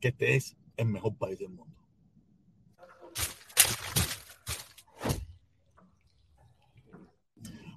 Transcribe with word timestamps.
que 0.00 0.08
este 0.08 0.36
es 0.36 0.56
el 0.76 0.86
mejor 0.86 1.16
país 1.16 1.38
del 1.38 1.50
mundo. 1.50 1.74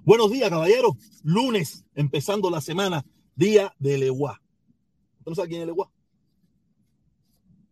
Buenos 0.04 0.32
días, 0.32 0.50
caballeros. 0.50 0.96
Lunes, 1.22 1.84
empezando 1.94 2.50
la 2.50 2.60
semana, 2.60 3.04
día 3.36 3.72
de 3.78 3.98
Leguá. 3.98 4.40
¿Usted 5.18 5.30
no 5.30 5.34
sabe 5.36 5.48
quién 5.48 5.60
es 5.60 5.66
Leguá? 5.68 5.90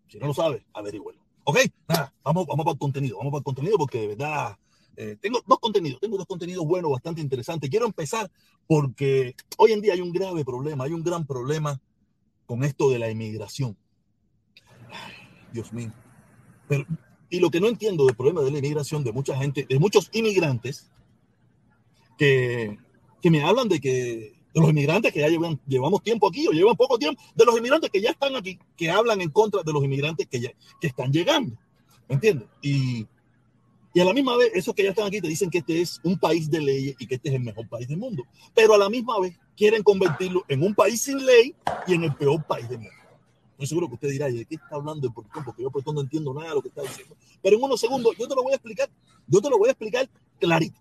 Si 0.06 0.18
no 0.18 0.26
lo 0.26 0.34
sabe, 0.34 0.64
averigüelo. 0.72 1.20
Ok, 1.44 1.58
nada, 1.88 2.14
vamos, 2.22 2.46
vamos 2.46 2.64
para 2.64 2.74
el 2.74 2.78
contenido, 2.78 3.18
vamos 3.18 3.32
para 3.32 3.40
el 3.40 3.44
contenido 3.44 3.78
porque 3.78 4.00
de 4.00 4.06
verdad 4.08 4.56
eh, 4.96 5.16
tengo 5.20 5.40
dos 5.46 5.58
contenidos, 5.58 6.00
tengo 6.00 6.16
dos 6.16 6.26
contenidos 6.26 6.64
buenos, 6.66 6.90
bastante 6.90 7.20
interesantes. 7.20 7.70
Quiero 7.70 7.86
empezar 7.86 8.30
porque 8.66 9.34
hoy 9.56 9.72
en 9.72 9.80
día 9.80 9.94
hay 9.94 10.00
un 10.00 10.12
grave 10.12 10.44
problema, 10.44 10.84
hay 10.84 10.92
un 10.92 11.02
gran 11.02 11.26
problema 11.26 11.80
con 12.46 12.62
esto 12.64 12.90
de 12.90 12.98
la 12.98 13.10
inmigración. 13.10 13.76
Dios 15.52 15.72
mío. 15.72 15.92
Y 17.28 17.40
lo 17.40 17.50
que 17.50 17.60
no 17.60 17.68
entiendo 17.68 18.06
del 18.06 18.16
problema 18.16 18.42
de 18.42 18.50
la 18.50 18.58
inmigración 18.58 19.04
de 19.04 19.12
mucha 19.12 19.36
gente, 19.36 19.66
de 19.68 19.78
muchos 19.78 20.08
inmigrantes, 20.12 20.90
que, 22.18 22.78
que 23.22 23.30
me 23.30 23.42
hablan 23.42 23.68
de 23.68 23.80
que 23.80 24.40
de 24.52 24.60
los 24.60 24.70
inmigrantes 24.70 25.12
que 25.12 25.20
ya 25.20 25.28
llevan, 25.28 25.60
llevamos 25.66 26.02
tiempo 26.02 26.28
aquí 26.28 26.46
o 26.48 26.50
llevan 26.50 26.76
poco 26.76 26.98
tiempo, 26.98 27.20
de 27.34 27.44
los 27.44 27.56
inmigrantes 27.56 27.90
que 27.90 28.00
ya 28.00 28.10
están 28.10 28.34
aquí, 28.36 28.58
que 28.76 28.90
hablan 28.90 29.20
en 29.20 29.30
contra 29.30 29.62
de 29.62 29.72
los 29.72 29.84
inmigrantes 29.84 30.26
que, 30.26 30.40
ya, 30.40 30.50
que 30.80 30.88
están 30.88 31.12
llegando. 31.12 31.56
¿Me 32.08 32.16
entiendes? 32.16 32.48
Y, 32.60 33.06
y 33.92 34.00
a 34.00 34.04
la 34.04 34.12
misma 34.12 34.36
vez, 34.36 34.50
esos 34.54 34.74
que 34.74 34.82
ya 34.82 34.90
están 34.90 35.06
aquí 35.06 35.20
te 35.20 35.28
dicen 35.28 35.50
que 35.50 35.58
este 35.58 35.80
es 35.80 36.00
un 36.02 36.18
país 36.18 36.50
de 36.50 36.60
leyes 36.60 36.96
y 36.98 37.06
que 37.06 37.16
este 37.16 37.28
es 37.28 37.34
el 37.36 37.42
mejor 37.42 37.68
país 37.68 37.88
del 37.88 37.98
mundo. 37.98 38.24
Pero 38.54 38.74
a 38.74 38.78
la 38.78 38.88
misma 38.88 39.18
vez 39.20 39.38
quieren 39.56 39.82
convertirlo 39.82 40.44
en 40.48 40.62
un 40.62 40.74
país 40.74 41.00
sin 41.00 41.24
ley 41.24 41.54
y 41.86 41.94
en 41.94 42.04
el 42.04 42.14
peor 42.14 42.44
país 42.44 42.68
del 42.68 42.78
mundo. 42.78 42.99
Seguro 43.66 43.88
que 43.88 43.94
usted 43.94 44.08
dirá, 44.08 44.26
¿de 44.26 44.44
qué 44.44 44.54
está 44.54 44.76
hablando 44.76 45.06
el 45.06 45.12
portón? 45.12 45.44
Porque 45.44 45.62
yo 45.62 45.70
por 45.70 45.94
no 45.94 46.00
entiendo 46.00 46.32
nada 46.32 46.48
de 46.48 46.54
lo 46.54 46.62
que 46.62 46.68
está 46.68 46.82
diciendo. 46.82 47.14
Pero 47.42 47.56
en 47.56 47.62
unos 47.62 47.80
segundos 47.80 48.14
yo 48.18 48.26
te 48.26 48.34
lo 48.34 48.42
voy 48.42 48.52
a 48.52 48.56
explicar. 48.56 48.88
Yo 49.26 49.40
te 49.40 49.50
lo 49.50 49.58
voy 49.58 49.68
a 49.68 49.72
explicar 49.72 50.08
clarito. 50.38 50.78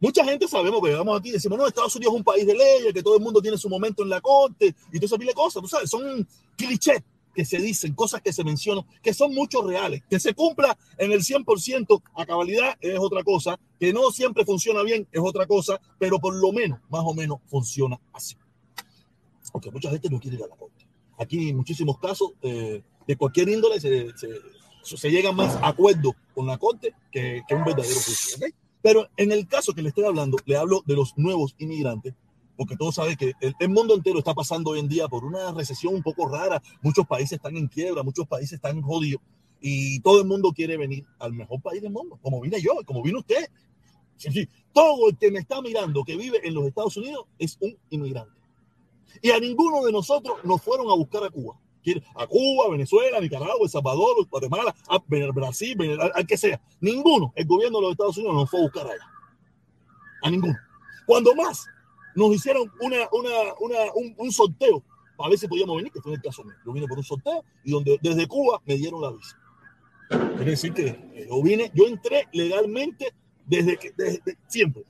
Mucha 0.00 0.24
gente 0.24 0.46
sabemos 0.46 0.80
que 0.82 0.94
vamos 0.94 1.18
aquí 1.18 1.30
y 1.30 1.32
decimos, 1.32 1.58
no, 1.58 1.66
Estados 1.66 1.94
Unidos 1.96 2.14
es 2.14 2.18
un 2.18 2.24
país 2.24 2.46
de 2.46 2.54
leyes, 2.54 2.92
que 2.94 3.02
todo 3.02 3.16
el 3.16 3.22
mundo 3.22 3.42
tiene 3.42 3.58
su 3.58 3.68
momento 3.68 4.04
en 4.04 4.10
la 4.10 4.20
corte 4.20 4.74
y 4.92 5.00
todas 5.00 5.20
esas 5.20 5.34
cosas, 5.34 5.62
tú 5.62 5.68
sabes, 5.68 5.90
son 5.90 6.26
clichés 6.56 7.02
que 7.34 7.44
se 7.44 7.58
dicen, 7.58 7.94
cosas 7.94 8.20
que 8.20 8.32
se 8.32 8.42
mencionan, 8.42 8.84
que 9.00 9.14
son 9.14 9.32
muchos 9.32 9.64
reales. 9.64 10.02
Que 10.10 10.18
se 10.18 10.34
cumpla 10.34 10.76
en 10.96 11.12
el 11.12 11.20
100% 11.20 12.02
a 12.14 12.26
cabalidad 12.26 12.76
es 12.80 12.98
otra 12.98 13.22
cosa, 13.22 13.58
que 13.78 13.92
no 13.92 14.10
siempre 14.10 14.44
funciona 14.44 14.82
bien 14.82 15.06
es 15.12 15.20
otra 15.22 15.46
cosa, 15.46 15.80
pero 15.98 16.18
por 16.18 16.34
lo 16.34 16.52
menos, 16.52 16.80
más 16.88 17.02
o 17.04 17.14
menos, 17.14 17.38
funciona 17.46 18.00
así. 18.12 18.36
Aunque 19.52 19.70
mucha 19.70 19.90
gente 19.90 20.10
no 20.10 20.18
quiere 20.18 20.36
ir 20.36 20.42
a 20.42 20.48
la 20.48 20.56
corte. 20.56 20.77
Aquí 21.18 21.50
en 21.50 21.56
muchísimos 21.56 21.98
casos 21.98 22.32
eh, 22.42 22.82
de 23.06 23.16
cualquier 23.16 23.48
índole 23.48 23.80
se, 23.80 25.10
llega 25.10 25.32
más 25.32 25.58
acuerdo 25.62 26.14
con 26.34 26.46
la 26.46 26.58
corte 26.58 26.94
que, 27.10 27.42
un 27.50 27.64
verdadero 27.64 27.94
juicio. 27.94 28.36
¿okay? 28.36 28.52
Pero 28.82 29.08
en 29.16 29.32
el 29.32 29.46
caso 29.46 29.72
que 29.72 29.82
le 29.82 29.88
estoy 29.88 30.04
hablando, 30.04 30.38
le 30.46 30.56
hablo 30.56 30.82
de 30.86 30.94
los 30.94 31.16
nuevos 31.16 31.54
inmigrantes, 31.58 32.14
porque 32.56 32.76
todos 32.76 32.94
saben 32.94 33.16
que 33.16 33.32
el, 33.40 33.68
mundo 33.68 33.94
entero 33.94 34.18
está 34.18 34.34
pasando 34.34 34.70
hoy 34.70 34.80
en 34.80 34.88
día 34.88 35.08
por 35.08 35.24
una 35.24 35.52
recesión 35.52 35.94
un 35.94 36.02
poco 36.02 36.28
rara. 36.28 36.62
Muchos 36.82 37.06
países 37.06 37.32
están 37.32 37.56
en 37.56 37.68
quiebra, 37.68 38.02
muchos 38.02 38.26
países 38.26 38.54
están 38.54 38.80
jodidos 38.82 39.20
y 39.60 40.00
todo 40.00 40.20
el 40.20 40.26
mundo 40.26 40.52
quiere 40.52 40.76
venir 40.76 41.04
al 41.18 41.32
mejor 41.32 41.60
país 41.60 41.82
del 41.82 41.92
mundo, 41.92 42.18
como 42.22 42.40
vine 42.40 42.60
yo, 42.60 42.72
como 42.84 43.02
vino 43.02 43.18
usted. 43.18 43.48
Todo 44.72 45.08
el 45.08 45.16
que 45.16 45.30
me 45.30 45.38
está 45.40 45.60
mirando 45.62 46.04
que 46.04 46.16
vive 46.16 46.40
en 46.42 46.54
los 46.54 46.66
Estados 46.66 46.96
Unidos 46.96 47.26
es 47.38 47.56
un 47.60 47.76
inmigrante. 47.90 48.37
Y 49.22 49.30
a 49.30 49.38
ninguno 49.38 49.84
de 49.84 49.92
nosotros 49.92 50.38
nos 50.44 50.62
fueron 50.62 50.90
a 50.90 50.94
buscar 50.94 51.24
a 51.24 51.30
Cuba. 51.30 51.58
A 52.14 52.26
Cuba, 52.26 52.70
Venezuela, 52.70 53.20
Nicaragua, 53.20 53.60
El 53.62 53.70
Salvador, 53.70 54.26
Guatemala, 54.28 54.74
a 54.88 54.98
Brasil, 55.32 55.76
al, 56.14 56.26
que 56.26 56.36
sea. 56.36 56.60
Ninguno, 56.80 57.32
el 57.34 57.46
gobierno 57.46 57.78
de 57.78 57.82
los 57.82 57.92
Estados 57.92 58.16
Unidos 58.18 58.34
nos 58.34 58.50
fue 58.50 58.60
a 58.60 58.62
buscar 58.62 58.86
allá. 58.86 59.10
A 60.22 60.30
ninguno. 60.30 60.56
Cuando 61.06 61.34
más 61.34 61.66
nos 62.14 62.34
hicieron 62.34 62.70
una, 62.80 63.08
una, 63.12 63.30
una, 63.60 63.92
un, 63.94 64.14
un, 64.18 64.32
sorteo 64.32 64.82
para 65.16 65.30
ver 65.30 65.38
si 65.38 65.48
podíamos 65.48 65.76
venir, 65.76 65.92
que 65.92 66.00
fue 66.00 66.12
el 66.12 66.20
caso 66.20 66.44
mío. 66.44 66.54
Yo 66.66 66.72
vine 66.72 66.86
por 66.86 66.98
un 66.98 67.04
sorteo 67.04 67.44
y 67.64 67.70
donde 67.70 67.98
desde 68.02 68.26
Cuba 68.26 68.60
me 68.66 68.76
dieron 68.76 69.00
la 69.00 69.12
visa. 69.12 69.38
Quiere 70.08 70.50
decir 70.50 70.72
que 70.72 71.26
yo 71.28 71.42
vine, 71.42 71.70
yo 71.74 71.86
entré 71.86 72.26
legalmente 72.32 73.14
desde 73.46 73.78
desde, 73.96 74.38
siempre. 74.48 74.84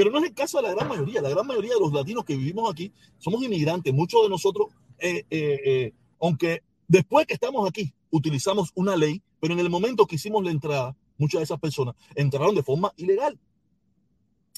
Pero 0.00 0.12
no 0.12 0.16
es 0.16 0.24
el 0.24 0.34
caso 0.34 0.56
de 0.56 0.62
la 0.62 0.74
gran 0.74 0.88
mayoría. 0.88 1.20
La 1.20 1.28
gran 1.28 1.46
mayoría 1.46 1.74
de 1.74 1.80
los 1.80 1.92
latinos 1.92 2.24
que 2.24 2.34
vivimos 2.34 2.72
aquí 2.72 2.90
somos 3.18 3.42
inmigrantes. 3.42 3.92
Muchos 3.92 4.22
de 4.22 4.30
nosotros, 4.30 4.68
eh, 4.98 5.26
eh, 5.28 5.60
eh, 5.62 5.92
aunque 6.18 6.62
después 6.88 7.26
que 7.26 7.34
estamos 7.34 7.68
aquí, 7.68 7.92
utilizamos 8.08 8.70
una 8.74 8.96
ley, 8.96 9.20
pero 9.40 9.52
en 9.52 9.60
el 9.60 9.68
momento 9.68 10.06
que 10.06 10.14
hicimos 10.14 10.42
la 10.42 10.52
entrada, 10.52 10.96
muchas 11.18 11.40
de 11.40 11.44
esas 11.44 11.60
personas 11.60 11.96
entraron 12.14 12.54
de 12.54 12.62
forma 12.62 12.94
ilegal. 12.96 13.38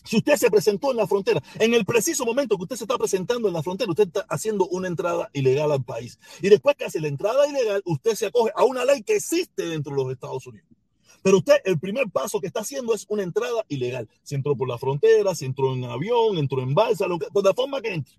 Si 0.05 0.19
usted 0.19 0.37
se 0.37 0.49
presentó 0.49 0.93
en 0.93 0.99
la 0.99 1.09
frontera, 1.09 1.43
en 1.59 1.75
el 1.75 1.85
preciso 1.85 2.25
momento 2.25 2.57
que 2.57 2.63
usted 2.63 2.77
se 2.77 2.85
está 2.85 2.97
presentando 2.97 3.49
en 3.49 3.55
la 3.55 3.65
frontera, 3.65 3.91
usted 3.91 4.07
está 4.07 4.25
haciendo 4.29 4.69
una 4.69 4.87
entrada 4.87 5.29
ilegal 5.33 5.73
al 5.73 5.83
país. 5.83 6.21
Y 6.41 6.51
después 6.51 6.77
que 6.77 6.85
hace 6.85 7.01
la 7.01 7.09
entrada 7.09 7.49
ilegal, 7.49 7.83
usted 7.85 8.15
se 8.15 8.27
acoge 8.27 8.53
a 8.55 8.63
una 8.63 8.85
ley 8.85 9.03
que 9.03 9.17
existe 9.17 9.67
dentro 9.67 9.91
de 9.91 10.05
los 10.05 10.13
Estados 10.13 10.47
Unidos. 10.47 10.69
Pero 11.23 11.39
usted, 11.39 11.55
el 11.65 11.79
primer 11.79 12.11
paso 12.11 12.41
que 12.41 12.49
está 12.49 12.61
haciendo 12.61 12.95
es 12.95 13.07
una 13.09 13.23
entrada 13.23 13.65
ilegal. 13.69 14.09
Se 14.23 14.35
entró 14.35 14.57
por 14.57 14.69
la 14.69 14.77
frontera, 14.77 15.35
se 15.35 15.47
entró 15.47 15.73
en 15.73 15.85
avión, 15.85 16.37
entró 16.37 16.61
en 16.61 16.75
balsa, 16.75 17.07
lo 17.07 17.17
de 17.19 17.43
la 17.43 17.55
forma 17.55 17.81
que 17.81 17.95
entre. 17.95 18.15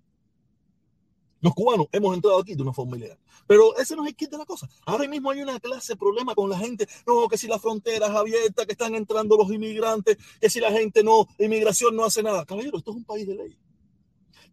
Los 1.40 1.52
cubanos 1.52 1.88
hemos 1.92 2.14
entrado 2.14 2.38
aquí 2.38 2.54
de 2.54 2.62
una 2.62 2.72
forma 2.72 2.96
ilegal. 2.96 3.18
Pero 3.46 3.76
ese 3.76 3.94
no 3.94 4.04
es 4.04 4.08
el 4.08 4.16
kit 4.16 4.30
de 4.30 4.38
la 4.38 4.46
cosa. 4.46 4.66
Ahora 4.86 5.06
mismo 5.06 5.30
hay 5.30 5.42
una 5.42 5.60
clase 5.60 5.92
de 5.92 5.98
problema 5.98 6.34
con 6.34 6.48
la 6.48 6.58
gente. 6.58 6.88
No, 7.06 7.28
que 7.28 7.36
si 7.36 7.46
las 7.46 7.60
fronteras 7.60 8.08
abiertas, 8.08 8.64
que 8.64 8.72
están 8.72 8.94
entrando 8.94 9.36
los 9.36 9.52
inmigrantes, 9.52 10.16
que 10.40 10.48
si 10.48 10.58
la 10.58 10.72
gente 10.72 11.04
no, 11.04 11.28
inmigración 11.38 11.94
no 11.94 12.06
hace 12.06 12.22
nada. 12.22 12.46
Caballero, 12.46 12.78
esto 12.78 12.92
es 12.92 12.96
un 12.96 13.04
país 13.04 13.26
de 13.26 13.34
ley. 13.34 13.58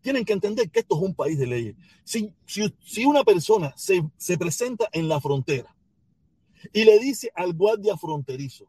Tienen 0.01 0.25
que 0.25 0.33
entender 0.33 0.69
que 0.69 0.81
esto 0.81 0.97
es 0.97 1.01
un 1.01 1.15
país 1.15 1.39
de 1.39 1.47
leyes. 1.47 1.75
Si, 2.03 2.33
si, 2.45 2.73
si 2.83 3.05
una 3.05 3.23
persona 3.23 3.73
se, 3.77 4.03
se 4.17 4.37
presenta 4.37 4.89
en 4.91 5.07
la 5.07 5.21
frontera 5.21 5.73
y 6.73 6.85
le 6.85 6.99
dice 6.99 7.31
al 7.35 7.53
guardia 7.53 7.97
fronterizo, 7.97 8.67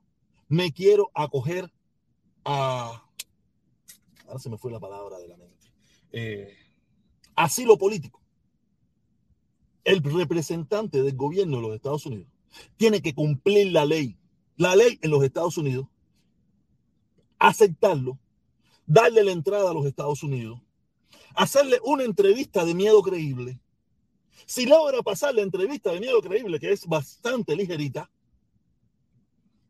me 0.48 0.72
quiero 0.72 1.10
acoger 1.14 1.72
a... 2.44 3.02
Ahora 4.26 4.38
se 4.38 4.50
me 4.50 4.58
fue 4.58 4.72
la 4.72 4.80
palabra 4.80 5.18
de 5.18 5.28
la 5.28 5.36
mente. 5.36 5.72
Eh, 6.12 6.56
asilo 7.34 7.78
político. 7.78 8.20
El 9.84 10.02
representante 10.02 11.02
del 11.02 11.16
gobierno 11.16 11.56
de 11.56 11.62
los 11.62 11.74
Estados 11.74 12.06
Unidos 12.06 12.28
tiene 12.76 13.00
que 13.00 13.14
cumplir 13.14 13.72
la 13.72 13.84
ley, 13.84 14.16
la 14.56 14.76
ley 14.76 14.98
en 15.02 15.10
los 15.10 15.24
Estados 15.24 15.56
Unidos, 15.56 15.86
aceptarlo, 17.38 18.18
darle 18.86 19.24
la 19.24 19.32
entrada 19.32 19.70
a 19.70 19.74
los 19.74 19.86
Estados 19.86 20.22
Unidos, 20.22 20.60
hacerle 21.34 21.80
una 21.84 22.04
entrevista 22.04 22.64
de 22.64 22.74
miedo 22.74 23.02
creíble. 23.02 23.58
Si 24.46 24.66
logra 24.66 25.02
pasar 25.02 25.34
la 25.34 25.42
entrevista 25.42 25.92
de 25.92 26.00
miedo 26.00 26.20
creíble, 26.20 26.58
que 26.58 26.72
es 26.72 26.86
bastante 26.86 27.56
ligerita, 27.56 28.10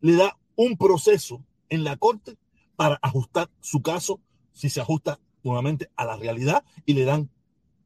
le 0.00 0.17
da 0.17 0.38
un 0.56 0.76
proceso 0.76 1.44
en 1.69 1.85
la 1.85 1.97
corte 1.97 2.37
para 2.76 2.99
ajustar 3.03 3.50
su 3.61 3.82
caso, 3.82 4.20
si 4.53 4.69
se 4.69 4.81
ajusta 4.81 5.20
nuevamente 5.43 5.91
a 5.97 6.05
la 6.05 6.17
realidad 6.17 6.64
y 6.85 6.94
le 6.94 7.05
dan 7.05 7.31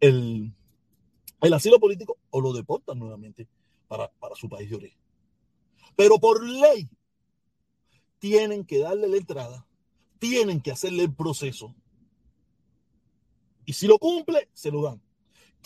el, 0.01 0.53
el 1.41 1.53
asilo 1.53 1.79
político 1.79 2.19
o 2.31 2.41
lo 2.41 2.53
deportan 2.53 2.99
nuevamente 2.99 3.49
para, 3.89 4.09
para 4.13 4.35
su 4.35 4.49
país 4.49 4.69
de 4.71 4.77
origen. 4.77 4.99
Pero 5.97 6.19
por 6.19 6.45
ley 6.45 6.89
tienen 8.19 8.65
que 8.65 8.79
darle 8.79 9.09
la 9.09 9.17
entrada, 9.17 9.67
tienen 10.19 10.61
que 10.61 10.73
hacerle 10.73 11.05
el 11.05 11.15
proceso. 11.15 11.75
Y 13.65 13.73
si 13.73 13.87
lo 13.87 13.99
cumple, 13.99 14.49
se 14.53 14.71
lo 14.71 14.83
dan. 14.83 15.01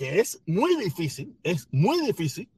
Que 0.01 0.19
es 0.19 0.41
muy 0.47 0.77
difícil, 0.77 1.37
es 1.43 1.69
muy 1.71 2.01
difícil 2.07 2.49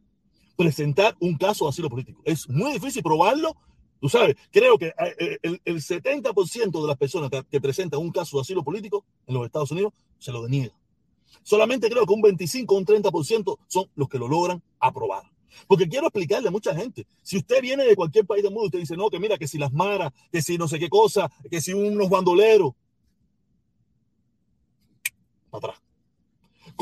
presentar 0.57 1.17
un 1.19 1.37
caso 1.37 1.65
de 1.65 1.71
asilo 1.71 1.91
político. 1.91 2.23
Es 2.25 2.49
muy 2.49 2.75
difícil 2.75 3.03
probarlo. 3.03 3.57
Tú 4.01 4.09
sabes, 4.09 4.37
creo 4.53 4.79
que 4.79 4.95
el, 5.43 5.61
el 5.65 5.77
70% 5.79 6.81
de 6.81 6.87
las 6.87 6.97
personas 6.97 7.31
que, 7.31 7.43
que 7.51 7.61
presentan 7.61 7.99
un 7.99 8.13
caso 8.13 8.37
de 8.37 8.43
asilo 8.43 8.63
político 8.63 9.05
en 9.27 9.35
los 9.35 9.45
Estados 9.45 9.73
Unidos 9.73 9.93
se 10.21 10.31
lo 10.31 10.45
deniegan. 10.45 10.77
Solamente 11.43 11.91
creo 11.91 12.07
que 12.07 12.13
un 12.13 12.23
25 12.23 12.73
o 12.77 12.79
un 12.79 12.87
30% 12.87 13.59
son 13.67 13.91
los 13.97 14.09
que 14.09 14.19
lo 14.21 14.29
logran 14.29 14.63
aprobar. 14.79 15.25
Porque 15.67 15.89
quiero 15.89 16.07
explicarle 16.07 16.47
a 16.47 16.53
mucha 16.53 16.73
gente, 16.77 17.09
si 17.23 17.39
usted 17.39 17.61
viene 17.61 17.83
de 17.83 17.97
cualquier 17.97 18.25
país 18.25 18.45
del 18.45 18.53
mundo, 18.53 18.67
usted 18.67 18.79
dice, 18.79 18.97
no, 18.97 19.11
que 19.11 19.19
mira, 19.19 19.37
que 19.37 19.49
si 19.49 19.59
las 19.59 19.73
maras, 19.73 20.13
que 20.31 20.41
si 20.43 20.59
no 20.59 20.69
sé 20.69 20.79
qué 20.79 20.89
cosa, 20.89 21.29
que 21.51 21.61
si 21.61 21.73
unos 21.73 22.09
bandoleros, 22.09 22.73
para 25.51 25.73
atrás. 25.73 25.82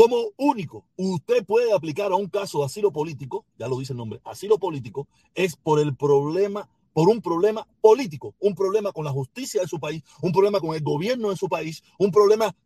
Como 0.01 0.31
único, 0.39 0.87
usted 0.97 1.45
puede 1.45 1.75
aplicar 1.75 2.11
a 2.11 2.15
un 2.15 2.27
caso 2.27 2.61
de 2.61 2.65
asilo 2.65 2.91
político, 2.91 3.45
ya 3.59 3.69
lo 3.69 3.79
dice 3.79 3.93
el 3.93 3.99
nombre, 3.99 4.19
asilo 4.25 4.57
político, 4.57 5.07
es 5.35 5.57
por 5.57 5.79
el 5.79 5.95
problema, 5.95 6.71
por 6.95 7.11
un 7.11 7.21
problema 7.21 7.69
político, 7.83 8.35
un 8.41 8.55
problema 8.55 8.93
con 8.93 9.05
la 9.05 9.11
justicia 9.11 9.61
de 9.61 9.69
su 9.69 9.79
país, 9.79 10.03
un 10.23 10.33
problema 10.33 10.59
con 10.59 10.75
el 10.75 10.81
gobierno 10.83 11.29
de 11.29 11.37
su 11.37 11.51
país, 11.51 11.83
un 11.99 12.11
problema 12.11 12.57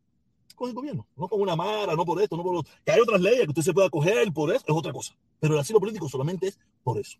con 0.55 0.69
el 0.69 0.77
gobierno, 0.77 1.09
no 1.17 1.27
con 1.27 1.41
una 1.41 1.57
mara, 1.57 1.97
no 1.97 2.05
por 2.05 2.23
esto, 2.23 2.37
no 2.37 2.45
por 2.45 2.55
lo 2.55 2.63
Que 2.63 2.93
hay 2.93 3.01
otras 3.01 3.21
leyes 3.21 3.43
que 3.43 3.51
usted 3.51 3.63
se 3.63 3.75
pueda 3.75 3.91
coger 3.91 4.33
por 4.33 4.55
eso, 4.55 4.65
es 4.69 4.73
otra 4.77 4.93
cosa. 4.93 5.17
Pero 5.41 5.55
el 5.55 5.61
asilo 5.61 5.81
político 5.81 6.09
solamente 6.09 6.47
es 6.47 6.59
por 6.85 7.01
eso. 7.01 7.19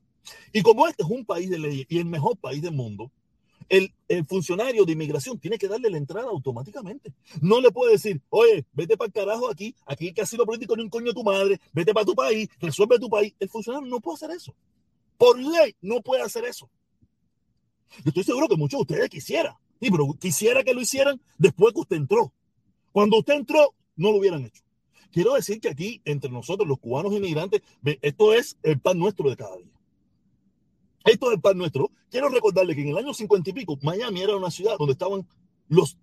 Y 0.53 0.63
como 0.63 0.87
este 0.87 1.03
es 1.03 1.11
un 1.11 1.25
país 1.25 1.51
de 1.51 1.59
leyes 1.59 1.87
y 1.89 1.99
el 1.99 2.05
mejor 2.05 2.37
país 2.37 2.63
del 2.63 2.75
mundo, 2.75 3.11
el, 3.69 3.93
el, 4.09 4.25
funcionario 4.27 4.85
de 4.85 4.93
inmigración 4.93 5.39
tiene 5.39 5.59
que 5.59 5.69
darle 5.69 5.91
la 5.91 5.99
entrada 5.99 6.29
automáticamente. 6.29 7.13
No 7.41 7.61
le 7.61 7.71
puede 7.71 7.93
decir, 7.93 8.21
oye, 8.31 8.65
vete 8.73 8.97
para 8.97 9.07
el 9.07 9.13
carajo 9.13 9.51
aquí, 9.51 9.75
aquí 9.87 10.13
que 10.13 10.23
asilo 10.23 10.47
político 10.47 10.77
ni 10.77 10.83
un 10.83 10.91
coño 10.91 11.07
de 11.07 11.15
tu 11.15 11.25
madre, 11.25 11.61
vete 11.73 11.93
para 11.93 12.07
tu 12.07 12.15
país, 12.15 12.49
resuelve 12.61 12.99
tu 12.99 13.09
país. 13.09 13.35
El 13.39 13.49
funcionario 13.49 13.89
no 13.89 14.01
puede 14.01 14.17
hacer 14.17 14.31
eso. 14.31 14.55
Por 15.17 15.39
ley 15.39 15.75
no 15.81 16.01
puede 16.01 16.23
hacer 16.23 16.45
eso. 16.45 16.69
Yo 18.05 18.09
estoy 18.09 18.25
seguro 18.25 18.49
que 18.49 18.57
muchos 18.57 18.79
de 18.79 18.83
ustedes 18.83 19.11
quisieran, 19.11 19.55
sí, 19.81 19.91
pero 19.91 20.13
quisiera 20.19 20.65
que 20.65 20.75
lo 20.75 20.81
hicieran 20.81 21.21
después 21.39 21.73
que 21.73 21.81
usted 21.81 21.97
entró. 21.97 22.33
Cuando 22.93 23.19
usted 23.19 23.35
entró, 23.35 23.75
no 23.97 24.11
lo 24.11 24.19
hubieran 24.19 24.45
hecho. 24.45 24.63
Quiero 25.13 25.35
decir 25.35 25.61
que 25.61 25.69
aquí, 25.69 26.03
entre 26.05 26.31
nosotros, 26.31 26.67
los 26.69 26.81
cubanos 26.81 27.13
inmigrantes, 27.13 27.63
esto 28.03 28.35
es 28.35 28.59
el 28.65 28.81
pan 28.81 28.99
nuestro 28.99 29.31
de 29.31 29.37
cada 29.37 29.57
día. 29.57 29.74
Esto 31.05 31.27
es 31.27 31.35
el 31.35 31.41
pan 31.41 31.59
nuestro. 31.59 31.91
Quiero 32.11 32.31
recordarle 32.31 32.75
que 32.75 32.81
en 32.81 32.89
el 32.89 32.97
año 32.97 33.13
50 33.13 33.51
y 33.51 33.53
pico, 33.53 33.79
Miami 33.83 34.23
era 34.23 34.37
una 34.37 34.51
ciudad 34.51 34.77
donde 34.79 34.93
estaban 34.93 35.29
los, 35.69 35.99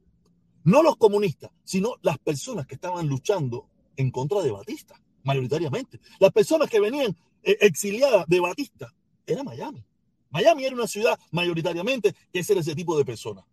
no 0.63 0.83
los 0.83 0.95
comunistas, 0.95 1.49
sino 1.63 1.95
las 2.03 2.19
personas 2.19 2.67
que 2.67 2.75
estaban 2.75 3.07
luchando 3.07 3.67
en 3.97 4.11
contra 4.11 4.41
de 4.41 4.51
Batista, 4.51 5.01
mayoritariamente. 5.23 5.99
Las 6.19 6.31
personas 6.31 6.69
que 6.69 6.79
venían 6.79 7.17
eh, 7.41 7.57
exiliadas 7.61 8.27
de 8.27 8.39
Batista, 8.39 8.93
era 9.25 9.43
Miami. 9.43 9.83
Miami 10.29 10.65
era 10.65 10.75
una 10.75 10.87
ciudad 10.87 11.19
mayoritariamente 11.31 12.13
que 12.31 12.45
era 12.47 12.61
ese 12.61 12.75
tipo 12.75 12.97
de 12.97 13.03
personas. 13.03 13.43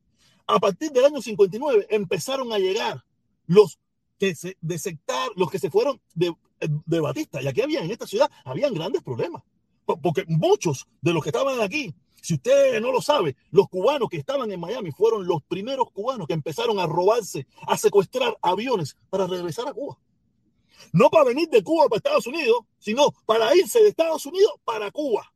A 0.46 0.58
partir 0.58 0.92
del 0.92 1.04
año 1.04 1.20
59 1.20 1.86
empezaron 1.90 2.52
a 2.52 2.58
llegar 2.58 3.04
los 3.46 3.78
que 4.18 4.34
se 4.34 4.56
de 4.60 4.98
los 5.36 5.50
que 5.50 5.58
se 5.58 5.70
fueron 5.70 6.00
de, 6.14 6.34
de 6.60 7.00
Batista. 7.00 7.42
Y 7.42 7.48
aquí 7.48 7.62
había 7.62 7.82
en 7.82 7.90
esta 7.90 8.06
ciudad, 8.06 8.30
habían 8.44 8.74
grandes 8.74 9.02
problemas 9.02 9.42
porque 9.96 10.24
muchos 10.28 10.86
de 11.00 11.12
los 11.12 11.22
que 11.22 11.30
estaban 11.30 11.60
aquí, 11.60 11.94
si 12.20 12.34
usted 12.34 12.80
no 12.80 12.92
lo 12.92 13.00
sabe, 13.00 13.36
los 13.50 13.68
cubanos 13.68 14.08
que 14.08 14.18
estaban 14.18 14.50
en 14.50 14.60
Miami 14.60 14.90
fueron 14.90 15.26
los 15.26 15.42
primeros 15.42 15.90
cubanos 15.92 16.26
que 16.26 16.34
empezaron 16.34 16.78
a 16.78 16.86
robarse, 16.86 17.46
a 17.66 17.78
secuestrar 17.78 18.36
aviones 18.42 18.96
para 19.08 19.26
regresar 19.26 19.68
a 19.68 19.72
Cuba. 19.72 19.98
No 20.92 21.10
para 21.10 21.24
venir 21.24 21.48
de 21.48 21.62
Cuba 21.62 21.88
para 21.88 21.98
Estados 21.98 22.26
Unidos, 22.26 22.60
sino 22.78 23.12
para 23.26 23.54
irse 23.56 23.80
de 23.82 23.88
Estados 23.88 24.26
Unidos 24.26 24.52
para 24.64 24.90
Cuba. 24.90 25.32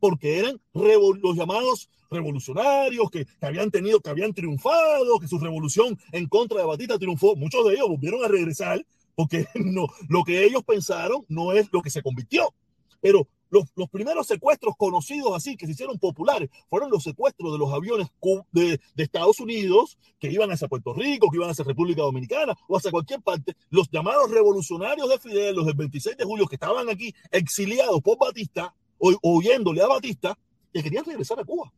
Porque 0.00 0.38
eran 0.38 0.60
los 0.72 1.36
llamados 1.36 1.88
revolucionarios 2.10 3.10
que, 3.10 3.24
que, 3.24 3.46
habían 3.46 3.70
tenido, 3.70 4.00
que 4.00 4.10
habían 4.10 4.34
triunfado, 4.34 5.18
que 5.18 5.28
su 5.28 5.38
revolución 5.38 5.98
en 6.12 6.28
contra 6.28 6.58
de 6.58 6.66
Batista 6.66 6.98
triunfó. 6.98 7.36
Muchos 7.36 7.66
de 7.66 7.74
ellos 7.74 7.88
volvieron 7.88 8.24
a 8.24 8.28
regresar 8.28 8.84
porque 9.14 9.46
no, 9.54 9.86
lo 10.08 10.24
que 10.24 10.44
ellos 10.44 10.62
pensaron 10.64 11.24
no 11.28 11.52
es 11.52 11.68
lo 11.72 11.82
que 11.82 11.90
se 11.90 12.02
convirtió. 12.02 12.52
Pero 13.00 13.28
los, 13.54 13.88
primeros 13.90 14.26
secuestros 14.26 14.74
conocidos 14.76 15.32
así, 15.34 15.56
que 15.56 15.66
se 15.66 15.72
hicieron 15.72 15.98
populares, 15.98 16.50
fueron 16.68 16.90
los 16.90 17.02
secuestros 17.02 17.52
de 17.52 17.58
los 17.58 17.72
aviones 17.72 18.08
de, 18.52 18.80
Estados 18.96 19.38
Unidos 19.40 19.98
que 20.18 20.30
iban 20.30 20.50
hacia 20.50 20.68
Puerto 20.68 20.92
Rico, 20.94 21.30
que 21.30 21.36
iban 21.36 21.50
hacia 21.50 21.64
República 21.64 22.02
Dominicana 22.02 22.56
o 22.68 22.76
hacia 22.76 22.90
cualquier 22.90 23.22
parte. 23.22 23.54
Los 23.70 23.88
llamados 23.90 24.30
revolucionarios 24.30 25.08
de 25.08 25.18
Fidel, 25.18 25.56
los 25.56 25.66
del 25.66 25.76
26 25.76 26.16
de 26.16 26.24
julio, 26.24 26.46
que 26.46 26.56
estaban 26.56 26.88
aquí 26.88 27.14
exiliados 27.30 28.00
por 28.00 28.18
Batista, 28.18 28.74
oyéndole 28.98 29.82
a 29.82 29.86
Batista, 29.86 30.36
que 30.72 30.82
querían 30.82 31.04
regresar 31.04 31.38
a 31.38 31.44
Cuba. 31.44 31.72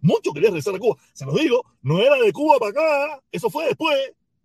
Muchos 0.00 0.32
querían 0.32 0.52
regresar 0.52 0.74
a 0.74 0.78
Cuba. 0.78 0.96
Se 1.12 1.24
los 1.24 1.34
digo, 1.34 1.64
no 1.82 2.00
era 2.00 2.16
de 2.16 2.32
Cuba 2.32 2.58
para 2.58 2.70
acá, 2.70 3.22
eso 3.30 3.50
fue 3.50 3.66
después. 3.66 3.96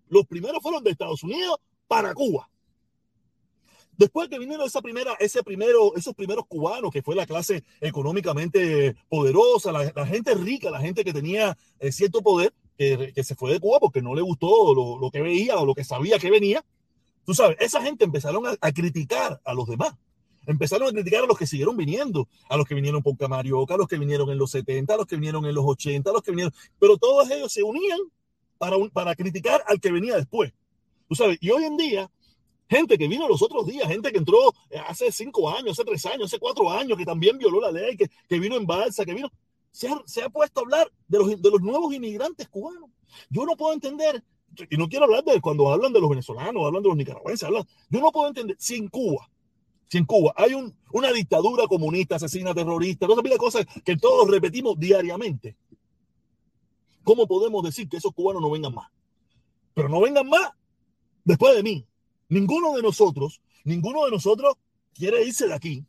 Los 0.09 0.25
primeros 0.25 0.61
fueron 0.61 0.83
de 0.83 0.91
Estados 0.91 1.23
Unidos 1.23 1.57
para 1.87 2.13
Cuba. 2.13 2.49
Después 3.97 4.27
que 4.27 4.39
vinieron 4.39 4.65
esa 4.65 4.81
primera, 4.81 5.13
ese 5.19 5.43
primero, 5.43 5.95
esos 5.95 6.15
primeros 6.15 6.45
cubanos, 6.47 6.91
que 6.91 7.03
fue 7.03 7.15
la 7.15 7.25
clase 7.25 7.63
económicamente 7.79 8.95
poderosa, 9.07 9.71
la, 9.71 10.05
gente 10.05 10.33
rica, 10.33 10.71
la 10.71 10.79
gente 10.79 11.03
que 11.03 11.13
tenía 11.13 11.57
eh, 11.79 11.91
cierto 11.91 12.21
poder, 12.21 12.53
que, 12.77 13.23
se 13.23 13.35
fue 13.35 13.51
de 13.51 13.59
Cuba 13.59 13.79
porque 13.79 14.01
no 14.01 14.15
le 14.15 14.21
gustó 14.21 14.73
lo, 14.73 14.97
lo, 14.97 15.11
que 15.11 15.21
veía 15.21 15.57
o 15.57 15.65
lo 15.65 15.75
que 15.75 15.83
sabía 15.83 16.17
que 16.17 16.31
venía. 16.31 16.65
Tú 17.25 17.33
sabes, 17.33 17.55
esa 17.59 17.81
gente 17.81 18.03
empezaron 18.03 18.45
a, 18.47 18.55
a, 18.59 18.71
criticar 18.71 19.39
a 19.45 19.53
los 19.53 19.67
demás. 19.67 19.95
Empezaron 20.45 20.89
a 20.89 20.91
criticar 20.91 21.23
a 21.23 21.27
los 21.27 21.37
que 21.37 21.47
siguieron 21.47 21.77
viniendo, 21.77 22.27
a 22.49 22.57
los 22.57 22.65
que 22.65 22.75
vinieron 22.75 23.01
por 23.01 23.15
Camarioca, 23.15 23.75
a 23.75 23.77
los 23.77 23.87
que 23.87 23.97
vinieron 23.97 24.29
en 24.29 24.37
los 24.37 24.51
70, 24.51 24.93
a 24.93 24.97
los 24.97 25.05
que 25.05 25.15
vinieron 25.15 25.45
en 25.45 25.55
los 25.55 25.65
80, 25.65 26.09
a 26.09 26.13
los 26.13 26.21
que 26.21 26.31
vinieron. 26.31 26.53
Pero 26.79 26.97
todos 26.97 27.29
ellos 27.29 27.53
se 27.53 27.63
unían 27.63 27.99
para, 28.57 28.75
para 28.91 29.15
criticar 29.15 29.63
al 29.67 29.79
que 29.79 29.91
venía 29.91 30.15
después. 30.15 30.51
Tú 31.07 31.15
sabes, 31.15 31.37
y 31.39 31.51
hoy 31.51 31.63
en 31.63 31.77
día 31.77 32.09
Gente 32.69 32.97
que 32.97 33.07
vino 33.07 33.27
los 33.27 33.41
otros 33.41 33.65
días, 33.67 33.87
gente 33.87 34.11
que 34.11 34.17
entró 34.17 34.53
eh, 34.69 34.79
hace 34.87 35.11
cinco 35.11 35.49
años, 35.49 35.71
hace 35.71 35.83
tres 35.83 36.05
años, 36.05 36.25
hace 36.25 36.39
cuatro 36.39 36.69
años, 36.69 36.97
que 36.97 37.05
también 37.05 37.37
violó 37.37 37.61
la 37.61 37.71
ley, 37.71 37.95
que, 37.97 38.09
que 38.27 38.39
vino 38.39 38.55
en 38.55 38.65
balsa, 38.65 39.05
que 39.05 39.13
vino. 39.13 39.29
Se 39.71 39.87
ha, 39.87 40.01
se 40.05 40.21
ha, 40.21 40.29
puesto 40.29 40.59
a 40.59 40.63
hablar 40.63 40.91
de 41.07 41.17
los, 41.17 41.41
de 41.41 41.49
los 41.49 41.61
nuevos 41.61 41.93
inmigrantes 41.93 42.47
cubanos. 42.47 42.89
Yo 43.29 43.45
no 43.45 43.55
puedo 43.55 43.73
entender, 43.73 44.23
y 44.69 44.77
no 44.77 44.87
quiero 44.87 45.05
hablar 45.05 45.23
de 45.23 45.41
cuando 45.41 45.71
hablan 45.71 45.93
de 45.93 45.99
los 45.99 46.09
venezolanos, 46.09 46.65
hablan 46.65 46.83
de 46.83 46.89
los 46.89 46.97
nicaragüenses, 46.97 47.47
hablan, 47.47 47.63
yo 47.89 47.99
no 47.99 48.11
puedo 48.11 48.27
entender 48.27 48.55
si 48.59 48.75
en 48.75 48.87
Cuba, 48.87 49.29
si 49.89 49.97
en 49.97 50.05
Cuba 50.05 50.33
hay 50.35 50.53
un, 50.53 50.75
una 50.91 51.11
dictadura 51.11 51.67
comunista, 51.67 52.15
asesina, 52.15 52.53
terrorista, 52.53 53.07
no 53.07 53.15
se 53.15 53.37
cosas 53.37 53.65
que 53.83 53.97
todos 53.97 54.29
repetimos 54.29 54.79
diariamente. 54.79 55.57
¿Cómo 57.03 57.27
podemos 57.27 57.63
decir 57.63 57.89
que 57.89 57.97
esos 57.97 58.13
cubanos 58.13 58.41
no 58.41 58.49
vengan 58.49 58.73
más? 58.73 58.89
Pero 59.73 59.89
no 59.89 59.99
vengan 59.99 60.27
más 60.27 60.51
después 61.23 61.55
de 61.55 61.63
mí. 61.63 61.85
Ninguno 62.29 62.73
de 62.75 62.81
nosotros, 62.81 63.41
ninguno 63.63 64.05
de 64.05 64.11
nosotros 64.11 64.55
quiere 64.93 65.25
irse 65.25 65.47
de 65.47 65.53
aquí. 65.53 65.85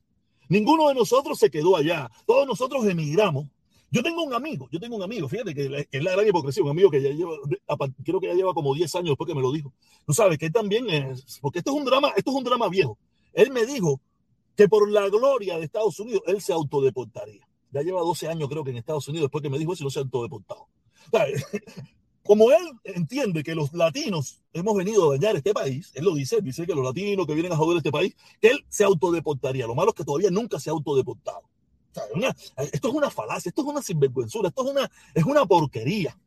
Ninguno 0.49 0.88
de 0.88 0.95
nosotros 0.95 1.38
se 1.38 1.50
quedó 1.50 1.76
allá. 1.76 2.11
Todos 2.26 2.47
nosotros 2.47 2.87
emigramos. 2.87 3.47
Yo 3.91 4.03
tengo 4.03 4.25
un 4.25 4.35
amigo, 4.35 4.69
yo 4.73 4.81
tengo 4.81 4.97
un 4.97 5.05
amigo, 5.05 5.29
fíjate 5.29 5.55
que 5.55 5.87
es 5.88 6.03
la 6.03 6.11
gran 6.11 6.26
hipocresía, 6.26 6.64
un 6.64 6.71
amigo 6.71 6.91
que 6.91 7.00
ya 7.00 7.11
lleva, 7.11 7.37
creo 8.05 8.19
que 8.19 8.26
ya 8.26 8.35
lleva 8.35 8.53
como 8.53 8.75
10 8.75 8.93
años 8.97 9.11
después 9.11 9.29
que 9.29 9.37
me 9.37 9.41
lo 9.41 9.53
dijo. 9.53 9.73
Tú 10.05 10.12
sabes 10.12 10.37
que 10.37 10.47
él 10.47 10.53
también 10.53 10.91
es, 10.91 11.38
porque 11.41 11.61
esto 11.61 11.71
es 11.71 11.76
un 11.76 11.85
drama, 11.85 12.12
esto 12.17 12.33
es 12.33 12.37
un 12.37 12.43
drama 12.43 12.69
viejo. 12.69 12.99
Él 13.33 13.53
me 13.53 13.64
dijo 13.64 14.00
que 14.57 14.69
por 14.69 14.91
la 14.91 15.09
gloria 15.09 15.59
de 15.59 15.64
Estados 15.64 16.00
Unidos, 16.00 16.23
él 16.26 16.41
se 16.41 16.53
autodeportaría. 16.53 17.47
Ya 17.71 17.83
lleva 17.83 18.00
12 18.00 18.26
años 18.26 18.49
creo 18.49 18.64
que 18.64 18.71
en 18.71 18.79
Estados 18.79 19.07
Unidos 19.07 19.26
después 19.26 19.43
que 19.43 19.50
me 19.50 19.59
dijo 19.59 19.73
eso, 19.73 19.85
no 19.85 19.91
se 19.91 20.00
ha 20.00 20.03
autodeportado. 20.03 20.67
como 22.25 22.50
él 22.50 22.73
entiende 22.85 23.45
que 23.45 23.54
los 23.54 23.73
latinos 23.75 24.40
hemos 24.54 24.75
venido 24.75 25.11
a 25.11 25.14
dañar 25.16 25.37
este 25.37 25.52
país, 25.52 25.93
él 25.95 26.04
lo 26.04 26.14
dice, 26.14 26.40
dice 26.40 26.66
que 26.66 26.75
los 26.75 26.85
latinos 26.85 27.26
que 27.26 27.35
vienen 27.35 27.52
a 27.52 27.57
joder 27.57 27.76
este 27.76 27.93
país, 27.93 28.16
él 28.40 28.64
se 28.69 28.83
autodeportaría. 28.83 29.66
Lo 29.66 29.75
malo 29.75 29.90
es 29.90 29.95
que 29.95 30.04
todavía 30.04 30.31
nunca 30.31 30.59
se 30.59 30.71
ha 30.71 30.73
autodeportado. 30.73 31.43
esto 32.73 32.88
es 32.88 32.95
una 32.95 33.11
falacia, 33.11 33.50
esto 33.50 33.62
es 33.62 33.69
una 33.69 33.83
sinvergüenzura, 33.83 34.49
esto 34.49 34.64
es 34.64 34.71
una, 34.71 34.90
es 35.14 35.25
una 35.25 35.45
porquería. 35.45 36.19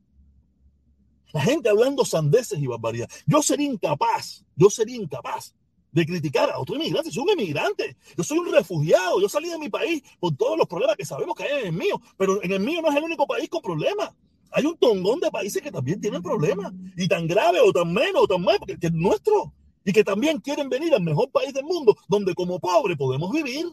La 1.33 1.41
gente 1.41 1.67
hablando 1.67 2.05
sandeces 2.05 2.59
y 2.59 2.67
barbaridad. 2.67 3.09
Yo 3.25 3.41
sería 3.41 3.67
incapaz, 3.67 4.45
yo 4.55 4.69
sería 4.69 4.97
incapaz 4.97 5.55
de 5.91 6.05
criticar 6.05 6.51
a 6.51 6.59
otro 6.59 6.75
inmigrante. 6.75 7.09
Soy 7.09 7.23
un 7.23 7.31
inmigrante, 7.31 7.97
yo 8.15 8.23
soy 8.23 8.37
un 8.37 8.51
refugiado, 8.51 9.19
yo 9.19 9.27
salí 9.27 9.49
de 9.49 9.57
mi 9.57 9.69
país 9.69 10.03
por 10.19 10.35
todos 10.37 10.59
los 10.59 10.67
problemas 10.67 10.95
que 10.95 11.05
sabemos 11.05 11.35
que 11.35 11.43
hay 11.43 11.61
en 11.61 11.67
el 11.67 11.73
mío, 11.73 11.99
pero 12.17 12.41
en 12.43 12.51
el 12.51 12.59
mío 12.59 12.83
no 12.83 12.89
es 12.89 12.95
el 12.95 13.03
único 13.03 13.25
país 13.25 13.49
con 13.49 13.63
problemas 13.63 14.13
hay 14.51 14.65
un 14.65 14.77
tongón 14.77 15.19
de 15.19 15.31
países 15.31 15.61
que 15.61 15.71
también 15.71 15.99
tienen 15.99 16.21
problemas, 16.21 16.73
y 16.95 17.07
tan 17.07 17.27
grave 17.27 17.59
o 17.59 17.71
tan 17.71 17.91
menos 17.91 18.23
o 18.23 18.27
tan 18.27 18.41
más, 18.41 18.57
porque 18.59 18.77
es 18.79 18.93
nuestro, 18.93 19.53
y 19.83 19.91
que 19.91 20.03
también 20.03 20.39
quieren 20.39 20.69
venir 20.69 20.93
al 20.93 21.01
mejor 21.01 21.29
país 21.31 21.53
del 21.53 21.63
mundo, 21.63 21.95
donde 22.07 22.33
como 22.33 22.59
pobre 22.59 22.95
podemos 22.95 23.31
vivir. 23.31 23.67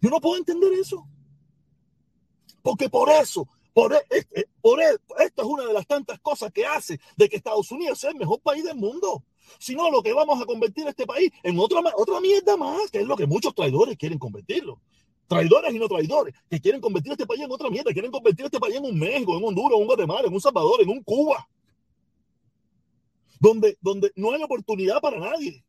Yo 0.00 0.10
no 0.10 0.20
puedo 0.20 0.36
entender 0.36 0.72
eso. 0.72 1.06
Porque 2.62 2.88
por 2.88 3.10
eso, 3.10 3.48
por, 3.72 3.92
e, 3.92 4.46
por 4.60 4.80
e, 4.80 4.96
esto 5.20 5.42
es 5.42 5.48
una 5.48 5.66
de 5.66 5.72
las 5.72 5.86
tantas 5.86 6.20
cosas 6.20 6.52
que 6.52 6.64
hace 6.64 7.00
de 7.16 7.28
que 7.28 7.36
Estados 7.36 7.70
Unidos 7.70 7.98
sea 7.98 8.10
el 8.10 8.16
mejor 8.16 8.40
país 8.40 8.64
del 8.64 8.76
mundo. 8.76 9.24
Si 9.58 9.74
no, 9.74 9.90
lo 9.90 10.02
que 10.02 10.12
vamos 10.12 10.40
a 10.40 10.46
convertir 10.46 10.86
este 10.86 11.06
país 11.06 11.30
en 11.42 11.58
otra, 11.58 11.80
otra 11.96 12.20
mierda 12.20 12.56
más, 12.56 12.90
que 12.90 13.00
es 13.00 13.06
lo 13.06 13.16
que 13.16 13.26
muchos 13.26 13.54
traidores 13.54 13.96
quieren 13.96 14.18
convertirlo 14.18 14.80
traidores 15.28 15.74
y 15.74 15.78
no 15.78 15.86
traidores, 15.86 16.34
que 16.50 16.60
quieren 16.60 16.80
convertir 16.80 17.12
este 17.12 17.26
país 17.26 17.42
en 17.42 17.52
otra 17.52 17.70
mierda, 17.70 17.92
quieren 17.92 18.10
convertir 18.10 18.46
este 18.46 18.58
país 18.58 18.76
en 18.76 18.84
un 18.84 18.98
México, 18.98 19.36
en 19.36 19.44
Honduras, 19.44 19.76
en 19.76 19.82
un 19.82 19.86
Guatemala, 19.86 20.26
en 20.26 20.34
un 20.34 20.40
Salvador, 20.40 20.80
en 20.80 20.88
un 20.88 21.02
Cuba, 21.02 21.48
donde, 23.38 23.76
donde 23.80 24.10
no 24.16 24.32
hay 24.32 24.42
oportunidad 24.42 25.00
para 25.00 25.20
nadie. 25.20 25.62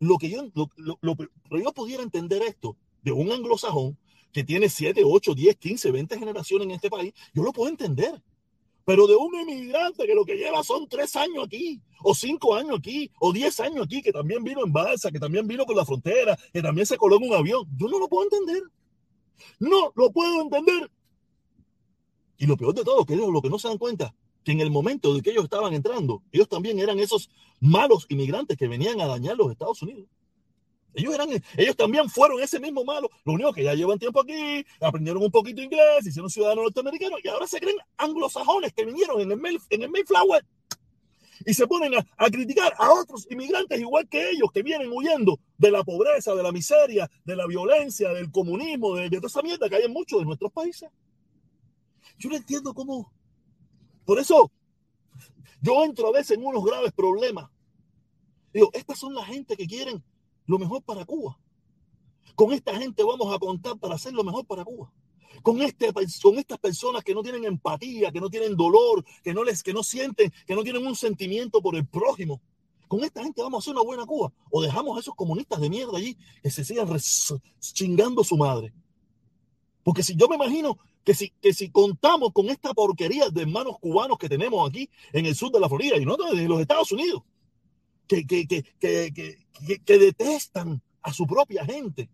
Lo 0.00 0.18
que 0.18 0.30
yo, 0.30 0.42
lo, 0.54 0.98
lo, 1.00 1.16
yo 1.50 1.72
pudiera 1.72 2.02
entender 2.02 2.42
esto 2.42 2.76
de 3.02 3.12
un 3.12 3.30
anglosajón 3.30 3.96
que 4.32 4.42
tiene 4.42 4.68
7, 4.68 5.02
8, 5.04 5.34
10, 5.34 5.56
15, 5.56 5.90
20 5.90 6.18
generaciones 6.18 6.64
en 6.64 6.70
este 6.72 6.90
país, 6.90 7.12
yo 7.34 7.42
lo 7.42 7.52
puedo 7.52 7.68
entender. 7.68 8.20
Pero 8.84 9.06
de 9.06 9.14
un 9.14 9.32
inmigrante 9.34 10.06
que 10.06 10.14
lo 10.14 10.24
que 10.24 10.34
lleva 10.34 10.64
son 10.64 10.88
tres 10.88 11.14
años 11.14 11.44
aquí, 11.44 11.80
o 12.02 12.14
cinco 12.14 12.56
años 12.56 12.78
aquí, 12.78 13.12
o 13.20 13.32
diez 13.32 13.60
años 13.60 13.84
aquí, 13.84 14.02
que 14.02 14.10
también 14.10 14.42
vino 14.42 14.64
en 14.64 14.72
balsa, 14.72 15.12
que 15.12 15.20
también 15.20 15.46
vino 15.46 15.64
por 15.64 15.76
la 15.76 15.84
frontera, 15.84 16.36
que 16.52 16.60
también 16.60 16.86
se 16.86 16.96
coló 16.96 17.16
en 17.16 17.28
un 17.28 17.34
avión, 17.34 17.64
yo 17.76 17.86
no 17.86 18.00
lo 18.00 18.08
puedo 18.08 18.24
entender. 18.24 18.62
No 19.58 19.92
lo 19.94 20.10
puedo 20.10 20.42
entender. 20.42 20.90
Y 22.38 22.46
lo 22.46 22.56
peor 22.56 22.74
de 22.74 22.84
todo, 22.84 23.04
que 23.04 23.14
es 23.14 23.20
lo 23.20 23.40
que 23.40 23.50
no 23.50 23.58
se 23.58 23.68
dan 23.68 23.78
cuenta, 23.78 24.14
que 24.44 24.52
en 24.52 24.60
el 24.60 24.70
momento 24.70 25.14
de 25.14 25.22
que 25.22 25.30
ellos 25.30 25.44
estaban 25.44 25.72
entrando, 25.74 26.22
ellos 26.32 26.48
también 26.48 26.78
eran 26.78 26.98
esos 26.98 27.30
malos 27.60 28.06
inmigrantes 28.08 28.56
que 28.56 28.68
venían 28.68 29.00
a 29.00 29.06
dañar 29.06 29.36
los 29.36 29.50
Estados 29.50 29.80
Unidos. 29.82 30.08
Ellos, 30.94 31.14
eran, 31.14 31.30
ellos 31.56 31.76
también 31.76 32.08
fueron 32.10 32.42
ese 32.42 32.60
mismo 32.60 32.84
malo. 32.84 33.08
Lo 33.24 33.32
único 33.32 33.52
que 33.52 33.64
ya 33.64 33.74
llevan 33.74 33.98
tiempo 33.98 34.20
aquí, 34.20 34.64
aprendieron 34.80 35.22
un 35.22 35.30
poquito 35.30 35.62
inglés, 35.62 36.06
hicieron 36.06 36.28
ciudadanos 36.28 36.64
norteamericanos 36.64 37.20
y 37.24 37.28
ahora 37.28 37.46
se 37.46 37.60
creen 37.60 37.78
anglosajones 37.96 38.72
que 38.74 38.84
vinieron 38.84 39.20
en 39.20 39.32
el, 39.32 39.58
en 39.70 39.82
el 39.82 39.90
Mayflower 39.90 40.44
y 41.46 41.54
se 41.54 41.66
ponen 41.66 41.94
a, 41.94 42.06
a, 42.16 42.30
criticar 42.30 42.74
a 42.78 42.92
otros 42.92 43.26
inmigrantes 43.30 43.80
igual 43.80 44.08
que 44.08 44.30
ellos 44.30 44.50
que 44.52 44.62
vienen 44.62 44.90
huyendo 44.92 45.38
de 45.58 45.70
la 45.70 45.84
pobreza, 45.84 46.34
de 46.34 46.42
la 46.42 46.52
miseria, 46.52 47.10
de 47.24 47.36
la 47.36 47.46
violencia, 47.46 48.12
del 48.12 48.30
comunismo, 48.30 48.94
de, 48.96 49.10
toda 49.10 49.26
esa 49.26 49.42
mierda 49.42 49.68
que 49.68 49.76
hay 49.76 49.84
en 49.84 49.92
muchos 49.92 50.20
de 50.20 50.26
nuestros 50.26 50.52
países. 50.52 50.90
Yo 52.18 52.30
no 52.30 52.36
entiendo 52.36 52.74
cómo. 52.74 53.12
Por 54.04 54.18
eso 54.18 54.50
yo 55.60 55.84
entro 55.84 56.08
a 56.08 56.12
veces 56.12 56.36
en 56.36 56.44
unos 56.44 56.64
graves 56.64 56.92
problemas. 56.92 57.50
Digo, 58.52 58.70
estas 58.72 58.98
son 58.98 59.14
la 59.14 59.24
gente 59.24 59.56
que 59.56 59.66
quieren 59.66 60.02
lo 60.46 60.58
mejor 60.58 60.82
para 60.82 61.04
Cuba. 61.04 61.38
Con 62.34 62.52
esta 62.52 62.76
gente 62.76 63.02
vamos 63.02 63.34
a 63.34 63.38
contar 63.38 63.78
para 63.78 63.94
hacer 63.94 64.12
lo 64.12 64.24
mejor 64.24 64.46
para 64.46 64.64
Cuba 64.64 64.92
con, 65.42 65.62
este, 65.62 65.92
con 65.92 66.38
estas 66.38 66.58
personas 66.58 67.02
que 67.02 67.14
no 67.14 67.22
tienen 67.22 67.44
empatía, 67.44 68.12
que 68.12 68.20
no 68.20 68.28
tienen 68.28 68.56
dolor, 68.56 69.04
que 69.22 69.32
no, 69.32 69.44
les, 69.44 69.62
que 69.62 69.72
no 69.72 69.82
sienten, 69.82 70.32
que 70.46 70.54
no 70.54 70.62
tienen 70.62 70.86
un 70.86 70.96
sentimiento 70.96 71.62
por 71.62 71.76
el 71.76 71.86
prójimo. 71.86 72.40
Con 72.88 73.02
esta 73.04 73.22
gente 73.22 73.40
vamos 73.40 73.58
a 73.58 73.60
hacer 73.62 73.74
una 73.74 73.84
buena 73.84 74.04
Cuba. 74.04 74.32
O 74.50 74.60
dejamos 74.60 74.96
a 74.96 75.00
esos 75.00 75.14
comunistas 75.14 75.60
de 75.60 75.70
mierda 75.70 75.96
allí 75.96 76.16
que 76.42 76.50
se 76.50 76.64
sigan 76.64 76.88
chingando 77.60 78.22
su 78.22 78.36
madre. 78.36 78.72
Porque 79.82 80.02
si 80.02 80.14
yo 80.14 80.28
me 80.28 80.36
imagino 80.36 80.78
que 81.04 81.14
si, 81.14 81.30
que 81.40 81.52
si 81.52 81.70
contamos 81.70 82.32
con 82.32 82.50
esta 82.50 82.74
porquería 82.74 83.30
de 83.30 83.42
hermanos 83.42 83.78
cubanos 83.80 84.18
que 84.18 84.28
tenemos 84.28 84.68
aquí 84.68 84.88
en 85.12 85.26
el 85.26 85.34
sur 85.34 85.50
de 85.50 85.58
la 85.58 85.68
Florida 85.68 85.96
y 85.96 86.04
no 86.04 86.16
de 86.16 86.46
los 86.46 86.60
Estados 86.60 86.92
Unidos, 86.92 87.22
que, 88.06 88.26
que, 88.26 88.46
que, 88.46 88.64
que 88.78 89.98
detestan 89.98 90.82
a 91.02 91.12
su 91.12 91.26
propia 91.26 91.64
gente, 91.64 92.08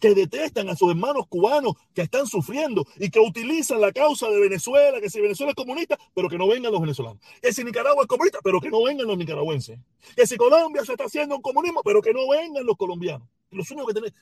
que 0.00 0.14
detestan 0.14 0.68
a 0.68 0.76
sus 0.76 0.90
hermanos 0.90 1.26
cubanos 1.28 1.74
que 1.94 2.02
están 2.02 2.26
sufriendo 2.26 2.86
y 2.96 3.10
que 3.10 3.20
utilizan 3.20 3.80
la 3.80 3.92
causa 3.92 4.28
de 4.28 4.40
Venezuela, 4.40 5.00
que 5.00 5.10
si 5.10 5.20
Venezuela 5.20 5.50
es 5.50 5.56
comunista, 5.56 5.98
pero 6.14 6.28
que 6.28 6.38
no 6.38 6.48
vengan 6.48 6.72
los 6.72 6.80
venezolanos. 6.80 7.22
Que 7.40 7.52
si 7.52 7.64
Nicaragua 7.64 8.02
es 8.02 8.08
comunista, 8.08 8.38
pero 8.42 8.60
que 8.60 8.70
no 8.70 8.82
vengan 8.82 9.06
los 9.06 9.16
nicaragüenses. 9.16 9.78
Que 10.16 10.26
si 10.26 10.36
Colombia 10.36 10.84
se 10.84 10.92
está 10.92 11.04
haciendo 11.04 11.36
un 11.36 11.42
comunismo, 11.42 11.82
pero 11.84 12.02
que 12.02 12.12
no 12.12 12.28
vengan 12.28 12.64
los 12.64 12.76
colombianos. 12.76 13.28
Los 13.50 13.70
únicos 13.70 13.88
que 13.88 13.94
tenían, 13.94 14.14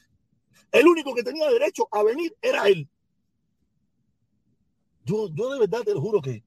el 0.72 0.86
único 0.86 1.14
que 1.14 1.22
tenía 1.22 1.48
derecho 1.48 1.88
a 1.90 2.02
venir 2.02 2.34
era 2.42 2.68
él. 2.68 2.88
Yo, 5.04 5.28
yo 5.34 5.52
de 5.52 5.60
verdad 5.60 5.82
te 5.82 5.94
lo 5.94 6.00
juro 6.00 6.20
que 6.20 6.42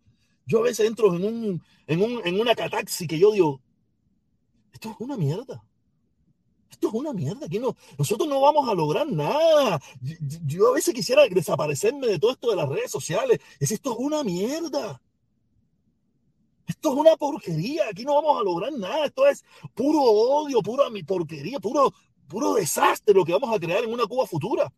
yo 0.45 0.59
a 0.59 0.63
veces 0.63 0.87
entro 0.87 1.13
en, 1.15 1.23
un, 1.23 1.63
en, 1.87 2.01
un, 2.01 2.21
en 2.25 2.39
una 2.39 2.55
cataxi 2.55 3.07
que 3.07 3.17
yo 3.17 3.31
digo, 3.31 3.61
esto 4.73 4.91
es 4.91 4.95
una 4.99 5.17
mierda 5.17 5.63
esto 6.73 6.87
es 6.87 6.93
una 6.93 7.13
mierda. 7.13 7.45
Aquí 7.45 7.59
no, 7.59 7.75
nosotros 7.97 8.27
no 8.27 8.41
vamos 8.41 8.67
a 8.67 8.73
lograr 8.73 9.07
nada. 9.07 9.79
Yo, 10.45 10.69
a 10.69 10.73
veces 10.73 10.93
quisiera 10.93 11.23
desaparecerme 11.27 12.07
de 12.07 12.19
todo 12.19 12.31
esto 12.31 12.49
de 12.49 12.55
las 12.55 12.67
redes 12.67 12.91
sociales. 12.91 13.39
Es 13.59 13.71
esto 13.71 13.91
es 13.91 13.97
una 13.99 14.23
mierda. 14.23 15.01
Esto 16.67 16.93
es 16.93 16.97
una 16.97 17.15
porquería. 17.15 17.83
Aquí 17.89 18.03
no 18.03 18.15
vamos 18.15 18.39
a 18.39 18.43
lograr 18.43 18.73
nada. 18.73 19.05
Esto 19.05 19.27
es 19.27 19.43
puro 19.73 20.01
odio, 20.01 20.61
pura 20.61 20.85
porquería, 21.05 21.59
puro, 21.59 21.93
puro 22.27 22.55
desastre 22.55 23.13
lo 23.13 23.23
que 23.23 23.33
vamos 23.33 23.55
a 23.55 23.59
crear 23.59 23.83
en 23.83 23.93
una 23.93 24.05
Cuba 24.05 24.25
futura. 24.25 24.71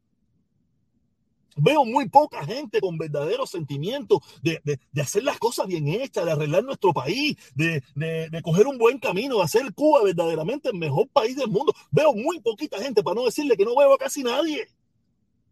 Veo 1.58 1.86
muy 1.86 2.10
poca 2.10 2.46
gente 2.46 2.82
con 2.82 2.98
verdaderos 2.98 3.50
sentimientos 3.50 4.20
de, 4.42 4.60
de, 4.66 4.78
de, 4.92 5.02
hacer 5.02 5.24
las 5.24 5.40
cosas 5.40 5.68
bien 5.68 5.88
hechas, 5.88 6.26
de 6.26 6.32
arreglar 6.32 6.66
nuestro 6.66 6.94
país, 6.94 7.38
de, 7.56 7.82
de, 7.96 8.42
coger 8.42 8.68
un 8.68 8.78
buen 8.78 9.00
camino, 9.00 9.38
de 9.38 9.44
hacer 9.44 9.74
Cuba 9.74 10.04
verdaderamente 10.04 10.70
el 10.70 10.76
mejor 10.76 11.08
país 11.08 11.38
del 11.38 11.48
mundo. 11.48 11.74
Veo 11.92 12.14
muy 12.14 12.42
poquita 12.42 12.78
gente, 12.80 13.02
para 13.02 13.16
no 13.16 13.26
decirle 13.26 13.56
que 13.56 13.64
no 13.64 13.74
veo 13.76 13.94
a 13.94 13.98
casi 13.98 14.22
nadie. 14.22 14.68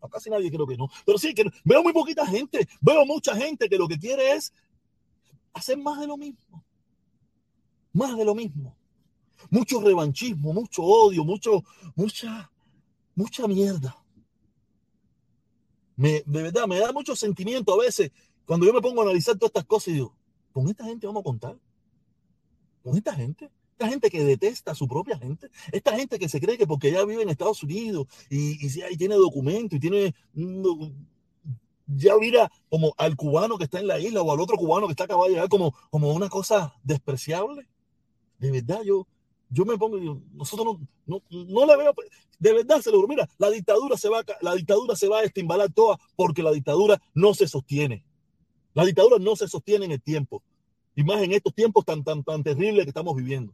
A 0.02 0.10
casi 0.10 0.30
nadie 0.30 0.52
creo 0.52 0.68
que 0.68 0.76
no. 0.76 0.90
Pero 1.06 1.18
sí, 1.18 1.34
que 1.34 1.46
veo 1.64 1.82
muy 1.82 1.94
poquita 1.94 2.28
gente. 2.28 2.68
Veo 2.82 3.06
mucha 3.06 3.34
gente 3.36 3.70
que 3.70 3.78
lo 3.78 3.88
que 3.88 3.98
quiere 3.98 4.34
es 4.34 4.54
hacer 5.54 5.78
más 5.78 6.02
de 6.02 6.08
lo 6.08 6.18
mismo. 6.18 6.66
Más 7.94 8.18
de 8.18 8.26
lo 8.26 8.36
mismo. 8.36 8.76
Mucho 9.50 9.80
revanchismo, 9.80 10.52
mucho 10.52 10.84
odio, 10.84 11.24
mucho, 11.24 11.64
mucha, 11.96 12.52
mucha 13.16 13.48
mierda 13.48 14.03
me, 15.96 16.24
de 16.26 16.44
verdad, 16.44 16.68
me 16.68 16.80
da 16.80 16.92
mucho 16.92 17.16
sentimiento 17.16 17.74
a 17.74 17.84
veces 17.84 18.12
cuando 18.46 18.66
yo 18.66 18.74
me 18.74 18.82
pongo 18.82 19.02
a 19.02 19.06
analizar 19.06 19.36
todas 19.36 19.50
estas 19.50 19.66
cosas 19.66 19.90
y 19.90 19.94
digo, 19.94 20.16
con 20.52 20.68
esta 20.70 20.86
gente 20.86 21.08
vamos 21.08 21.22
a 21.22 21.24
contar. 21.24 21.58
Con 22.84 22.98
esta 22.98 23.14
gente. 23.14 23.50
Esta 23.72 23.88
gente 23.88 24.10
que 24.10 24.24
detesta 24.24 24.72
a 24.72 24.76
su 24.76 24.88
propia 24.88 25.18
gente. 25.18 25.50
Esta 25.72 25.96
gente 25.96 26.20
que 26.20 26.30
se 26.30 26.40
cree 26.40 26.58
que 26.58 26.68
porque 26.68 26.92
ya 26.92 27.04
vive 27.06 27.24
en 27.24 27.30
Estados 27.30 27.64
Unidos 27.64 28.08
y, 28.30 28.66
y, 28.66 28.98
tiene 28.98 29.16
documento 29.16 29.76
y 29.76 29.80
tiene. 29.80 30.14
Ya 31.88 32.16
mira 32.18 32.52
como 32.70 32.94
al 32.98 33.16
cubano 33.16 33.58
que 33.58 33.66
está 33.66 33.80
en 33.80 33.88
la 33.88 34.00
isla 34.00 34.22
o 34.22 34.32
al 34.32 34.40
otro 34.40 34.58
cubano 34.58 34.88
que 34.88 34.92
está 34.92 35.06
acabado 35.06 35.28
de 35.28 35.34
llegar 35.34 35.50
como, 35.50 35.74
como 35.90 36.14
una 36.14 36.30
cosa 36.30 36.76
despreciable. 36.84 37.68
De 38.40 38.52
verdad, 38.52 38.82
yo, 38.84 39.08
yo 39.54 39.66
me 39.66 39.78
pongo 39.78 39.98
y 39.98 40.02
digo, 40.02 40.20
nosotros 40.34 40.80
no, 41.06 41.22
no, 41.30 41.46
no 41.46 41.66
le 41.66 41.78
veo, 41.78 41.94
de 42.40 42.54
verdad 42.54 42.82
se 42.82 42.92
lo 42.92 43.08
mira, 43.08 43.30
la 43.38 43.52
dictadura 43.52 43.96
se 43.98 44.10
va, 44.10 44.24
la 44.42 44.56
dictadura 44.56 44.96
se 44.96 45.08
va 45.08 45.20
a 45.20 45.24
estimbalar 45.24 45.72
toda 45.72 46.00
porque 46.16 46.42
la 46.42 46.52
dictadura 46.52 47.00
no 47.14 47.36
se 47.36 47.48
sostiene. 47.48 48.04
La 48.74 48.84
dictadura 48.84 49.20
no 49.20 49.36
se 49.36 49.48
sostiene 49.48 49.86
en 49.86 49.92
el 49.92 50.02
tiempo. 50.02 50.42
Y 50.96 51.04
más 51.04 51.22
en 51.22 51.34
estos 51.34 51.54
tiempos 51.54 51.86
tan, 51.86 52.04
tan, 52.04 52.24
tan 52.24 52.44
terribles 52.44 52.86
que 52.86 52.90
estamos 52.90 53.16
viviendo. 53.16 53.54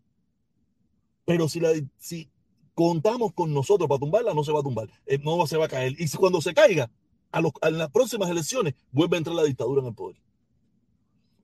Pero 1.25 1.49
si, 1.49 1.61
si 1.97 2.29
contamos 2.73 3.33
con 3.33 3.53
nosotros 3.53 3.89
para 3.89 3.99
tumbarla, 3.99 4.33
no 4.33 4.43
se 4.45 4.53
va 4.53 4.61
a 4.61 4.63
tumbar. 4.63 4.89
Eh, 5.05 5.19
no 5.19 5.45
se 5.47 5.57
va 5.57 5.65
a 5.65 5.69
caer. 5.69 5.95
Y 5.99 6.09
cuando 6.11 6.41
se 6.41 6.53
caiga, 6.53 6.89
a, 7.31 7.41
los, 7.41 7.51
a 7.61 7.69
las 7.69 7.91
próximas 7.91 8.29
elecciones, 8.29 8.73
vuelve 8.91 9.17
a 9.17 9.19
entrar 9.19 9.35
la 9.35 9.43
dictadura 9.43 9.81
en 9.81 9.87
el 9.87 9.93
poder. 9.93 10.17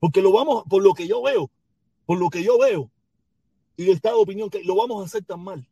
Porque 0.00 0.22
lo 0.22 0.32
vamos, 0.32 0.64
por 0.68 0.82
lo 0.82 0.94
que 0.94 1.06
yo 1.06 1.22
veo, 1.22 1.50
por 2.06 2.18
lo 2.18 2.30
que 2.30 2.42
yo 2.42 2.58
veo, 2.58 2.90
y 3.76 3.90
estado 3.90 4.16
de 4.16 4.22
opinión 4.22 4.50
que 4.50 4.64
lo 4.64 4.74
vamos 4.76 5.02
a 5.02 5.06
hacer 5.06 5.24
tan 5.24 5.40
mal 5.42 5.66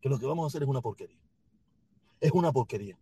que 0.00 0.08
lo 0.08 0.18
que 0.18 0.26
vamos 0.26 0.44
a 0.44 0.46
hacer 0.48 0.62
es 0.62 0.68
una 0.68 0.80
porquería. 0.80 1.18
Es 2.20 2.32
una 2.32 2.52
porquería. 2.52 2.98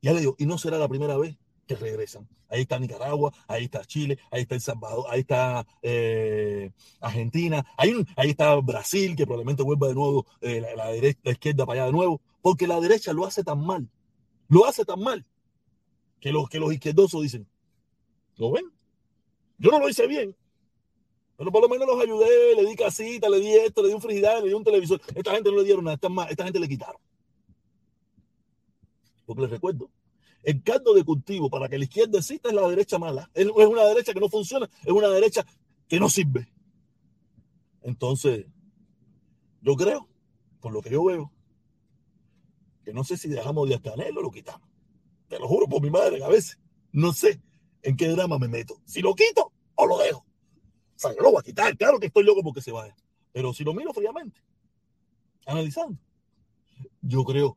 Ya 0.00 0.12
le 0.12 0.20
digo, 0.20 0.34
y 0.38 0.46
no 0.46 0.58
será 0.58 0.78
la 0.78 0.88
primera 0.88 1.16
vez 1.16 1.36
que 1.66 1.76
regresan. 1.76 2.28
Ahí 2.48 2.62
está 2.62 2.78
Nicaragua, 2.78 3.32
ahí 3.46 3.64
está 3.64 3.84
Chile, 3.84 4.18
ahí 4.30 4.42
está 4.42 4.54
El 4.54 4.60
Salvador, 4.60 5.06
ahí 5.08 5.20
está 5.20 5.66
eh, 5.80 6.70
Argentina, 7.00 7.64
ahí, 7.78 7.94
ahí 8.16 8.30
está 8.30 8.54
Brasil, 8.56 9.16
que 9.16 9.24
probablemente 9.24 9.62
vuelva 9.62 9.88
de 9.88 9.94
nuevo 9.94 10.26
eh, 10.40 10.60
la, 10.60 10.74
la, 10.76 10.90
derecha, 10.90 11.20
la 11.22 11.32
izquierda 11.32 11.64
para 11.64 11.80
allá 11.80 11.86
de 11.86 11.92
nuevo, 11.92 12.20
porque 12.42 12.66
la 12.66 12.78
derecha 12.80 13.12
lo 13.12 13.24
hace 13.24 13.42
tan 13.42 13.64
mal, 13.64 13.88
lo 14.48 14.66
hace 14.66 14.84
tan 14.84 15.00
mal, 15.00 15.24
que 16.20 16.30
los, 16.30 16.48
que 16.48 16.58
los 16.58 16.74
izquierdosos 16.74 17.22
dicen, 17.22 17.46
¿lo 18.36 18.50
ven? 18.50 18.64
Yo 19.56 19.70
no 19.70 19.78
lo 19.78 19.88
hice 19.88 20.06
bien, 20.06 20.36
pero 21.36 21.50
por 21.50 21.62
lo 21.62 21.68
menos 21.68 21.86
los 21.86 22.00
ayudé, 22.00 22.54
le 22.56 22.68
di 22.68 22.76
casita, 22.76 23.28
le 23.28 23.40
di 23.40 23.52
esto, 23.54 23.82
le 23.82 23.88
di 23.88 23.94
un 23.94 24.00
frigidaire, 24.00 24.42
le 24.42 24.48
di 24.48 24.54
un 24.54 24.64
televisor. 24.64 25.00
Esta 25.14 25.32
gente 25.32 25.50
no 25.50 25.56
le 25.56 25.64
dieron 25.64 25.84
nada, 25.84 25.94
esta, 25.94 26.08
esta 26.30 26.44
gente 26.44 26.60
le 26.60 26.68
quitaron. 26.68 27.00
Porque 29.26 29.42
les 29.42 29.50
recuerdo, 29.50 29.90
el 30.42 30.62
caldo 30.62 30.94
de 30.94 31.04
cultivo 31.04 31.48
para 31.48 31.68
que 31.68 31.78
la 31.78 31.84
izquierda 31.84 32.18
exista 32.18 32.48
es 32.48 32.54
la 32.54 32.68
derecha 32.68 32.98
mala. 32.98 33.30
Es 33.34 33.46
una 33.46 33.84
derecha 33.84 34.12
que 34.12 34.20
no 34.20 34.28
funciona, 34.28 34.68
es 34.84 34.92
una 34.92 35.08
derecha 35.08 35.44
que 35.88 35.98
no 35.98 36.08
sirve. 36.08 36.52
Entonces, 37.82 38.46
yo 39.62 39.74
creo, 39.76 40.08
por 40.60 40.72
lo 40.72 40.82
que 40.82 40.90
yo 40.90 41.04
veo, 41.04 41.32
que 42.84 42.92
no 42.92 43.04
sé 43.04 43.16
si 43.16 43.28
dejamos 43.28 43.68
de 43.68 43.80
Canelo 43.80 44.20
o 44.20 44.24
lo 44.24 44.30
quitamos. 44.30 44.68
Te 45.28 45.38
lo 45.38 45.48
juro 45.48 45.66
por 45.66 45.80
mi 45.80 45.90
madre 45.90 46.22
a 46.22 46.28
veces 46.28 46.58
no 46.92 47.12
sé 47.12 47.40
en 47.82 47.96
qué 47.96 48.08
drama 48.08 48.38
me 48.38 48.48
meto. 48.48 48.80
Si 48.84 49.00
lo 49.00 49.14
quito 49.14 49.52
o 49.74 49.86
lo 49.86 49.98
dejo 49.98 50.24
sea, 51.02 51.14
yo 51.14 51.22
lo 51.22 51.32
voy 51.32 51.40
a 51.40 51.42
quitar, 51.42 51.76
claro 51.76 51.98
que 51.98 52.06
estoy 52.06 52.24
loco 52.24 52.42
porque 52.42 52.60
se 52.60 52.72
vaya. 52.72 52.96
Pero 53.32 53.52
si 53.52 53.64
lo 53.64 53.74
miro 53.74 53.92
fríamente, 53.92 54.40
analizando, 55.46 55.98
yo 57.00 57.24
creo 57.24 57.56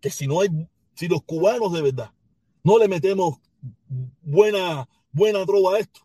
que 0.00 0.10
si 0.10 0.26
no 0.26 0.40
hay, 0.40 0.48
si 0.94 1.08
los 1.08 1.22
cubanos 1.22 1.72
de 1.72 1.82
verdad 1.82 2.12
no 2.62 2.78
le 2.78 2.88
metemos 2.88 3.38
buena, 4.22 4.88
buena 5.12 5.44
trova 5.44 5.76
a 5.76 5.78
esto, 5.78 6.00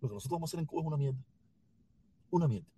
lo 0.00 0.08
que 0.08 0.14
nosotros 0.14 0.36
vamos 0.36 0.48
a 0.48 0.50
hacer 0.50 0.60
en 0.60 0.66
Cuba 0.66 0.82
es 0.82 0.86
una 0.86 0.96
mierda. 0.96 1.24
Una 2.30 2.48
mierda. 2.48 2.68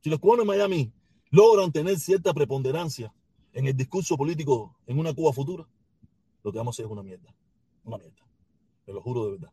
Si 0.00 0.10
los 0.10 0.18
cubanos 0.18 0.42
en 0.42 0.48
Miami 0.48 0.92
logran 1.30 1.72
tener 1.72 1.98
cierta 1.98 2.32
preponderancia 2.32 3.12
en 3.52 3.66
el 3.66 3.76
discurso 3.76 4.16
político 4.16 4.76
en 4.86 4.98
una 4.98 5.12
Cuba 5.14 5.32
futura, 5.32 5.66
lo 6.42 6.52
que 6.52 6.58
vamos 6.58 6.74
a 6.74 6.76
hacer 6.76 6.86
es 6.86 6.92
una 6.92 7.02
mierda. 7.02 7.34
Una 7.84 7.98
mierda. 7.98 8.22
Te 8.84 8.92
lo 8.92 9.00
juro 9.00 9.24
de 9.24 9.30
verdad. 9.32 9.52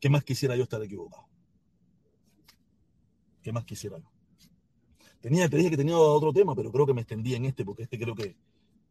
¿Qué 0.00 0.08
más 0.08 0.24
quisiera 0.24 0.56
yo 0.56 0.64
estar 0.64 0.82
equivocado? 0.82 1.31
¿Qué 3.42 3.52
más 3.52 3.64
quisiera 3.64 3.98
yo? 3.98 4.04
Tenía, 5.20 5.48
te 5.48 5.56
dije 5.56 5.70
que 5.70 5.76
tenía 5.76 5.96
otro 5.98 6.32
tema, 6.32 6.54
pero 6.54 6.72
creo 6.72 6.86
que 6.86 6.94
me 6.94 7.02
extendí 7.02 7.34
en 7.34 7.44
este, 7.44 7.64
porque 7.64 7.84
este 7.84 7.98
creo 7.98 8.14
que 8.14 8.36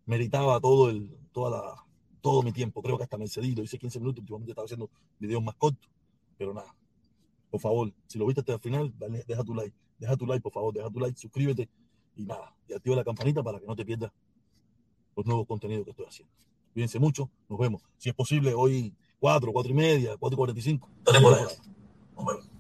meritaba 0.06 0.60
todo 0.60 0.90
el, 0.90 1.10
toda 1.32 1.52
la, 1.52 1.86
todo 2.22 2.42
mi 2.42 2.52
tiempo. 2.52 2.82
Creo 2.82 2.98
que 2.98 3.04
hasta 3.04 3.18
me 3.18 3.28
cedí, 3.28 3.54
lo 3.54 3.64
hice 3.64 3.78
15 3.78 4.00
minutos, 4.00 4.22
últimamente 4.22 4.52
estaba 4.52 4.66
haciendo 4.66 4.90
videos 5.20 5.44
más 5.44 5.56
cortos, 5.56 5.90
pero 6.38 6.54
nada. 6.54 6.74
Por 7.50 7.60
favor, 7.60 7.92
si 8.08 8.18
lo 8.18 8.26
viste 8.26 8.42
hasta 8.42 8.54
el 8.54 8.60
final, 8.60 8.94
dale, 8.98 9.24
deja 9.28 9.44
tu 9.44 9.54
like, 9.54 9.76
deja 10.00 10.16
tu 10.16 10.26
like, 10.26 10.42
por 10.42 10.54
favor, 10.54 10.74
deja 10.74 10.90
tu 10.90 11.00
like, 11.00 11.20
suscríbete 11.20 11.70
y 12.16 12.24
nada, 12.24 12.56
y 12.68 12.74
activa 12.74 12.96
la 12.96 13.04
campanita 13.04 13.44
para 13.44 13.60
que 13.60 13.66
no 13.66 13.76
te 13.76 13.86
pierdas 13.86 14.12
los 15.16 15.26
nuevos 15.26 15.46
contenidos 15.48 15.84
que 15.84 15.92
estoy 15.92 16.06
haciendo. 16.06 16.34
Cuídense 16.74 17.00
mucho, 17.00 17.30
nos 17.50 17.60
vemos. 17.60 17.84
Si 17.98 18.08
es 18.08 18.16
posible, 18.16 18.54
hoy 18.54 18.96
4, 19.20 19.52
4 19.52 19.72
y 19.72 19.76
media, 19.76 20.18
4 20.18 20.34
y 20.34 20.38
45. 20.38 20.90
Estaremos 21.00 21.32
por 21.32 21.40
ahí. 21.40 21.56
Nos 22.16 22.26
vemos. 22.26 22.51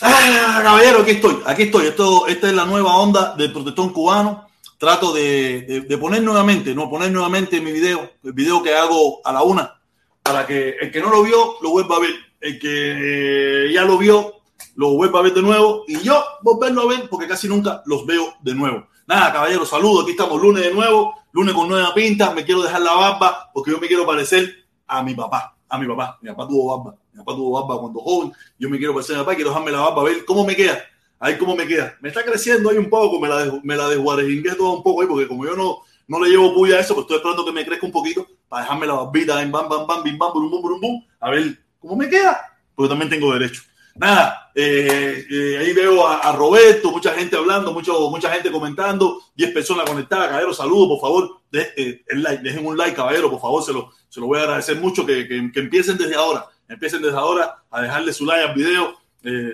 Ah, 0.00 0.60
caballero, 0.62 1.00
aquí 1.00 1.12
estoy, 1.12 1.42
aquí 1.44 1.62
estoy. 1.64 1.86
Esto, 1.86 2.26
esta 2.28 2.48
es 2.48 2.54
la 2.54 2.64
nueva 2.64 2.96
onda 2.96 3.34
del 3.36 3.52
protestón 3.52 3.92
cubano. 3.92 4.46
Trato 4.78 5.12
de, 5.12 5.84
de, 5.88 5.98
poner 5.98 6.22
nuevamente, 6.22 6.72
no 6.72 6.88
poner 6.88 7.10
nuevamente 7.10 7.60
mi 7.60 7.72
video, 7.72 8.12
el 8.22 8.32
video 8.32 8.62
que 8.62 8.76
hago 8.76 9.20
a 9.24 9.32
la 9.32 9.42
una, 9.42 9.80
para 10.22 10.46
que 10.46 10.76
el 10.80 10.92
que 10.92 11.00
no 11.00 11.10
lo 11.10 11.24
vio 11.24 11.56
lo 11.62 11.70
vuelva 11.70 11.96
a 11.96 11.98
ver, 11.98 12.14
el 12.40 12.60
que 12.60 13.66
eh, 13.66 13.72
ya 13.72 13.84
lo 13.84 13.98
vio 13.98 14.34
lo 14.76 14.90
vuelva 14.90 15.18
a 15.18 15.22
ver 15.22 15.34
de 15.34 15.42
nuevo 15.42 15.82
y 15.88 16.00
yo 16.00 16.22
volverlo 16.42 16.82
a 16.82 16.86
ver 16.86 17.08
porque 17.08 17.26
casi 17.26 17.48
nunca 17.48 17.82
los 17.86 18.06
veo 18.06 18.34
de 18.40 18.54
nuevo. 18.54 18.86
Nada, 19.08 19.32
caballero, 19.32 19.66
saludos. 19.66 20.04
Aquí 20.04 20.12
estamos 20.12 20.40
lunes 20.40 20.62
de 20.62 20.72
nuevo, 20.72 21.16
lunes 21.32 21.52
con 21.52 21.68
nueva 21.68 21.92
pinta. 21.92 22.30
Me 22.30 22.44
quiero 22.44 22.62
dejar 22.62 22.82
la 22.82 22.92
barba 22.92 23.50
porque 23.52 23.72
yo 23.72 23.78
me 23.78 23.88
quiero 23.88 24.06
parecer 24.06 24.68
a 24.86 25.02
mi 25.02 25.16
papá. 25.16 25.57
A 25.68 25.78
mi 25.78 25.86
papá. 25.86 26.18
Mi 26.22 26.30
papá 26.30 26.48
tuvo 26.48 26.76
barba. 26.76 26.96
Mi 27.12 27.18
papá 27.18 27.32
tuvo 27.32 27.60
barba 27.60 27.80
cuando 27.80 28.00
joven. 28.00 28.32
Yo 28.58 28.68
me 28.68 28.78
quiero 28.78 28.94
parecer 28.94 29.16
a 29.16 29.18
mi 29.18 29.24
papá. 29.24 29.34
Quiero 29.34 29.50
dejarme 29.50 29.70
la 29.70 29.80
barba 29.80 30.02
a 30.02 30.04
ver 30.04 30.24
cómo 30.24 30.44
me 30.44 30.56
queda. 30.56 30.78
Ahí 31.20 31.36
cómo 31.36 31.56
me 31.56 31.66
queda. 31.66 31.96
Me 32.00 32.08
está 32.08 32.24
creciendo 32.24 32.70
ahí 32.70 32.78
un 32.78 32.88
poco. 32.88 33.20
Me 33.20 33.28
la, 33.28 33.60
me 33.62 33.76
la 33.76 33.88
desguarejingué 33.88 34.54
todo 34.54 34.72
un 34.74 34.82
poco 34.82 35.02
ahí 35.02 35.08
porque 35.08 35.26
como 35.26 35.44
yo 35.44 35.56
no, 35.56 35.78
no 36.08 36.24
le 36.24 36.30
llevo 36.30 36.54
puya 36.54 36.76
a 36.76 36.80
eso, 36.80 36.94
pues 36.94 37.04
estoy 37.04 37.18
esperando 37.18 37.44
que 37.44 37.52
me 37.52 37.64
crezca 37.66 37.86
un 37.86 37.92
poquito 37.92 38.26
para 38.48 38.62
dejarme 38.62 38.86
la 38.86 38.94
barbita 38.94 39.42
en 39.42 39.52
bam, 39.52 39.68
bam, 39.68 39.86
bam, 39.86 40.02
bim, 40.02 40.16
bam, 40.16 40.32
bum, 40.32 40.50
bum, 40.50 40.62
bum, 40.62 40.80
bum, 40.80 41.04
a 41.20 41.30
ver 41.30 41.58
cómo 41.78 41.96
me 41.96 42.08
queda. 42.08 42.40
Porque 42.74 42.88
también 42.88 43.10
tengo 43.10 43.32
derecho. 43.32 43.62
Nada, 43.98 44.52
eh, 44.54 45.26
eh, 45.28 45.58
ahí 45.58 45.72
veo 45.72 46.06
a, 46.06 46.30
Roberto, 46.32 46.92
mucha 46.92 47.12
gente 47.14 47.36
hablando, 47.36 47.72
mucho, 47.72 48.08
mucha 48.10 48.30
gente 48.30 48.50
comentando, 48.50 49.20
10 49.34 49.52
personas 49.52 49.88
conectadas. 49.90 50.28
Caballero, 50.28 50.54
saludos, 50.54 50.88
por 50.88 51.00
favor, 51.00 51.40
de, 51.50 51.72
eh, 51.76 52.04
el 52.06 52.22
like, 52.22 52.42
dejen 52.42 52.64
un 52.64 52.76
like, 52.76 52.94
caballero, 52.94 53.28
por 53.28 53.40
favor, 53.40 53.62
se 53.62 53.72
lo, 53.72 53.90
se 54.08 54.20
lo 54.20 54.26
voy 54.26 54.38
a 54.38 54.42
agradecer 54.42 54.76
mucho 54.76 55.04
que, 55.04 55.26
que, 55.26 55.50
que 55.52 55.60
empiecen 55.60 55.98
desde 55.98 56.14
ahora, 56.14 56.46
empiecen 56.68 57.02
desde 57.02 57.16
ahora 57.16 57.64
a 57.70 57.82
dejarle 57.82 58.12
su 58.12 58.24
like 58.24 58.48
al 58.48 58.54
video. 58.54 58.96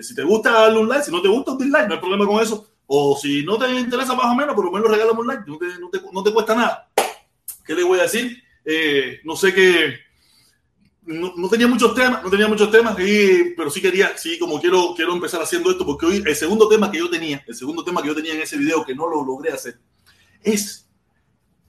si 0.01 0.13
te 0.13 0.23
gusta, 0.23 0.51
darle 0.51 0.77
un 0.77 0.89
like, 0.89 1.03
si 1.03 1.11
no 1.11 1.23
te 1.23 1.27
gusta, 1.27 1.51
un 1.51 1.57
dislike, 1.57 1.87
no 1.87 1.95
hay 1.95 1.99
problema 1.99 2.27
con 2.27 2.39
eso. 2.39 2.67
O 2.85 3.17
si 3.17 3.43
no 3.43 3.57
te 3.57 3.67
interesa 3.71 4.13
más 4.13 4.27
o 4.27 4.35
menos, 4.35 4.53
por 4.53 4.65
lo 4.65 4.71
menos 4.71 4.91
regálame 4.91 5.19
un 5.21 5.27
like, 5.27 5.43
no 5.47 5.57
te, 5.57 5.65
no 5.79 5.89
te, 5.89 6.01
no 6.11 6.23
te 6.23 6.31
cuesta 6.31 6.53
nada. 6.53 6.87
¿Qué 7.65 7.73
le 7.73 7.83
voy 7.83 7.97
a 7.99 8.03
decir? 8.03 8.43
no 9.23 9.35
sé 9.35 9.53
qué 9.53 10.04
no, 11.05 11.49
tenía 11.49 11.67
muchos 11.67 11.93
temas, 11.93 12.23
no 12.23 12.29
tenía 12.29 12.47
muchos 12.47 12.71
temas, 12.71 12.95
pero 12.95 13.69
sí 13.69 13.81
quería, 13.81 14.17
sí, 14.17 14.39
como 14.39 14.59
quiero, 14.59 14.93
quiero 14.95 15.13
empezar 15.13 15.41
haciendo 15.41 15.69
esto, 15.69 15.85
porque 15.85 16.05
hoy 16.05 16.23
el 16.25 16.35
segundo 16.35 16.67
tema 16.67 16.91
que 16.91 16.97
yo 16.97 17.09
tenía, 17.09 17.43
el 17.45 17.55
segundo 17.55 17.83
tema 17.83 18.01
que 18.01 18.07
yo 18.07 18.15
tenía 18.15 18.33
en 18.33 18.41
ese 18.41 18.57
video 18.57 18.83
que 18.83 18.95
no 18.95 19.07
lo 19.07 19.23
logré 19.23 19.51
hacer, 19.51 19.79
es 20.41 20.89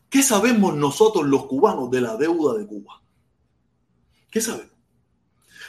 ¿qué 0.09 0.23
sabemos 0.23 0.75
nosotros 0.75 1.27
los 1.27 1.47
cubanos 1.47 1.91
de 1.91 2.01
la 2.01 2.17
deuda 2.17 2.55
de 2.59 2.67
Cuba? 2.67 3.03
¿Qué 4.31 4.41
sabemos? 4.41 4.73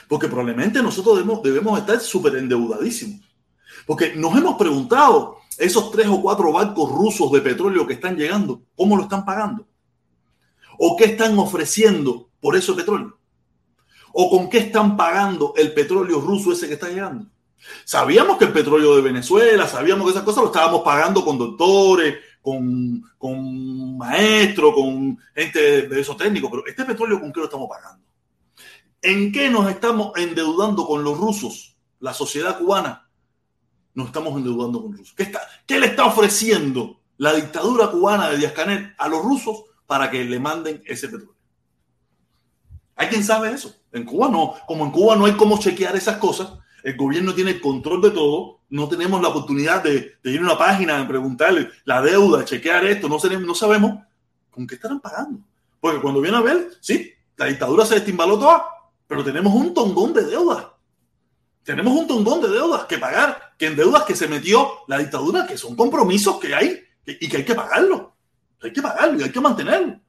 Porque 0.08 0.28
probablemente 0.28 0.82
nosotros 0.82 1.16
debemos, 1.16 1.42
debemos 1.42 1.78
estar 1.78 2.00
súper 2.00 2.36
endeudadísimos. 2.36 3.20
Porque 3.86 4.14
nos 4.14 4.36
hemos 4.36 4.56
preguntado, 4.56 5.36
esos 5.58 5.90
tres 5.90 6.06
o 6.06 6.22
cuatro 6.22 6.52
barcos 6.52 6.90
rusos 6.90 7.30
de 7.32 7.42
petróleo 7.42 7.86
que 7.86 7.94
están 7.94 8.16
llegando, 8.16 8.62
¿cómo 8.74 8.96
lo 8.96 9.02
están 9.02 9.24
pagando? 9.24 9.66
¿O 10.78 10.96
qué 10.96 11.04
están 11.06 11.38
ofreciendo 11.38 12.30
por 12.40 12.56
ese 12.56 12.72
petróleo? 12.72 13.17
¿O 14.20 14.28
con 14.28 14.50
qué 14.50 14.58
están 14.58 14.96
pagando 14.96 15.54
el 15.56 15.72
petróleo 15.72 16.20
ruso 16.20 16.50
ese 16.50 16.66
que 16.66 16.74
está 16.74 16.88
llegando? 16.88 17.26
Sabíamos 17.84 18.36
que 18.36 18.46
el 18.46 18.52
petróleo 18.52 18.96
de 18.96 19.02
Venezuela, 19.02 19.68
sabíamos 19.68 20.04
que 20.06 20.10
esas 20.10 20.24
cosas 20.24 20.42
lo 20.42 20.48
estábamos 20.48 20.80
pagando 20.80 21.24
con 21.24 21.38
doctores, 21.38 22.16
con, 22.42 23.00
con 23.16 23.96
maestros, 23.96 24.74
con 24.74 25.16
gente 25.36 25.86
de 25.86 26.00
esos 26.00 26.16
técnicos, 26.16 26.50
pero 26.50 26.66
este 26.66 26.84
petróleo 26.84 27.20
con 27.20 27.32
qué 27.32 27.38
lo 27.38 27.46
estamos 27.46 27.68
pagando? 27.68 28.04
¿En 29.00 29.30
qué 29.30 29.50
nos 29.50 29.70
estamos 29.70 30.10
endeudando 30.16 30.84
con 30.84 31.04
los 31.04 31.16
rusos? 31.16 31.76
La 32.00 32.12
sociedad 32.12 32.58
cubana 32.58 33.08
nos 33.94 34.08
estamos 34.08 34.36
endeudando 34.36 34.82
con 34.82 34.90
los 34.90 34.98
rusos. 34.98 35.14
¿Qué, 35.14 35.22
está, 35.22 35.42
¿Qué 35.64 35.78
le 35.78 35.86
está 35.86 36.06
ofreciendo 36.06 36.98
la 37.18 37.34
dictadura 37.34 37.88
cubana 37.88 38.30
de 38.30 38.38
Díaz 38.38 38.52
Canel 38.52 38.96
a 38.98 39.06
los 39.06 39.22
rusos 39.22 39.62
para 39.86 40.10
que 40.10 40.24
le 40.24 40.40
manden 40.40 40.82
ese 40.86 41.06
petróleo? 41.06 41.37
¿Hay 42.98 43.06
quien 43.06 43.22
sabe 43.22 43.52
eso? 43.52 43.74
En 43.92 44.04
Cuba 44.04 44.28
no. 44.28 44.54
Como 44.66 44.84
en 44.84 44.90
Cuba 44.90 45.14
no 45.16 45.24
hay 45.24 45.32
cómo 45.32 45.58
chequear 45.58 45.96
esas 45.96 46.18
cosas, 46.18 46.52
el 46.82 46.96
gobierno 46.96 47.32
tiene 47.32 47.52
el 47.52 47.60
control 47.60 48.02
de 48.02 48.10
todo, 48.10 48.60
no 48.70 48.88
tenemos 48.88 49.22
la 49.22 49.28
oportunidad 49.28 49.82
de, 49.82 50.18
ir 50.24 50.40
a 50.40 50.42
una 50.42 50.58
página, 50.58 50.98
de 50.98 51.04
preguntarle 51.04 51.70
la 51.84 52.02
deuda, 52.02 52.44
chequear 52.44 52.84
esto, 52.86 53.08
no, 53.08 53.18
sabemos 53.54 54.00
con 54.50 54.66
qué 54.66 54.74
estarán 54.74 55.00
pagando. 55.00 55.40
Porque 55.80 56.00
cuando 56.00 56.20
viene 56.20 56.36
a 56.36 56.40
ver, 56.40 56.70
sí, 56.80 57.12
la 57.36 57.46
dictadura 57.46 57.86
se 57.86 57.94
destimbaló 57.94 58.36
toda, 58.36 58.64
pero 59.06 59.22
tenemos 59.22 59.54
un 59.54 59.72
tongón 59.72 60.12
de 60.12 60.24
deudas. 60.24 60.66
Tenemos 61.62 61.94
un 61.94 62.06
tongón 62.08 62.42
de 62.42 62.48
deudas 62.48 62.84
que 62.86 62.98
pagar, 62.98 63.54
que 63.56 63.66
en 63.66 63.76
deudas 63.76 64.02
que 64.02 64.16
se 64.16 64.26
metió 64.26 64.70
la 64.88 64.98
dictadura, 64.98 65.46
que 65.46 65.56
son 65.56 65.76
compromisos 65.76 66.38
que 66.40 66.52
hay 66.52 66.82
y 67.06 67.28
que 67.28 67.38
hay 67.38 67.44
que 67.44 67.54
pagarlo. 67.54 68.16
Hay 68.60 68.72
que 68.72 68.82
pagarlo 68.82 69.20
y 69.20 69.22
hay 69.22 69.30
que 69.30 69.40
mantenerlo. 69.40 70.00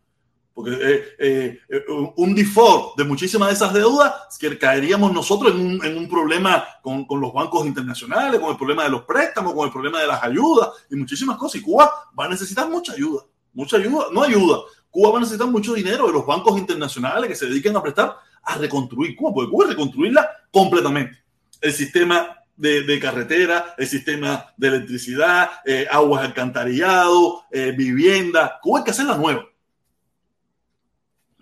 Porque 0.54 0.72
eh, 0.72 1.16
eh, 1.20 1.60
eh, 1.70 1.84
un 2.18 2.36
default 2.36 2.98
de 2.98 3.04
muchísimas 3.06 3.50
de 3.50 3.54
esas 3.54 3.74
deudas, 3.74 4.38
que 4.38 4.58
caeríamos 4.58 5.14
nosotros 5.14 5.54
en 5.56 5.98
un, 5.98 6.10
problema 6.10 6.66
con, 6.82 7.06
los 7.10 7.32
bancos 7.32 7.66
internacionales, 7.66 8.40
con 8.40 8.52
el 8.52 8.58
problema 8.58 8.84
de 8.84 8.90
los 8.90 9.04
préstamos, 9.04 9.54
con 9.54 9.66
el 9.66 9.72
problema 9.72 10.02
de 10.02 10.08
las 10.08 10.22
ayudas 10.22 10.70
y 10.90 10.96
muchísimas 10.96 11.38
cosas. 11.38 11.62
Y 11.62 11.64
Cuba 11.64 11.90
va 12.18 12.26
a 12.26 12.30
necesitar 12.30 12.70
mucha 12.70 12.94
ayuda, 12.94 13.24
mucha 13.54 13.78
ayuda, 13.78 14.08
no 14.12 14.24
ayuda. 14.24 14.60
Cuba 14.90 15.12
va 15.12 15.18
a 15.18 15.22
necesitar 15.22 15.48
mucho 15.48 15.74
dinero 15.74 16.08
de 16.08 16.14
los 16.14 16.26
bancos 16.26 16.58
internacionales 16.58 17.30
que 17.30 17.36
se 17.36 17.46
dediquen 17.46 17.78
a 17.78 17.82
prestar 17.82 18.18
a 18.44 18.58
reconstruir 18.58 19.16
Cuba, 19.16 19.34
porque 19.34 19.52
Cuba 19.52 19.66
es 19.66 19.70
reconstruirla 19.72 20.30
completamente. 20.52 21.24
El 21.62 21.74
sistema 21.74 22.36
de, 22.56 22.84
de, 22.84 23.00
carretera, 23.00 23.76
el 23.78 23.88
sistema 23.88 24.48
de 24.58 24.68
electricidad, 24.68 25.52
aguas 25.90 26.26
alcantarillado, 26.26 27.44
vivienda. 27.78 28.60
Cuba 28.62 28.80
hay 28.80 28.84
que 28.86 28.92
hacerla 28.92 29.16
nueva. 29.16 29.46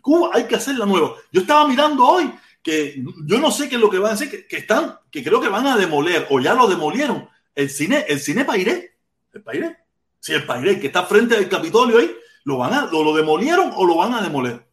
Cuba 0.08 0.30
hay 0.32 0.46
que 0.46 0.56
hacerla 0.56 0.86
nueva. 0.86 1.16
Yo 1.34 1.42
estaba 1.42 1.68
mirando 1.68 2.08
hoy 2.08 2.34
que 2.64 3.04
yo 3.26 3.40
no 3.40 3.52
sé 3.52 3.68
qué 3.68 3.76
es 3.76 3.82
lo 3.82 3.90
que 3.90 4.00
van 4.00 4.12
a 4.12 4.14
hacer, 4.14 4.48
que, 4.48 4.56
están, 4.56 4.98
que 5.12 5.22
creo 5.22 5.42
que 5.42 5.50
van 5.50 5.68
a 5.68 5.76
demoler 5.76 6.28
o 6.30 6.40
ya 6.40 6.54
lo 6.54 6.66
demolieron. 6.66 7.28
El 7.54 7.70
cine, 7.70 8.06
el 8.08 8.22
cine 8.22 8.46
Pairé, 8.46 8.96
el 9.34 9.44
Pairé, 9.44 9.76
sí, 10.22 10.32
el 10.32 10.46
Pairé 10.46 10.80
que 10.80 10.88
está 10.88 11.04
frente 11.04 11.36
al 11.36 11.50
Capitolio 11.50 11.98
ahí, 12.00 12.10
lo 12.46 12.58
van 12.58 12.74
a, 12.74 12.86
lo, 12.86 13.04
lo 13.04 13.14
demolieron 13.14 13.74
o 13.76 13.86
lo 13.86 13.98
van 13.98 14.14
a 14.14 14.22
demoler. 14.22 14.66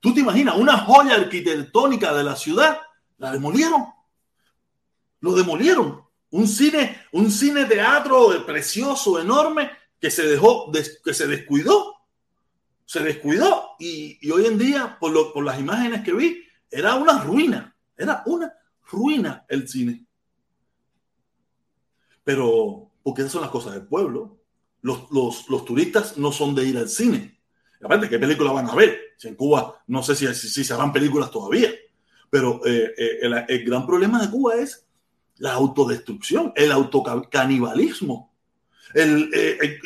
Tú 0.00 0.14
te 0.14 0.20
imaginas 0.20 0.56
una 0.56 0.78
joya 0.78 1.16
arquitectónica 1.16 2.14
de 2.14 2.24
la 2.24 2.34
ciudad, 2.34 2.80
la 3.18 3.30
demolieron, 3.30 3.88
lo 5.20 5.34
demolieron. 5.34 6.00
Un 6.30 6.48
cine, 6.48 7.02
un 7.12 7.30
cine 7.30 7.66
teatro 7.66 8.46
precioso, 8.46 9.20
enorme, 9.20 9.70
que 10.00 10.10
se 10.10 10.26
dejó, 10.26 10.72
que 10.72 11.12
se 11.12 11.26
descuidó 11.26 11.91
se 12.84 13.00
descuidó 13.00 13.70
y, 13.78 14.30
hoy 14.30 14.46
en 14.46 14.58
día, 14.58 14.96
por, 15.00 15.12
lo, 15.12 15.32
por 15.32 15.44
las 15.44 15.58
imágenes 15.58 16.02
que 16.02 16.12
vi, 16.12 16.42
era 16.70 16.94
una 16.94 17.22
ruina, 17.22 17.76
era 17.96 18.22
una 18.26 18.52
ruina 18.90 19.44
el 19.48 19.68
cine. 19.68 20.06
Pero, 22.24 22.90
porque 23.02 23.22
esas 23.22 23.32
son 23.32 23.42
las 23.42 23.50
cosas 23.50 23.74
del 23.74 23.86
pueblo. 23.86 24.38
Los, 24.80 25.64
turistas 25.64 26.16
no 26.18 26.32
son 26.32 26.54
de 26.54 26.64
ir 26.64 26.78
al 26.78 26.88
cine. 26.88 27.40
aparte, 27.82 28.08
¿qué 28.08 28.18
película 28.18 28.52
van 28.52 28.68
a 28.68 28.74
ver? 28.74 28.98
Si 29.16 29.28
en 29.28 29.36
Cuba 29.36 29.82
no 29.86 30.02
sé 30.02 30.14
si, 30.14 30.64
se 30.64 30.74
harán 30.74 30.92
películas 30.92 31.30
todavía. 31.30 31.70
Pero 32.30 32.64
eh, 32.64 32.94
eh, 32.96 33.44
el, 33.48 33.64
gran 33.64 33.86
problema 33.86 34.20
de 34.20 34.30
Cuba 34.30 34.54
es 34.56 34.86
la 35.38 35.52
autodestrucción, 35.52 36.52
el 36.56 36.72
autocanibalismo. 36.72 38.32
Eh, 38.94 39.80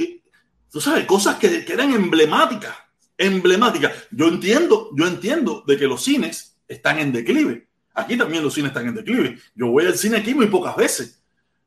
tú 0.71 0.81
sabes, 0.81 1.05
cosas 1.07 1.37
que, 1.37 1.65
que 1.65 1.73
eran 1.73 1.93
emblemáticas 1.93 2.75
emblemática. 3.19 3.93
Yo 4.11 4.29
entiendo, 4.29 4.91
yo 4.95 5.07
entiendo 5.07 5.65
de 5.67 5.77
que 5.77 5.87
los 5.87 6.03
cines 6.03 6.59
están 6.69 6.99
en 6.99 7.13
declive. 7.13 7.69
Aquí 7.95 8.17
también 8.17 8.43
los 8.45 8.55
cines 8.55 8.71
están 8.71 8.89
en 8.89 8.95
declive. 8.95 9.39
Yo 9.55 9.69
voy 9.69 9.87
al 9.87 9.97
cine 9.97 10.19
aquí 10.19 10.35
muy 10.35 10.47
pocas 10.47 10.77
veces. 10.77 11.23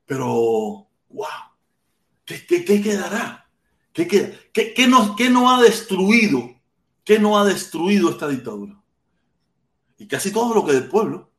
Pero, 0.06 0.26
wow, 1.10 1.28
¿qué, 2.26 2.46
qué, 2.46 2.64
quedará? 2.82 3.50
¿Qué, 3.94 4.08
qué, 4.08 4.74
qué, 4.74 4.88
no, 4.88 5.16
¿Qué 5.16 5.30
no 5.30 5.52
ha 5.52 5.62
destruido? 5.62 6.56
¿Qué 7.04 7.20
no 7.20 7.40
ha 7.40 7.46
destruido 7.46 8.12
esta 8.12 8.28
dictadura? 8.28 8.80
Y 9.98 10.08
casi 10.08 10.32
todo 10.32 10.54
lo 10.54 10.66
que 10.66 10.74
del 10.74 10.88
pueblo. 10.88 11.32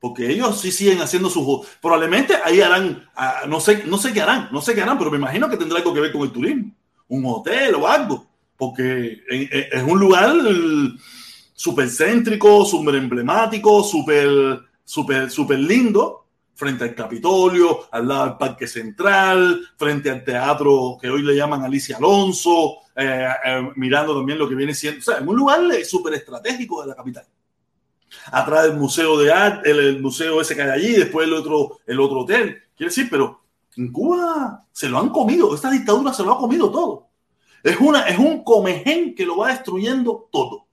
Porque 0.00 0.30
ellos 0.30 0.60
sí 0.60 0.70
siguen 0.70 1.00
haciendo 1.00 1.28
sus... 1.28 1.66
Probablemente 1.82 2.36
ahí 2.44 2.60
harán, 2.60 3.08
no 3.48 3.58
sé, 3.58 3.82
no 3.84 3.98
sé 3.98 4.12
qué 4.12 4.20
harán, 4.20 4.48
no 4.52 4.62
sé 4.62 4.74
qué 4.74 4.82
harán, 4.82 4.96
pero 4.96 5.10
me 5.10 5.18
imagino 5.18 5.48
que 5.50 5.56
tendrá 5.56 5.78
algo 5.78 5.92
que 5.92 6.00
ver 6.00 6.12
con 6.12 6.22
el 6.22 6.30
turismo. 6.30 6.72
Un 7.08 7.24
hotel 7.26 7.74
o 7.74 7.88
algo 7.88 8.27
porque 8.58 9.22
es 9.30 9.82
un 9.84 9.98
lugar 9.98 10.34
súper 11.54 11.88
céntrico, 11.88 12.64
súper 12.64 12.96
emblemático, 12.96 13.82
súper, 13.82 14.60
súper, 14.84 15.30
súper 15.30 15.60
lindo, 15.60 16.26
frente 16.54 16.84
al 16.84 16.94
Capitolio, 16.94 17.86
al 17.92 18.08
lado 18.08 18.24
del 18.26 18.36
Parque 18.36 18.66
Central, 18.66 19.60
frente 19.76 20.10
al 20.10 20.24
teatro 20.24 20.98
que 21.00 21.08
hoy 21.08 21.22
le 21.22 21.36
llaman 21.36 21.62
Alicia 21.62 21.96
Alonso, 21.96 22.78
eh, 22.96 23.28
eh, 23.44 23.70
mirando 23.76 24.16
también 24.16 24.40
lo 24.40 24.48
que 24.48 24.56
viene 24.56 24.74
siendo, 24.74 24.98
o 24.98 25.02
sea, 25.02 25.18
es 25.18 25.26
un 25.26 25.36
lugar 25.36 25.60
súper 25.84 26.14
estratégico 26.14 26.82
de 26.82 26.88
la 26.88 26.96
capital. 26.96 27.24
Atrás 28.32 28.64
del 28.64 28.76
museo 28.76 29.16
de 29.18 29.32
arte, 29.32 29.70
el, 29.70 30.00
museo 30.00 30.40
ese 30.40 30.56
que 30.56 30.62
hay 30.62 30.70
allí, 30.70 30.92
después 30.94 31.28
el 31.28 31.34
otro, 31.34 31.78
el 31.86 32.00
otro 32.00 32.20
hotel. 32.20 32.60
Quiere 32.76 32.90
decir, 32.90 33.06
pero 33.08 33.40
en 33.76 33.92
Cuba 33.92 34.64
se 34.72 34.88
lo 34.88 34.98
han 34.98 35.10
comido, 35.10 35.54
esta 35.54 35.70
dictadura 35.70 36.12
se 36.12 36.24
lo 36.24 36.32
ha 36.32 36.38
comido 36.38 36.70
todo. 36.70 37.07
Es, 37.62 37.78
una, 37.80 38.02
es 38.02 38.18
un 38.18 38.44
comején 38.44 39.14
que 39.14 39.26
lo 39.26 39.38
va 39.38 39.48
destruyendo 39.48 40.28
todo. 40.30 40.68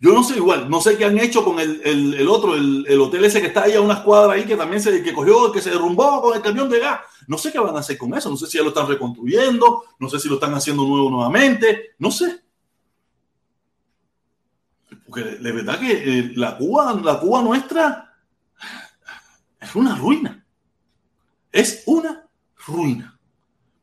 Yo 0.00 0.12
no 0.12 0.22
sé 0.22 0.36
igual, 0.36 0.68
no 0.68 0.80
sé 0.80 0.98
qué 0.98 1.06
han 1.06 1.18
hecho 1.18 1.42
con 1.42 1.58
el, 1.58 1.80
el, 1.84 2.28
otro, 2.28 2.54
el, 2.54 3.00
hotel 3.00 3.24
ese 3.24 3.40
que 3.40 3.46
está 3.46 3.62
ahí 3.62 3.74
a 3.74 3.80
una 3.80 3.94
escuadra 3.94 4.34
ahí, 4.34 4.44
que 4.44 4.56
también 4.56 4.82
se 4.82 5.02
que 5.02 5.14
cogió, 5.14 5.50
que 5.50 5.62
se 5.62 5.70
derrumbó 5.70 6.20
con 6.20 6.36
el 6.36 6.42
camión 6.42 6.68
de 6.68 6.80
gas. 6.80 7.00
No 7.26 7.38
sé 7.38 7.50
qué 7.50 7.58
van 7.58 7.76
a 7.76 7.80
hacer 7.80 7.96
con 7.96 8.14
eso, 8.14 8.28
no 8.28 8.36
sé 8.36 8.46
si 8.46 8.58
ya 8.58 8.62
lo 8.62 8.70
están 8.70 8.88
reconstruyendo, 8.88 9.84
no 9.98 10.08
sé 10.10 10.18
si 10.18 10.28
lo 10.28 10.34
están 10.34 10.54
haciendo 10.54 10.84
nuevo 10.84 11.10
nuevamente, 11.10 11.94
no 11.98 12.10
sé. 12.10 12.42
Porque 15.06 15.22
de 15.22 15.52
verdad 15.52 15.78
que 15.78 16.18
eh, 16.18 16.32
la 16.34 16.58
Cuba, 16.58 16.92
la 17.02 17.18
Cuba 17.18 17.42
nuestra 17.42 18.14
es 19.60 19.74
una 19.74 19.96
ruina. 19.96 20.44
Es 21.50 21.84
una 21.86 22.28
ruina. 22.66 23.15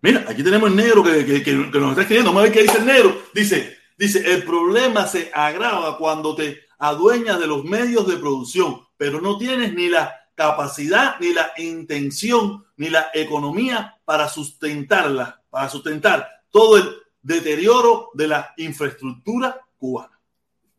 Mira, 0.03 0.25
aquí 0.27 0.43
tenemos 0.43 0.69
el 0.69 0.75
negro 0.75 1.01
que, 1.01 1.41
que, 1.41 1.53
nos 1.53 1.91
está 1.91 2.01
escribiendo. 2.01 2.31
Vamos 2.31 2.41
a 2.41 2.43
ver 2.43 2.51
qué 2.51 2.63
dice 2.63 2.77
el 2.77 2.85
negro. 2.85 3.21
Dice, 3.33 3.77
dice, 3.97 4.33
el 4.33 4.43
problema 4.43 5.07
se 5.07 5.31
agrava 5.33 5.97
cuando 5.97 6.35
te 6.35 6.59
adueñas 6.77 7.39
de 7.39 7.47
los 7.47 7.63
medios 7.63 8.05
de 8.05 8.17
producción, 8.17 8.81
pero 8.97 9.21
no 9.21 9.37
tienes 9.37 9.73
ni 9.73 9.87
la 9.87 10.13
capacidad, 10.35 11.17
ni 11.21 11.31
la 11.31 11.53
intención, 11.55 12.65
ni 12.75 12.89
la 12.89 13.11
economía 13.13 13.97
para 14.03 14.27
sustentarla, 14.27 15.41
para 15.49 15.69
sustentar 15.69 16.27
todo 16.51 16.75
el 16.75 16.83
deterioro 17.21 18.09
de 18.13 18.27
la 18.27 18.53
infraestructura 18.57 19.57
cubana. 19.77 20.19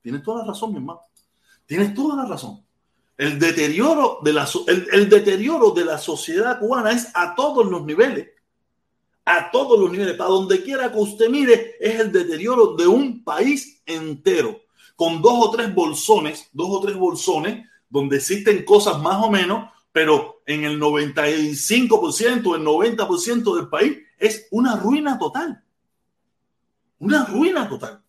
Tienes 0.03 0.23
toda 0.23 0.43
la 0.43 0.49
razón, 0.49 0.73
mi 0.73 0.77
hermano. 0.77 1.01
Tienes 1.65 1.95
toda 1.95 2.23
la 2.23 2.29
razón. 2.29 2.63
El 3.17 3.39
deterioro 3.39 4.19
de 4.23 4.35
la, 4.35 4.47
el 4.67 5.09
deterioro 5.09 5.71
de 5.71 5.87
la 5.87 5.97
sociedad 5.97 6.59
cubana 6.59 6.93
es 6.93 7.09
a 7.15 7.35
todos 7.35 7.65
los 7.65 7.87
niveles 7.87 8.34
a 9.25 9.51
todos 9.51 9.79
los 9.79 9.91
niveles, 9.91 10.17
para 10.17 10.31
donde 10.31 10.63
quiera 10.63 10.93
que 10.93 10.99
usted 10.99 11.29
mire, 11.29 11.77
es 11.81 11.99
el 12.01 12.13
deterioro 12.13 12.75
de 12.77 12.87
un 12.87 13.25
país 13.25 13.83
entero, 13.87 14.61
con 14.97 15.23
dos 15.23 15.35
o 15.37 15.51
tres 15.51 15.75
bolsones, 15.75 16.49
dos 16.53 16.69
o 16.71 16.81
tres 16.81 16.97
bolsones, 16.97 17.67
donde 17.89 18.17
existen 18.17 18.65
cosas 18.65 19.01
más 19.01 19.23
o 19.25 19.31
menos, 19.31 19.71
pero 19.93 20.43
en 20.47 20.65
el 20.65 20.81
95%, 20.81 22.57
el 22.57 22.65
90% 22.65 23.57
del 23.57 23.69
país 23.69 23.99
es 24.19 24.49
una 24.51 24.77
ruina 24.77 25.19
total. 25.19 25.63
Una 26.99 27.25
ruina 27.25 27.69
total. 27.69 28.03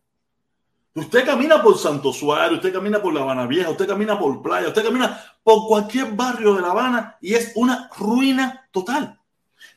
Usted 0.95 1.25
camina 1.25 1.61
por 1.61 1.77
Santo 1.77 2.13
Suárez, 2.13 2.57
usted 2.57 2.73
camina 2.73 3.01
por 3.01 3.13
La 3.13 3.21
Habana 3.21 3.45
Vieja, 3.45 3.69
usted 3.69 3.85
camina 3.85 4.17
por 4.17 4.41
Playa, 4.41 4.69
usted 4.69 4.83
camina 4.83 5.21
por 5.43 5.67
cualquier 5.67 6.13
barrio 6.13 6.55
de 6.55 6.61
La 6.61 6.71
Habana 6.71 7.17
y 7.21 7.33
es 7.33 7.51
una 7.55 7.89
ruina 7.97 8.67
total. 8.71 9.19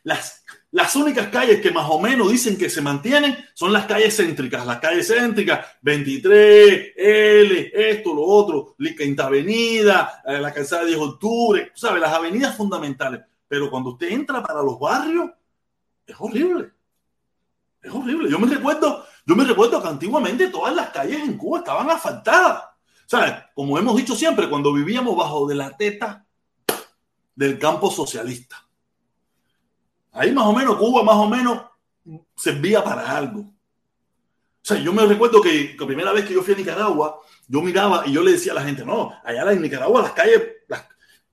Las 0.04 0.37
las 0.70 0.94
únicas 0.96 1.28
calles 1.28 1.62
que 1.62 1.70
más 1.70 1.88
o 1.88 1.98
menos 1.98 2.30
dicen 2.30 2.58
que 2.58 2.68
se 2.68 2.82
mantienen 2.82 3.36
son 3.54 3.72
las 3.72 3.86
calles 3.86 4.14
céntricas. 4.14 4.66
Las 4.66 4.80
calles 4.80 5.08
céntricas, 5.08 5.66
23, 5.80 6.92
L, 6.94 7.70
esto, 7.72 8.12
lo 8.12 8.22
otro, 8.22 8.74
la 8.78 8.94
Quinta 8.94 9.26
Avenida, 9.26 10.22
eh, 10.26 10.38
la 10.38 10.52
calzada 10.52 10.82
de 10.82 10.88
10 10.88 10.98
de 10.98 11.06
octubre, 11.06 11.72
¿sabes? 11.74 12.02
Las 12.02 12.12
avenidas 12.12 12.54
fundamentales. 12.54 13.22
Pero 13.48 13.70
cuando 13.70 13.90
usted 13.90 14.10
entra 14.10 14.42
para 14.42 14.62
los 14.62 14.78
barrios, 14.78 15.30
es 16.06 16.16
horrible. 16.18 16.70
Es 17.82 17.90
horrible. 17.90 18.30
Yo 18.30 18.38
me 18.38 18.54
recuerdo, 18.54 19.06
yo 19.24 19.34
me 19.34 19.44
recuerdo 19.44 19.80
que 19.80 19.88
antiguamente 19.88 20.48
todas 20.48 20.74
las 20.74 20.90
calles 20.90 21.20
en 21.20 21.38
Cuba 21.38 21.60
estaban 21.60 21.88
asfaltadas. 21.88 22.64
¿Sabes? 23.06 23.32
Como 23.54 23.78
hemos 23.78 23.96
dicho 23.96 24.14
siempre, 24.14 24.50
cuando 24.50 24.74
vivíamos 24.74 25.16
bajo 25.16 25.48
de 25.48 25.54
la 25.54 25.74
teta 25.74 26.26
del 27.34 27.58
campo 27.58 27.90
socialista. 27.90 28.67
Ahí 30.12 30.32
más 30.32 30.46
o 30.46 30.52
menos, 30.52 30.76
Cuba 30.76 31.02
más 31.02 31.16
o 31.16 31.28
menos 31.28 31.62
servía 32.36 32.82
para 32.82 33.16
algo. 33.16 33.40
O 33.40 33.54
sea, 34.62 34.78
yo 34.78 34.92
me 34.92 35.06
recuerdo 35.06 35.40
que 35.40 35.76
la 35.78 35.86
primera 35.86 36.12
vez 36.12 36.24
que 36.24 36.34
yo 36.34 36.42
fui 36.42 36.54
a 36.54 36.56
Nicaragua, 36.56 37.20
yo 37.46 37.62
miraba 37.62 38.02
y 38.06 38.12
yo 38.12 38.22
le 38.22 38.32
decía 38.32 38.52
a 38.52 38.56
la 38.56 38.62
gente, 38.62 38.84
no, 38.84 39.12
allá 39.24 39.50
en 39.52 39.62
Nicaragua 39.62 40.02
las 40.02 40.12
calles, 40.12 40.42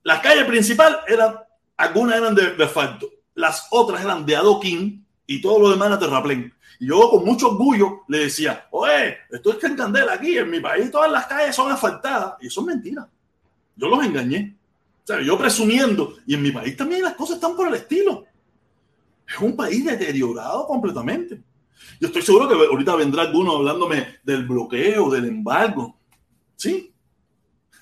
las, 0.02 0.20
calles 0.20 0.44
principales 0.44 0.98
eran, 1.06 1.36
algunas 1.76 2.16
eran 2.16 2.34
de, 2.34 2.64
asfalto, 2.64 3.10
las 3.34 3.66
otras 3.70 4.02
eran 4.02 4.24
de 4.24 4.36
adoquín 4.36 5.06
y 5.26 5.40
todo 5.40 5.58
lo 5.58 5.70
demás 5.70 5.88
era 5.88 5.98
terraplén. 5.98 6.52
Y 6.78 6.88
yo 6.88 7.10
con 7.10 7.24
mucho 7.24 7.50
orgullo 7.50 8.04
le 8.08 8.20
decía, 8.20 8.66
oye, 8.70 9.18
esto 9.30 9.52
es 9.52 9.56
que 9.56 9.66
en 9.66 9.76
Candela 9.76 10.14
aquí, 10.14 10.38
en 10.38 10.50
mi 10.50 10.60
país 10.60 10.90
todas 10.90 11.10
las 11.10 11.26
calles 11.26 11.54
son 11.54 11.70
asfaltadas. 11.70 12.34
Y 12.40 12.46
eso 12.46 12.60
es 12.60 12.66
mentira. 12.66 13.08
Yo 13.74 13.88
los 13.88 14.04
engañé. 14.04 14.56
O 15.02 15.06
sea, 15.06 15.20
yo 15.20 15.38
presumiendo. 15.38 16.16
Y 16.26 16.34
en 16.34 16.42
mi 16.42 16.50
país 16.50 16.76
también 16.76 17.02
las 17.02 17.14
cosas 17.14 17.36
están 17.36 17.56
por 17.56 17.68
el 17.68 17.74
estilo. 17.74 18.24
Es 19.26 19.40
un 19.40 19.56
país 19.56 19.84
deteriorado 19.84 20.66
completamente. 20.66 21.42
Yo 22.00 22.08
estoy 22.08 22.22
seguro 22.22 22.48
que 22.48 22.54
ahorita 22.54 22.94
vendrá 22.96 23.22
alguno 23.22 23.56
hablándome 23.56 24.06
del 24.22 24.46
bloqueo, 24.46 25.10
del 25.10 25.26
embargo. 25.26 25.98
¿Sí? 26.54 26.92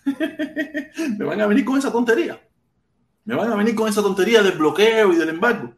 Me 1.18 1.24
van 1.24 1.40
a 1.40 1.46
venir 1.46 1.64
con 1.64 1.78
esa 1.78 1.90
tontería. 1.90 2.40
Me 3.24 3.34
van 3.34 3.50
a 3.50 3.56
venir 3.56 3.74
con 3.74 3.88
esa 3.88 4.02
tontería 4.02 4.42
del 4.42 4.58
bloqueo 4.58 5.12
y 5.12 5.16
del 5.16 5.30
embargo. 5.30 5.74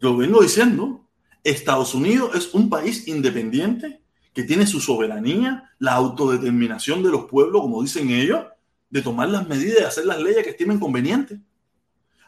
Yo 0.00 0.16
vengo 0.16 0.42
diciendo, 0.42 1.08
Estados 1.44 1.94
Unidos 1.94 2.34
es 2.34 2.52
un 2.54 2.68
país 2.68 3.06
independiente 3.06 4.02
que 4.34 4.42
tiene 4.42 4.66
su 4.66 4.80
soberanía, 4.80 5.70
la 5.78 5.94
autodeterminación 5.94 7.02
de 7.02 7.10
los 7.10 7.24
pueblos, 7.24 7.62
como 7.62 7.82
dicen 7.82 8.10
ellos, 8.10 8.44
de 8.90 9.00
tomar 9.00 9.28
las 9.28 9.48
medidas, 9.48 9.78
de 9.78 9.86
hacer 9.86 10.06
las 10.06 10.20
leyes 10.20 10.44
que 10.44 10.50
estimen 10.50 10.78
convenientes. 10.78 11.38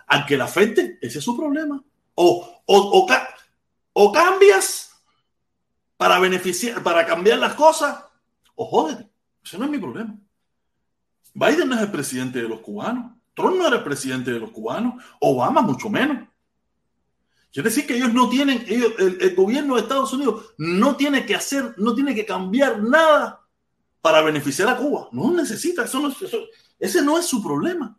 Al 0.06 0.24
que 0.24 0.36
la 0.36 0.44
afecte, 0.44 0.98
ese 1.02 1.18
es 1.18 1.24
su 1.24 1.36
problema. 1.36 1.84
O, 2.20 2.62
o, 2.66 3.06
o, 3.92 4.12
cambias 4.12 4.90
para 5.96 6.18
beneficiar, 6.18 6.82
para 6.82 7.06
cambiar 7.06 7.38
las 7.38 7.54
cosas, 7.54 8.04
o 8.56 8.66
jódete. 8.66 9.08
Ese 9.44 9.56
no 9.56 9.66
es 9.66 9.70
mi 9.70 9.78
problema. 9.78 10.18
Biden 11.32 11.68
no 11.68 11.76
es 11.76 11.82
el 11.82 11.92
presidente 11.92 12.42
de 12.42 12.48
los 12.48 12.58
cubanos. 12.58 13.12
Trump 13.34 13.56
no 13.56 13.68
era 13.68 13.76
el 13.76 13.84
presidente 13.84 14.32
de 14.32 14.40
los 14.40 14.50
cubanos. 14.50 15.00
Obama 15.20 15.62
mucho 15.62 15.88
menos. 15.88 16.26
Quiere 17.52 17.68
decir 17.68 17.86
que 17.86 17.94
ellos 17.94 18.12
no 18.12 18.28
tienen, 18.28 18.64
el, 18.66 19.36
gobierno 19.36 19.76
de 19.76 19.82
Estados 19.82 20.12
Unidos 20.12 20.54
no 20.58 20.96
tiene 20.96 21.24
que 21.24 21.36
hacer, 21.36 21.72
no 21.78 21.94
tiene 21.94 22.16
que 22.16 22.26
cambiar 22.26 22.82
nada 22.82 23.46
para 24.00 24.22
beneficiar 24.22 24.68
a 24.70 24.76
Cuba. 24.76 25.08
No 25.12 25.30
necesita, 25.30 25.84
eso 25.84 26.00
no, 26.00 26.12
ese 26.80 27.00
no 27.00 27.16
es 27.16 27.26
su 27.26 27.40
problema. 27.40 27.96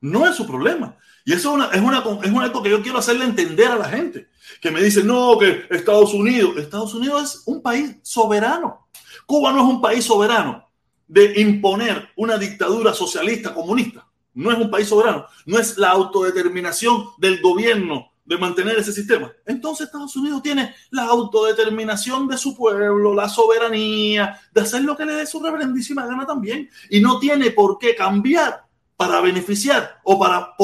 No 0.00 0.26
es 0.26 0.36
su 0.36 0.46
problema. 0.46 0.96
Y 1.24 1.32
eso 1.32 1.50
es, 1.50 1.54
una, 1.56 1.66
es, 1.66 1.80
una, 1.80 1.98
es 2.22 2.34
algo 2.34 2.62
que 2.62 2.70
yo 2.70 2.82
quiero 2.82 2.98
hacerle 2.98 3.24
entender 3.24 3.68
a 3.68 3.76
la 3.76 3.88
gente. 3.88 4.28
Que 4.60 4.70
me 4.70 4.82
dice, 4.82 5.04
no, 5.04 5.36
que 5.38 5.66
Estados 5.70 6.14
Unidos, 6.14 6.56
Estados 6.56 6.94
Unidos 6.94 7.22
es 7.22 7.42
un 7.46 7.60
país 7.60 7.96
soberano. 8.02 8.88
Cuba 9.26 9.52
no 9.52 9.58
es 9.58 9.64
un 9.64 9.80
país 9.80 10.04
soberano 10.04 10.68
de 11.06 11.40
imponer 11.40 12.08
una 12.16 12.38
dictadura 12.38 12.94
socialista 12.94 13.52
comunista. 13.52 14.06
No 14.34 14.52
es 14.52 14.58
un 14.58 14.70
país 14.70 14.88
soberano. 14.88 15.26
No 15.46 15.58
es 15.58 15.76
la 15.76 15.90
autodeterminación 15.90 17.08
del 17.18 17.42
gobierno 17.42 18.12
de 18.24 18.36
mantener 18.36 18.78
ese 18.78 18.92
sistema. 18.92 19.32
Entonces 19.46 19.86
Estados 19.86 20.14
Unidos 20.14 20.42
tiene 20.42 20.74
la 20.90 21.04
autodeterminación 21.04 22.28
de 22.28 22.36
su 22.36 22.54
pueblo, 22.54 23.14
la 23.14 23.28
soberanía, 23.28 24.38
de 24.52 24.60
hacer 24.60 24.82
lo 24.82 24.96
que 24.96 25.06
le 25.06 25.14
dé 25.14 25.26
su 25.26 25.42
reverendísima 25.42 26.06
gana 26.06 26.26
también. 26.26 26.68
Y 26.90 27.00
no 27.00 27.18
tiene 27.18 27.50
por 27.50 27.78
qué 27.78 27.94
cambiar 27.94 28.67
para 28.98 29.20
beneficiar 29.20 30.00
o 30.02 30.18
para, 30.18 30.56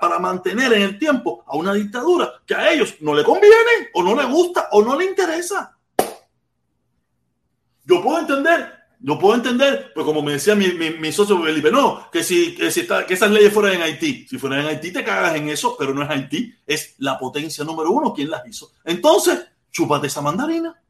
para, 0.00 0.18
mantener 0.20 0.72
en 0.72 0.82
el 0.82 0.98
tiempo 1.00 1.42
a 1.48 1.56
una 1.56 1.74
dictadura 1.74 2.32
que 2.46 2.54
a 2.54 2.70
ellos 2.70 2.94
no 3.00 3.12
le 3.12 3.24
conviene 3.24 3.90
o 3.94 4.04
no 4.04 4.14
le 4.14 4.24
gusta 4.24 4.68
o 4.70 4.82
no 4.82 4.96
le 4.96 5.06
interesa. 5.06 5.76
Yo 7.84 8.00
puedo 8.00 8.20
entender, 8.20 8.72
yo 9.00 9.18
puedo 9.18 9.34
entender, 9.34 9.90
pues 9.92 10.06
como 10.06 10.22
me 10.22 10.34
decía 10.34 10.54
mi, 10.54 11.10
socio 11.10 11.42
Felipe, 11.42 11.72
no, 11.72 12.08
que 12.12 12.22
si, 12.22 12.54
que, 12.54 12.70
si 12.70 12.82
está, 12.82 13.04
que 13.04 13.14
esas 13.14 13.32
leyes 13.32 13.52
fueran 13.52 13.72
en 13.72 13.82
Haití, 13.82 14.28
si 14.28 14.38
fueran 14.38 14.60
en 14.60 14.66
Haití 14.66 14.92
te 14.92 15.02
cagas 15.02 15.34
en 15.34 15.48
eso, 15.48 15.74
pero 15.76 15.92
no 15.92 16.04
es 16.04 16.10
Haití, 16.10 16.54
es 16.64 16.94
la 16.98 17.18
potencia 17.18 17.64
número 17.64 17.90
uno 17.90 18.14
quien 18.14 18.30
las 18.30 18.46
hizo. 18.46 18.70
Entonces, 18.84 19.44
chúpate 19.72 20.06
esa 20.06 20.20
mandarina. 20.20 20.80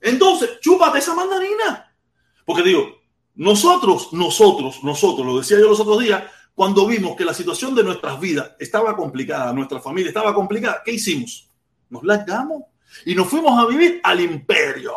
Entonces, 0.00 0.58
chúpate 0.60 0.98
esa 0.98 1.14
mandarina. 1.14 1.94
Porque 2.44 2.64
digo, 2.64 3.01
nosotros, 3.34 4.12
nosotros, 4.12 4.82
nosotros, 4.82 5.26
lo 5.26 5.38
decía 5.38 5.58
yo 5.58 5.68
los 5.68 5.80
otros 5.80 6.00
días, 6.00 6.22
cuando 6.54 6.86
vimos 6.86 7.16
que 7.16 7.24
la 7.24 7.32
situación 7.32 7.74
de 7.74 7.82
nuestras 7.82 8.20
vidas 8.20 8.52
estaba 8.58 8.94
complicada, 8.94 9.52
nuestra 9.52 9.80
familia 9.80 10.08
estaba 10.08 10.34
complicada, 10.34 10.82
¿qué 10.84 10.92
hicimos? 10.92 11.48
Nos 11.88 12.02
largamos. 12.04 12.64
Y 13.06 13.14
nos 13.14 13.28
fuimos 13.28 13.58
a 13.58 13.66
vivir 13.66 14.00
al 14.02 14.20
imperio. 14.20 14.92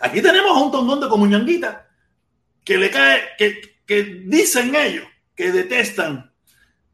Aquí 0.00 0.20
tenemos 0.20 0.56
a 0.56 0.60
un 0.60 0.72
tongón 0.72 1.00
de 1.00 1.08
comuñanguita 1.08 1.88
que 2.64 2.76
le 2.76 2.90
cae, 2.90 3.22
que, 3.38 3.78
que 3.86 4.02
dicen 4.24 4.74
ellos 4.74 5.06
que 5.34 5.52
detestan 5.52 6.32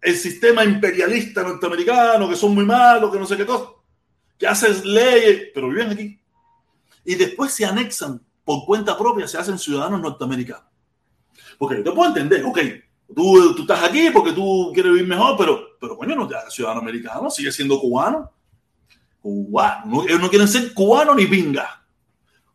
el 0.00 0.16
sistema 0.16 0.62
imperialista 0.62 1.42
norteamericano, 1.42 2.28
que 2.28 2.36
son 2.36 2.54
muy 2.54 2.64
malos, 2.64 3.10
que 3.10 3.18
no 3.18 3.26
sé 3.26 3.36
qué 3.36 3.46
cosa, 3.46 3.70
que 4.38 4.46
hacen 4.46 4.80
leyes, 4.84 5.48
pero 5.54 5.70
viven 5.70 5.90
aquí. 5.90 6.20
Y 7.04 7.14
después 7.14 7.52
se 7.52 7.64
anexan 7.64 8.22
por 8.48 8.64
cuenta 8.64 8.96
propia, 8.96 9.28
se 9.28 9.36
hacen 9.36 9.58
ciudadanos 9.58 10.00
norteamericanos. 10.00 10.64
Porque 11.58 11.76
yo 11.76 11.84
te 11.84 11.92
puedo 11.92 12.08
entender, 12.08 12.42
ok, 12.46 12.58
tú, 13.14 13.54
tú 13.54 13.60
estás 13.60 13.84
aquí 13.84 14.08
porque 14.10 14.32
tú 14.32 14.70
quieres 14.72 14.90
vivir 14.90 15.06
mejor, 15.06 15.36
pero, 15.36 15.76
pero 15.78 15.98
coño, 15.98 16.16
no 16.16 16.26
te 16.26 16.34
hagas 16.34 16.54
ciudadano 16.54 16.80
americano, 16.80 17.28
sigue 17.28 17.52
siendo 17.52 17.78
cubano. 17.78 18.32
Cubano, 19.20 19.82
no, 19.84 20.02
ellos 20.04 20.18
no 20.18 20.30
quieren 20.30 20.48
ser 20.48 20.72
cubano 20.72 21.14
ni 21.14 21.26
pinga. 21.26 21.84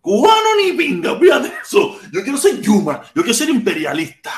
Cubano 0.01 0.56
ni 0.58 0.73
pinga, 0.73 1.15
fíjate 1.15 1.53
eso. 1.62 1.99
Yo 2.12 2.23
quiero 2.23 2.39
ser 2.39 2.60
Yuma, 2.60 3.03
yo 3.13 3.21
quiero 3.21 3.36
ser 3.36 3.51
imperialista. 3.51 4.34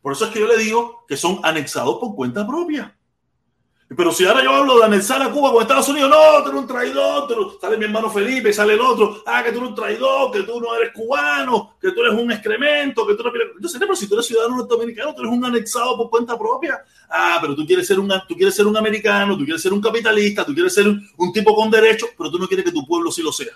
Por 0.00 0.12
eso 0.12 0.26
es 0.26 0.30
que 0.30 0.38
yo 0.38 0.46
le 0.46 0.58
digo 0.58 1.04
que 1.08 1.16
son 1.16 1.40
anexados 1.42 1.98
por 1.98 2.14
cuenta 2.14 2.46
propia. 2.46 2.96
Pero 3.88 4.12
si 4.12 4.24
ahora 4.24 4.42
yo 4.42 4.50
hablo 4.50 4.78
de 4.78 4.84
anexar 4.86 5.20
a 5.20 5.30
Cuba 5.30 5.52
con 5.52 5.60
Estados 5.60 5.88
Unidos, 5.90 6.08
no, 6.08 6.42
tú 6.42 6.48
eres 6.48 6.60
un 6.62 6.66
traidor, 6.66 7.58
sale 7.60 7.76
mi 7.76 7.84
hermano 7.84 8.10
Felipe, 8.10 8.50
sale 8.52 8.72
el 8.74 8.80
otro, 8.80 9.22
ah, 9.26 9.42
que 9.44 9.52
tú 9.52 9.58
eres 9.58 9.70
un 9.70 9.74
traidor, 9.74 10.32
que 10.32 10.42
tú 10.42 10.58
no 10.58 10.74
eres 10.74 10.92
cubano, 10.94 11.76
que 11.80 11.92
tú 11.92 12.00
eres 12.00 12.14
un 12.18 12.32
excremento, 12.32 13.06
que 13.06 13.14
tú 13.14 13.22
no 13.22 13.30
Yo 13.60 13.68
sé, 13.68 13.78
pero 13.78 13.94
si 13.94 14.08
tú 14.08 14.14
eres 14.14 14.26
ciudadano 14.26 14.56
norteamericano, 14.56 15.14
tú 15.14 15.20
eres 15.20 15.32
un 15.32 15.44
anexado 15.44 15.98
por 15.98 16.08
cuenta 16.08 16.38
propia. 16.38 16.82
Ah, 17.10 17.38
pero 17.42 17.54
tú 17.54 17.66
quieres 17.66 17.86
ser 17.86 18.00
un, 18.00 18.08
tú 18.26 18.34
quieres 18.34 18.54
ser 18.54 18.66
un 18.66 18.76
americano, 18.76 19.36
tú 19.36 19.44
quieres 19.44 19.60
ser 19.60 19.72
un 19.72 19.82
capitalista, 19.82 20.46
tú 20.46 20.54
quieres 20.54 20.72
ser 20.72 20.86
un, 20.88 21.32
tipo 21.32 21.54
con 21.54 21.70
derechos, 21.70 22.08
pero 22.16 22.30
tú 22.30 22.38
no 22.38 22.48
quieres 22.48 22.64
que 22.64 22.72
tu 22.72 22.86
pueblo 22.86 23.12
sí 23.12 23.22
lo 23.22 23.32
sea. 23.32 23.52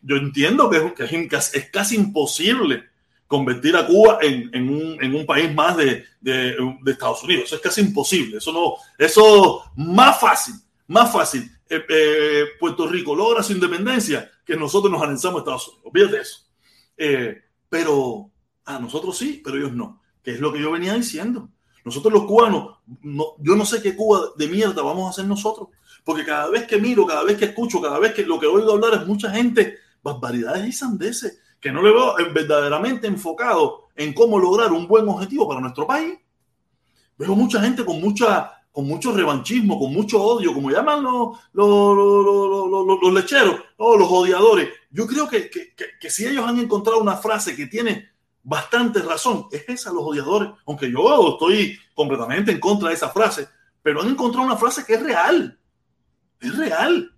Yo 0.00 0.16
entiendo 0.16 0.70
que 0.70 0.94
es, 1.04 1.54
es 1.54 1.70
casi 1.70 1.96
imposible 1.96 2.89
convertir 3.30 3.76
a 3.76 3.86
Cuba 3.86 4.18
en, 4.20 4.50
en, 4.52 4.68
un, 4.68 4.98
en 5.00 5.14
un, 5.14 5.24
país 5.24 5.54
más 5.54 5.76
de, 5.76 6.04
de, 6.20 6.56
Estados 6.84 7.22
Unidos. 7.22 7.44
Eso 7.44 7.54
es 7.54 7.62
casi 7.62 7.80
imposible. 7.80 8.38
Eso 8.38 8.52
no, 8.52 8.74
eso 8.98 9.70
más 9.76 10.18
fácil, 10.18 10.54
más 10.88 11.12
fácil. 11.12 11.48
Eh, 11.68 11.80
eh, 11.88 12.44
Puerto 12.58 12.88
Rico 12.88 13.14
logra 13.14 13.44
su 13.44 13.52
independencia 13.52 14.28
que 14.44 14.56
nosotros 14.56 14.90
nos 14.90 15.00
anexamos 15.00 15.36
a 15.36 15.38
Estados 15.38 15.80
Unidos. 15.84 16.12
Eso. 16.12 16.38
Eh, 16.96 17.40
pero 17.68 18.32
a 18.64 18.80
nosotros 18.80 19.16
sí, 19.16 19.40
pero 19.44 19.58
ellos 19.58 19.74
no. 19.74 20.02
Que 20.24 20.32
es 20.32 20.40
lo 20.40 20.52
que 20.52 20.60
yo 20.60 20.72
venía 20.72 20.94
diciendo. 20.94 21.50
Nosotros 21.84 22.12
los 22.12 22.24
cubanos, 22.24 22.78
no, 23.02 23.36
yo 23.38 23.54
no 23.54 23.64
sé 23.64 23.80
qué 23.80 23.94
Cuba 23.94 24.30
de 24.36 24.48
mierda 24.48 24.82
vamos 24.82 25.06
a 25.06 25.10
hacer 25.10 25.26
nosotros. 25.26 25.68
Porque 26.02 26.24
cada 26.24 26.50
vez 26.50 26.66
que 26.66 26.78
miro, 26.78 27.06
cada 27.06 27.22
vez 27.22 27.38
que 27.38 27.44
escucho, 27.44 27.80
cada 27.80 28.00
vez 28.00 28.12
que 28.12 28.26
lo 28.26 28.40
que 28.40 28.46
oigo 28.46 28.72
hablar 28.72 28.94
es 28.94 29.06
mucha 29.06 29.30
gente, 29.30 29.78
barbaridades 30.02 30.66
y 30.66 30.72
sandeces 30.72 31.38
que 31.60 31.70
no 31.70 31.82
le 31.82 31.92
veo 31.92 32.14
verdaderamente 32.32 33.06
enfocado 33.06 33.88
en 33.94 34.12
cómo 34.14 34.38
lograr 34.38 34.72
un 34.72 34.86
buen 34.86 35.08
objetivo 35.08 35.48
para 35.48 35.60
nuestro 35.60 35.86
país. 35.86 36.18
Veo 37.18 37.34
mucha 37.34 37.60
gente 37.60 37.84
con 37.84 38.00
mucha 38.00 38.60
con 38.72 38.86
mucho 38.86 39.12
revanchismo, 39.12 39.78
con 39.78 39.92
mucho 39.92 40.22
odio, 40.22 40.54
como 40.54 40.70
llaman 40.70 41.02
los, 41.02 41.38
los, 41.52 43.12
lecheros, 43.12 43.56
o 43.76 43.96
los 43.96 44.08
odiadores. 44.08 44.68
Yo 44.90 45.06
creo 45.06 45.28
que, 45.28 45.50
que, 45.50 45.74
que, 45.74 46.10
si 46.10 46.26
ellos 46.26 46.46
han 46.46 46.58
encontrado 46.58 47.00
una 47.00 47.16
frase 47.16 47.56
que 47.56 47.66
tiene 47.66 48.10
bastante 48.42 49.00
razón, 49.00 49.46
es 49.50 49.68
esa, 49.68 49.92
los 49.92 50.04
odiadores, 50.04 50.50
aunque 50.66 50.90
yo 50.90 51.32
estoy 51.32 51.78
completamente 51.94 52.52
en 52.52 52.60
contra 52.60 52.90
de 52.90 52.94
esa 52.94 53.10
frase, 53.10 53.48
pero 53.82 54.02
han 54.02 54.08
encontrado 54.08 54.46
una 54.46 54.56
frase 54.56 54.84
que 54.84 54.94
es 54.94 55.02
real, 55.02 55.58
es 56.40 56.56
real. 56.56 57.12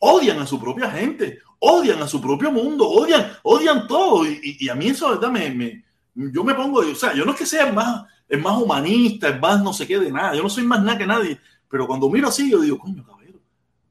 Odian 0.00 0.40
a 0.40 0.46
su 0.46 0.60
propia 0.60 0.90
gente, 0.90 1.40
odian 1.60 2.02
a 2.02 2.08
su 2.08 2.20
propio 2.20 2.50
mundo, 2.50 2.88
odian, 2.88 3.32
odian 3.42 3.86
todo. 3.86 4.24
Y, 4.26 4.68
a 4.68 4.74
mí 4.74 4.88
eso, 4.88 5.10
verdad, 5.10 5.30
me, 5.30 5.84
yo 6.14 6.44
me 6.44 6.54
pongo, 6.54 6.80
o 6.80 6.94
sea, 6.94 7.14
yo 7.14 7.24
no 7.24 7.32
es 7.32 7.38
que 7.38 7.46
sea 7.46 7.72
más, 7.72 8.04
es 8.28 8.40
más 8.40 8.60
humanista, 8.60 9.28
es 9.28 9.40
más 9.40 9.62
no 9.62 9.72
sé 9.72 9.86
qué 9.86 9.98
de 9.98 10.12
nada, 10.12 10.34
yo 10.34 10.42
no 10.42 10.50
soy 10.50 10.64
más 10.64 10.82
nada 10.82 10.98
que 10.98 11.06
nadie, 11.06 11.40
pero 11.68 11.86
cuando 11.86 12.10
miro 12.10 12.28
así, 12.28 12.50
yo 12.50 12.60
digo, 12.60 12.78
coño, 12.78 13.04
cabrero, 13.04 13.40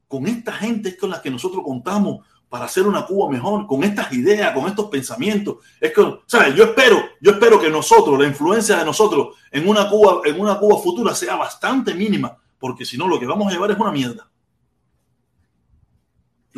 con 0.06 0.26
esta 0.26 0.52
gente 0.52 0.90
es 0.90 0.96
con 0.96 1.10
la 1.10 1.20
que 1.20 1.30
nosotros 1.30 1.62
contamos 1.64 2.24
para 2.48 2.64
hacer 2.64 2.86
una 2.86 3.04
Cuba 3.04 3.30
mejor, 3.30 3.66
con 3.66 3.84
estas 3.84 4.12
ideas, 4.12 4.52
con 4.54 4.66
estos 4.66 4.86
pensamientos. 4.86 5.56
Es 5.80 5.92
que, 5.92 6.20
¿sabes? 6.26 6.54
Yo 6.54 6.64
espero, 6.64 6.98
yo 7.20 7.32
espero 7.32 7.60
que 7.60 7.68
nosotros, 7.68 8.18
la 8.18 8.26
influencia 8.26 8.78
de 8.78 8.86
nosotros 8.86 9.36
en 9.50 9.68
una 9.68 9.88
Cuba, 9.88 10.22
en 10.24 10.40
una 10.40 10.58
Cuba 10.58 10.78
futura 10.78 11.14
sea 11.14 11.36
bastante 11.36 11.94
mínima, 11.94 12.36
porque 12.58 12.84
si 12.84 12.96
no, 12.96 13.06
lo 13.06 13.20
que 13.20 13.26
vamos 13.26 13.48
a 13.48 13.50
llevar 13.50 13.70
es 13.70 13.78
una 13.78 13.92
mierda. 13.92 14.30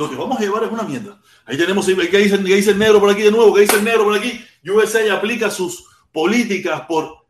Lo 0.01 0.09
que 0.09 0.17
vamos 0.17 0.39
a 0.39 0.41
llevar 0.41 0.65
es 0.65 0.71
una 0.71 0.85
mierda. 0.85 1.21
Ahí 1.45 1.59
tenemos, 1.59 1.85
¿qué 1.85 2.19
dice, 2.19 2.39
dice 2.39 2.71
el 2.71 2.79
negro 2.79 3.01
por 3.01 3.11
aquí 3.11 3.21
de 3.21 3.31
nuevo? 3.31 3.53
¿Qué 3.53 3.61
dice 3.61 3.77
el 3.77 3.85
negro 3.85 4.05
por 4.05 4.17
aquí? 4.17 4.43
USA 4.65 5.15
aplica 5.15 5.51
sus 5.51 5.85
políticas 6.11 6.81
por 6.89 7.27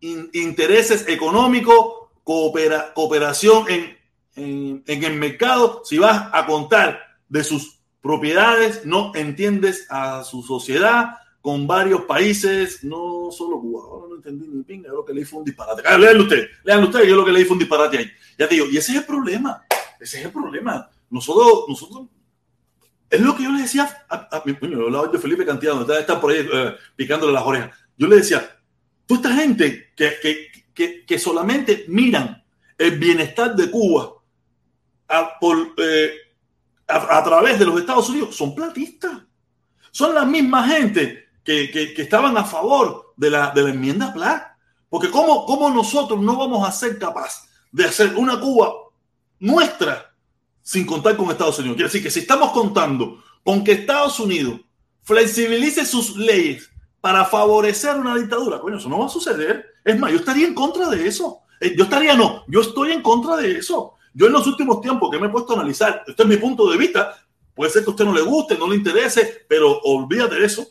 intereses 0.00 1.08
económicos, 1.08 1.74
cooperación 2.22 3.64
en, 3.68 4.84
en, 4.86 5.04
el 5.04 5.14
mercado. 5.14 5.82
Si 5.84 5.98
vas 5.98 6.28
a 6.32 6.46
contar 6.46 7.00
de 7.28 7.42
sus 7.42 7.80
propiedades, 8.00 8.86
no 8.86 9.10
entiendes 9.16 9.88
a 9.90 10.22
su 10.22 10.40
sociedad 10.44 11.16
con 11.40 11.66
varios 11.66 12.02
países, 12.02 12.84
no 12.84 13.32
solo 13.32 13.60
Cuba. 13.60 13.82
Ahora 13.82 14.06
no 14.08 14.14
entendí 14.14 14.46
ni 14.46 14.62
pinga, 14.62 14.88
yo 14.88 14.98
lo 14.98 15.04
que 15.04 15.12
leí 15.12 15.24
fue 15.24 15.40
un 15.40 15.44
disparate. 15.44 15.82
Leanlo 15.98 16.22
usted, 16.22 16.46
leanlo 16.62 16.86
usted, 16.86 17.02
yo 17.08 17.16
lo 17.16 17.24
que 17.24 17.32
leí 17.32 17.44
fue 17.44 17.54
un 17.54 17.58
disparate 17.58 17.98
ahí. 17.98 18.10
Ya 18.38 18.46
te 18.46 18.54
digo, 18.54 18.66
y 18.70 18.76
ese 18.76 18.92
es 18.92 18.98
el 18.98 19.04
problema, 19.04 19.64
ese 19.98 20.20
es 20.20 20.26
el 20.26 20.30
problema. 20.30 20.88
Nosotros, 21.14 21.66
nosotros, 21.68 22.08
es 23.08 23.20
lo 23.20 23.36
que 23.36 23.44
yo 23.44 23.52
le 23.52 23.62
decía 23.62 24.04
a, 24.08 24.28
hablaba 24.32 25.06
de 25.06 25.18
Felipe 25.20 25.46
Cantillano, 25.46 25.88
está, 25.92 26.20
por 26.20 26.32
ahí 26.32 26.44
eh, 26.52 26.74
picándole 26.96 27.32
las 27.32 27.44
orejas. 27.44 27.70
Yo 27.96 28.08
le 28.08 28.16
decía, 28.16 28.58
tú 29.06 29.14
esta 29.14 29.32
gente 29.32 29.92
que, 29.94 30.14
que, 30.20 30.48
que, 30.74 31.06
que 31.06 31.18
solamente 31.20 31.84
miran 31.86 32.42
el 32.76 32.98
bienestar 32.98 33.54
de 33.54 33.70
Cuba 33.70 34.14
a, 35.06 35.38
por, 35.38 35.72
eh, 35.76 36.14
a, 36.88 37.22
través 37.22 37.60
de 37.60 37.66
los 37.66 37.78
Estados 37.78 38.08
Unidos, 38.08 38.34
son 38.34 38.52
platistas. 38.52 39.12
Son 39.92 40.16
la 40.16 40.24
misma 40.24 40.66
gente 40.66 41.28
que, 41.44 41.70
que, 41.70 42.02
estaban 42.02 42.36
a 42.36 42.42
favor 42.42 43.14
de 43.16 43.30
la, 43.30 43.52
de 43.52 43.62
la 43.62 43.70
enmienda 43.70 44.12
Platt. 44.12 44.48
Porque 44.88 45.12
¿cómo, 45.12 45.46
¿cómo 45.46 45.70
nosotros 45.70 46.20
no 46.20 46.36
vamos 46.36 46.68
a 46.68 46.72
ser 46.72 46.98
capaces 46.98 47.48
de 47.70 47.84
hacer 47.84 48.16
una 48.16 48.40
Cuba 48.40 48.72
nuestra 49.38 50.13
sin 50.64 50.86
contar 50.86 51.16
con 51.16 51.30
Estados 51.30 51.58
Unidos. 51.58 51.76
Quiere 51.76 51.88
decir 51.88 52.02
que 52.02 52.10
si 52.10 52.20
estamos 52.20 52.50
contando 52.50 53.22
con 53.44 53.62
que 53.62 53.72
Estados 53.72 54.18
Unidos 54.18 54.62
flexibilice 55.02 55.84
sus 55.84 56.16
leyes 56.16 56.70
para 57.02 57.26
favorecer 57.26 57.94
una 57.96 58.16
dictadura, 58.16 58.58
coño, 58.58 58.78
eso 58.78 58.88
no 58.88 58.98
va 58.98 59.06
a 59.06 59.10
suceder. 59.10 59.66
Es 59.84 59.98
más, 59.98 60.10
yo 60.10 60.16
estaría 60.16 60.48
en 60.48 60.54
contra 60.54 60.88
de 60.88 61.06
eso. 61.06 61.42
Eh, 61.60 61.74
yo 61.76 61.84
estaría, 61.84 62.14
no, 62.14 62.44
yo 62.48 62.62
estoy 62.62 62.92
en 62.92 63.02
contra 63.02 63.36
de 63.36 63.58
eso. 63.58 63.92
Yo 64.14 64.26
en 64.26 64.32
los 64.32 64.46
últimos 64.46 64.80
tiempos 64.80 65.10
que 65.10 65.18
me 65.18 65.26
he 65.26 65.30
puesto 65.30 65.52
a 65.52 65.56
analizar, 65.56 66.02
este 66.06 66.22
es 66.22 66.28
mi 66.28 66.38
punto 66.38 66.70
de 66.70 66.78
vista, 66.78 67.14
puede 67.54 67.70
ser 67.70 67.84
que 67.84 67.90
a 67.90 67.92
usted 67.92 68.06
no 68.06 68.14
le 68.14 68.22
guste, 68.22 68.56
no 68.56 68.66
le 68.66 68.76
interese, 68.76 69.44
pero 69.46 69.80
olvídate 69.82 70.36
de 70.36 70.46
eso. 70.46 70.66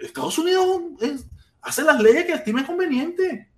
Estados 0.00 0.36
Unidos 0.36 0.66
hace 1.60 1.82
las 1.84 2.00
leyes 2.00 2.24
que 2.24 2.32
estime 2.32 2.66
conveniente. 2.66 3.52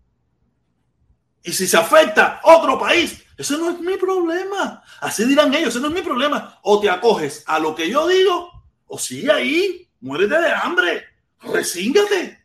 Y 1.42 1.52
si 1.52 1.66
se 1.66 1.78
afecta 1.78 2.40
otro 2.44 2.78
país, 2.78 3.24
ese 3.40 3.56
no 3.56 3.70
es 3.70 3.80
mi 3.80 3.96
problema. 3.96 4.82
Así 5.00 5.24
dirán 5.24 5.54
ellos, 5.54 5.70
ese 5.70 5.80
no 5.80 5.88
es 5.88 5.94
mi 5.94 6.02
problema. 6.02 6.58
O 6.62 6.78
te 6.78 6.90
acoges 6.90 7.42
a 7.46 7.58
lo 7.58 7.74
que 7.74 7.88
yo 7.88 8.06
digo, 8.06 8.50
o 8.86 8.98
sigue 8.98 9.32
ahí, 9.32 9.88
muérete 10.00 10.38
de 10.38 10.52
hambre, 10.52 11.04
resíngate. 11.40 12.44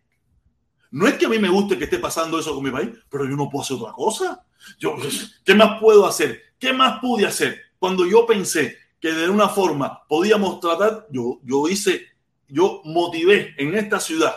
No 0.92 1.06
es 1.06 1.16
que 1.16 1.26
a 1.26 1.30
mí 1.30 1.38
me 1.38 1.50
guste 1.50 1.78
que 1.78 1.84
esté 1.84 2.00
pasando 2.00 2.40
eso 2.40 2.56
con 2.56 2.64
mi 2.64 2.72
país, 2.72 2.92
pero 3.10 3.26
yo 3.26 3.36
no 3.36 3.50
puedo 3.50 3.64
hacer 3.64 3.76
otra 3.76 3.92
cosa. 3.92 4.46
Yo, 4.80 4.96
¿Qué 5.44 5.54
más 5.54 5.82
puedo 5.82 6.06
hacer? 6.08 6.42
¿Qué 6.58 6.72
más 6.72 7.02
pude 7.02 7.26
hacer? 7.26 7.60
Cuando 7.78 8.06
yo 8.06 8.26
pensé 8.26 8.78
que 9.02 9.12
de 9.12 9.30
una 9.30 9.50
forma 9.50 10.08
podíamos 10.08 10.62
tratar, 10.62 11.08
yo, 11.12 11.42
yo 11.44 11.68
hice, 11.68 12.08
yo 12.48 12.82
motivé 12.86 13.54
en 13.58 13.76
esta 13.76 14.00
ciudad, 14.00 14.34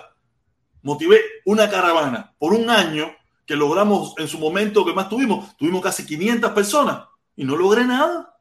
motivé 0.83 1.21
una 1.45 1.71
caravana 1.71 2.35
por 2.37 2.53
un 2.53 2.69
año 2.69 3.15
que 3.49 3.57
logramos 3.57 4.13
en 4.19 4.29
su 4.29 4.39
momento 4.39 4.85
que 4.85 4.93
más 4.93 5.09
tuvimos, 5.09 5.57
tuvimos 5.57 5.81
casi 5.81 6.05
500 6.05 6.51
personas 6.53 7.09
y 7.35 7.45
no 7.45 7.57
logré 7.57 7.87
nada. 7.87 8.39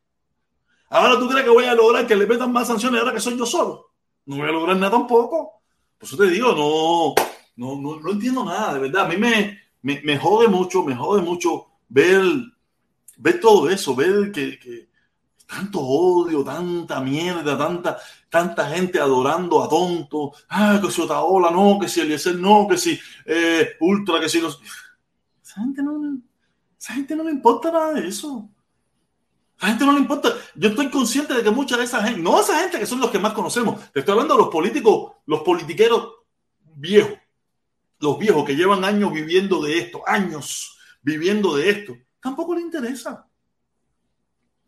Ahora 0.90 1.18
tú 1.18 1.30
crees 1.30 1.46
que 1.46 1.50
voy 1.50 1.64
a 1.64 1.74
lograr 1.74 2.06
que 2.06 2.16
le 2.16 2.28
metan 2.28 2.52
más 2.52 2.68
sanciones 2.68 3.00
ahora 3.00 3.14
que 3.14 3.22
soy 3.22 3.38
yo 3.38 3.46
solo. 3.46 3.94
No 4.26 4.36
voy 4.36 4.50
a 4.50 4.52
lograr 4.52 4.76
nada 4.76 4.92
tampoco. 4.92 5.62
Por 5.98 6.08
eso 6.08 6.18
te 6.18 6.30
digo, 6.30 7.16
no, 7.56 7.78
no, 7.78 8.00
no, 8.02 8.12
entiendo 8.12 8.44
nada, 8.44 8.74
de 8.74 8.80
verdad. 8.82 9.06
A 9.06 9.08
mí 9.08 9.16
me, 9.16 9.58
me, 9.82 10.18
jode 10.18 10.50
mucho, 10.50 10.84
me 10.84 10.94
jode 10.94 11.22
mucho 11.22 11.68
ver, 11.88 12.22
ver 13.16 13.40
todo 13.40 13.70
eso, 13.70 13.96
ver 13.96 14.30
que, 14.34 14.60
que 14.60 14.90
tanto 15.48 15.80
odio, 15.80 16.44
tanta 16.44 17.00
mierda, 17.00 17.58
tanta, 17.58 17.98
tanta 18.30 18.70
gente 18.70 19.00
adorando 19.00 19.64
a 19.64 19.70
tonto. 19.70 20.34
Ah, 20.50 20.82
que 20.84 20.92
si 20.92 21.02
Otaola 21.02 21.50
no, 21.50 21.80
que 21.80 21.88
si 21.88 22.02
Eliezer 22.02 22.36
no, 22.36 22.68
que 22.70 22.78
si 22.78 23.00
eh, 23.26 23.78
Ultra, 23.80 24.20
que 24.20 24.28
si 24.28 24.42
los 24.42 24.60
esa 25.58 26.94
gente 26.94 27.16
no, 27.16 27.24
le 27.24 27.32
importa 27.32 27.72
nada 27.72 27.94
de 27.94 28.08
eso. 28.08 28.50
La 29.60 29.70
gente 29.70 29.86
no 29.86 29.94
le 29.94 30.00
importa. 30.00 30.30
Yo 30.56 30.70
estoy 30.70 30.92
consciente 30.92 31.34
de 31.34 31.44
que 31.44 31.50
mucha 31.50 31.78
de 31.78 31.86
esa 31.86 32.04
gente, 32.04 32.22
no 32.22 32.40
esa 32.40 32.60
gente 32.60 32.78
que 32.78 32.86
son 32.86 33.00
los 33.00 33.10
que 33.10 33.18
más 33.18 33.34
conocemos, 33.34 33.92
te 33.92 34.00
estoy 34.00 34.12
hablando 34.12 34.36
de 34.36 34.42
los 34.42 34.50
políticos, 34.50 35.14
los 35.26 35.42
politiqueros 35.42 36.14
viejos, 36.76 37.18
los 38.00 38.20
viejos 38.20 38.46
que 38.46 38.56
llevan 38.56 38.84
años 38.84 39.12
viviendo 39.12 39.62
de 39.64 39.80
esto, 39.80 40.04
años 40.06 40.78
viviendo 41.02 41.56
de 41.56 41.70
esto, 41.72 41.98
tampoco 42.20 42.54
le 42.54 42.62
interesa. 42.62 43.28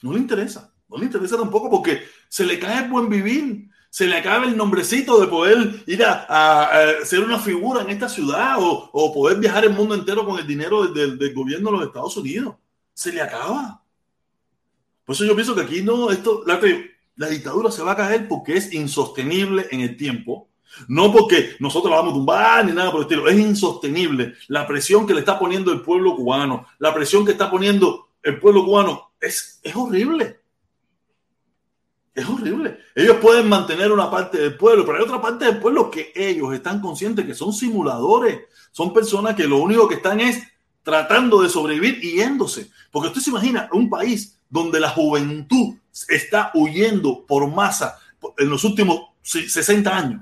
No 0.02 0.13
le 0.13 0.19
interesa. 0.19 0.73
No 0.88 0.97
le 0.97 1.06
interesa 1.06 1.38
tampoco 1.38 1.69
porque 1.69 2.02
se 2.28 2.45
le 2.45 2.58
cae 2.58 2.86
el 2.86 2.89
buen 2.89 3.10
vivir, 3.10 3.68
se 3.89 4.06
le 4.06 4.17
acaba 4.17 4.45
el 4.45 4.56
nombrecito 4.56 5.19
de 5.19 5.28
poder 5.28 5.84
ir 5.88 6.04
a, 6.06 6.78
ser 7.04 7.21
una 7.21 7.39
figura 7.39 7.82
en 7.82 7.89
esta 7.89 8.08
ciudad 8.08 8.58
o, 8.60 9.13
poder 9.13 9.38
viajar 9.39 9.65
el 9.65 9.73
mundo 9.73 9.95
entero 9.95 10.25
con 10.25 10.39
el 10.39 10.45
dinero 10.45 10.88
del, 10.88 11.17
del, 11.17 11.34
gobierno 11.34 11.71
de 11.71 11.78
los 11.78 11.88
Estados 11.88 12.17
Unidos. 12.17 12.56
Se 12.93 13.12
le 13.12 13.21
acaba. 13.21 13.82
Por 15.06 15.15
eso 15.15 15.25
yo 15.25 15.36
pienso 15.36 15.56
que 15.56 15.62
aquí 15.62 15.82
no, 15.82 16.12
esto, 16.12 16.43
la, 16.45 16.60
la 17.15 17.28
dictadura 17.28 17.71
se 17.71 17.82
va 17.82 17.93
a 17.93 17.97
caer 17.97 18.28
porque 18.28 18.58
es 18.58 18.71
insostenible 18.73 19.67
en 19.71 19.82
el 19.82 19.97
tiempo. 19.97 20.47
No 20.88 21.12
porque 21.12 21.56
nosotros 21.60 21.89
la 21.89 21.97
vamos 21.97 22.13
a 22.13 22.15
tumbar 22.15 22.65
ni 22.65 22.73
nada 22.73 22.91
por 22.91 23.02
el 23.02 23.08
estilo. 23.08 23.28
Es 23.28 23.39
insostenible 23.39 24.36
la 24.47 24.67
presión 24.67 25.08
que 25.08 25.15
le 25.15 25.21
está 25.21 25.39
poniendo 25.39 25.71
el 25.71 25.82
pueblo 25.82 26.15
cubano, 26.15 26.67
la 26.78 26.93
presión 26.93 27.25
que 27.25 27.32
está 27.32 27.49
poniendo 27.49 28.10
el 28.21 28.39
pueblo 28.39 28.63
cubano 28.63 29.12
es, 29.19 29.60
es 29.63 29.75
horrible. 29.75 30.38
Es 32.13 32.28
horrible. 32.28 32.80
Ellos 32.95 33.17
pueden 33.17 33.48
mantener 33.48 33.91
una 33.91 34.10
parte 34.10 34.38
del 34.39 34.58
pueblo, 34.58 34.86
pero 34.86 34.98
hay 34.98 35.04
otra 35.04 35.22
parte 35.22 35.45
del 35.45 35.60
pueblo 35.60 35.89
que 35.89 36.12
ellos 36.15 36.54
están 36.54 36.82
conscientes 36.82 37.26
que 37.26 37.34
son 37.34 37.54
simuladores. 37.54 38.41
Son 38.72 38.93
personas 38.93 39.36
que 39.36 39.48
lo 39.48 39.58
único 39.58 39.88
que 39.88 39.95
están 39.95 40.19
es 40.19 40.43
tratando 40.84 41.41
de 41.41 41.50
sobrevivir 41.50 42.04
y 42.04 42.15
yéndose. 42.15 42.72
Porque 42.91 43.10
usted 43.10 43.22
se 43.22 43.30
imagina 43.30 43.69
un 43.72 43.89
país 43.89 44.38
donde 44.50 44.80
la 44.80 44.89
juventud 44.89 45.76
está 46.08 46.52
huyendo 46.56 47.26
por 47.26 47.48
masa 47.48 48.00
en 48.38 48.50
los 48.50 48.63
últimos 48.63 49.02
60 49.22 49.95
años. 49.95 50.22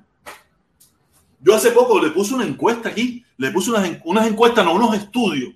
Yo 1.39 1.56
hace 1.56 1.71
poco 1.71 2.02
le 2.02 2.12
puse 2.12 2.34
una 2.34 2.45
encuesta 2.45 2.89
aquí, 2.89 3.23
le 3.38 3.52
puse 3.52 3.69
unas, 3.69 3.89
unas 4.04 4.28
encuestas, 4.28 4.65
no, 4.65 4.73
unos 4.73 4.95
estudios, 4.95 5.54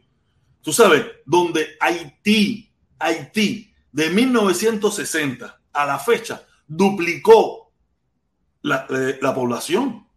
tú 0.62 0.72
sabes, 0.72 1.06
donde 1.26 1.76
Haití, 1.80 2.70
Haití, 3.00 3.74
de 3.91 4.10
1960 4.10 5.61
a 5.73 5.86
la 5.86 5.99
fecha, 5.99 6.45
duplicó 6.67 7.71
la, 8.63 8.86
eh, 8.89 9.19
población. 9.34 10.07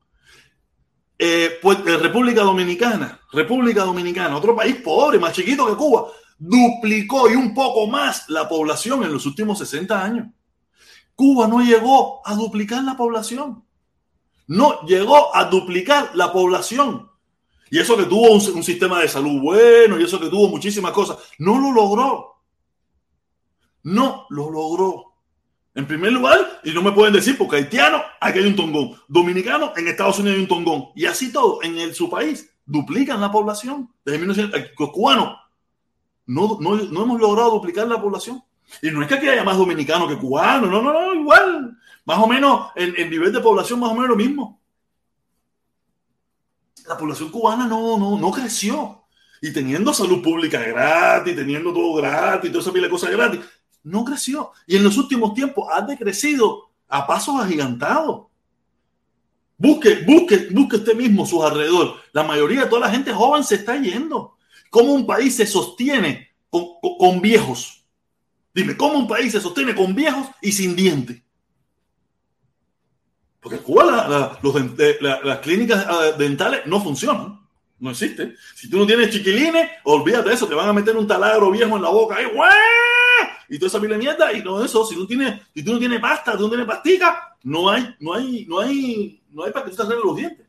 Eh, 1.18 1.58
pues, 1.62 1.78
eh, 1.86 1.96
República 1.96 2.42
Dominicana, 2.42 3.20
República 3.32 3.84
Dominicana, 3.84 4.36
otro 4.36 4.54
país 4.56 4.76
pobre, 4.76 5.18
más 5.18 5.32
chiquito 5.32 5.66
que 5.66 5.76
Cuba, 5.76 6.08
duplicó 6.38 7.30
y 7.30 7.34
un 7.34 7.54
poco 7.54 7.86
más 7.86 8.28
la 8.28 8.48
población 8.48 9.04
en 9.04 9.12
los 9.12 9.24
últimos 9.26 9.58
60 9.58 10.02
años. 10.02 10.26
Cuba 11.14 11.46
no 11.46 11.60
llegó 11.60 12.20
a 12.26 12.34
duplicar 12.34 12.82
la 12.82 12.96
población. 12.96 13.64
No 14.46 14.82
llegó 14.82 15.34
a 15.34 15.44
duplicar 15.44 16.10
la 16.14 16.32
población. 16.32 17.08
Y 17.70 17.78
eso 17.78 17.96
que 17.96 18.04
tuvo 18.04 18.32
un, 18.32 18.56
un 18.56 18.62
sistema 18.62 19.00
de 19.00 19.08
salud 19.08 19.40
bueno, 19.40 19.98
y 19.98 20.04
eso 20.04 20.20
que 20.20 20.28
tuvo 20.28 20.48
muchísimas 20.48 20.92
cosas, 20.92 21.18
no 21.38 21.58
lo 21.58 21.72
logró. 21.72 22.34
No 23.84 24.26
lo 24.30 24.50
logró. 24.50 25.13
En 25.74 25.86
primer 25.86 26.12
lugar, 26.12 26.60
y 26.62 26.72
no 26.72 26.82
me 26.82 26.92
pueden 26.92 27.12
decir 27.12 27.36
porque 27.36 27.56
haitiano, 27.56 28.00
aquí 28.20 28.38
hay 28.38 28.46
un 28.46 28.56
tongón. 28.56 29.00
Dominicano, 29.08 29.72
en 29.76 29.88
Estados 29.88 30.18
Unidos 30.20 30.36
hay 30.36 30.42
un 30.42 30.48
tongón. 30.48 30.84
Y 30.94 31.06
así 31.06 31.32
todo, 31.32 31.60
en 31.62 31.94
su 31.94 32.08
país, 32.08 32.48
duplican 32.64 33.20
la 33.20 33.30
población. 33.30 33.90
Desde 34.04 34.18
1900, 34.18 34.70
cubano, 34.92 35.38
no, 36.26 36.58
no, 36.60 36.76
no, 36.76 37.02
hemos 37.02 37.20
logrado 37.20 37.50
duplicar 37.50 37.86
la 37.86 38.00
población. 38.00 38.42
Y 38.80 38.90
no 38.90 39.02
es 39.02 39.08
que 39.08 39.14
aquí 39.14 39.28
haya 39.28 39.44
más 39.44 39.58
dominicanos 39.58 40.08
que 40.08 40.16
cubanos, 40.16 40.70
no, 40.70 40.82
no, 40.82 40.92
no, 40.92 41.14
igual. 41.14 41.76
Más 42.04 42.18
o 42.18 42.26
menos, 42.26 42.70
el, 42.74 42.94
el 42.96 43.10
nivel 43.10 43.32
de 43.32 43.40
población 43.40 43.80
más 43.80 43.90
o 43.90 43.94
menos 43.94 44.08
lo 44.10 44.16
mismo. 44.16 44.60
La 46.86 46.96
población 46.96 47.30
cubana 47.30 47.66
no, 47.66 47.98
no, 47.98 48.18
no 48.18 48.30
creció. 48.30 49.04
Y 49.40 49.52
teniendo 49.52 49.92
salud 49.92 50.22
pública 50.22 50.60
gratis, 50.60 51.36
teniendo 51.36 51.72
todo 51.72 51.94
gratis, 51.94 52.50
toda 52.50 52.62
esa 52.62 52.72
pila 52.72 52.86
de 52.86 52.90
cosas 52.90 53.10
gratis, 53.10 53.40
no 53.84 54.04
creció. 54.04 54.50
Y 54.66 54.76
en 54.76 54.84
los 54.84 54.96
últimos 54.96 55.34
tiempos 55.34 55.68
ha 55.72 55.82
decrecido 55.82 56.70
a 56.88 57.06
pasos 57.06 57.40
agigantados. 57.40 58.26
Busque, 59.56 60.04
busque, 60.06 60.48
busque 60.50 60.76
usted 60.76 60.96
mismo 60.96 61.24
sus 61.24 61.44
alrededor. 61.44 61.96
La 62.12 62.24
mayoría 62.24 62.62
de 62.62 62.66
toda 62.66 62.86
la 62.86 62.90
gente 62.90 63.12
joven 63.12 63.44
se 63.44 63.56
está 63.56 63.80
yendo. 63.80 64.36
¿Cómo 64.70 64.92
un 64.92 65.06
país 65.06 65.36
se 65.36 65.46
sostiene 65.46 66.30
con, 66.50 67.20
viejos? 67.20 67.84
Dime, 68.52 68.76
¿cómo 68.76 68.98
un 68.98 69.06
país 69.06 69.32
se 69.32 69.40
sostiene 69.40 69.74
con 69.74 69.94
viejos 69.94 70.26
y 70.42 70.50
sin 70.50 70.74
dientes? 70.74 71.22
Porque 73.40 73.58
en 73.58 73.62
Cuba 73.62 74.40
las 75.22 75.38
clínicas 75.40 75.86
ah, 75.88 76.12
dentales 76.18 76.66
no 76.66 76.82
funcionan. 76.82 77.40
No 77.78 77.90
existen. 77.90 78.36
Si 78.54 78.70
tú 78.70 78.78
no 78.78 78.86
tienes 78.86 79.10
chiquilines, 79.10 79.68
olvídate 79.84 80.30
de 80.30 80.34
eso. 80.34 80.48
Te 80.48 80.54
van 80.54 80.68
a 80.68 80.72
meter 80.72 80.96
un 80.96 81.06
taladro 81.06 81.50
viejo 81.50 81.76
en 81.76 81.82
la 81.82 81.90
boca. 81.90 82.16
¡Ay, 82.16 82.26
y 83.48 83.58
toda 83.58 83.68
esa 83.68 83.80
pila 83.80 83.94
de 83.94 83.98
mierda 83.98 84.32
y 84.32 84.42
no 84.42 84.64
eso, 84.64 84.84
si 84.84 84.94
tú 84.94 85.06
tienes, 85.06 85.40
si 85.54 85.62
tú 85.62 85.72
no 85.72 85.78
tienes 85.78 86.00
pasta, 86.00 86.36
tú 86.36 86.44
no 86.44 86.48
tienes 86.48 86.66
pastica, 86.66 87.36
no 87.42 87.70
hay, 87.70 87.94
no 88.00 88.14
hay, 88.14 88.46
no 88.46 88.60
hay, 88.60 89.22
no 89.30 89.44
hay 89.44 89.52
para 89.52 89.64
que 89.64 89.70
tú 89.70 89.76
te 89.76 89.82
arregles 89.82 90.04
los 90.04 90.16
dientes. 90.16 90.46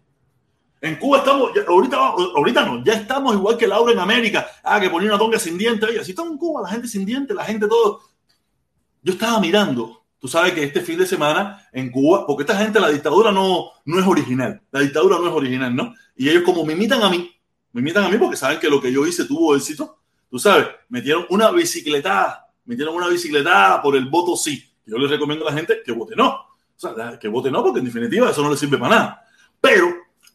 En 0.82 0.98
Cuba 0.98 1.20
estamos, 1.20 1.52
ahorita, 1.68 1.98
ahorita 1.98 2.66
no, 2.66 2.84
ya 2.84 2.94
estamos 2.94 3.34
igual 3.34 3.58
que 3.58 3.68
Laura 3.68 3.92
en 3.92 4.00
América, 4.00 4.46
ah, 4.64 4.80
que 4.80 4.90
ponía 4.90 5.10
una 5.10 5.18
tonga 5.18 5.40
sin 5.40 5.58
dientes, 5.58 5.90
y 5.94 5.98
así 5.98 6.12
estamos 6.12 6.34
en 6.34 6.38
Cuba, 6.38 6.62
la 6.62 6.70
gente 6.70 6.88
sin 6.88 7.06
dientes, 7.06 7.36
la 7.36 7.44
gente 7.44 7.68
todo. 7.68 8.02
Yo 9.02 9.14
estaba 9.14 9.40
mirando, 9.40 10.04
tú 10.20 10.28
sabes 10.28 10.54
que 10.54 10.64
este 10.64 10.82
fin 10.82 11.00
de 11.00 11.08
semana 11.08 11.68
en 11.72 11.92
Cuba, 11.92 12.26
porque 12.28 12.44
esta 12.44 12.58
gente, 12.58 12.80
la 12.80 12.90
dictadura 12.90 13.32
no, 13.32 13.72
no 13.86 14.00
es 14.00 14.06
original, 14.06 14.62
la 14.72 14.82
dictadura 14.82 15.18
no 15.18 15.28
es 15.28 15.34
original, 15.34 15.76
¿no? 15.76 15.94
Y 16.16 16.30
ellos 16.30 16.44
como 16.44 16.64
me 16.66 16.74
imitan 16.74 17.02
a 17.02 17.10
mí, 17.10 17.32
me 17.72 17.82
imitan 17.82 18.04
a 18.04 18.10
mí 18.10 18.18
porque 18.18 18.38
saben 18.38 18.60
que 18.60 18.70
lo 18.70 18.80
que 18.80 18.92
yo 18.92 19.08
hice 19.08 19.26
tuvo 19.26 19.56
éxito, 19.56 20.00
tú 20.30 20.38
sabes, 20.38 20.68
metieron 20.90 21.26
una 21.30 21.50
bicicletada 21.52 22.45
metieron 22.66 22.96
una 22.96 23.08
bicicleta 23.08 23.80
por 23.82 23.96
el 23.96 24.06
voto 24.06 24.36
sí. 24.36 24.64
Yo 24.86 24.98
les 24.98 25.10
recomiendo 25.10 25.48
a 25.48 25.52
la 25.52 25.58
gente 25.58 25.82
que 25.84 25.92
vote 25.92 26.16
no. 26.16 26.28
O 26.28 26.78
sea, 26.78 27.18
que 27.18 27.28
vote 27.28 27.50
no, 27.50 27.64
porque 27.64 27.80
en 27.80 27.86
definitiva 27.86 28.30
eso 28.30 28.44
no 28.44 28.52
les 28.52 28.60
sirve 28.60 28.78
para 28.78 28.96
nada. 28.96 29.26
Pero 29.62 29.88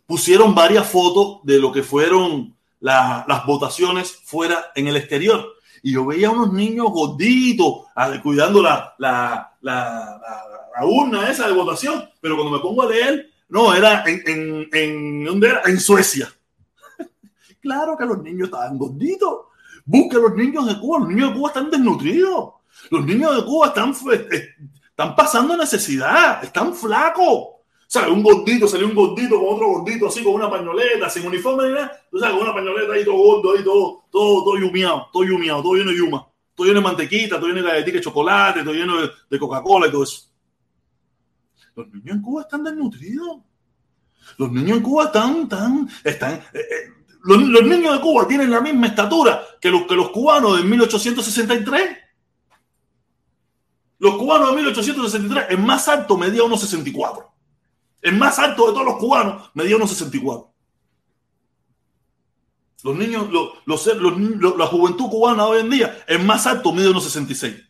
pusieron 0.07 0.55
varias 0.55 0.89
fotos 0.91 1.41
de 1.45 1.59
lo 1.59 1.71
que 1.71 1.83
fueron 1.83 2.57
las 2.81 3.47
votaciones 3.47 4.21
fuera 4.25 4.73
en 4.75 4.89
el 4.89 4.97
exterior. 4.97 5.47
Y 5.83 5.93
yo 5.93 6.05
veía 6.05 6.31
unos 6.31 6.53
niños 6.53 6.89
gorditos 6.91 7.85
cuidando 8.23 8.63
la, 8.63 8.95
la, 8.99 9.57
la, 9.61 10.21
la, 10.77 10.87
urna 10.87 11.31
esa 11.31 11.47
de 11.47 11.55
votación. 11.55 12.09
Pero 12.21 12.37
cuando 12.37 12.57
me 12.57 12.63
pongo 12.63 12.83
a 12.83 12.87
leer, 12.91 13.31
no, 13.49 13.75
era 13.75 14.05
en, 14.07 14.23
en, 14.27 14.69
en, 14.73 15.25
¿dónde 15.25 15.49
era? 15.49 15.63
en 15.67 15.79
Suecia. 15.79 16.29
claro 17.61 17.97
que 17.97 18.07
los 18.07 18.23
niños 18.23 18.49
estaban 18.49 18.79
gorditos 18.79 19.50
Busque 19.85 20.17
a 20.17 20.21
los 20.21 20.35
niños 20.35 20.67
de 20.67 20.79
Cuba. 20.79 21.01
Los 21.01 21.09
niños 21.09 21.31
de 21.31 21.37
Cuba 21.37 21.49
están 21.49 21.71
desnutridos. 21.71 22.51
Los 22.91 23.05
niños 23.05 23.37
de 23.37 23.45
Cuba 23.45 23.69
están, 23.69 23.95
eh, 24.13 24.49
están 24.89 25.15
pasando 25.15 25.57
necesidad. 25.57 26.43
Están 26.45 26.75
flacos. 26.75 27.61
¿Sabes? 27.91 28.11
Un 28.11 28.23
gordito, 28.23 28.69
salió 28.69 28.87
un 28.87 28.95
gordito 28.95 29.37
con 29.37 29.57
otro 29.57 29.67
gordito 29.67 30.07
así 30.07 30.23
con 30.23 30.35
una 30.35 30.49
pañoleta, 30.49 31.11
sin 31.11 31.27
uniforme 31.27 31.71
nada. 31.71 31.91
Tú 32.09 32.21
sabes, 32.21 32.37
con 32.37 32.45
una 32.45 32.55
pañoleta 32.55 32.93
ahí 32.93 33.05
todo 33.05 33.17
gordo, 33.17 33.57
ahí 33.57 33.65
todo, 33.65 34.05
todo, 34.13 34.45
todo 34.45 34.59
yumiado, 34.59 35.09
todo 35.13 35.25
yumiado, 35.25 35.61
todo 35.61 35.75
lleno 35.75 35.91
de 35.91 35.97
yuma. 35.97 36.29
Todo 36.55 36.69
lleno 36.69 36.79
de 36.79 36.85
mantequita, 36.85 37.41
todo 37.41 37.49
lleno 37.49 37.63
de 37.63 37.69
galletitas 37.69 37.95
de 37.95 38.01
chocolate, 38.05 38.63
todo 38.63 38.75
lleno 38.75 38.95
de, 39.29 39.39
Coca-Cola 39.41 39.89
y 39.89 39.91
todo 39.91 40.05
eso. 40.05 40.31
Los 41.75 41.89
niños 41.89 42.17
en 42.17 42.23
Cuba 42.23 42.43
están 42.43 42.63
desnutridos. 42.63 43.39
Los 44.39 44.53
niños 44.53 44.77
en 44.77 44.83
Cuba 44.85 45.07
están, 45.07 45.43
están, 45.43 45.89
están, 46.05 46.35
eh, 46.35 46.61
eh, 46.61 46.95
los, 47.23 47.63
niños 47.65 47.95
de 47.95 48.01
Cuba 48.01 48.27
tienen 48.27 48.51
la 48.51 48.61
misma 48.61 48.87
estatura 48.87 49.43
que 49.61 49.71
los, 49.71 49.83
que 49.83 49.95
los 49.95 50.11
cubanos 50.11 50.57
de 50.57 50.65
1863. 50.65 51.99
Los 53.99 54.15
cubanos 54.17 54.51
de 54.51 54.57
1863, 54.57 55.47
el 55.51 55.59
más 55.59 55.87
alto 55.89 56.17
medía 56.17 56.43
1,64. 56.43 57.27
El 58.01 58.17
más 58.17 58.39
alto 58.39 58.67
de 58.67 58.73
todos 58.73 58.87
los 58.87 58.97
cubanos 58.97 59.51
medía 59.55 59.77
1,64. 59.77 60.51
Los 62.83 62.97
niños, 62.97 63.29
los, 63.31 64.57
la 64.57 64.67
juventud 64.67 65.11
cubana 65.11 65.45
hoy 65.45 65.61
en 65.61 65.69
día, 65.69 66.03
el 66.07 66.25
más 66.25 66.47
alto 66.47 66.73
mide 66.73 66.89
1,66. 66.89 67.69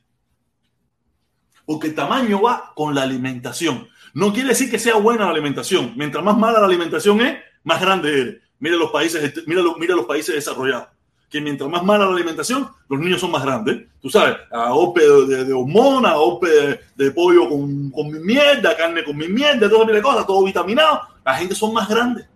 Porque 1.66 1.88
el 1.88 1.94
tamaño 1.96 2.42
va 2.42 2.72
con 2.76 2.94
la 2.94 3.02
alimentación. 3.02 3.88
No 4.14 4.32
quiere 4.32 4.50
decir 4.50 4.70
que 4.70 4.78
sea 4.78 4.96
buena 4.96 5.24
la 5.24 5.32
alimentación. 5.32 5.94
Mientras 5.96 6.24
más 6.24 6.38
mala 6.38 6.60
la 6.60 6.66
alimentación 6.66 7.20
es, 7.20 7.38
más 7.64 7.80
grande 7.80 8.20
eres. 8.20 8.49
Mira 8.60 8.76
los 8.76 8.90
países, 8.90 9.42
mira 9.46 9.62
los 9.62 10.06
países 10.06 10.34
desarrollados, 10.34 10.88
que 11.30 11.40
mientras 11.40 11.68
más 11.70 11.82
mala 11.82 12.04
la 12.04 12.12
alimentación, 12.12 12.68
los 12.88 13.00
niños 13.00 13.20
son 13.20 13.30
más 13.30 13.42
grandes. 13.42 13.86
Tú 14.00 14.10
sabes, 14.10 14.36
a 14.52 14.74
ope 14.74 15.00
de, 15.00 15.44
de 15.44 15.52
hormona, 15.52 16.10
a 16.10 16.18
ope 16.18 16.78
de, 16.94 17.10
pollo 17.10 17.48
con, 17.48 17.90
con, 17.90 18.10
mi 18.10 18.18
mierda, 18.18 18.76
carne 18.76 19.02
con 19.02 19.16
mi 19.16 19.28
mierda, 19.28 19.68
todo 19.68 19.86
de 19.86 20.02
cosas, 20.02 20.26
todo 20.26 20.44
vitaminado, 20.44 21.00
la 21.24 21.34
gente 21.34 21.54
son 21.54 21.72
más 21.72 21.88
grandes. 21.88 22.26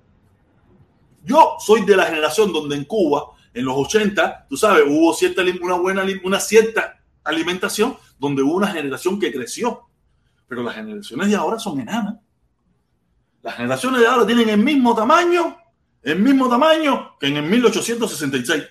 Yo 1.25 1.57
soy 1.59 1.85
de 1.85 1.97
la 1.97 2.05
generación 2.05 2.53
donde 2.53 2.77
en 2.77 2.85
Cuba, 2.85 3.27
en 3.53 3.65
los 3.65 3.77
80, 3.77 4.47
tú 4.49 4.57
sabes, 4.57 4.85
hubo 4.87 5.13
cierta, 5.15 5.43
una 5.63 5.75
buena, 5.75 6.05
una 6.25 6.41
cierta 6.41 7.01
alimentación 7.23 7.97
donde 8.19 8.43
hubo 8.43 8.55
una 8.55 8.69
generación 8.69 9.19
que 9.21 9.33
creció. 9.33 9.83
Pero 10.49 10.63
las 10.63 10.75
generaciones 10.75 11.29
de 11.29 11.37
ahora 11.37 11.59
son 11.59 11.81
enanas. 11.81 12.17
Las 13.43 13.57
generaciones 13.57 14.01
de 14.01 14.07
ahora 14.07 14.27
tienen 14.27 14.49
el 14.49 14.59
mismo 14.59 14.95
tamaño, 14.95 15.57
el 16.05 16.21
mismo 16.21 16.49
tamaño 16.49 17.17
que 17.19 17.27
en 17.29 17.39
el 17.39 17.45
1866. 17.45 18.65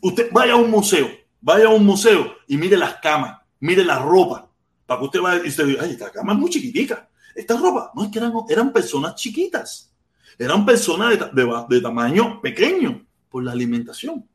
Usted 0.00 0.28
vaya 0.30 0.52
a 0.52 0.56
un 0.56 0.70
museo, 0.70 1.08
vaya 1.40 1.66
a 1.66 1.70
un 1.70 1.84
museo 1.84 2.36
y 2.46 2.56
mire 2.56 2.76
las 2.76 2.96
camas, 2.96 3.40
mire 3.58 3.84
la 3.84 3.98
ropa, 3.98 4.48
para 4.86 5.00
que 5.00 5.06
usted 5.06 5.20
vaya 5.20 5.42
y 5.44 5.48
usted 5.48 5.66
diga, 5.66 5.82
ay, 5.82 5.90
esta 5.92 6.10
cama 6.10 6.32
es 6.32 6.38
muy 6.38 6.50
chiquitica. 6.50 7.08
Esta 7.34 7.56
ropa, 7.56 7.90
no 7.94 8.04
es 8.04 8.10
que 8.10 8.18
eran, 8.18 8.72
personas 8.72 9.14
chiquitas, 9.16 9.92
eran 10.38 10.64
personas 10.64 11.10
de, 11.10 11.42
de, 11.42 11.64
de 11.68 11.80
tamaño 11.80 12.40
pequeño 12.40 13.04
por 13.28 13.42
la 13.44 13.52
alimentación. 13.52 14.28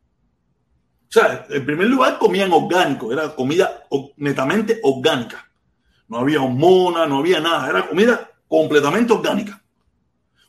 O 1.07 1.11
sea, 1.11 1.45
en 1.49 1.65
primer 1.65 1.87
lugar 1.87 2.17
comían 2.17 2.51
orgánico, 2.51 3.11
era 3.13 3.33
comida 3.35 3.83
netamente 4.17 4.79
orgánica. 4.83 5.49
No 6.07 6.17
había 6.17 6.41
hormona, 6.41 7.05
no 7.05 7.19
había 7.19 7.39
nada, 7.39 7.69
era 7.69 7.87
comida 7.87 8.29
completamente 8.47 9.13
orgánica. 9.13 9.61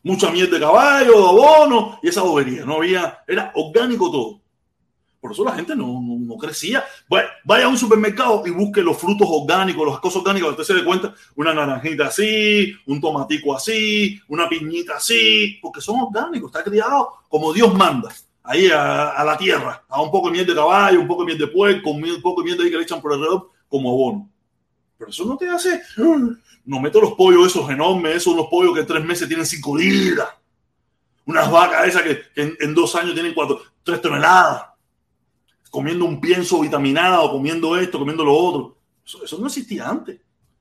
Mucha 0.07 0.31
miel 0.31 0.49
de 0.49 0.61
caballo, 0.61 1.29
abono 1.29 1.99
y 2.01 2.07
esa 2.11 2.23
bobería. 2.23 2.65
No 2.65 2.77
había, 2.77 3.25
era 3.27 3.51
orgánico 3.57 4.09
todo. 4.09 4.41
Por 5.21 5.33
eso 5.33 5.43
la 5.43 5.53
gente 5.57 5.75
no, 5.75 6.01
no, 6.01 6.17
no 6.21 6.37
crecía. 6.37 6.85
Vaya, 7.09 7.65
a 7.65 7.69
un 7.69 7.77
supermercado 7.77 8.45
y 8.47 8.51
busque 8.51 8.83
los 8.83 8.97
frutos 8.99 9.27
orgánicos, 9.29 9.85
las 9.85 9.99
cosas 9.99 10.19
orgánicas, 10.19 10.51
usted 10.51 10.63
se 10.63 10.75
dé 10.75 10.85
cuenta, 10.85 11.13
una 11.35 11.53
naranjita 11.53 12.07
así, 12.07 12.73
un 12.87 13.01
tomatico 13.01 13.53
así, 13.53 14.21
una 14.29 14.49
piñita 14.49 14.99
así, 14.99 15.59
porque 15.61 15.81
son 15.81 15.99
orgánicos, 15.99 16.53
está 16.55 16.63
criado 16.63 17.25
como 17.29 17.53
Dios 17.53 17.75
manda 17.75 18.15
ahí 18.45 18.69
a, 18.69 19.09
a, 19.09 19.25
la 19.25 19.37
tierra, 19.37 19.85
a 19.89 20.01
un 20.01 20.13
poco 20.13 20.29
de 20.29 20.35
miel 20.35 20.47
de 20.47 20.55
caballo, 20.55 21.01
un 21.01 21.09
poco 21.09 21.23
de 21.23 21.35
miel 21.35 21.39
de 21.39 21.49
puerco, 21.49 21.91
un 21.91 22.23
poco 22.23 22.43
de 22.43 22.45
miel 22.45 22.59
de 22.59 22.63
ahí 22.63 22.71
que 22.71 22.77
le 22.77 22.85
echan 22.85 23.03
por 23.03 23.13
alrededor 23.13 23.51
como 23.69 23.91
abono. 23.91 24.31
Pero 24.99 25.11
eso 25.11 25.25
no 25.25 25.37
te 25.37 25.49
hace, 25.49 25.83
no 26.65 26.81
meto 26.81 27.01
los 27.01 27.13
pollos 27.13 27.47
esos 27.49 27.69
enormes, 27.71 28.17
esos 28.17 28.35
los 28.35 28.47
pollos 28.47 28.75
que 28.75 28.81
en 28.81 28.87
tres 28.87 29.05
meses 29.05 29.29
tienen 29.29 29.47
cinco 29.47 29.77
libras. 29.77 30.29
Unas 31.27 31.51
vacas 31.51 31.89
esas 31.89 32.03
que, 32.03 32.23
en, 32.37 32.75
dos 32.75 32.95
años 32.95 33.15
tienen 33.15 33.35
cuatro, 33.35 33.61
tres 33.83 34.01
toneladas. 34.01 34.65
Comiendo 35.71 36.05
un 36.05 36.21
pienso 36.21 36.61
vitaminado, 36.61 37.31
comiendo 37.31 37.77
esto, 37.77 37.99
comiendo 37.99 38.25
lo 38.25 38.35
otro. 38.35 38.79
Eso, 39.05 39.39
no 39.39 39.47
existía 39.47 39.89
antes. 39.89 40.21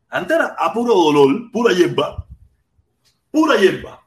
Antes 0.10 0.36
era 0.36 0.56
a 0.58 0.74
puro 0.74 0.94
dolor, 0.94 1.52
pura 1.52 1.74
hierba. 1.74 2.28
Pura 3.32 3.58
hierba. 3.58 4.02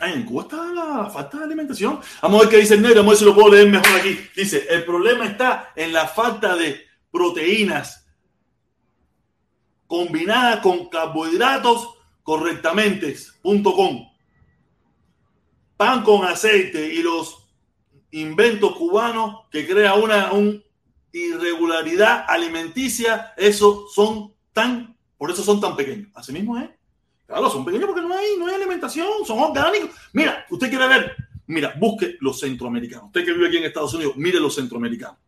En 0.00 0.24
Cuba 0.24 0.42
está 0.42 0.72
la 0.72 1.10
falta 1.10 1.38
de 1.38 1.44
alimentación. 1.44 2.00
Vamos 2.20 2.38
a 2.38 2.42
ver 2.42 2.50
qué 2.50 2.56
dice 2.58 2.74
el 2.74 2.82
negro, 2.82 2.98
vamos 2.98 3.10
a 3.10 3.12
ver 3.12 3.18
si 3.18 3.24
lo 3.24 3.34
puedo 3.34 3.54
leer 3.54 3.70
mejor 3.70 3.98
aquí. 3.98 4.18
Dice, 4.34 4.66
el 4.68 4.84
problema 4.84 5.26
está 5.26 5.72
en 5.74 5.92
la 5.92 6.06
falta 6.06 6.54
de 6.56 6.84
proteínas 7.10 8.05
combinada 9.86 10.60
con 10.60 10.88
carbohidratos 10.88 11.94
correctamente. 12.22 13.16
Punto 13.42 13.72
com. 13.72 14.08
Pan 15.76 16.02
con 16.02 16.24
aceite 16.24 16.92
y 16.92 17.02
los 17.02 17.48
inventos 18.10 18.76
cubanos 18.76 19.46
que 19.50 19.66
crea 19.66 19.94
una 19.94 20.32
un 20.32 20.64
irregularidad 21.12 22.24
alimenticia, 22.28 23.32
eso 23.36 23.86
son 23.88 24.34
tan, 24.52 24.96
por 25.16 25.30
eso 25.30 25.42
son 25.42 25.60
tan 25.60 25.76
pequeños. 25.76 26.10
Así 26.14 26.32
mismo 26.32 26.58
es. 26.58 26.68
Claro, 27.26 27.50
son 27.50 27.64
pequeños 27.64 27.86
porque 27.86 28.02
no 28.02 28.14
hay, 28.14 28.36
no 28.38 28.46
hay 28.46 28.54
alimentación, 28.54 29.24
son 29.26 29.38
orgánicos. 29.38 29.90
Mira, 30.12 30.46
usted 30.50 30.68
quiere 30.68 30.86
ver, 30.86 31.16
mira, 31.46 31.74
busque 31.78 32.16
los 32.20 32.38
centroamericanos. 32.38 33.06
Usted 33.06 33.24
que 33.24 33.32
vive 33.32 33.48
aquí 33.48 33.56
en 33.56 33.64
Estados 33.64 33.94
Unidos, 33.94 34.16
mire 34.16 34.38
los 34.38 34.54
centroamericanos. 34.54 35.18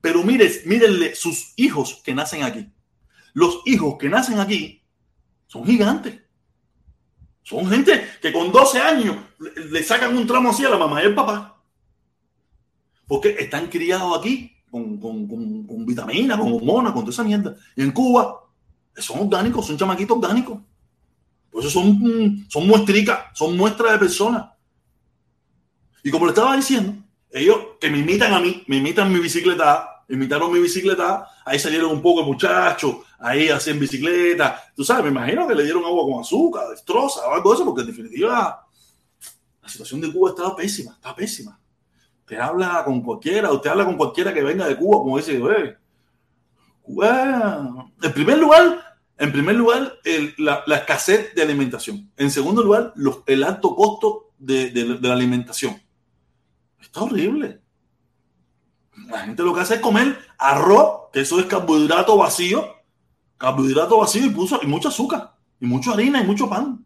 Pero 0.00 0.22
mire, 0.22 0.50
mírenle 0.66 1.14
sus 1.14 1.52
hijos 1.56 2.00
que 2.04 2.14
nacen 2.14 2.42
aquí 2.42 2.66
los 3.34 3.60
hijos 3.66 3.96
que 3.98 4.08
nacen 4.08 4.38
aquí 4.38 4.82
son 5.46 5.64
gigantes. 5.64 6.20
Son 7.42 7.68
gente 7.68 8.04
que 8.20 8.32
con 8.32 8.52
12 8.52 8.78
años 8.78 9.16
le 9.38 9.82
sacan 9.82 10.16
un 10.16 10.26
tramo 10.26 10.50
así 10.50 10.64
a 10.64 10.70
la 10.70 10.78
mamá 10.78 11.02
y 11.02 11.06
al 11.06 11.14
papá. 11.14 11.60
Porque 13.06 13.36
están 13.38 13.66
criados 13.66 14.18
aquí 14.18 14.52
con, 14.70 14.98
con, 14.98 15.26
con, 15.28 15.84
vitaminas, 15.84 16.38
con 16.38 16.52
hormonas, 16.52 16.92
con 16.92 17.02
toda 17.02 17.12
esa 17.12 17.24
mierda. 17.24 17.56
Y 17.76 17.82
en 17.82 17.90
Cuba 17.90 18.48
son 18.96 19.20
orgánicos, 19.20 19.66
son 19.66 19.76
chamaquitos 19.76 20.16
orgánicos. 20.16 20.60
Por 21.50 21.62
eso 21.62 21.70
son, 21.70 22.46
son 22.48 22.66
muestricas, 22.66 23.26
son 23.34 23.56
muestras 23.56 23.92
de 23.92 23.98
personas. 23.98 24.46
Y 26.02 26.10
como 26.10 26.26
le 26.26 26.30
estaba 26.30 26.56
diciendo, 26.56 26.94
ellos 27.30 27.58
que 27.80 27.90
me 27.90 27.98
imitan 27.98 28.32
a 28.32 28.40
mí, 28.40 28.64
me 28.66 28.76
imitan 28.76 29.12
mi 29.12 29.20
bicicleta, 29.20 29.91
imitaron 30.12 30.52
mi 30.52 30.60
bicicleta, 30.60 31.26
ahí 31.44 31.58
salieron 31.58 31.90
un 31.90 32.02
poco 32.02 32.22
muchachos, 32.22 32.96
ahí 33.18 33.48
hacen 33.48 33.80
bicicleta. 33.80 34.62
Tú 34.76 34.84
sabes, 34.84 35.04
me 35.04 35.10
imagino 35.10 35.48
que 35.48 35.54
le 35.54 35.64
dieron 35.64 35.84
agua 35.84 36.04
con 36.04 36.20
azúcar, 36.20 36.68
destroza 36.68 37.26
o 37.26 37.32
algo 37.32 37.50
de 37.50 37.54
eso, 37.56 37.64
porque 37.64 37.80
en 37.80 37.86
definitiva 37.86 38.66
la 39.62 39.68
situación 39.68 40.00
de 40.00 40.12
Cuba 40.12 40.30
estaba 40.30 40.54
pésima, 40.54 40.92
está 40.92 41.14
pésima. 41.14 41.58
Usted 42.20 42.38
habla 42.38 42.82
con 42.84 43.00
cualquiera, 43.00 43.50
usted 43.52 43.70
habla 43.70 43.86
con 43.86 43.96
cualquiera 43.96 44.34
que 44.34 44.42
venga 44.42 44.66
de 44.66 44.76
Cuba, 44.76 44.98
como 44.98 45.16
dice, 45.16 45.36
eh, 45.36 45.76
Cuba, 46.82 47.90
en 48.02 48.12
primer 48.12 48.38
lugar, 48.38 48.98
en 49.16 49.32
primer 49.32 49.54
lugar, 49.54 49.98
la, 50.36 50.76
escasez 50.76 51.34
de 51.34 51.42
alimentación. 51.42 52.10
En 52.16 52.30
segundo 52.30 52.62
lugar, 52.62 52.92
el 53.26 53.44
alto 53.44 53.74
costo 53.74 54.32
de, 54.38 54.70
de, 54.70 54.98
de 54.98 55.08
la 55.08 55.14
alimentación. 55.14 55.80
Está 56.80 57.02
horrible. 57.02 57.61
La 59.08 59.20
gente 59.20 59.42
lo 59.42 59.54
que 59.54 59.60
hace 59.60 59.74
es 59.74 59.80
comer 59.80 60.18
arroz, 60.38 61.10
que 61.12 61.20
eso 61.20 61.40
es 61.40 61.46
carbohidrato 61.46 62.16
vacío, 62.16 62.76
carbohidrato 63.38 63.98
vacío 63.98 64.26
y, 64.26 64.30
puso, 64.30 64.60
y 64.62 64.66
mucho 64.66 64.88
azúcar, 64.88 65.34
y 65.60 65.66
mucha 65.66 65.92
harina 65.92 66.20
y 66.20 66.26
mucho 66.26 66.48
pan. 66.48 66.84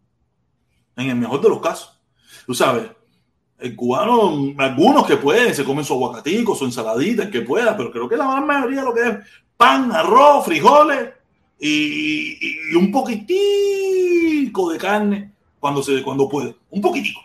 En 0.95 1.09
el 1.09 1.15
mejor 1.15 1.41
de 1.41 1.49
los 1.49 1.61
casos. 1.61 1.99
Tú 2.45 2.53
sabes, 2.53 2.89
el 3.59 3.75
cubano, 3.75 4.53
algunos 4.57 5.05
que 5.05 5.17
pueden, 5.17 5.53
se 5.53 5.63
comen 5.63 5.83
su 5.83 5.93
aguacatico, 5.93 6.55
su 6.55 6.65
ensaladita, 6.65 7.23
el 7.23 7.31
que 7.31 7.41
pueda, 7.41 7.75
pero 7.75 7.91
creo 7.91 8.07
que 8.07 8.17
la 8.17 8.31
gran 8.31 8.47
mayoría 8.47 8.83
lo 8.83 8.93
que 8.93 9.01
es 9.01 9.17
pan, 9.55 9.91
arroz, 9.91 10.45
frijoles 10.45 11.09
y, 11.59 12.37
y, 12.39 12.75
un 12.75 12.91
poquitico 12.91 14.71
de 14.71 14.77
carne 14.77 15.33
cuando, 15.59 15.81
se, 15.81 16.01
cuando 16.03 16.29
puede. 16.29 16.55
Un 16.69 16.81
poquitico. 16.81 17.21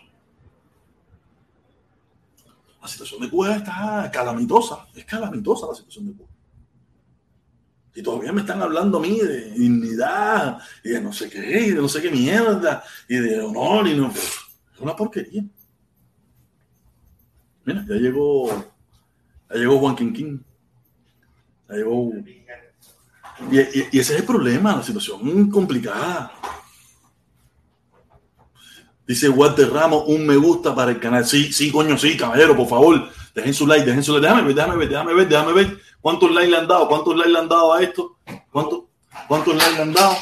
La 2.83 2.89
situación 2.89 3.21
de 3.21 3.29
Cuba 3.29 3.55
está 3.55 4.11
calamitosa, 4.11 4.85
es 4.93 5.05
calamitosa 5.05 5.67
la 5.67 5.73
situación 5.73 6.05
de 6.05 6.13
Cuba. 6.15 6.29
Y 7.95 8.03
todavía 8.03 8.33
me 8.33 8.41
están 8.41 8.61
hablando 8.61 8.97
a 8.97 9.01
mí 9.01 9.19
de 9.19 9.51
dignidad 9.51 10.57
y 10.83 10.89
de 10.89 10.99
no 10.99 11.13
sé 11.13 11.29
qué, 11.29 11.67
y 11.67 11.71
de 11.71 11.81
no 11.81 11.87
sé 11.87 12.01
qué 12.01 12.11
mierda, 12.11 12.83
y 13.07 13.15
de 13.15 13.39
honor, 13.39 13.87
y 13.87 13.95
no. 13.95 14.11
Es 14.11 14.79
una 14.79 14.97
porquería. 14.97 15.45
Mira, 17.63 17.85
ya 17.87 17.95
llegó, 17.95 18.49
ya 19.49 19.55
llegó 19.55 19.79
Juan 19.79 19.95
Quinquín. 19.95 20.43
Ya 21.69 21.75
llegó. 21.75 22.11
Y, 23.49 23.97
ese 23.97 24.13
es 24.15 24.19
el 24.19 24.25
problema, 24.25 24.75
la 24.75 24.83
situación 24.83 25.49
complicada. 25.49 26.33
Dice 29.05 29.27
Walter 29.27 29.69
Ramos, 29.69 30.05
un 30.07 30.25
me 30.25 30.37
gusta 30.37 30.73
para 30.73 30.91
el 30.91 30.99
canal. 30.99 31.25
Sí, 31.25 31.51
sí, 31.51 31.71
coño, 31.71 31.97
sí, 31.97 32.15
caballero, 32.15 32.55
por 32.55 32.67
favor. 32.67 33.09
Dejen 33.35 33.53
su 33.53 33.67
like, 33.67 33.85
dejen 33.85 34.03
su 34.03 34.13
like. 34.13 34.27
Déjame 34.27 34.43
ver, 34.43 34.55
déjame 34.55 34.77
ver, 34.77 34.89
déjame 34.89 35.13
ver, 35.13 35.27
déjame 35.27 35.53
ver. 35.53 35.79
¿Cuántos 35.99 36.31
likes 36.31 36.51
le 36.51 36.57
han 36.57 36.67
dado? 36.67 36.87
¿Cuántos 36.87 37.15
likes 37.15 37.31
le 37.31 37.39
han 37.39 37.49
dado 37.49 37.73
a 37.73 37.81
esto? 37.81 38.17
¿Cuántos, 38.51 38.83
cuántos 39.27 39.55
likes 39.55 39.75
le 39.75 39.81
han 39.81 39.93
dado? 39.93 40.15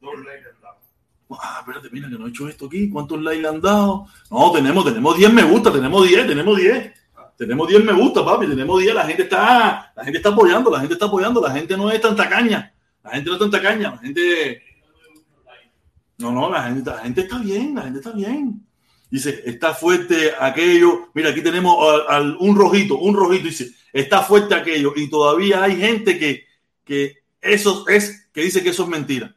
Dos 0.00 0.14
likes 0.14 0.42
le 0.42 0.48
han 0.48 0.60
dado. 0.60 0.76
Ah, 1.40 1.56
espérate, 1.60 1.88
mira 1.90 2.08
que 2.08 2.18
no 2.18 2.26
he 2.26 2.30
hecho 2.30 2.48
esto 2.48 2.66
aquí. 2.66 2.88
¿Cuántos 2.88 3.20
likes 3.20 3.42
le 3.42 3.48
han 3.48 3.60
dado? 3.60 4.06
No, 4.30 4.52
tenemos, 4.52 4.84
tenemos 4.84 5.16
10 5.16 5.32
me 5.32 5.42
gusta, 5.42 5.72
tenemos 5.72 6.06
10, 6.06 6.26
tenemos 6.26 6.56
10. 6.56 6.92
Tenemos 7.36 7.68
10 7.68 7.84
me 7.84 7.92
gusta, 7.92 8.24
papi, 8.24 8.46
tenemos 8.46 8.80
10. 8.80 8.94
La 8.94 9.04
gente 9.06 9.22
está, 9.22 9.92
la 9.94 10.04
gente 10.04 10.18
está 10.18 10.30
apoyando, 10.30 10.70
la 10.70 10.80
gente 10.80 10.94
está 10.94 11.06
apoyando, 11.06 11.40
la 11.40 11.52
gente 11.52 11.76
no 11.76 11.90
es 11.90 12.00
tan 12.00 12.14
tacaña. 12.14 12.72
La 13.02 13.10
gente 13.10 13.30
no 13.30 13.34
es 13.34 13.40
tan 13.40 13.50
tacaña, 13.50 13.90
la 13.90 13.98
gente. 13.98 14.62
No, 16.18 16.32
no, 16.32 16.50
la 16.50 16.64
gente, 16.64 16.90
la 16.90 16.98
gente 16.98 17.20
está 17.22 17.38
bien, 17.38 17.74
la 17.76 17.82
gente 17.82 17.98
está 17.98 18.12
bien. 18.12 18.66
Dice, 19.10 19.42
está 19.46 19.72
fuerte 19.72 20.32
aquello. 20.38 21.10
Mira, 21.14 21.30
aquí 21.30 21.40
tenemos 21.42 21.76
un 22.40 22.56
rojito, 22.56 22.98
un 22.98 23.14
rojito. 23.14 23.44
Dice, 23.44 23.70
está 23.92 24.22
fuerte 24.22 24.54
aquello. 24.54 24.92
Y 24.96 25.08
todavía 25.08 25.62
hay 25.62 25.76
gente 25.76 26.18
que, 26.18 26.44
que 26.84 27.18
eso 27.40 27.86
es, 27.88 28.28
que 28.32 28.42
dice 28.42 28.62
que 28.62 28.70
eso 28.70 28.82
es 28.82 28.88
mentira. 28.88 29.34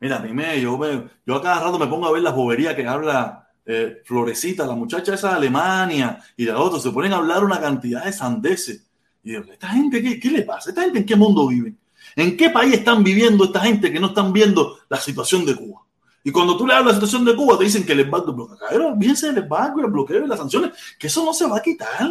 Mira, 0.00 0.18
me, 0.18 0.60
yo, 0.60 0.76
me, 0.76 1.08
yo 1.26 1.34
a 1.36 1.42
cada 1.42 1.60
rato 1.60 1.78
me 1.78 1.86
pongo 1.86 2.06
a 2.06 2.12
ver 2.12 2.22
las 2.22 2.34
boberías 2.34 2.74
que 2.74 2.86
habla 2.86 3.48
eh, 3.64 4.02
Florecita, 4.04 4.66
la 4.66 4.74
muchacha 4.74 5.14
esa 5.14 5.28
de 5.30 5.36
Alemania 5.36 6.18
y 6.36 6.44
de 6.44 6.52
otros. 6.52 6.82
Se 6.82 6.90
ponen 6.90 7.12
a 7.12 7.16
hablar 7.16 7.44
una 7.44 7.60
cantidad 7.60 8.04
de 8.04 8.12
sandeces. 8.12 8.90
Y 9.22 9.30
digo, 9.30 9.44
¿esta 9.52 9.68
gente 9.68 10.02
qué, 10.02 10.18
qué 10.18 10.30
le 10.30 10.42
pasa? 10.42 10.70
¿Esta 10.70 10.82
gente 10.82 10.98
en 10.98 11.06
qué 11.06 11.16
mundo 11.16 11.46
vive? 11.46 11.74
¿En 12.16 12.36
qué 12.36 12.50
país 12.50 12.74
están 12.74 13.02
viviendo 13.02 13.44
esta 13.44 13.60
gente 13.60 13.92
que 13.92 14.00
no 14.00 14.08
están 14.08 14.32
viendo 14.32 14.78
la 14.88 14.98
situación 14.98 15.44
de 15.44 15.54
Cuba? 15.54 15.82
Y 16.22 16.30
cuando 16.30 16.56
tú 16.56 16.66
le 16.66 16.74
hablas 16.74 16.96
de 16.96 17.00
la 17.00 17.06
situación 17.06 17.24
de 17.24 17.36
Cuba, 17.36 17.56
te 17.56 17.64
dicen 17.64 17.84
que 17.84 17.92
el 17.92 18.00
embargo, 18.00 18.32
bloqueo, 18.32 18.88
olvídense 18.88 19.28
del 19.28 19.44
embargo, 19.44 19.80
el 19.80 19.90
bloqueo 19.90 20.24
y 20.24 20.28
las 20.28 20.38
sanciones, 20.38 20.72
que 20.98 21.06
eso 21.06 21.24
no 21.24 21.32
se 21.32 21.46
va 21.46 21.58
a 21.58 21.62
quitar. 21.62 22.10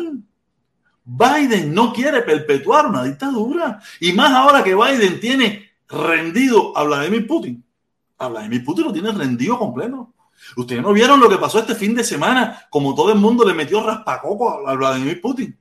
Biden 1.06 1.74
no 1.74 1.93
quiere 1.93 2.22
perpetuar 2.22 2.88
una 2.88 3.04
dictadura. 3.04 3.80
Y 4.00 4.14
más 4.14 4.32
ahora 4.32 4.64
que 4.64 4.76
Biden 4.76 5.20
tiene 5.20 5.72
rendido 5.88 6.78
a 6.78 6.84
Vladimir 6.84 7.28
Putin. 7.28 7.64
A 8.18 8.28
Vladimir 8.28 8.64
Putin 8.64 8.86
lo 8.86 8.93
tiene 8.93 9.12
rendido 9.12 9.58
completo. 9.58 10.14
Ustedes 10.56 10.82
no 10.82 10.93
vieron 10.93 11.20
lo 11.20 11.30
que 11.30 11.38
pasó 11.38 11.60
este 11.60 11.76
fin 11.76 11.95
de 11.95 12.04
semana, 12.04 12.68
como 12.70 12.95
todo 12.95 13.12
el 13.12 13.20
mundo 13.20 13.45
le 13.45 13.54
metió 13.54 13.86
raspacoco 13.86 14.68
a 14.68 14.74
Vladimir 14.76 15.22
Putin. 15.22 15.58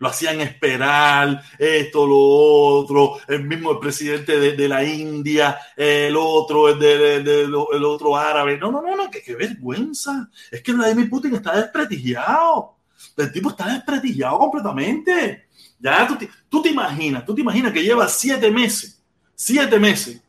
Lo 0.00 0.08
hacían 0.08 0.40
esperar, 0.40 1.42
esto, 1.58 2.06
lo 2.06 2.16
otro, 2.16 3.18
el 3.28 3.44
mismo 3.44 3.78
presidente 3.78 4.40
de, 4.40 4.68
la 4.68 4.82
India, 4.82 5.58
el 5.76 6.16
otro, 6.16 6.70
el, 6.70 6.78
de, 6.78 7.16
el 7.16 7.84
otro 7.84 8.16
árabe. 8.16 8.56
No, 8.56 8.72
no, 8.72 8.80
no, 8.80 8.96
no, 8.96 9.10
qué, 9.10 9.36
vergüenza. 9.36 10.30
Es 10.50 10.62
que 10.62 10.72
Vladimir 10.72 11.08
Putin 11.08 11.34
está 11.34 11.54
desprestigiado. 11.54 12.76
El 13.14 13.30
tipo 13.30 13.50
está 13.50 13.66
desprestigiado 13.66 14.38
completamente. 14.38 15.48
Ya 15.78 16.06
tú 16.08 16.16
te, 16.16 16.30
tú 16.48 16.62
te 16.62 16.70
imaginas, 16.70 17.24
tú 17.26 17.34
te 17.34 17.42
imaginas 17.42 17.70
que 17.70 17.82
lleva 17.82 18.08
siete 18.08 18.50
meses, 18.50 19.02
siete 19.34 19.78
meses 19.78 20.22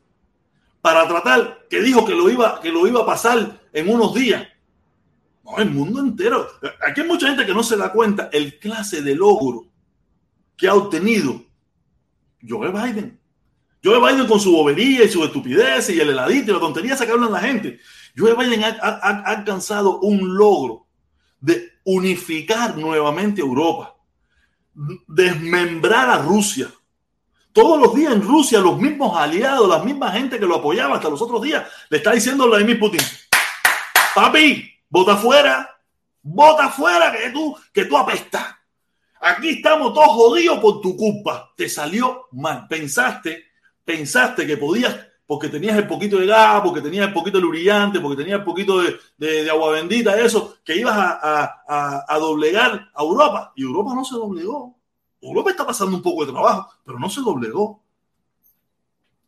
para 0.82 1.06
tratar, 1.08 1.66
que 1.70 1.80
dijo 1.80 2.04
que 2.04 2.12
lo 2.12 2.28
iba, 2.28 2.60
que 2.60 2.70
lo 2.70 2.86
iba 2.86 3.00
a 3.00 3.06
pasar 3.06 3.60
en 3.72 3.88
unos 3.88 4.12
días. 4.12 4.46
No, 5.44 5.58
el 5.58 5.70
mundo 5.70 6.00
entero. 6.00 6.48
Aquí 6.86 7.00
hay 7.00 7.06
mucha 7.06 7.28
gente 7.28 7.44
que 7.44 7.54
no 7.54 7.62
se 7.62 7.76
da 7.76 7.92
cuenta 7.92 8.28
el 8.32 8.58
clase 8.58 9.02
de 9.02 9.14
logro 9.14 9.66
que 10.56 10.68
ha 10.68 10.74
obtenido 10.74 11.42
Joe 12.46 12.70
Biden. 12.70 13.18
Joe 13.84 13.98
Biden 13.98 14.28
con 14.28 14.38
su 14.38 14.52
bobería 14.52 15.04
y 15.04 15.08
su 15.08 15.24
estupidez 15.24 15.90
y 15.90 16.00
el 16.00 16.10
heladito 16.10 16.50
y 16.50 16.54
la 16.54 16.60
tontería 16.60 16.96
que 16.96 17.10
hablan 17.10 17.32
la 17.32 17.40
gente. 17.40 17.80
Joe 18.16 18.34
Biden 18.34 18.62
ha, 18.64 18.70
alcanzado 19.24 19.98
un 20.00 20.36
logro 20.36 20.86
de 21.40 21.72
unificar 21.84 22.76
nuevamente 22.76 23.40
Europa, 23.40 23.96
desmembrar 25.08 26.10
a 26.10 26.18
Rusia, 26.18 26.68
todos 27.52 27.80
los 27.80 27.94
días 27.94 28.12
en 28.12 28.22
Rusia, 28.22 28.60
los 28.60 28.78
mismos 28.78 29.16
aliados, 29.16 29.68
la 29.68 29.80
misma 29.80 30.10
gente 30.12 30.38
que 30.38 30.46
lo 30.46 30.56
apoyaba 30.56 30.96
hasta 30.96 31.10
los 31.10 31.20
otros 31.20 31.42
días, 31.42 31.66
le 31.90 31.98
está 31.98 32.12
diciendo 32.12 32.44
a 32.44 32.46
Vladimir 32.46 32.78
Putin, 32.78 33.00
papi, 34.14 34.70
vota 34.92 35.16
fuera, 35.16 35.80
vota 36.22 36.68
fuera 36.68 37.10
que 37.10 37.30
tú, 37.30 37.56
que 37.72 37.86
tú 37.86 37.96
apestas. 37.96 38.44
Aquí 39.20 39.48
estamos 39.48 39.94
todos 39.94 40.08
jodidos 40.08 40.58
por 40.58 40.82
tu 40.82 40.96
culpa. 40.96 41.50
Te 41.56 41.68
salió 41.68 42.28
mal. 42.32 42.66
Pensaste, 42.68 43.44
pensaste 43.84 44.46
que 44.46 44.58
podías, 44.58 44.94
porque 45.26 45.48
tenías 45.48 45.78
el 45.78 45.86
poquito 45.86 46.18
de 46.18 46.26
gas, 46.26 46.60
porque 46.60 46.82
tenías 46.82 47.08
el 47.08 47.14
poquito 47.14 47.40
de 47.40 47.46
brillante, 47.46 48.00
porque 48.00 48.22
tenías 48.22 48.40
el 48.40 48.44
poquito 48.44 48.82
de, 49.16 49.50
agua 49.50 49.70
bendita, 49.70 50.20
eso, 50.20 50.58
que 50.62 50.76
ibas 50.76 50.94
a, 50.94 52.04
a 52.06 52.18
doblegar 52.18 52.90
a 52.94 53.02
Europa. 53.02 53.52
Y 53.56 53.62
Europa 53.62 53.94
no 53.94 54.04
se 54.04 54.14
doblegó. 54.14 54.76
Europa 55.22 55.50
está 55.50 55.66
pasando 55.66 55.96
un 55.96 56.02
poco 56.02 56.26
de 56.26 56.32
trabajo, 56.32 56.68
pero 56.84 56.98
no 56.98 57.08
se 57.08 57.22
doblegó. 57.22 57.82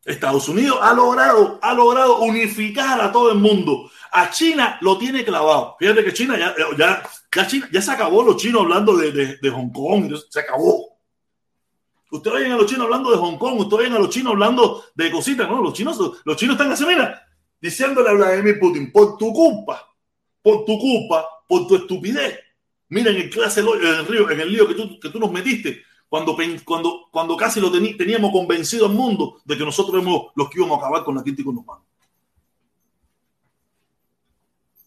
Estados 0.05 0.49
Unidos 0.49 0.79
ha 0.83 0.93
logrado, 0.93 1.59
ha 1.63 1.73
logrado 1.73 2.19
unificar 2.19 3.01
a 3.01 3.11
todo 3.11 3.33
el 3.33 3.39
mundo. 3.39 3.91
A 4.17 4.31
China 4.31 4.79
lo 4.81 4.97
tiene 4.97 5.25
clavado. 5.25 5.77
Fíjate 5.79 6.05
que 6.05 6.13
China 6.13 6.39
ya, 6.39 6.55
ya, 6.79 7.47
China, 7.47 7.69
ya 7.73 7.83
se 7.83 7.91
acabó 7.91 8.23
los 8.23 8.37
chinos 8.37 8.63
hablando 8.63 8.97
de, 8.97 9.51
Hong 9.51 9.71
Kong. 9.71 10.15
Se 10.31 10.41
acabó. 10.41 10.97
Ustedes 12.13 12.37
oyen 12.37 12.53
a 12.53 12.57
los 12.57 12.67
chinos 12.67 12.85
hablando 12.85 13.11
de 13.11 13.17
Hong 13.17 13.39
Kong, 13.39 13.59
ustedes 13.59 13.81
oyen 13.81 13.95
a 13.95 13.99
los 13.99 14.11
chinos 14.11 14.33
hablando 14.35 14.85
de 14.95 15.11
cositas. 15.11 15.51
No, 15.51 15.61
los 15.61 15.75
chinos, 15.75 15.99
los 16.25 16.37
chinos 16.37 16.55
están 16.55 16.71
así, 16.71 16.87
mira, 16.87 17.27
diciéndole 17.61 18.09
a 18.09 18.13
Vladimir 18.13 18.61
Putin, 18.61 18.93
por 18.93 19.19
tu 19.19 19.33
culpa, 19.33 19.85
por 20.41 20.65
tu 20.65 20.79
culpa, 20.79 21.27
por 21.49 21.67
tu 21.67 21.75
estupidez, 21.75 22.39
Mira 22.89 23.11
en 23.11 23.17
el 23.17 23.31
clase 23.31 23.61
en 23.61 23.67
el 23.67 24.07
río, 24.07 24.31
en 24.31 24.41
el 24.41 24.53
lío 24.53 24.69
que 24.69 24.75
tú, 24.75 25.01
que 25.01 25.09
tú 25.09 25.19
nos 25.19 25.33
metiste, 25.33 25.83
cuando, 26.09 26.37
cuando, 26.65 27.09
cuando 27.11 27.37
casi 27.37 27.61
lo 27.61 27.73
teníamos 27.73 28.31
convencido 28.31 28.87
al 28.87 28.93
mundo 28.93 29.41
de 29.45 29.59
que 29.59 29.65
nosotros 29.65 29.95
éramos 29.97 30.27
los 30.37 30.49
que 30.49 30.59
íbamos 30.59 30.77
a 30.77 30.81
acabar 30.81 31.03
con 31.03 31.17
la 31.17 31.23
crítica 31.25 31.47
con 31.47 31.57
los 31.57 31.67
manos. 31.67 31.85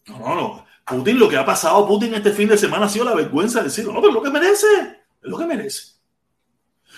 No, 0.08 0.18
no, 0.18 0.34
no. 0.34 0.66
Putin, 0.84 1.18
lo 1.18 1.28
que 1.28 1.36
ha 1.36 1.44
pasado 1.44 1.86
Putin 1.86 2.14
este 2.14 2.32
fin 2.32 2.48
de 2.48 2.56
semana 2.56 2.86
ha 2.86 2.88
sido 2.88 3.04
la 3.04 3.14
vergüenza 3.14 3.58
de 3.58 3.66
decirlo. 3.66 3.92
No, 3.92 4.00
pero 4.00 4.08
es 4.08 4.14
lo 4.14 4.22
que 4.22 4.30
merece. 4.30 4.66
Es 5.22 5.30
lo 5.30 5.36
que 5.36 5.46
merece. 5.46 5.98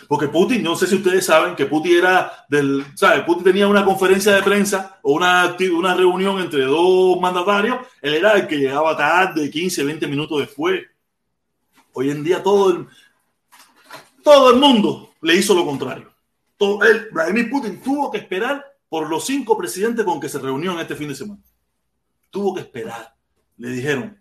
Porque 0.08 0.28
Putin, 0.28 0.62
no 0.62 0.76
sé 0.76 0.86
si 0.86 0.96
ustedes 0.96 1.24
saben 1.24 1.54
que 1.54 1.66
Putin 1.66 1.98
era 1.98 2.44
del, 2.48 2.84
¿sabes? 2.94 3.22
Putin 3.24 3.44
tenía 3.44 3.68
una 3.68 3.84
conferencia 3.84 4.34
de 4.34 4.42
prensa 4.42 4.98
o 5.02 5.12
una, 5.12 5.56
una 5.72 5.94
reunión 5.94 6.40
entre 6.40 6.64
dos 6.64 7.20
mandatarios, 7.20 7.78
él 8.00 8.14
era 8.14 8.32
el 8.32 8.46
que 8.46 8.56
llegaba 8.56 8.96
tarde, 8.96 9.50
15, 9.50 9.84
20 9.84 10.06
minutos 10.06 10.40
después. 10.40 10.82
Hoy 11.92 12.10
en 12.10 12.22
día 12.24 12.42
todo 12.42 12.70
el, 12.70 12.86
todo 14.22 14.50
el 14.50 14.58
mundo 14.58 15.10
le 15.22 15.36
hizo 15.36 15.54
lo 15.54 15.64
contrario. 15.64 16.12
Todo, 16.56 16.80
Vladimir 17.12 17.50
Putin 17.50 17.80
tuvo 17.80 18.10
que 18.10 18.18
esperar 18.18 18.64
por 18.88 19.08
los 19.08 19.24
cinco 19.24 19.56
presidentes 19.56 20.04
con 20.04 20.20
que 20.20 20.28
se 20.28 20.38
reunió 20.38 20.72
en 20.72 20.80
este 20.80 20.96
fin 20.96 21.08
de 21.08 21.14
semana. 21.14 21.40
Tuvo 22.30 22.54
que 22.54 22.60
esperar. 22.60 23.14
Le 23.56 23.70
dijeron, 23.70 24.20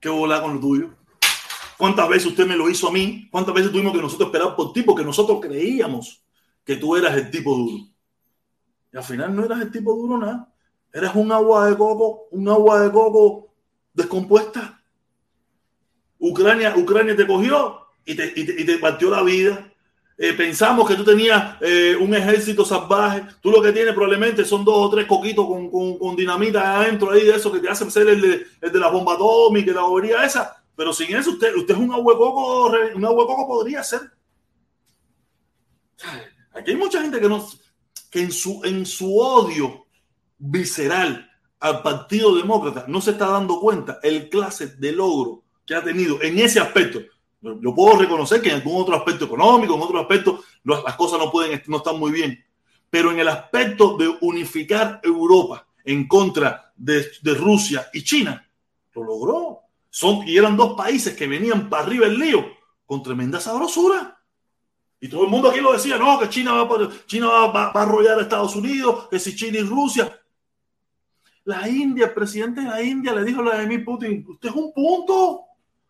¿qué 0.00 0.08
volá 0.08 0.40
con 0.40 0.54
lo 0.54 0.60
tuyo? 0.60 0.94
¿Cuántas 1.76 2.08
veces 2.08 2.26
usted 2.26 2.46
me 2.46 2.56
lo 2.56 2.68
hizo 2.68 2.88
a 2.88 2.92
mí? 2.92 3.28
¿Cuántas 3.30 3.54
veces 3.54 3.70
tuvimos 3.70 3.92
que 3.92 4.00
nosotros 4.02 4.28
esperar 4.28 4.56
por 4.56 4.72
ti? 4.72 4.82
Porque 4.82 5.04
nosotros 5.04 5.38
creíamos 5.40 6.24
que 6.64 6.76
tú 6.76 6.96
eras 6.96 7.16
el 7.16 7.30
tipo 7.30 7.56
duro. 7.56 7.84
Y 8.92 8.96
al 8.96 9.04
final 9.04 9.34
no 9.34 9.44
eras 9.44 9.60
el 9.60 9.70
tipo 9.70 9.94
duro 9.94 10.18
nada. 10.18 10.52
Eras 10.92 11.14
un 11.14 11.30
agua 11.30 11.68
de 11.68 11.76
coco, 11.76 12.28
un 12.30 12.48
agua 12.48 12.80
de 12.80 12.90
coco 12.90 13.48
descompuesta. 13.92 14.82
Ucrania, 16.18 16.74
Ucrania 16.76 17.14
te 17.14 17.26
cogió 17.26 17.80
y 18.04 18.14
te, 18.14 18.32
y 18.34 18.64
te, 18.64 18.78
partió 18.78 19.10
la 19.10 19.22
vida. 19.22 19.72
Eh, 20.20 20.32
pensamos 20.32 20.88
que 20.88 20.96
tú 20.96 21.04
tenías 21.04 21.56
eh, 21.60 21.96
un 21.98 22.12
ejército 22.12 22.64
salvaje. 22.64 23.22
Tú 23.40 23.52
lo 23.52 23.62
que 23.62 23.70
tienes 23.70 23.94
probablemente 23.94 24.44
son 24.44 24.64
dos 24.64 24.74
o 24.76 24.90
tres 24.90 25.06
coquitos 25.06 25.46
con, 25.46 25.70
con, 25.96 26.16
dinamita 26.16 26.80
adentro 26.80 27.12
ahí 27.12 27.24
de 27.24 27.36
eso 27.36 27.52
que 27.52 27.60
te 27.60 27.68
hacen 27.68 27.88
ser 27.88 28.08
el 28.08 28.20
de, 28.20 28.46
el 28.60 28.72
de 28.72 28.80
la 28.80 28.88
bomba 28.88 29.14
atómica, 29.14 29.72
la 29.72 29.82
bobería 29.82 30.24
esa. 30.24 30.60
Pero 30.74 30.92
sin 30.92 31.14
eso, 31.16 31.30
usted, 31.30 31.54
usted 31.54 31.74
es 31.74 31.80
un 31.80 31.92
ahuecoco, 31.92 32.72
un 32.96 33.04
ahuecoco 33.04 33.46
podría 33.46 33.84
ser. 33.84 34.00
Aquí 36.52 36.72
hay 36.72 36.76
mucha 36.76 37.00
gente 37.00 37.20
que, 37.20 37.28
no, 37.28 37.48
que 38.10 38.20
en, 38.20 38.32
su, 38.32 38.60
en 38.64 38.86
su 38.86 39.18
odio 39.20 39.86
visceral 40.36 41.30
al 41.60 41.82
Partido 41.82 42.34
Demócrata 42.34 42.86
no 42.88 43.00
se 43.00 43.12
está 43.12 43.28
dando 43.28 43.60
cuenta 43.60 44.00
el 44.02 44.28
clase 44.28 44.66
de 44.66 44.92
logro 44.92 45.44
que 45.64 45.76
ha 45.76 45.82
tenido 45.82 46.20
en 46.22 46.40
ese 46.40 46.58
aspecto. 46.58 47.00
Yo 47.40 47.74
puedo 47.74 47.98
reconocer 47.98 48.42
que 48.42 48.50
en 48.50 48.56
algún 48.56 48.82
otro 48.82 48.96
aspecto 48.96 49.26
económico, 49.26 49.74
en 49.74 49.82
otro 49.82 50.00
aspecto, 50.00 50.42
las 50.64 50.96
cosas 50.96 51.18
no 51.18 51.30
pueden, 51.30 51.62
no 51.66 51.76
están 51.76 51.98
muy 51.98 52.10
bien. 52.10 52.44
Pero 52.90 53.12
en 53.12 53.20
el 53.20 53.28
aspecto 53.28 53.96
de 53.96 54.08
unificar 54.22 55.00
Europa 55.02 55.66
en 55.84 56.08
contra 56.08 56.72
de, 56.76 57.06
de 57.22 57.34
Rusia 57.34 57.88
y 57.92 58.02
China, 58.02 58.44
lo 58.94 59.04
logró. 59.04 59.60
Son, 59.90 60.26
y 60.26 60.36
eran 60.36 60.56
dos 60.56 60.76
países 60.76 61.16
que 61.16 61.26
venían 61.26 61.68
para 61.68 61.84
arriba 61.84 62.06
el 62.06 62.18
lío 62.18 62.44
con 62.84 63.02
tremenda 63.02 63.40
sabrosura. 63.40 64.18
Y 65.00 65.08
todo 65.08 65.24
el 65.24 65.30
mundo 65.30 65.50
aquí 65.50 65.60
lo 65.60 65.72
decía, 65.72 65.96
no, 65.96 66.18
que 66.18 66.28
China 66.28 66.52
va, 66.52 66.90
China 67.06 67.28
va, 67.28 67.66
a 67.66 67.82
arrollar 67.82 68.18
a 68.18 68.22
Estados 68.22 68.56
Unidos, 68.56 69.08
que 69.08 69.18
si 69.18 69.36
China 69.36 69.58
y 69.58 69.62
Rusia. 69.62 70.20
La 71.44 71.68
India, 71.68 72.06
el 72.06 72.14
presidente 72.14 72.62
de 72.62 72.68
la 72.68 72.82
India 72.82 73.14
le 73.14 73.24
dijo 73.24 73.40
a 73.40 73.44
Vladimir 73.44 73.84
Putin, 73.84 74.24
usted 74.28 74.48
es 74.48 74.54
un 74.54 74.72
punto, 74.72 75.44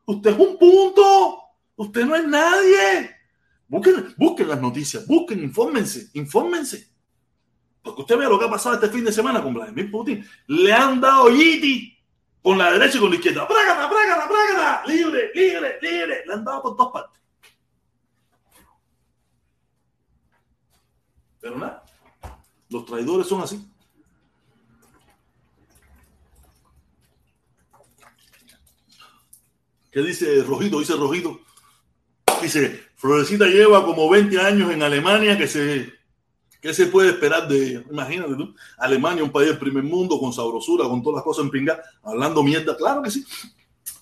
usted 0.09 0.31
es 0.31 0.39
un 0.39 0.59
punto, 0.59 1.39
usted 1.77 2.05
no 2.07 2.17
es 2.17 2.27
nadie. 2.27 3.15
Busquen, 3.69 4.15
busquen 4.17 4.49
las 4.49 4.61
noticias, 4.61 5.07
busquen, 5.07 5.43
infórmense, 5.43 6.09
infórmense. 6.15 6.89
Porque 7.83 8.01
usted 8.01 8.17
vea 8.17 8.29
lo 8.29 8.39
que 8.39 8.47
ha 8.47 8.51
pasado 8.51 8.75
este 8.77 8.89
fin 8.89 9.05
de 9.05 9.13
semana 9.13 9.43
con 9.43 9.53
Vladimir 9.53 9.91
Putin. 9.91 10.27
Le 10.47 10.73
han 10.73 11.01
dado 11.01 11.29
yiti 11.31 11.95
con 12.43 12.57
la 12.57 12.73
derecha 12.73 12.97
y 12.97 13.01
con 13.01 13.11
la 13.11 13.17
izquierda. 13.17 13.47
¡Prágata, 13.47 13.89
prágata, 13.91 14.29
prágata! 14.29 14.83
¡Libre, 14.87 15.31
libre, 15.35 15.79
libre! 15.83 16.25
Le 16.27 16.33
han 16.33 16.45
dado 16.45 16.63
por 16.63 16.77
todas 16.77 16.93
partes. 16.93 17.21
Pero 21.41 21.59
nada, 21.59 21.85
los 22.71 22.87
traidores 22.87 23.27
son 23.27 23.43
así. 23.43 23.71
¿Qué 29.91 30.03
dice 30.03 30.43
Rojito? 30.43 30.81
Dice 30.81 30.95
Rojito. 30.95 31.41
Dice, 32.43 32.85
Florecita 32.97 33.47
lleva 33.47 33.85
como 33.85 34.09
20 34.09 34.41
años 34.41 34.73
en 34.73 34.83
Alemania 34.83 35.37
que 35.37 35.49
se 35.49 35.99
¿Qué 36.61 36.75
se 36.75 36.87
puede 36.87 37.11
esperar 37.11 37.47
de? 37.47 37.85
Imagínate 37.89 38.35
tú, 38.35 38.55
Alemania, 38.79 39.23
un 39.23 39.31
país 39.31 39.49
del 39.49 39.59
primer 39.59 39.85
mundo, 39.85 40.19
con 40.19 40.33
sabrosura, 40.33 40.89
con 40.89 41.03
todas 41.03 41.17
las 41.17 41.25
cosas 41.25 41.45
en 41.45 41.51
pinga, 41.51 41.81
hablando 42.03 42.43
mierda. 42.43 42.77
Claro 42.77 43.01
que 43.03 43.11
sí. 43.11 43.25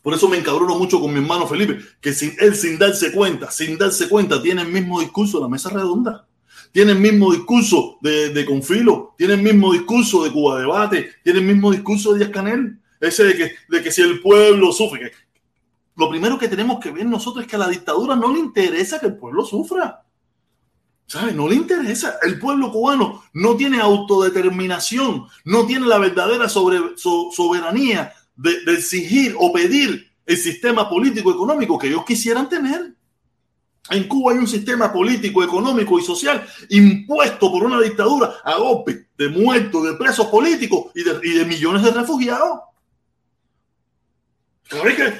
Por 0.02 0.14
eso 0.14 0.28
me 0.28 0.38
encabrono 0.38 0.78
mucho 0.78 0.98
con 0.98 1.12
mi 1.12 1.20
hermano 1.20 1.46
Felipe, 1.46 1.78
que 2.00 2.14
sin, 2.14 2.32
él 2.38 2.54
sin 2.54 2.78
darse 2.78 3.12
cuenta, 3.12 3.50
sin 3.50 3.76
darse 3.76 4.08
cuenta, 4.08 4.40
tiene 4.40 4.62
el 4.62 4.68
mismo 4.68 5.00
discurso 5.00 5.38
de 5.38 5.42
la 5.44 5.48
mesa 5.48 5.68
redonda. 5.68 6.26
Tiene 6.72 6.92
el 6.92 6.98
mismo 6.98 7.32
discurso 7.32 7.98
de, 8.00 8.30
de 8.30 8.44
Confilo, 8.44 9.14
tiene 9.18 9.34
el 9.34 9.42
mismo 9.42 9.72
discurso 9.72 10.24
de 10.24 10.32
Cuba 10.32 10.58
Debate, 10.60 11.10
tiene 11.22 11.40
el 11.40 11.44
mismo 11.44 11.70
discurso 11.70 12.12
de 12.12 12.20
Díaz 12.20 12.30
Canel. 12.30 12.78
Ese 13.00 13.24
de 13.24 13.36
que, 13.36 13.52
de 13.68 13.82
que 13.82 13.92
si 13.92 14.00
el 14.00 14.20
pueblo 14.22 14.72
sufre, 14.72 15.12
lo 15.96 16.10
primero 16.10 16.38
que 16.38 16.48
tenemos 16.48 16.78
que 16.78 16.90
ver 16.90 17.06
nosotros 17.06 17.44
es 17.44 17.50
que 17.50 17.56
a 17.56 17.60
la 17.60 17.68
dictadura 17.68 18.14
no 18.14 18.32
le 18.32 18.38
interesa 18.38 19.00
que 19.00 19.06
el 19.06 19.16
pueblo 19.16 19.44
sufra. 19.44 20.02
¿Sabe? 21.06 21.32
No 21.32 21.48
le 21.48 21.54
interesa. 21.54 22.16
El 22.22 22.38
pueblo 22.38 22.70
cubano 22.72 23.22
no 23.32 23.56
tiene 23.56 23.80
autodeterminación, 23.80 25.26
no 25.44 25.64
tiene 25.66 25.86
la 25.86 25.98
verdadera 25.98 26.48
sobre, 26.48 26.96
so- 26.96 27.30
soberanía 27.32 28.12
de, 28.34 28.50
exigir 28.72 29.34
o 29.38 29.52
pedir 29.52 30.10
el 30.26 30.36
sistema 30.36 30.90
político 30.90 31.30
económico 31.30 31.78
que 31.78 31.86
ellos 31.88 32.04
quisieran 32.04 32.48
tener. 32.48 32.94
En 33.88 34.08
Cuba 34.08 34.32
hay 34.32 34.38
un 34.38 34.48
sistema 34.48 34.92
político, 34.92 35.44
económico 35.44 35.96
y 35.98 36.02
social 36.02 36.44
impuesto 36.70 37.52
por 37.52 37.62
una 37.62 37.80
dictadura 37.80 38.34
a 38.44 38.56
golpe 38.56 39.06
de 39.16 39.28
muertos, 39.28 39.84
de 39.84 39.94
presos 39.94 40.26
políticos 40.26 40.86
y 40.94 41.04
de 41.04 41.44
millones 41.44 41.84
de 41.84 41.92
refugiados. 41.92 42.58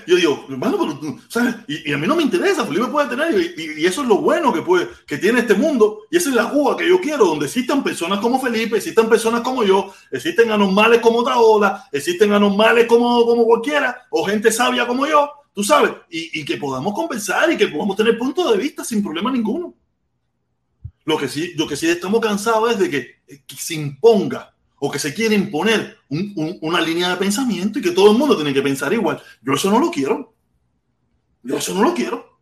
Yo 0.06 0.16
digo, 0.16 0.46
hermano, 0.50 0.76
pero 0.76 1.18
¿sabes? 1.28 1.54
Y, 1.68 1.92
a 1.92 1.98
mí 1.98 2.06
no 2.06 2.16
me 2.16 2.24
interesa, 2.24 2.66
Felipe 2.66 2.86
puede 2.86 3.08
tener, 3.08 3.54
y, 3.56 3.86
eso 3.86 4.02
es 4.02 4.08
lo 4.08 4.16
bueno 4.16 4.52
que, 4.52 4.62
puede, 4.62 4.88
que 5.06 5.18
tiene 5.18 5.40
este 5.40 5.54
mundo, 5.54 6.00
y 6.10 6.16
esa 6.16 6.30
es 6.30 6.34
la 6.34 6.50
Cuba 6.50 6.76
que 6.76 6.88
yo 6.88 7.00
quiero, 7.00 7.26
donde 7.26 7.46
existan 7.46 7.84
personas 7.84 8.18
como 8.18 8.40
Felipe, 8.40 8.76
existan 8.76 9.08
personas 9.08 9.42
como 9.42 9.62
yo, 9.62 9.94
existen 10.10 10.50
anormales 10.50 11.00
como 11.00 11.20
Otaola, 11.20 11.88
existen 11.92 12.32
anormales 12.32 12.86
como, 12.86 13.24
como 13.24 13.44
cualquiera, 13.44 14.06
o 14.10 14.24
gente 14.24 14.50
sabia 14.50 14.84
como 14.84 15.06
yo, 15.06 15.30
tú 15.52 15.62
sabes, 15.62 15.92
y, 16.10 16.40
y 16.40 16.44
que 16.44 16.56
podamos 16.56 16.92
conversar 16.92 17.52
y 17.52 17.56
que 17.56 17.68
podamos 17.68 17.96
tener 17.96 18.18
puntos 18.18 18.50
de 18.50 18.58
vista 18.58 18.82
sin 18.84 19.00
problema 19.00 19.30
ninguno. 19.30 19.74
Lo 21.04 21.16
que 21.16 21.28
sí, 21.28 21.52
lo 21.54 21.68
que 21.68 21.76
sí 21.76 21.88
estamos 21.88 22.20
cansados 22.20 22.72
es 22.72 22.78
de 22.80 22.90
que, 22.90 23.22
que 23.46 23.56
se 23.56 23.74
imponga 23.74 24.55
o 24.78 24.90
que 24.90 24.98
se 24.98 25.14
quiere 25.14 25.34
imponer 25.34 25.98
un- 26.08 26.32
un- 26.36 26.58
una 26.62 26.80
línea 26.80 27.08
de 27.10 27.16
pensamiento 27.16 27.78
y 27.78 27.82
que 27.82 27.92
todo 27.92 28.12
el 28.12 28.18
mundo 28.18 28.36
tiene 28.36 28.52
que 28.52 28.62
pensar 28.62 28.92
igual. 28.92 29.22
Yo 29.42 29.54
eso 29.54 29.70
no 29.70 29.78
lo 29.78 29.90
quiero. 29.90 30.34
Yo 31.42 31.56
eso 31.56 31.74
no 31.74 31.82
lo 31.82 31.94
quiero. 31.94 32.38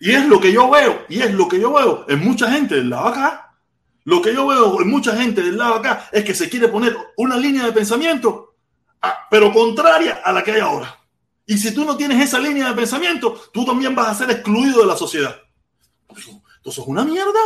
Y 0.00 0.10
es 0.10 0.26
lo 0.26 0.40
que 0.40 0.52
yo 0.52 0.68
veo, 0.70 1.06
y 1.08 1.20
es 1.20 1.32
lo 1.32 1.48
que 1.48 1.60
yo 1.60 1.72
veo 1.72 2.04
en 2.08 2.18
mucha 2.20 2.50
gente 2.50 2.74
del 2.74 2.90
lado 2.90 3.06
acá. 3.08 3.56
Lo 4.04 4.20
que 4.20 4.34
yo 4.34 4.46
veo 4.46 4.80
en 4.82 4.88
mucha 4.90 5.16
gente 5.16 5.40
del 5.40 5.56
lado 5.56 5.76
acá 5.76 6.08
es 6.12 6.24
que 6.24 6.34
se 6.34 6.50
quiere 6.50 6.68
poner 6.68 6.94
una 7.16 7.36
línea 7.36 7.64
de 7.64 7.72
pensamiento, 7.72 8.54
ah, 9.00 9.26
pero 9.30 9.52
contraria 9.52 10.20
a 10.24 10.32
la 10.32 10.42
que 10.42 10.52
hay 10.52 10.60
ahora. 10.60 10.98
Y 11.46 11.56
si 11.56 11.72
tú 11.72 11.84
no 11.84 11.96
tienes 11.96 12.20
esa 12.22 12.38
línea 12.38 12.68
de 12.68 12.74
pensamiento, 12.74 13.40
tú 13.52 13.64
también 13.64 13.94
vas 13.94 14.08
a 14.08 14.14
ser 14.14 14.30
excluido 14.30 14.80
de 14.80 14.86
la 14.86 14.96
sociedad. 14.96 15.36
Entonces 16.08 16.82
es 16.82 16.86
una 16.86 17.04
mierda. 17.04 17.40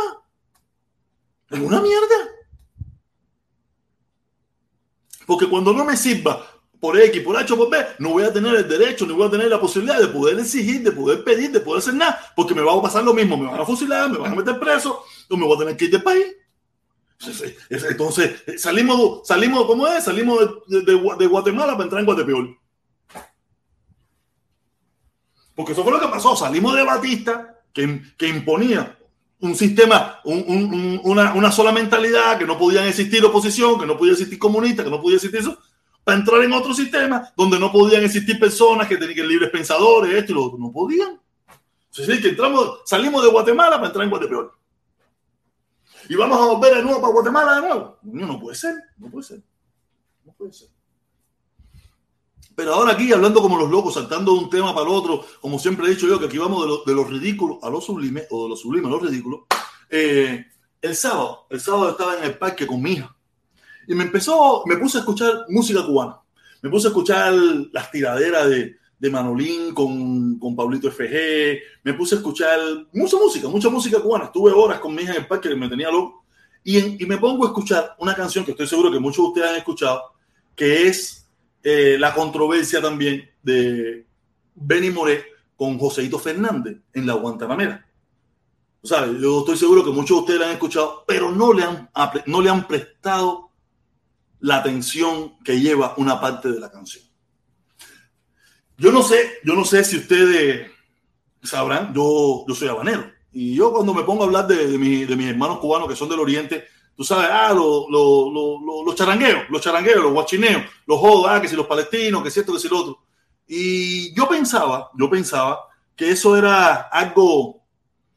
Es 1.49 1.59
una 1.59 1.81
mierda. 1.81 2.15
Porque 5.29 5.47
cuando 5.47 5.71
no 5.73 5.85
me 5.85 5.95
sirva 5.95 6.43
por 6.79 6.99
X, 6.99 7.21
por 7.21 7.37
H, 7.37 7.55
por 7.55 7.69
B, 7.69 7.77
no 7.99 8.09
voy 8.09 8.23
a 8.23 8.33
tener 8.33 8.55
el 8.55 8.67
derecho, 8.67 9.05
ni 9.05 9.13
voy 9.13 9.27
a 9.27 9.29
tener 9.29 9.47
la 9.47 9.61
posibilidad 9.61 9.99
de 9.99 10.07
poder 10.07 10.39
exigir, 10.39 10.81
de 10.81 10.91
poder 10.91 11.23
pedir, 11.23 11.51
de 11.51 11.59
poder 11.59 11.83
hacer 11.83 11.93
nada, 11.93 12.19
porque 12.35 12.55
me 12.55 12.63
va 12.63 12.73
a 12.73 12.81
pasar 12.81 13.03
lo 13.03 13.13
mismo, 13.13 13.37
me 13.37 13.45
van 13.45 13.59
a 13.61 13.65
fusilar, 13.65 14.09
me 14.09 14.17
van 14.17 14.33
a 14.33 14.35
meter 14.35 14.59
preso, 14.59 15.03
o 15.29 15.37
me 15.37 15.45
voy 15.45 15.55
a 15.55 15.59
tener 15.59 15.77
que 15.77 15.85
ir 15.85 15.91
del 15.91 16.01
país. 16.01 16.25
Entonces, 17.19 17.55
es- 17.69 17.83
entonces, 17.83 18.43
salimos, 18.57 19.27
salimos, 19.27 19.65
¿cómo 19.67 19.85
es? 19.87 20.03
Salimos 20.03 20.39
de 20.67 21.25
Guatemala 21.27 21.73
para 21.73 21.83
entrar 21.83 21.99
en 21.99 22.05
Guatepeor. 22.07 22.57
Porque 25.53 25.73
eso 25.73 25.83
fue 25.83 25.91
lo 25.93 25.99
que 25.99 26.07
pasó. 26.07 26.35
Salimos 26.35 26.75
de 26.75 26.83
Batista, 26.83 27.61
que, 27.71 28.01
que 28.17 28.27
imponía 28.29 28.97
un 29.41 29.55
sistema, 29.55 30.19
un- 30.25 30.43
un- 30.47 30.73
un- 30.73 31.01
una, 31.03 31.33
una 31.33 31.51
sola 31.51 31.71
mentalidad, 31.71 32.37
que 32.37 32.45
no 32.45 32.57
podían 32.57 32.85
existir 32.87 33.23
oposición, 33.23 33.79
que 33.79 33.85
no 33.85 33.97
podía 33.97 34.13
existir 34.13 34.37
comunista, 34.37 34.83
que 34.83 34.89
no 34.89 35.01
podía 35.01 35.15
existir 35.15 35.39
eso, 35.39 35.57
para 36.03 36.17
entrar 36.17 36.41
en 36.43 36.51
otro 36.53 36.73
sistema 36.73 37.31
donde 37.37 37.59
no 37.59 37.71
podían 37.71 38.03
existir 38.03 38.39
personas 38.39 38.87
que 38.87 38.97
tenían 38.97 39.15
que 39.15 39.23
libres 39.23 39.49
pensadores, 39.49 40.13
esto 40.13 40.31
y 40.31 40.35
lo 40.35 40.43
otro. 40.45 40.57
No 40.59 40.71
podían. 40.71 41.19
Sí, 41.91 42.21
que 42.21 42.29
entramos, 42.29 42.81
salimos 42.85 43.23
de 43.23 43.29
Guatemala 43.29 43.75
para 43.77 43.87
entrar 43.87 44.03
en 44.03 44.09
Guatepeor. 44.09 44.53
Y 46.07 46.15
vamos 46.15 46.39
a 46.39 46.45
volver 46.53 46.75
de 46.77 46.83
nuevo 46.83 47.01
para 47.01 47.13
Guatemala 47.13 47.55
de 47.55 47.61
nuevo. 47.61 47.99
No, 48.03 48.27
no 48.27 48.39
puede 48.39 48.55
ser, 48.57 48.75
no 48.97 49.09
puede 49.09 49.23
ser. 49.23 49.41
No 50.25 50.33
puede 50.33 50.53
ser. 50.53 50.69
Pero 52.59 52.73
ahora 52.73 52.91
aquí, 52.91 53.13
hablando 53.13 53.41
como 53.41 53.55
los 53.57 53.69
locos, 53.71 53.93
saltando 53.93 54.33
de 54.33 54.39
un 54.39 54.49
tema 54.49 54.75
para 54.75 54.85
el 54.85 54.93
otro, 54.93 55.23
como 55.39 55.57
siempre 55.57 55.87
he 55.87 55.91
dicho 55.91 56.07
yo, 56.07 56.19
que 56.19 56.25
aquí 56.25 56.37
vamos 56.37 56.61
de 56.61 56.67
lo, 56.67 56.83
de 56.83 56.93
lo 56.93 57.05
ridículo 57.05 57.57
a 57.63 57.69
lo 57.69 57.79
sublime, 57.79 58.23
o 58.31 58.43
de 58.43 58.49
lo 58.49 58.55
sublime 58.57 58.85
a 58.87 58.91
lo 58.91 58.99
ridículo. 58.99 59.47
Eh, 59.89 60.45
el 60.81 60.93
sábado, 60.93 61.45
el 61.49 61.61
sábado 61.61 61.91
estaba 61.91 62.17
en 62.17 62.25
el 62.25 62.37
parque 62.37 62.67
con 62.67 62.81
mi 62.81 62.91
hija 62.91 63.15
y 63.87 63.95
me 63.95 64.03
empezó, 64.03 64.63
me 64.65 64.75
puse 64.75 64.97
a 64.97 64.99
escuchar 64.99 65.45
música 65.47 65.85
cubana. 65.85 66.19
Me 66.61 66.69
puse 66.69 66.87
a 66.87 66.89
escuchar 66.89 67.33
las 67.71 67.89
tiraderas 67.91 68.49
de, 68.49 68.75
de 68.99 69.09
Manolín 69.09 69.73
con, 69.73 70.37
con 70.37 70.53
Pablito 70.53 70.91
FG. 70.91 71.59
Me 71.85 71.93
puse 71.93 72.15
a 72.15 72.17
escuchar 72.17 72.59
mucha 72.91 73.15
música, 73.15 73.47
mucha 73.47 73.69
música 73.69 74.01
cubana. 74.01 74.25
Estuve 74.25 74.51
horas 74.51 74.81
con 74.81 74.93
mi 74.93 75.03
hija 75.03 75.13
en 75.13 75.21
el 75.21 75.27
parque 75.27 75.47
que 75.47 75.55
me 75.55 75.69
tenía 75.69 75.89
loco. 75.89 76.25
Y, 76.65 76.77
en- 76.77 76.97
y 76.99 77.05
me 77.05 77.17
pongo 77.19 77.45
a 77.45 77.47
escuchar 77.47 77.95
una 77.99 78.13
canción 78.15 78.43
que 78.43 78.51
estoy 78.51 78.67
seguro 78.67 78.91
que 78.91 78.99
muchos 78.99 79.23
de 79.23 79.27
ustedes 79.29 79.49
han 79.49 79.55
escuchado, 79.55 80.01
que 80.57 80.87
es 80.89 81.28
eh, 81.63 81.97
la 81.99 82.13
controversia 82.13 82.81
también 82.81 83.29
de 83.43 84.05
Benny 84.55 84.89
Moré 84.89 85.25
con 85.55 85.77
Joseito 85.77 86.19
Fernández 86.19 86.77
en 86.93 87.05
la 87.05 87.13
Guantanamera. 87.13 87.85
O 88.81 88.87
sea, 88.87 89.05
yo 89.07 89.39
estoy 89.39 89.57
seguro 89.57 89.83
que 89.83 89.91
muchos 89.91 90.17
de 90.17 90.21
ustedes 90.21 90.39
la 90.39 90.45
han 90.47 90.53
escuchado, 90.53 91.03
pero 91.05 91.31
no 91.31 91.51
le 91.53 91.63
han, 91.63 91.89
no 92.27 92.41
le 92.41 92.49
han 92.49 92.65
prestado 92.65 93.51
la 94.39 94.57
atención 94.57 95.37
que 95.43 95.59
lleva 95.59 95.93
una 95.97 96.21
parte 96.21 96.49
de 96.49 96.59
la 96.61 96.71
canción. 96.71 97.03
Yo 98.77 98.91
no 98.93 99.03
sé, 99.03 99.39
yo 99.43 99.53
no 99.55 99.65
sé 99.65 99.83
si 99.83 99.97
ustedes 99.97 100.71
sabrán, 101.43 101.93
yo, 101.93 102.45
yo 102.47 102.55
soy 102.55 102.69
habanero. 102.69 103.11
Y 103.33 103.53
yo 103.55 103.71
cuando 103.73 103.93
me 103.93 104.03
pongo 104.03 104.23
a 104.23 104.27
hablar 104.27 104.47
de, 104.47 104.67
de, 104.67 104.77
mi- 104.77 105.03
de 105.03 105.15
mis 105.17 105.27
hermanos 105.27 105.59
cubanos 105.59 105.89
que 105.89 105.95
son 105.97 106.07
del 106.09 106.19
oriente, 106.19 106.65
tú 106.99 107.05
sabes, 107.05 107.29
ah, 107.31 107.53
lo- 107.53 107.89
lo- 107.89 108.29
lo- 108.29 108.59
lo- 108.59 108.83
los 108.83 108.93
charangueos, 108.93 109.43
los 109.49 109.61
charangueos, 109.61 110.03
los 110.03 110.11
guachineos, 110.11 110.63
los 110.85 110.99
jodos, 110.99 111.27
ah, 111.29 111.39
que 111.41 111.47
si 111.47 111.55
los 111.55 111.65
palestinos, 111.65 112.21
que 112.21 112.29
si 112.29 112.41
esto, 112.41 112.51
que 112.51 112.59
si 112.59 112.67
lo 112.67 112.77
otro. 112.77 113.05
Y 113.47 114.13
yo 114.13 114.27
pensaba, 114.27 114.91
yo 114.97 115.09
pensaba 115.09 115.61
que 115.95 116.11
eso 116.11 116.35
era 116.35 116.75
algo 116.91 117.61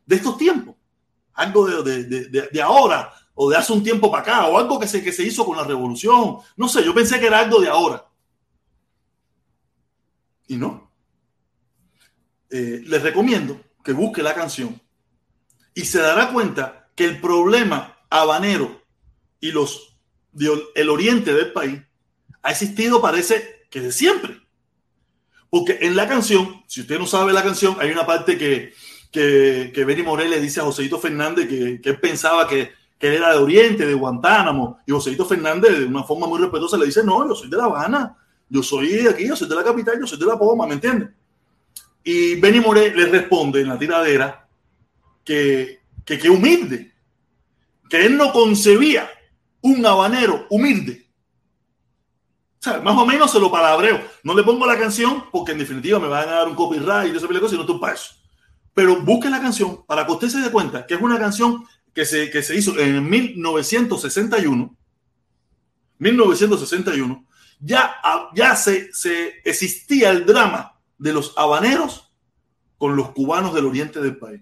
de 0.04 0.16
estos 0.16 0.36
tiempos, 0.36 0.74
algo 1.34 1.64
de, 1.64 1.82
de- 1.84 2.04
de- 2.06 2.28
de- 2.28 2.48
de 2.48 2.60
ahora, 2.62 3.12
o 3.36 3.48
de 3.48 3.56
hace 3.56 3.72
un 3.72 3.84
tiempo 3.84 4.10
para 4.10 4.22
acá, 4.24 4.46
o 4.48 4.58
algo 4.58 4.80
que 4.80 4.88
se, 4.88 5.00
que 5.00 5.12
se 5.12 5.22
hizo 5.22 5.46
con 5.46 5.56
la 5.56 5.62
revolución. 5.62 6.38
No 6.56 6.66
sé, 6.68 6.84
yo 6.84 6.92
pensé 6.92 7.20
que 7.20 7.28
era 7.28 7.38
algo 7.38 7.60
de 7.60 7.68
ahora. 7.68 8.04
Y 10.48 10.56
no. 10.56 10.90
Eh, 12.50 12.82
les 12.84 13.00
recomiendo 13.00 13.60
que 13.84 13.92
busque 13.92 14.24
la 14.24 14.34
canción 14.34 14.80
y 15.72 15.82
se 15.84 16.00
dará 16.00 16.32
cuenta 16.32 16.88
que 16.96 17.04
el 17.04 17.20
problema 17.20 17.96
habanero 18.20 18.82
y 19.40 19.52
los 19.52 19.96
de- 20.32 20.62
el 20.74 20.88
oriente 20.90 21.32
del 21.32 21.52
país 21.52 21.80
ha 22.42 22.50
existido 22.50 23.00
parece 23.00 23.66
que 23.70 23.80
de 23.80 23.92
siempre. 23.92 24.40
Porque 25.50 25.78
en 25.82 25.96
la 25.96 26.08
canción, 26.08 26.62
si 26.66 26.80
usted 26.80 26.98
no 26.98 27.06
sabe 27.06 27.32
la 27.32 27.42
canción, 27.42 27.76
hay 27.78 27.90
una 27.90 28.06
parte 28.06 28.38
que, 28.38 28.72
que, 29.10 29.84
Benny 29.84 30.02
Morel 30.02 30.30
le 30.30 30.40
dice 30.40 30.60
a 30.60 30.64
Joseito 30.64 30.98
Fernández 30.98 31.46
que, 31.46 31.80
que 31.80 31.90
él 31.90 32.00
pensaba 32.00 32.48
que, 32.48 32.72
que 32.98 33.08
él 33.08 33.14
era 33.14 33.32
de 33.32 33.38
Oriente, 33.38 33.84
de 33.84 33.94
Guantánamo, 33.94 34.78
y 34.86 34.92
Joseito 34.92 35.26
Fernández 35.26 35.78
de 35.78 35.84
una 35.84 36.04
forma 36.04 36.26
muy 36.26 36.40
respetuosa 36.40 36.78
le 36.78 36.86
dice, 36.86 37.04
no, 37.04 37.28
yo 37.28 37.34
soy 37.34 37.50
de 37.50 37.56
La 37.58 37.64
Habana, 37.64 38.16
yo 38.48 38.62
soy 38.62 38.88
de 38.88 39.10
aquí, 39.10 39.26
yo 39.26 39.36
soy 39.36 39.48
de 39.48 39.54
la 39.54 39.64
capital, 39.64 39.98
yo 40.00 40.06
soy 40.06 40.18
de 40.18 40.26
La 40.26 40.38
Poma, 40.38 40.66
¿me 40.66 40.74
entiendes? 40.74 41.10
Y 42.04 42.36
Benny 42.40 42.60
Moré 42.60 42.94
le 42.94 43.06
responde 43.06 43.60
en 43.60 43.68
la 43.68 43.78
tiradera 43.78 44.48
que, 45.24 45.80
que, 46.04 46.18
que 46.18 46.30
humilde, 46.30 46.91
que 47.92 48.06
él 48.06 48.16
no 48.16 48.32
concebía 48.32 49.06
un 49.60 49.84
habanero 49.84 50.46
humilde. 50.48 51.10
O 52.58 52.62
sea, 52.62 52.80
más 52.80 52.96
o 52.96 53.04
menos 53.04 53.30
se 53.30 53.38
lo 53.38 53.52
palabreo. 53.52 54.00
No 54.22 54.34
le 54.34 54.42
pongo 54.42 54.64
la 54.64 54.78
canción 54.78 55.24
porque 55.30 55.52
en 55.52 55.58
definitiva 55.58 55.98
me 55.98 56.08
van 56.08 56.26
a 56.26 56.32
dar 56.32 56.48
un 56.48 56.54
copyright 56.54 57.12
y 57.12 57.16
esa 57.18 57.26
cosa 57.26 57.54
y 57.54 57.58
no 57.58 57.64
estoy 57.64 57.78
para 57.78 57.92
eso. 57.92 58.14
Pero 58.72 59.02
busque 59.02 59.28
la 59.28 59.42
canción 59.42 59.84
para 59.84 60.06
que 60.06 60.12
usted 60.12 60.30
se 60.30 60.40
dé 60.40 60.50
cuenta 60.50 60.86
que 60.86 60.94
es 60.94 61.02
una 61.02 61.18
canción 61.18 61.66
que 61.92 62.06
se, 62.06 62.30
que 62.30 62.42
se 62.42 62.56
hizo 62.56 62.78
en 62.78 63.06
1961. 63.10 64.74
1961. 65.98 67.26
Ya, 67.60 67.94
ya 68.34 68.56
se, 68.56 68.90
se 68.94 69.42
existía 69.44 70.08
el 70.08 70.24
drama 70.24 70.80
de 70.96 71.12
los 71.12 71.34
habaneros 71.36 72.10
con 72.78 72.96
los 72.96 73.10
cubanos 73.10 73.52
del 73.52 73.66
oriente 73.66 74.00
del 74.00 74.16
país. 74.16 74.40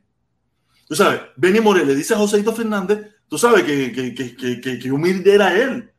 Tú 0.87 0.95
sabes, 0.95 1.21
Benny 1.35 1.59
Morel 1.59 1.89
le 1.89 1.97
dice 1.97 2.15
a 2.15 2.17
Joseito 2.17 2.53
Fernández, 2.53 3.10
tú 3.31 3.39
sabes 3.39 3.63
que, 3.63 3.93
que, 3.93 4.61
que, 4.61 4.79
que, 4.79 4.93
humilde 4.93 5.33
era 5.33 5.57
él. 5.57 5.91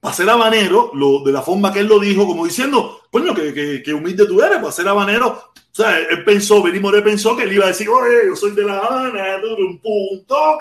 Para 0.00 0.14
ser 0.14 0.28
habanero, 0.28 0.90
lo, 0.94 1.22
de 1.22 1.30
la 1.30 1.40
forma 1.40 1.72
que 1.72 1.78
él 1.78 1.86
lo 1.86 2.00
dijo, 2.00 2.26
como 2.26 2.44
diciendo, 2.44 3.02
coño, 3.10 3.32
que, 3.32 3.94
humilde 3.94 4.26
tú 4.26 4.42
eres, 4.42 4.58
para 4.58 4.72
ser 4.72 4.88
habanero. 4.88 5.28
O 5.28 5.74
sea, 5.74 5.96
él 5.96 6.24
pensó, 6.24 6.60
Benny 6.60 6.80
Morel 6.80 7.04
pensó 7.04 7.36
que 7.36 7.44
él 7.44 7.52
iba 7.52 7.66
a 7.66 7.68
decir, 7.68 7.88
oye, 7.88 8.26
yo 8.26 8.34
soy 8.34 8.50
de 8.50 8.64
La 8.64 8.78
Habana, 8.78 9.40
un 9.56 9.78
punto 9.78 10.58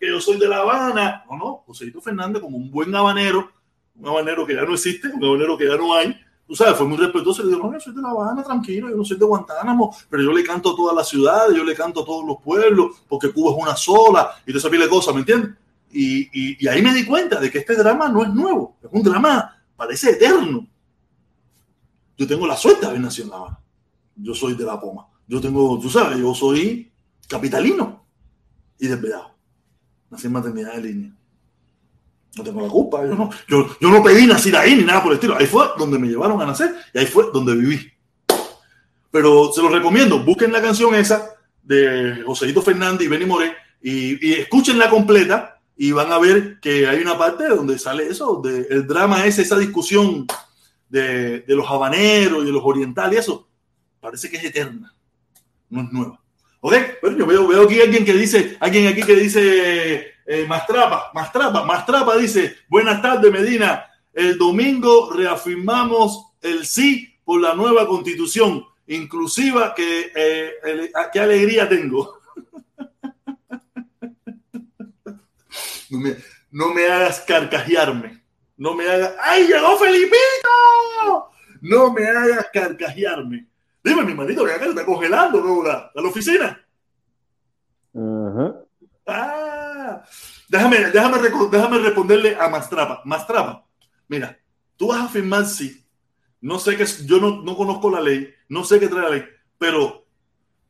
que, 0.00 0.06
yo 0.06 0.20
soy 0.20 0.38
de 0.38 0.48
La 0.48 0.58
Habana. 0.58 1.24
No, 1.30 1.36
no, 1.36 1.62
Joseito 1.66 2.00
Fernández 2.00 2.42
como 2.42 2.56
un 2.56 2.68
buen 2.68 2.92
habanero, 2.92 3.48
un 3.94 4.08
habanero 4.08 4.44
que 4.44 4.56
ya 4.56 4.62
no 4.62 4.74
existe, 4.74 5.06
un 5.06 5.24
habanero 5.24 5.56
que 5.56 5.68
ya 5.68 5.76
no 5.76 5.94
hay, 5.94 6.20
tú 6.46 6.54
sabes, 6.54 6.76
fue 6.76 6.86
muy 6.86 6.96
respetuoso. 6.96 7.42
Le 7.42 7.50
digo, 7.50 7.66
no, 7.66 7.72
yo 7.72 7.80
soy 7.80 7.94
de 7.94 8.02
La 8.02 8.10
Habana, 8.10 8.42
tranquilo, 8.42 8.88
yo 8.88 8.96
no 8.96 9.04
soy 9.04 9.18
de 9.18 9.24
Guantánamo, 9.24 9.94
pero 10.08 10.22
yo 10.22 10.32
le 10.32 10.44
canto 10.44 10.72
a 10.72 10.76
todas 10.76 10.96
las 10.96 11.08
ciudades, 11.08 11.56
yo 11.56 11.64
le 11.64 11.74
canto 11.74 12.02
a 12.02 12.04
todos 12.04 12.24
los 12.24 12.38
pueblos, 12.42 13.02
porque 13.08 13.32
Cuba 13.32 13.52
es 13.52 13.62
una 13.62 13.76
sola, 13.76 14.30
y 14.46 14.52
te 14.52 14.70
pile 14.70 14.84
de 14.84 14.90
cosas, 14.90 15.14
¿me 15.14 15.20
entiendes? 15.20 15.52
Y, 15.90 16.22
y, 16.32 16.64
y 16.64 16.68
ahí 16.68 16.82
me 16.82 16.92
di 16.92 17.04
cuenta 17.04 17.38
de 17.38 17.50
que 17.50 17.58
este 17.58 17.76
drama 17.76 18.08
no 18.08 18.22
es 18.22 18.32
nuevo, 18.32 18.76
es 18.82 18.88
un 18.92 19.02
drama, 19.02 19.56
parece 19.76 20.10
eterno. 20.10 20.66
Yo 22.16 22.26
tengo 22.26 22.46
la 22.46 22.56
suerte 22.56 22.82
de 22.82 22.86
haber 22.86 23.00
nacido 23.00 23.24
en 23.24 23.30
La 23.30 23.36
Habana. 23.36 23.60
Yo 24.16 24.34
soy 24.34 24.54
de 24.54 24.64
La 24.64 24.80
Poma. 24.80 25.06
Yo 25.26 25.40
tengo, 25.40 25.78
tú 25.80 25.90
sabes, 25.90 26.18
yo 26.18 26.34
soy 26.34 26.92
capitalino 27.28 28.04
y 28.78 28.86
desvelado. 28.86 29.34
Nací 30.10 30.26
en 30.26 30.32
maternidad 30.32 30.74
de 30.74 30.82
línea. 30.82 31.16
No 32.36 32.44
tengo 32.44 32.60
la 32.62 32.68
culpa. 32.68 33.04
Yo 33.04 33.14
no, 33.14 33.30
yo, 33.48 33.76
yo 33.80 33.90
no 33.90 34.02
pedí 34.02 34.26
nacer 34.26 34.56
ahí 34.56 34.74
ni 34.74 34.82
nada 34.82 35.02
por 35.02 35.12
el 35.12 35.16
estilo. 35.16 35.36
Ahí 35.36 35.46
fue 35.46 35.66
donde 35.78 35.98
me 35.98 36.08
llevaron 36.08 36.40
a 36.40 36.46
nacer 36.46 36.74
y 36.92 36.98
ahí 36.98 37.06
fue 37.06 37.26
donde 37.32 37.54
viví. 37.54 37.92
Pero 39.10 39.52
se 39.52 39.62
los 39.62 39.70
recomiendo. 39.70 40.18
Busquen 40.24 40.52
la 40.52 40.60
canción 40.60 40.94
esa 40.94 41.30
de 41.62 42.22
Joséito 42.26 42.62
Fernández 42.62 43.06
y 43.06 43.08
Benny 43.08 43.26
Moré 43.26 43.54
y, 43.80 44.40
y 44.40 44.44
completa 44.90 45.60
y 45.76 45.92
van 45.92 46.12
a 46.12 46.18
ver 46.18 46.58
que 46.60 46.86
hay 46.86 47.00
una 47.00 47.18
parte 47.18 47.48
donde 47.48 47.78
sale 47.78 48.06
eso, 48.06 48.40
de, 48.42 48.66
el 48.70 48.86
drama 48.86 49.26
es 49.26 49.38
esa 49.38 49.58
discusión 49.58 50.26
de, 50.88 51.40
de 51.40 51.56
los 51.56 51.68
habaneros 51.68 52.42
y 52.42 52.46
de 52.46 52.52
los 52.52 52.62
orientales 52.64 53.20
eso. 53.20 53.48
Parece 54.00 54.30
que 54.30 54.36
es 54.36 54.44
eterna. 54.44 54.94
No 55.70 55.82
es 55.82 55.92
nueva. 55.92 56.20
¿Ok? 56.60 56.74
Pero 57.00 57.18
yo 57.18 57.26
veo, 57.26 57.46
veo 57.46 57.62
aquí 57.64 57.80
alguien 57.80 58.04
que 58.04 58.14
dice, 58.14 58.56
alguien 58.60 58.86
aquí 58.86 59.02
que 59.02 59.16
dice 59.16 60.13
eh, 60.26 60.44
Mastrapa, 60.46 61.10
Mastrapa, 61.14 61.64
Mastrapa 61.64 62.16
dice, 62.16 62.56
buenas 62.68 63.00
tardes 63.02 63.30
Medina, 63.32 63.86
el 64.12 64.38
domingo 64.38 65.10
reafirmamos 65.12 66.32
el 66.40 66.64
sí 66.66 67.14
por 67.24 67.40
la 67.40 67.54
nueva 67.54 67.86
constitución 67.86 68.64
inclusiva, 68.86 69.74
que, 69.74 70.12
eh, 70.14 70.52
el- 70.64 70.92
qué 71.12 71.20
alegría 71.20 71.68
tengo. 71.68 72.20
No 75.90 76.00
me, 76.00 76.16
no 76.50 76.74
me 76.74 76.86
hagas 76.88 77.20
carcajearme, 77.20 78.20
no 78.56 78.74
me 78.74 78.88
hagas, 78.88 79.14
¡ay, 79.20 79.46
llegó 79.46 79.76
Felipito! 79.76 81.30
No 81.60 81.92
me 81.92 82.06
hagas 82.08 82.48
carcajearme. 82.52 83.46
Dime, 83.82 84.02
mi 84.02 84.14
manito, 84.14 84.44
que 84.44 84.52
acá 84.52 84.64
está 84.66 84.84
congelando, 84.84 85.40
¿no? 85.40 85.62
¿A 85.70 85.90
la 85.94 86.08
oficina? 86.08 86.66
Ajá. 87.94 88.54
Ah, 89.06 89.53
déjame, 90.48 90.78
déjame, 90.90 91.18
déjame 91.50 91.78
responderle 91.78 92.36
a 92.36 92.48
Mastrapa. 92.48 93.02
Mastrapa, 93.04 93.64
mira, 94.08 94.38
tú 94.76 94.88
vas 94.88 95.04
a 95.04 95.08
firmar 95.08 95.46
sí. 95.46 95.84
No 96.40 96.58
sé 96.58 96.76
qué, 96.76 96.84
es- 96.84 97.06
yo 97.06 97.18
no, 97.20 97.42
no 97.42 97.56
conozco 97.56 97.90
la 97.90 98.00
ley, 98.00 98.28
no 98.48 98.64
sé 98.64 98.78
qué 98.80 98.88
trae 98.88 99.02
la 99.02 99.10
ley, 99.10 99.24
pero 99.58 100.06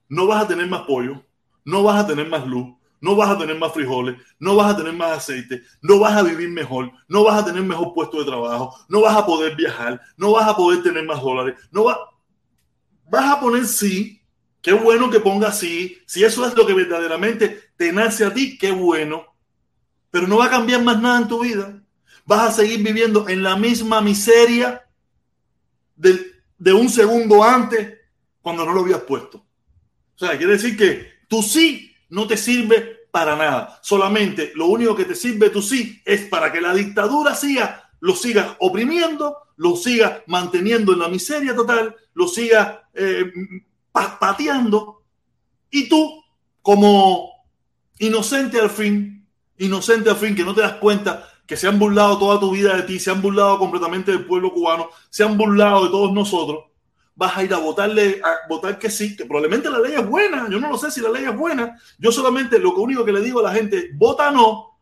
no 0.08 0.26
vas 0.26 0.44
a 0.44 0.48
tener 0.48 0.68
más 0.68 0.82
pollo, 0.82 1.24
no 1.64 1.82
vas 1.82 2.04
a 2.04 2.06
tener 2.06 2.28
más 2.28 2.46
luz, 2.46 2.76
no 3.00 3.16
vas 3.16 3.30
a 3.30 3.38
tener 3.38 3.58
más 3.58 3.72
frijoles, 3.72 4.16
no 4.38 4.56
vas 4.56 4.74
a 4.74 4.76
tener 4.76 4.92
más 4.94 5.18
aceite, 5.18 5.62
no 5.82 5.98
vas 5.98 6.16
a 6.16 6.22
vivir 6.22 6.48
mejor, 6.50 6.92
no 7.08 7.24
vas 7.24 7.42
a 7.42 7.44
tener 7.44 7.62
mejor 7.62 7.92
puesto 7.94 8.18
de 8.20 8.24
trabajo, 8.26 8.76
no 8.88 9.00
vas 9.02 9.16
a 9.16 9.26
poder 9.26 9.56
viajar, 9.56 10.00
no 10.16 10.32
vas 10.32 10.48
a 10.48 10.56
poder 10.56 10.82
tener 10.82 11.04
más 11.04 11.20
dólares, 11.22 11.56
no 11.72 11.84
vas, 11.84 11.98
vas 13.10 13.36
a 13.36 13.40
poner 13.40 13.66
sí. 13.66 14.20
Qué 14.62 14.72
bueno 14.72 15.10
que 15.10 15.20
ponga 15.20 15.52
sí. 15.52 15.98
Si 16.06 16.24
eso 16.24 16.46
es 16.46 16.56
lo 16.56 16.66
que 16.66 16.72
verdaderamente 16.72 17.60
te 17.76 17.92
nace 17.92 18.24
a 18.24 18.32
ti, 18.32 18.56
qué 18.58 18.70
bueno. 18.70 19.24
Pero 20.10 20.26
no 20.26 20.38
va 20.38 20.46
a 20.46 20.50
cambiar 20.50 20.82
más 20.82 21.00
nada 21.00 21.18
en 21.18 21.28
tu 21.28 21.40
vida. 21.42 21.82
Vas 22.24 22.48
a 22.48 22.52
seguir 22.52 22.82
viviendo 22.82 23.28
en 23.28 23.42
la 23.42 23.56
misma 23.56 24.00
miseria 24.00 24.86
de, 25.96 26.32
de 26.58 26.72
un 26.72 26.88
segundo 26.88 27.42
antes 27.42 27.98
cuando 28.40 28.64
no 28.64 28.72
lo 28.72 28.80
habías 28.82 29.00
puesto. 29.00 29.38
O 29.38 30.18
sea, 30.18 30.36
quiere 30.38 30.54
decir 30.54 30.76
que 30.76 31.08
tu 31.28 31.42
sí 31.42 31.92
no 32.10 32.26
te 32.26 32.36
sirve 32.36 33.08
para 33.10 33.36
nada. 33.36 33.78
Solamente 33.82 34.52
lo 34.54 34.66
único 34.66 34.94
que 34.94 35.04
te 35.04 35.14
sirve 35.14 35.50
tu 35.50 35.62
sí 35.62 36.00
es 36.04 36.22
para 36.22 36.52
que 36.52 36.60
la 36.60 36.74
dictadura 36.74 37.34
siga, 37.34 37.90
lo 38.00 38.14
siga 38.14 38.56
oprimiendo, 38.60 39.36
lo 39.56 39.76
siga 39.76 40.22
manteniendo 40.26 40.92
en 40.92 40.98
la 41.00 41.08
miseria 41.08 41.54
total, 41.54 41.94
lo 42.14 42.28
siga 42.28 42.88
eh, 42.94 43.30
pa- 43.92 44.18
pateando. 44.18 45.02
Y 45.70 45.88
tú, 45.88 46.22
como 46.62 47.33
inocente 47.98 48.60
al 48.60 48.70
fin, 48.70 49.26
inocente 49.58 50.10
al 50.10 50.16
fin, 50.16 50.34
que 50.34 50.44
no 50.44 50.54
te 50.54 50.62
das 50.62 50.74
cuenta 50.74 51.28
que 51.46 51.56
se 51.56 51.68
han 51.68 51.78
burlado 51.78 52.18
toda 52.18 52.40
tu 52.40 52.50
vida 52.50 52.76
de 52.76 52.82
ti, 52.82 52.98
se 52.98 53.10
han 53.10 53.20
burlado 53.20 53.58
completamente 53.58 54.12
del 54.12 54.24
pueblo 54.24 54.52
cubano, 54.52 54.88
se 55.10 55.24
han 55.24 55.36
burlado 55.36 55.84
de 55.84 55.90
todos 55.90 56.12
nosotros, 56.12 56.64
vas 57.14 57.36
a 57.36 57.44
ir 57.44 57.52
a 57.52 57.58
votarle, 57.58 58.20
a 58.24 58.48
votar 58.48 58.78
que 58.78 58.90
sí, 58.90 59.14
que 59.16 59.24
probablemente 59.24 59.70
la 59.70 59.78
ley 59.78 59.92
es 59.92 60.06
buena, 60.06 60.48
yo 60.48 60.58
no 60.58 60.70
lo 60.70 60.78
sé 60.78 60.90
si 60.90 61.00
la 61.00 61.10
ley 61.10 61.24
es 61.24 61.36
buena, 61.36 61.78
yo 61.98 62.10
solamente 62.10 62.58
lo 62.58 62.74
único 62.74 63.04
que 63.04 63.12
le 63.12 63.20
digo 63.20 63.40
a 63.40 63.44
la 63.44 63.52
gente, 63.52 63.90
vota 63.94 64.30
no, 64.30 64.74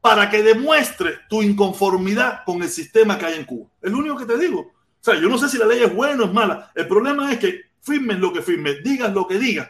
para 0.00 0.30
que 0.30 0.42
demuestre 0.42 1.18
tu 1.28 1.42
inconformidad 1.42 2.40
con 2.44 2.62
el 2.62 2.68
sistema 2.68 3.18
que 3.18 3.26
hay 3.26 3.38
en 3.38 3.44
Cuba. 3.44 3.68
Es 3.82 3.90
lo 3.90 3.98
único 3.98 4.16
que 4.16 4.26
te 4.26 4.38
digo. 4.38 4.60
O 4.60 5.04
sea, 5.04 5.14
yo 5.14 5.28
no 5.28 5.38
sé 5.38 5.48
si 5.48 5.58
la 5.58 5.66
ley 5.66 5.82
es 5.82 5.94
buena 5.94 6.22
o 6.22 6.26
es 6.26 6.32
mala. 6.32 6.70
El 6.74 6.86
problema 6.86 7.30
es 7.32 7.38
que 7.38 7.62
firmes 7.80 8.18
lo 8.18 8.32
que 8.32 8.42
firmes, 8.42 8.82
digas 8.82 9.12
lo 9.12 9.26
que 9.26 9.38
digas. 9.38 9.68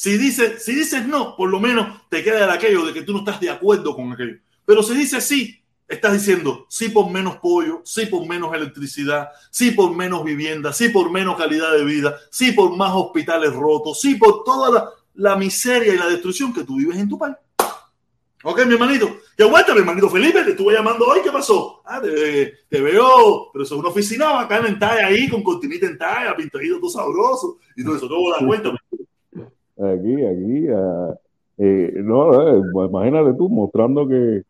Si 0.00 0.16
dices, 0.16 0.64
si 0.64 0.74
dices 0.74 1.06
no, 1.06 1.36
por 1.36 1.50
lo 1.50 1.60
menos 1.60 2.08
te 2.08 2.24
queda 2.24 2.46
de 2.46 2.52
aquello 2.54 2.86
de 2.86 2.94
que 2.94 3.02
tú 3.02 3.12
no 3.12 3.18
estás 3.18 3.38
de 3.38 3.50
acuerdo 3.50 3.94
con 3.94 4.10
aquello. 4.10 4.38
Pero 4.64 4.82
si 4.82 4.94
dices 4.94 5.22
sí, 5.22 5.62
estás 5.86 6.14
diciendo 6.14 6.64
sí 6.70 6.88
por 6.88 7.10
menos 7.10 7.36
pollo, 7.36 7.82
sí 7.84 8.06
por 8.06 8.26
menos 8.26 8.54
electricidad, 8.54 9.28
sí 9.50 9.72
por 9.72 9.94
menos 9.94 10.24
vivienda, 10.24 10.72
sí 10.72 10.88
por 10.88 11.10
menos 11.10 11.36
calidad 11.36 11.72
de 11.72 11.84
vida, 11.84 12.16
sí 12.30 12.52
por 12.52 12.74
más 12.78 12.92
hospitales 12.94 13.52
rotos, 13.52 14.00
sí 14.00 14.14
por 14.14 14.42
toda 14.42 14.90
la, 15.12 15.36
miseria 15.36 15.92
y 15.92 15.98
la 15.98 16.08
destrucción 16.08 16.54
que 16.54 16.64
tú 16.64 16.76
vives 16.76 16.96
en 16.96 17.06
tu 17.10 17.18
país. 17.18 17.36
Ok, 18.42 18.64
mi 18.64 18.72
hermanito. 18.72 19.18
Que 19.36 19.44
vuelta, 19.44 19.74
mi 19.74 19.80
hermanito 19.80 20.08
Felipe, 20.08 20.42
te 20.44 20.52
estuve 20.52 20.72
llamando 20.72 21.08
hoy. 21.08 21.20
¿Qué 21.22 21.30
pasó? 21.30 21.82
Ah, 21.84 22.00
te, 22.00 22.80
veo, 22.80 23.50
pero 23.52 23.64
eso 23.64 23.74
es 23.74 23.78
una 23.78 23.90
oficina 23.90 24.32
bacana 24.32 24.66
en 24.66 24.78
talla 24.78 25.08
ahí, 25.08 25.28
con 25.28 25.42
cortinita 25.42 25.84
en 25.84 25.98
talla, 25.98 26.34
pintadito 26.34 26.80
todo 26.80 26.88
sabroso 26.88 27.58
y 27.76 27.84
todo 27.84 27.96
eso. 27.96 28.08
Todo 28.08 28.32
da 28.32 28.46
cuenta. 28.46 28.72
Aquí, 29.80 30.24
aquí. 30.24 30.66
eh, 31.58 31.92
no, 32.02 32.48
eh, 32.48 32.62
pues 32.72 32.90
imagínate 32.90 33.32
tú 33.36 33.48
mostrando 33.48 34.06
que 34.06 34.42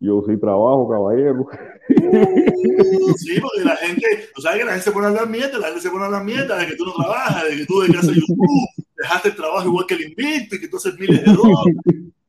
yo 0.00 0.22
sí 0.28 0.36
trabajo, 0.38 0.88
caballero. 0.88 1.46
Uh, 1.88 3.14
sí, 3.16 3.40
porque 3.40 3.64
la 3.64 3.76
gente, 3.76 4.28
tú 4.34 4.42
sabes 4.42 4.58
que 4.58 4.64
la 4.64 4.72
gente 4.72 4.84
se 4.84 4.92
pone 4.92 5.06
a 5.06 5.08
hablar 5.10 5.28
mierda, 5.28 5.58
la 5.58 5.66
gente 5.68 5.80
se 5.80 5.90
pone 5.90 6.02
a 6.02 6.06
hablar 6.06 6.24
mierda 6.24 6.58
de 6.58 6.66
que 6.66 6.76
tú 6.76 6.84
no 6.84 6.92
trabajas, 6.92 7.44
de 7.44 7.56
que 7.56 7.66
tú 7.66 7.80
de 7.80 7.92
casa 7.92 8.08
YouTube, 8.12 8.84
dejaste 8.96 9.28
el 9.28 9.36
trabajo 9.36 9.68
igual 9.68 9.86
que 9.86 9.94
el 9.94 10.02
invicto 10.02 10.56
y 10.56 10.60
que 10.60 10.68
tú 10.68 10.76
haces 10.76 10.98
miles 10.98 11.24
de 11.24 11.32
dólares, 11.32 11.76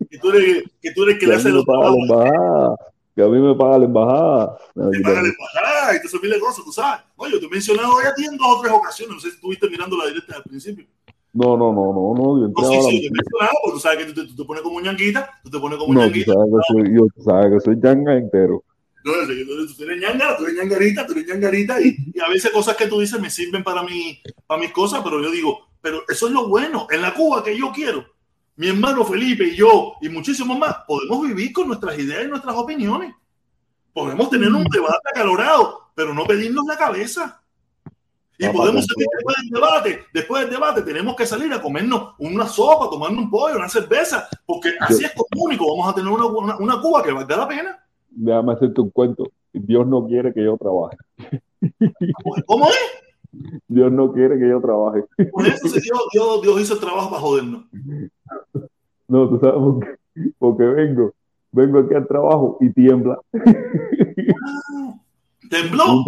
que 0.10 0.18
tú 0.18 0.30
eres, 0.30 0.64
que 0.82 0.92
tú 0.94 1.04
eres 1.04 1.16
el 1.16 1.20
que 1.20 1.26
Que 1.26 1.28
le 1.28 1.34
a 1.34 1.38
mí 1.38 1.42
hace 1.42 1.50
me 1.50 1.56
los 1.56 1.66
paga 1.66 1.80
la 1.80 1.86
trabajos, 1.86 2.10
embajada. 2.10 2.76
Que 3.16 3.22
a 3.24 3.28
mí 3.28 3.40
me 3.40 3.56
paga 3.56 3.78
la 3.80 3.86
embajada. 3.86 4.58
te 4.74 5.00
paga 5.02 5.22
la 5.22 5.30
embajada 5.30 5.96
y 5.96 6.00
te 6.02 6.08
haces 6.08 6.22
miles 6.22 6.38
de 6.38 6.40
cosas, 6.40 6.66
tú 6.66 6.72
sabes. 6.72 7.02
Oye, 7.18 7.32
yo 7.34 7.40
te 7.40 7.46
he 7.46 7.50
mencionado 7.50 7.94
hoy 7.96 8.06
a 8.06 8.14
ti 8.14 8.26
en 8.26 8.38
dos 8.38 8.48
o 8.58 8.62
tres 8.62 8.74
ocasiones, 8.74 9.16
no 9.16 9.22
sé 9.22 9.30
si 9.30 9.36
estuviste 9.36 9.70
mirando 9.70 9.98
la 9.98 10.08
directa 10.08 10.36
al 10.38 10.44
principio. 10.44 10.86
No, 11.36 11.58
no, 11.58 11.74
no, 11.74 11.92
no, 11.94 12.14
no. 12.16 12.40
Yo 12.40 12.46
entré 12.46 12.64
No, 12.64 12.70
sí, 12.72 12.76
ahora. 12.78 12.90
sí, 12.90 13.04
yo 13.04 13.10
porque 13.12 13.74
tú 13.74 13.80
sabes 13.80 13.98
que 14.00 14.06
tú 14.06 14.22
te, 14.22 14.28
tú 14.28 14.36
te 14.38 14.46
pones 14.46 14.64
como 14.64 14.80
ñanguita, 14.82 15.30
tú 15.44 15.50
te 15.50 15.60
pones 15.60 15.78
como 15.78 15.94
No, 15.94 16.00
tú 16.00 16.06
ñanguita. 16.08 16.34
sabes 16.34 16.50
que 16.50 16.74
soy, 16.74 16.96
yo 16.96 17.06
tú 17.14 17.22
sabes 17.24 17.52
que 17.54 17.60
soy 17.60 17.82
changa 17.82 18.14
entero. 18.18 18.64
No, 19.04 19.12
tú, 19.28 19.76
tú 19.76 19.84
eres 19.84 20.02
ñanga, 20.02 20.38
tú 20.38 20.46
eres 20.46 20.56
ñangarita, 20.58 21.06
tú 21.06 21.12
eres 21.14 21.28
ñangarita 21.28 21.80
y, 21.82 21.96
y 22.14 22.20
a 22.22 22.30
veces 22.30 22.52
cosas 22.52 22.76
que 22.78 22.88
tú 22.88 23.00
dices 23.02 23.20
me 23.20 23.30
sirven 23.30 23.64
para, 23.64 23.84
mi, 23.84 24.20
para 24.48 24.60
mis 24.62 24.72
cosas, 24.72 25.02
pero 25.04 25.22
yo 25.22 25.30
digo, 25.30 25.68
pero 25.82 26.00
eso 26.08 26.28
es 26.28 26.34
lo 26.34 26.48
bueno. 26.48 26.88
En 26.90 27.02
la 27.02 27.14
Cuba 27.14 27.44
que 27.44 27.56
yo 27.58 27.72
quiero, 27.74 28.04
mi 28.56 28.70
hermano 28.70 29.04
Felipe 29.04 29.44
y 29.50 29.56
yo 29.58 29.96
y 30.02 30.08
muchísimos 30.10 30.58
más, 30.58 30.78
podemos 30.88 31.22
vivir 31.28 31.52
con 31.52 31.68
nuestras 31.68 32.00
ideas 32.00 32.24
y 32.24 32.30
nuestras 32.30 32.56
opiniones. 32.56 33.14
Podemos 33.94 34.30
tener 34.30 34.50
un 34.52 34.64
debate 34.64 35.10
acalorado, 35.14 35.82
pero 35.94 36.14
no 36.14 36.26
pedirnos 36.26 36.66
la 36.66 36.78
cabeza. 36.78 37.42
Y 38.38 38.46
Ah, 38.46 38.52
podemos 38.52 38.86
salir 38.86 39.08
después 39.16 39.36
del 39.42 39.50
debate, 39.50 40.00
después 40.14 40.42
del 40.42 40.52
debate 40.52 40.82
tenemos 40.82 41.16
que 41.16 41.26
salir 41.26 41.54
a 41.54 41.62
comernos 41.62 42.16
una 42.20 42.48
sopa, 42.48 42.90
tomarnos 42.90 43.24
un 43.24 43.30
pollo, 43.30 43.56
una 43.58 43.70
cerveza, 43.70 44.28
porque 44.46 44.72
así 44.82 45.06
es 45.06 45.14
como 45.14 45.46
único 45.46 45.66
vamos 45.68 45.92
a 45.92 45.96
tener 45.96 46.12
una, 46.12 46.26
una, 46.26 46.58
una 46.58 46.82
Cuba 46.82 47.02
que 47.02 47.14
valga 47.14 47.38
la 47.38 47.48
pena. 47.48 47.80
Déjame 48.10 48.54
hacerte 48.54 48.82
un 48.82 48.90
cuento. 48.90 49.32
Dios 49.54 49.88
no 49.88 50.06
quiere 50.06 50.34
que 50.34 50.44
yo 50.44 50.58
trabaje. 50.58 50.98
¿Cómo 52.46 52.68
es? 52.68 52.76
Dios 53.68 53.92
no 53.92 54.12
quiere 54.14 54.38
que 54.38 54.50
yo 54.50 54.62
trabaje. 54.62 55.04
Por 55.32 55.46
eso 55.46 55.68
se 55.68 55.82
Dios, 55.82 56.00
Dios, 56.14 56.42
Dios 56.42 56.62
hizo 56.62 56.74
el 56.76 56.80
trabajo 56.80 57.10
para 57.10 57.22
jodernos. 57.22 57.66
No, 59.08 59.30
tú 59.30 59.40
sabes 59.40 59.56
por 59.56 59.80
qué. 59.80 59.98
Porque 60.40 60.64
vengo, 60.64 61.14
vengo 61.52 61.80
aquí 61.80 61.94
al 61.94 62.08
trabajo 62.08 62.58
y 62.62 62.70
tiembla. 62.72 63.20
Tembló. 65.50 66.04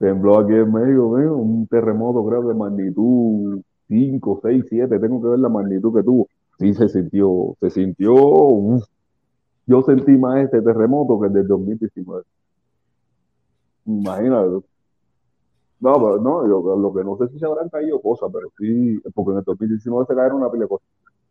Tembló 0.00 0.38
aquí 0.40 0.54
en 0.54 0.72
mío, 0.72 1.36
un 1.36 1.66
terremoto 1.68 2.26
creo 2.26 2.42
de 2.48 2.54
magnitud 2.54 3.62
5, 3.88 4.40
6, 4.42 4.64
7, 4.68 4.98
tengo 4.98 5.22
que 5.22 5.28
ver 5.28 5.38
la 5.40 5.48
magnitud 5.50 5.94
que 5.94 6.02
tuvo. 6.02 6.28
Sí 6.58 6.74
se 6.74 6.88
sintió, 6.88 7.56
se 7.60 7.70
sintió, 7.70 8.14
uf. 8.14 8.84
yo 9.66 9.82
sentí 9.82 10.12
más 10.18 10.44
este 10.44 10.62
terremoto 10.62 11.20
que 11.20 11.28
el 11.28 11.34
del 11.34 11.48
2019. 11.48 12.24
Imagínate. 13.86 14.64
No, 15.80 15.94
pero 15.94 16.18
no, 16.20 16.46
yo- 16.46 16.76
lo 16.76 16.92
que 16.92 17.02
no 17.04 17.16
sé 17.16 17.28
si 17.28 17.38
se 17.38 17.46
habrán 17.46 17.68
caído 17.70 18.00
cosas, 18.02 18.30
pero 18.32 18.48
sí, 18.58 19.00
porque 19.14 19.32
en 19.32 19.38
el 19.38 19.44
2019 19.44 20.06
se 20.08 20.14
cayeron 20.14 20.38
una 20.38 20.50
pila 20.50 20.64
de 20.64 20.68
cosas. 20.68 20.86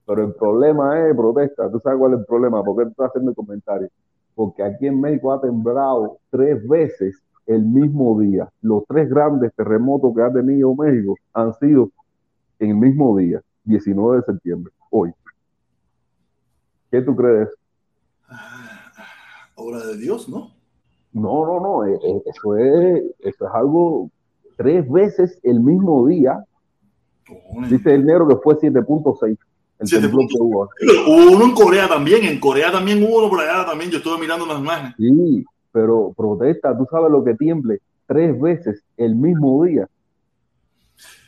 Pero 0.05 0.23
el 0.25 0.33
problema 0.35 1.07
es 1.09 1.15
protesta. 1.15 1.71
¿Tú 1.71 1.79
sabes 1.81 1.99
cuál 1.99 2.13
es 2.13 2.19
el 2.21 2.25
problema? 2.25 2.63
¿Por 2.63 2.77
qué 2.77 2.83
tú 2.85 2.91
estás 2.91 3.09
haciendo 3.09 3.31
el 3.31 3.35
comentario? 3.35 3.89
Porque 4.35 4.63
aquí 4.63 4.87
en 4.87 4.99
México 5.01 5.31
ha 5.33 5.41
temblado 5.41 6.19
tres 6.31 6.67
veces 6.67 7.21
el 7.49 7.63
mismo 7.63 8.19
día. 8.19 8.47
Los 8.61 8.83
tres 8.87 9.09
grandes 9.09 9.51
terremotos 9.55 10.13
que 10.15 10.21
ha 10.21 10.31
tenido 10.31 10.75
México 10.75 11.15
han 11.33 11.53
sido 11.55 11.89
en 12.59 12.69
el 12.69 12.75
mismo 12.75 13.17
día, 13.17 13.41
19 13.63 14.17
de 14.17 14.23
septiembre, 14.23 14.73
hoy. 14.91 15.11
¿Qué 16.91 17.01
tú 17.01 17.15
crees? 17.15 17.49
Obra 19.55 19.79
de 19.79 19.97
Dios, 19.97 20.29
¿no? 20.29 20.51
No, 21.11 21.45
no, 21.45 21.59
no, 21.59 21.85
eh, 21.85 21.99
eh, 22.03 22.21
eso 22.25 22.55
es, 22.55 23.03
eso 23.19 23.47
es 23.47 23.51
algo 23.53 24.11
tres 24.55 24.87
veces 24.89 25.39
el 25.41 25.59
mismo 25.59 26.05
día. 26.05 26.43
Dice 27.67 27.95
el 27.95 28.05
negro 28.05 28.27
que 28.27 28.35
fue 28.35 28.57
7.6 28.57 29.37
el 29.79 29.87
7.6. 29.87 30.01
temblor 30.01 30.27
que 30.27 30.37
hubo. 30.39 30.69
Hubo 31.07 31.35
uno 31.35 31.45
en 31.45 31.51
Corea 31.53 31.87
también, 31.87 32.25
en 32.25 32.39
Corea 32.39 32.71
también 32.71 33.01
hubo 33.01 33.19
uno 33.19 33.29
por 33.29 33.39
allá 33.39 33.65
también, 33.65 33.89
yo 33.89 33.97
estuve 33.97 34.19
mirando 34.19 34.45
las 34.45 34.59
imágenes. 34.59 34.93
Sí, 34.97 35.45
pero 35.71 36.13
protesta, 36.15 36.77
tú 36.77 36.87
sabes 36.89 37.11
lo 37.11 37.23
que 37.23 37.35
tiemble 37.35 37.81
tres 38.07 38.39
veces 38.39 38.83
el 38.97 39.15
mismo 39.15 39.63
día. 39.63 39.87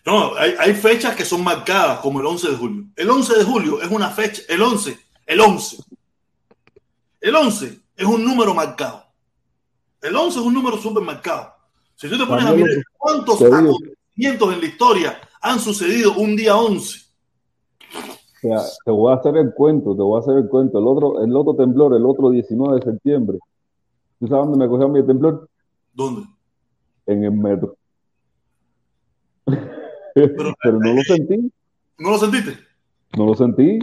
No, 0.06 0.36
hay, 0.36 0.56
hay 0.60 0.74
fechas 0.74 1.16
que 1.16 1.24
son 1.24 1.44
marcadas, 1.44 2.00
como 2.00 2.20
el 2.20 2.26
11 2.26 2.50
de 2.50 2.58
julio. 2.58 2.86
El 2.96 3.10
11 3.10 3.38
de 3.38 3.44
julio 3.44 3.82
es 3.82 3.92
una 3.92 4.10
fecha, 4.10 4.42
el 4.50 4.62
11, 4.62 4.98
el 5.28 5.40
11. 5.40 5.78
El 7.22 7.36
11 7.36 7.80
es 7.98 8.06
un 8.06 8.26
número 8.26 8.54
marcado. 8.54 9.04
El 10.02 10.16
11 10.16 10.40
es 10.40 10.46
un 10.46 10.54
número 10.54 10.78
súper 10.78 11.04
marcado. 11.04 11.54
Si 11.96 12.10
tú 12.10 12.18
te 12.18 12.26
pones 12.26 12.46
a 12.46 12.54
mirar 12.54 12.70
cuántos 12.98 13.40
acontecimientos 13.40 14.54
en 14.54 14.60
la 14.60 14.66
historia 14.66 15.20
han 15.40 15.60
sucedido 15.60 16.14
un 16.18 16.36
día 16.36 16.58
11. 16.58 17.00
O 18.00 18.40
sea, 18.42 18.58
te 18.84 18.90
voy 18.90 19.14
a 19.14 19.18
hacer 19.18 19.38
el 19.38 19.54
cuento, 19.54 19.96
te 19.96 20.02
voy 20.02 20.18
a 20.18 20.22
hacer 20.22 20.36
el 20.36 20.50
cuento. 20.50 20.80
El 20.80 20.88
otro, 20.88 21.24
el 21.24 21.36
otro 21.36 21.56
temblor, 21.56 21.96
el 21.96 22.06
otro 22.08 22.32
19 22.32 22.80
de 22.80 22.92
septiembre. 22.92 23.38
¿Tú 24.22 24.28
sabes 24.28 24.46
dónde 24.46 24.60
me 24.60 24.70
cogió 24.70 24.88
mi 24.88 25.04
temblor? 25.04 25.50
¿Dónde? 25.94 26.28
En 27.08 27.24
el 27.24 27.32
metro. 27.32 27.76
Pero- 29.46 30.54
Pero 30.64 30.80
no 30.80 30.94
lo 30.94 31.02
sentí, 31.02 31.52
¿No 31.98 32.12
lo 32.12 32.18
sentiste? 32.20 32.52
no 33.18 33.26
lo 33.26 33.34
sentí. 33.34 33.80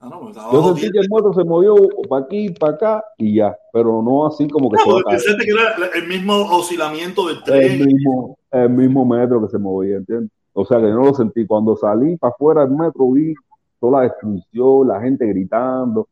Ah, 0.00 0.08
no, 0.10 0.28
estaba 0.28 0.52
Yo 0.52 0.64
sentí 0.74 0.90
que 0.90 0.98
el 0.98 1.08
metro 1.10 1.32
se 1.32 1.44
movió 1.44 1.76
para 2.08 2.24
aquí, 2.24 2.50
para 2.50 2.72
acá 2.74 3.04
y 3.18 3.36
ya, 3.36 3.56
pero 3.72 4.02
no 4.02 4.26
así 4.26 4.48
como 4.48 4.68
que 4.68 4.76
No, 4.84 4.98
pensaste 5.08 5.44
que 5.44 5.50
era 5.52 5.74
el 5.94 6.08
mismo 6.08 6.34
oscilamiento 6.34 7.28
del 7.28 7.36
El 7.36 7.42
tren. 7.44 7.84
mismo, 7.86 8.36
el 8.50 8.70
mismo 8.70 9.04
metro 9.06 9.40
que 9.42 9.48
se 9.48 9.58
movía, 9.58 9.96
¿entiendes? 9.98 10.30
O 10.54 10.64
sea 10.64 10.78
que 10.78 10.88
yo 10.88 10.94
no 10.94 11.04
lo 11.04 11.14
sentí. 11.14 11.46
Cuando 11.46 11.76
salí 11.76 12.16
para 12.16 12.32
afuera 12.32 12.66
del 12.66 12.76
metro 12.76 13.12
vi 13.12 13.32
toda 13.80 13.98
la 14.02 14.08
destrucción, 14.08 14.88
la 14.88 15.00
gente 15.00 15.24
gritando. 15.26 16.08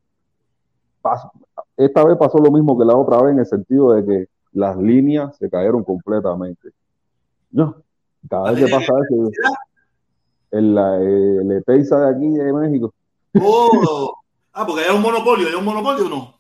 Esta 1.77 2.05
vez 2.05 2.17
pasó 2.17 2.39
lo 2.39 2.51
mismo 2.51 2.79
que 2.79 2.85
la 2.85 2.97
otra 2.97 3.23
vez 3.23 3.33
en 3.35 3.41
el 3.41 3.47
sentido 3.47 3.93
de 3.93 4.05
que 4.05 4.27
las 4.53 4.77
líneas 4.77 5.37
se 5.37 5.51
cayeron 5.51 5.85
completamente. 5.85 6.71
No, 7.51 7.77
cada 8.29 8.53
vez 8.53 8.65
que 8.65 8.71
pasa 8.71 8.93
eso, 9.11 9.31
en 10.53 10.75
la, 10.75 10.99
eh, 11.03 11.37
el 11.43 11.53
Ezeiza 11.53 11.99
de 12.01 12.17
aquí 12.17 12.29
de 12.31 12.53
México, 12.53 12.93
Oh. 13.39 14.15
Ah, 14.55 14.65
porque 14.67 14.83
hay 14.85 14.97
un 14.97 15.03
monopolio, 15.03 15.47
hay 15.49 15.55
un 15.55 15.65
monopolio 15.65 16.07
o 16.07 16.09
no. 16.09 16.35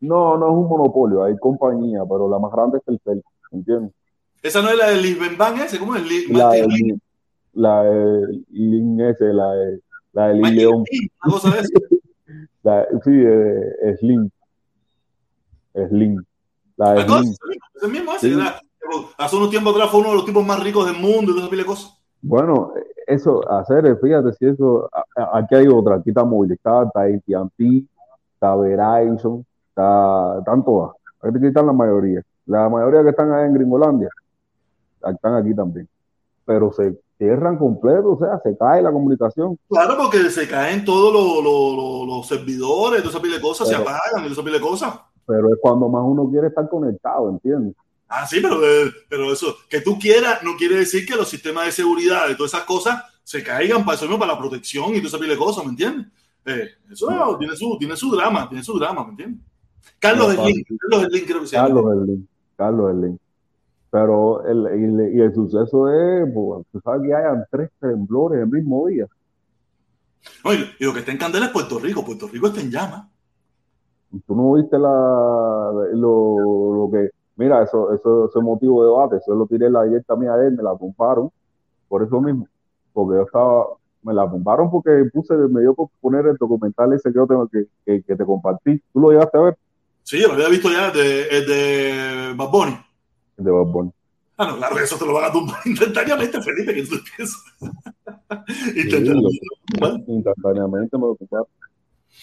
no, 0.00 0.36
no 0.36 0.46
es 0.46 0.52
un 0.52 0.68
monopolio, 0.68 1.22
hay 1.22 1.36
compañía, 1.38 2.00
pero 2.08 2.28
la 2.28 2.40
más 2.40 2.50
grande 2.50 2.78
es 2.78 2.84
Telcel, 2.84 3.22
¿entiendes? 3.52 3.92
Esa 4.42 4.60
no 4.62 4.70
es 4.70 4.76
la 4.78 4.88
del 4.88 5.02
Lisbenban 5.02 5.56
ese, 5.60 5.78
¿cómo 5.78 5.94
es? 5.94 6.02
La 6.30 6.50
de 6.50 6.66
Lin- 6.66 7.00
la 7.52 7.82
de 7.84 8.42
Lin 8.48 9.00
ese, 9.02 9.26
la 9.32 9.52
de, 9.52 9.80
la 10.12 10.28
de 10.28 10.34
Lin 10.34 10.56
León. 10.56 10.84
Lin, 10.90 11.08
una 11.24 11.32
cosa 11.32 11.50
de 11.50 11.60
esa. 11.60 11.68
La, 12.62 12.86
sí, 13.04 13.10
eh, 13.10 13.96
Slim. 14.00 14.28
Slim. 15.74 16.22
La 16.76 16.92
de 16.94 17.02
Slim. 17.04 17.34
ese 17.74 17.88
mismo 17.88 18.12
ese, 18.12 18.28
Sí. 18.28 18.34
era- 18.40 18.60
hace 19.18 19.36
unos 19.36 19.50
tiempos 19.50 19.74
atrás 19.74 19.90
fue 19.90 20.00
uno 20.00 20.10
de 20.10 20.14
los 20.16 20.24
tipos 20.24 20.44
más 20.44 20.62
ricos 20.62 20.86
del 20.86 20.96
mundo 21.00 21.22
y 21.22 21.34
toda 21.34 21.40
esa 21.40 21.50
pila 21.50 21.62
de 21.62 21.66
cosas. 21.66 21.96
Bueno, 22.22 22.72
eso, 23.06 23.40
hacer, 23.50 23.98
fíjate 24.00 24.32
si 24.34 24.46
eso, 24.46 24.88
aquí 25.32 25.54
hay 25.54 25.68
otra, 25.68 25.96
aquí 25.96 26.10
está 26.10 26.24
Movilizar, 26.24 26.86
está 26.86 27.00
AT&T, 27.02 27.84
está 28.34 28.56
Verizon, 28.56 29.44
está, 29.68 30.38
están 30.38 30.64
todas. 30.64 30.92
Aquí 31.22 31.46
están 31.46 31.66
la 31.66 31.72
mayoría. 31.72 32.22
La 32.46 32.68
mayoría 32.68 33.02
que 33.02 33.10
están 33.10 33.32
allá 33.32 33.46
en 33.46 33.54
Gringolandia, 33.54 34.08
están 35.06 35.34
aquí 35.34 35.54
también. 35.54 35.88
Pero 36.44 36.72
se 36.72 36.98
cierran 37.16 37.56
completo, 37.58 38.12
o 38.12 38.18
sea, 38.18 38.38
se 38.42 38.56
cae 38.56 38.82
la 38.82 38.90
comunicación. 38.92 39.56
Claro, 39.68 39.94
porque 39.96 40.18
se 40.30 40.48
caen 40.48 40.84
todos 40.84 41.12
los, 41.12 41.44
los- 41.44 42.06
los- 42.08 42.26
servidores, 42.26 43.02
toda 43.02 43.12
esa 43.14 43.22
pila 43.22 43.36
de 43.36 43.42
cosas, 43.42 43.68
se 43.68 43.74
apagan 43.74 44.00
y 44.18 44.22
toda 44.22 44.32
esa 44.32 44.42
pila 44.42 44.56
de 44.56 44.62
cosas. 44.62 44.94
Pero 45.30 45.48
es 45.52 45.58
cuando 45.60 45.88
más 45.88 46.02
uno 46.04 46.28
quiere 46.28 46.48
estar 46.48 46.68
conectado, 46.68 47.30
¿entiendes? 47.30 47.74
Ah, 48.08 48.26
sí, 48.26 48.40
pero, 48.42 48.56
eh, 48.64 48.90
pero 49.08 49.32
eso, 49.32 49.54
que 49.68 49.80
tú 49.80 49.96
quieras, 49.98 50.42
no 50.42 50.56
quiere 50.56 50.76
decir 50.76 51.06
que 51.06 51.14
los 51.14 51.28
sistemas 51.28 51.66
de 51.66 51.72
seguridad 51.72 52.28
y 52.28 52.36
todas 52.36 52.52
esas 52.54 52.64
cosas 52.66 53.04
se 53.22 53.42
caigan 53.44 53.84
para 53.84 53.94
eso 53.96 54.06
mismo, 54.06 54.18
para 54.18 54.32
la 54.32 54.38
protección 54.38 54.90
y 54.90 54.96
toda 54.96 55.08
esa 55.08 55.18
pila 55.18 55.32
de 55.34 55.38
cosas, 55.38 55.64
¿me 55.64 55.70
entiendes? 55.70 56.06
Eh, 56.44 56.68
eso 56.90 57.36
tiene, 57.38 57.54
su, 57.54 57.76
tiene 57.78 57.94
su 57.96 58.10
drama, 58.10 58.48
tiene 58.48 58.64
su 58.64 58.76
drama, 58.78 59.04
¿me 59.04 59.10
entiendes? 59.10 59.40
Carlos 60.00 60.34
No, 60.34 60.42
Carlos 60.42 61.08
Slim 61.10 61.24
creo 61.26 61.40
que 61.42 61.46
se 61.46 61.56
llama. 61.56 61.68
Carlos 61.68 62.04
Slim, 62.04 62.26
Carlos 62.56 62.92
Slim. 62.96 63.18
Pero 63.92 64.46
el, 64.46 64.66
el- 64.66 65.16
y 65.16 65.20
el 65.20 65.34
suceso 65.34 65.88
es, 65.90 66.28
pues, 66.34 66.66
tú 66.72 66.80
sabes 66.82 67.02
que 67.06 67.14
hayan 67.14 67.44
tres 67.50 67.70
temblores 67.80 68.40
el 68.40 68.48
mismo 68.48 68.86
día. 68.88 69.06
Oye, 70.44 70.70
y 70.78 70.84
lo 70.84 70.92
que 70.92 71.00
está 71.00 71.12
en 71.12 71.18
candela 71.18 71.46
es 71.46 71.52
Puerto 71.52 71.78
Rico, 71.78 72.04
Puerto 72.04 72.28
Rico 72.28 72.48
está 72.48 72.60
en 72.60 72.70
llamas. 72.70 73.06
Tú 74.26 74.34
no 74.34 74.54
viste 74.54 74.78
la, 74.78 75.72
lo, 75.94 76.74
lo 76.74 76.90
que, 76.90 77.10
mira, 77.36 77.62
eso, 77.62 77.92
eso, 77.94 78.26
ese 78.28 78.40
motivo 78.40 78.82
de 78.82 78.88
debate, 78.90 79.16
eso 79.18 79.34
lo 79.34 79.46
tiré 79.46 79.66
en 79.66 79.72
la 79.74 79.84
directa 79.84 80.16
mía 80.16 80.34
a 80.34 80.44
él, 80.46 80.56
me 80.56 80.62
la 80.62 80.76
tumbaron, 80.76 81.30
por 81.88 82.02
eso 82.02 82.20
mismo, 82.20 82.48
porque 82.92 83.18
yo 83.18 83.22
estaba, 83.22 83.66
me 84.02 84.12
la 84.12 84.28
tumbaron 84.28 84.70
porque 84.70 84.90
puse, 85.12 85.34
me 85.36 85.60
dio 85.60 85.74
por 85.74 85.88
poner 86.00 86.26
el 86.26 86.36
documental 86.36 86.92
ese 86.92 87.10
que 87.10 87.16
yo 87.16 87.26
tengo 87.26 87.46
que, 87.48 87.66
que, 87.86 88.02
que 88.02 88.16
te 88.16 88.24
compartí. 88.24 88.82
¿Tú 88.92 89.00
lo 89.00 89.10
llegaste 89.10 89.38
a 89.38 89.42
ver? 89.42 89.58
Sí, 90.02 90.20
yo 90.20 90.28
lo 90.28 90.34
había 90.34 90.48
visto 90.48 90.68
ya, 90.70 90.90
de, 90.90 91.28
el 91.28 91.46
de 91.46 92.34
Bad 92.36 92.50
Bunny. 92.50 92.76
El 93.38 93.44
de 93.44 93.50
Bad 93.52 93.66
Bunny. 93.66 93.90
Ah, 94.38 94.46
no, 94.50 94.56
claro 94.56 94.78
eso 94.78 94.96
te 94.96 95.06
lo 95.06 95.12
van 95.14 95.24
a 95.26 95.32
tumbar 95.32 95.58
instantáneamente, 95.66 96.40
Felipe, 96.42 96.74
que 96.74 96.82
tú. 96.82 96.96
Sí, 98.46 98.80
instantáneamente. 98.80 99.46
lo- 99.80 100.14
instantáneamente 100.14 100.96
me 100.98 101.06
lo 101.06 101.14
tumbaron. 101.14 101.46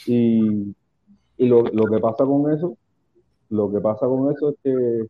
Y, 0.06 0.74
y 1.38 1.46
lo, 1.48 1.64
lo 1.64 1.86
que 1.86 2.00
pasa 2.00 2.26
con 2.26 2.52
eso, 2.54 2.78
lo 3.50 3.72
que 3.72 3.80
pasa 3.80 4.08
con 4.08 4.32
eso 4.34 4.50
es 4.50 4.56
que 4.64 5.08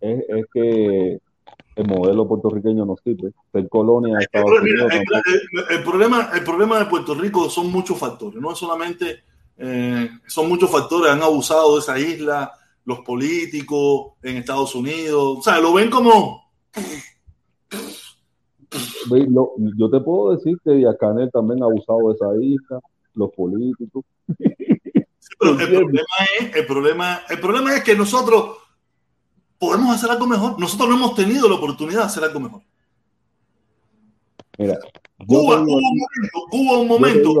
es, 0.00 0.24
es 0.28 0.46
que 0.52 1.18
el 1.76 1.86
modelo 1.88 2.28
puertorriqueño 2.28 2.84
no 2.86 2.96
sirve. 3.02 3.32
Ser 3.52 3.68
colonia 3.68 4.14
de 4.14 4.18
El, 4.18 4.22
Estados 4.24 4.50
pro- 4.50 4.62
Unidos 4.62 4.84
mira, 4.92 4.96
el- 4.96 5.04
tampoco. 5.04 5.70
el- 5.72 5.76
el 5.78 5.84
problema, 5.84 6.30
el 6.34 6.44
problema 6.44 6.78
de 6.78 6.86
Puerto 6.86 7.14
Rico 7.14 7.48
son 7.50 7.70
muchos 7.72 7.98
factores, 7.98 8.40
no 8.40 8.52
es 8.52 8.58
solamente, 8.58 9.24
eh, 9.58 10.08
son 10.26 10.48
muchos 10.48 10.70
factores, 10.70 11.10
han 11.12 11.22
abusado 11.22 11.74
de 11.74 11.80
esa 11.80 11.98
isla, 11.98 12.52
los 12.84 13.00
políticos 13.00 14.12
en 14.22 14.36
Estados 14.36 14.74
Unidos, 14.74 15.38
o 15.38 15.42
sea, 15.42 15.58
lo 15.58 15.72
ven 15.72 15.90
como, 15.90 16.42
yo 19.76 19.90
te 19.90 20.00
puedo 20.00 20.32
decir 20.36 20.58
que 20.64 20.72
Díaz 20.72 20.96
Canel 20.98 21.30
también 21.30 21.62
ha 21.62 21.66
abusado 21.66 22.08
de 22.08 22.14
esa 22.14 22.36
isla, 22.40 22.80
los 23.14 23.30
políticos. 23.32 24.04
Pero 25.38 25.52
el 25.52 25.68
problema 25.68 26.04
es, 26.40 26.56
el 26.56 26.66
problema, 26.66 27.22
el 27.28 27.40
problema 27.40 27.74
es 27.76 27.84
que 27.84 27.94
nosotros 27.96 28.56
podemos 29.58 29.94
hacer 29.94 30.10
algo 30.10 30.26
mejor, 30.26 30.58
nosotros 30.58 30.88
no 30.88 30.96
hemos 30.96 31.14
tenido 31.14 31.48
la 31.48 31.54
oportunidad 31.56 32.00
de 32.00 32.06
hacer 32.06 32.24
algo 32.24 32.40
mejor. 32.40 32.62
Mira, 34.58 34.78
Cuba 35.26 35.60
hubo 35.62 35.76
un 35.76 35.82
momento, 35.98 36.40
hubo 36.52 36.80
un 36.80 36.88
momento 36.88 37.32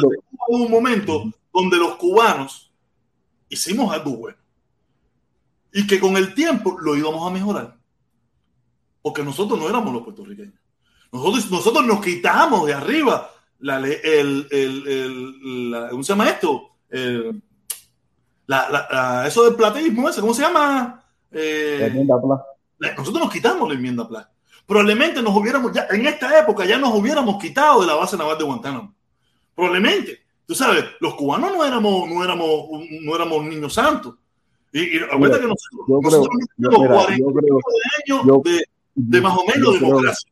que- 0.00 0.18
hubo 0.48 0.64
un 0.64 0.70
momento 0.70 1.24
donde 1.52 1.76
los 1.76 1.96
cubanos 1.96 2.72
hicimos 3.48 3.92
algo 3.92 4.12
bueno 4.16 4.38
y 5.72 5.86
que 5.86 5.98
con 6.00 6.16
el 6.16 6.34
tiempo 6.34 6.78
lo 6.80 6.96
íbamos 6.96 7.26
a 7.28 7.32
mejorar. 7.32 7.76
Porque 9.02 9.22
nosotros 9.22 9.58
no 9.58 9.68
éramos 9.68 9.92
los 9.92 10.02
puertorriqueños. 10.02 10.54
Nosotros, 11.12 11.50
nosotros 11.50 11.86
nos 11.86 12.00
quitamos 12.04 12.66
de 12.66 12.74
arriba 12.74 13.30
la, 13.58 13.78
el, 13.78 14.46
el, 14.50 14.86
el- 14.88 15.70
la- 15.70 15.88
¿cómo 15.90 16.02
se 16.02 16.12
llama 16.12 16.28
esto? 16.28 16.69
La- 18.46 18.68
la- 18.68 18.88
la- 18.90 19.26
eso 19.28 19.44
del 19.44 19.54
plateísmo 19.54 20.08
ese, 20.08 20.20
¿cómo 20.20 20.34
se 20.34 20.42
llama? 20.42 21.02
Eh, 21.30 21.76
la 21.80 21.86
enmienda 21.86 22.20
Pla. 22.20 22.44
la- 22.78 22.94
nosotros 22.94 23.24
nos 23.24 23.32
quitamos 23.32 23.68
la 23.68 23.74
enmienda 23.74 24.08
Pla. 24.08 24.28
Probablemente 24.66 25.22
nos 25.22 25.36
hubiéramos, 25.36 25.72
ya, 25.72 25.86
en 25.90 26.06
esta 26.06 26.38
época 26.38 26.64
ya 26.64 26.78
nos 26.78 26.92
hubiéramos 26.94 27.40
quitado 27.40 27.80
de 27.80 27.86
la 27.86 27.94
base 27.94 28.16
naval 28.16 28.38
de 28.38 28.44
Guantánamo. 28.44 28.94
Probablemente. 29.54 30.18
Tú 30.46 30.54
sabes, 30.56 30.84
los 31.00 31.14
cubanos 31.14 31.52
no 31.52 31.64
éramos, 31.64 32.08
no 32.08 32.24
éramos, 32.24 32.64
no 33.02 33.14
éramos 33.14 33.44
niños 33.44 33.72
santos. 33.74 34.14
Y, 34.72 34.96
y 34.98 35.00
acuérdate 35.02 35.42
que 35.42 35.48
nosotros, 35.48 35.80
yo 35.88 35.98
creo- 36.00 36.10
nosotros 36.10 36.28
yo- 36.56 36.68
tenemos 36.70 36.80
mira, 36.88 36.94
40 36.94 37.18
yo 37.18 37.34
creo- 37.34 37.58
años 38.06 38.26
yo- 38.26 38.42
de, 38.44 38.64
de 38.94 39.20
más 39.20 39.32
o 39.38 39.40
menos 39.42 39.54
creo- 39.76 39.88
democracia. 39.88 40.30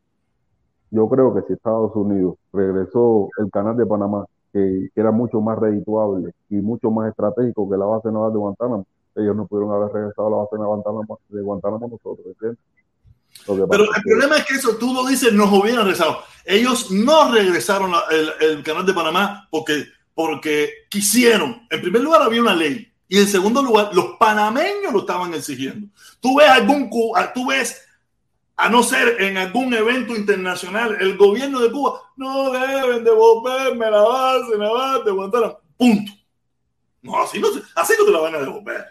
yo 0.91 1.09
creo 1.09 1.35
que 1.35 1.43
si 1.47 1.53
Estados 1.53 1.93
Unidos 1.95 2.35
regresó 2.53 3.29
el 3.39 3.51
canal 3.51 3.77
de 3.77 3.87
Panamá, 3.87 4.25
que, 4.53 4.89
que 4.95 5.01
era 5.01 5.11
mucho 5.11 5.41
más 5.41 5.59
redituable 5.59 6.33
y 6.51 6.57
mucho 6.57 6.91
más 6.91 7.09
estratégico 7.11 7.69
que 7.69 7.77
la 7.77 7.85
base 7.87 8.11
naval 8.11 8.33
de 8.33 8.39
Guantánamo, 8.39 8.87
ellos 9.17 9.37
no 9.37 9.47
pudieron 9.47 9.75
haber 9.75 9.93
regresado 9.93 10.29
a 10.29 10.31
la 10.31 10.37
base 10.39 10.57
naval 10.57 10.79
de 10.79 10.83
Guantánamo, 10.83 11.21
de 11.29 11.43
Guantánamo 11.43 11.89
nosotros, 11.89 12.27
¿entiendes? 12.27 12.59
Pero 13.47 13.85
el 13.85 14.03
problema 14.03 14.37
es 14.39 14.47
que 14.47 14.55
eso 14.55 14.77
tú 14.77 14.93
lo 14.93 15.07
dices, 15.07 15.33
nos 15.33 15.53
hubieran 15.53 15.85
regresado. 15.85 16.19
Ellos 16.45 16.91
no 16.91 17.31
regresaron 17.33 17.93
la- 17.93 18.05
el, 18.11 18.31
el 18.57 18.63
canal 18.63 18.85
de 18.87 18.95
Panamá 18.95 19.47
porque, 19.51 19.85
porque 20.15 20.71
quisieron. 20.89 21.61
En 21.71 21.81
primer 21.81 22.03
lugar, 22.03 22.23
había 22.23 22.41
una 22.43 22.55
ley. 22.55 22.91
Y 23.07 23.19
en 23.19 23.27
segundo 23.27 23.63
lugar, 23.63 23.91
los 23.95 24.17
panameños 24.19 24.93
lo 24.93 25.01
estaban 25.01 25.33
exigiendo. 25.35 25.89
Tú 26.21 26.37
ves 26.39 26.49
algún, 26.49 26.91
tú 27.35 27.47
ves, 27.49 27.83
a 28.59 28.69
no 28.69 28.83
ser 28.83 29.23
en 29.23 29.39
algún 29.39 29.73
evento 29.73 30.17
internacional, 30.17 30.97
el 31.01 31.17
gobierno 31.17 31.61
de 31.61 31.71
Cuba 31.71 32.03
no 32.17 32.51
deben 32.51 33.05
devolverme 33.05 33.89
la 33.89 34.01
base 34.01 34.59
naval 34.59 35.05
de 35.05 35.11
Guantánamo. 35.13 35.61
Punto. 35.77 36.13
No, 37.03 37.23
así 37.23 37.39
no, 37.39 37.49
así 37.77 37.95
no 37.97 38.05
te 38.05 38.11
la 38.11 38.19
van 38.19 38.35
a 38.35 38.41
devolver. 38.41 38.85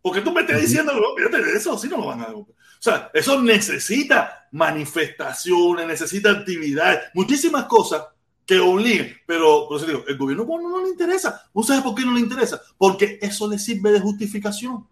Porque 0.00 0.20
tú 0.20 0.32
me 0.32 0.42
estás 0.42 0.60
diciendo, 0.60 0.92
no, 0.94 1.16
fíjate 1.16 1.50
eso, 1.50 1.72
así 1.72 1.88
no 1.88 1.96
lo 1.96 2.06
van 2.06 2.20
a 2.20 2.26
devolver. 2.26 2.54
O 2.54 2.82
sea, 2.82 3.10
eso 3.12 3.42
necesita 3.42 4.46
manifestaciones, 4.52 5.84
necesita 5.84 6.30
actividades, 6.30 7.10
muchísimas 7.12 7.64
cosas 7.64 8.04
que 8.46 8.60
obliguen. 8.60 9.16
Pero, 9.26 9.66
por 9.66 9.78
eso 9.78 9.86
digo, 9.86 10.04
el 10.06 10.16
gobierno 10.16 10.46
cubano 10.46 10.68
no 10.68 10.82
le 10.84 10.90
interesa. 10.90 11.42
¿Tú 11.52 11.64
sabes 11.64 11.82
por 11.82 11.96
qué 11.96 12.04
no 12.04 12.12
le 12.12 12.20
interesa? 12.20 12.62
Porque 12.78 13.18
eso 13.20 13.50
le 13.50 13.58
sirve 13.58 13.90
de 13.90 13.98
justificación. 14.00 14.86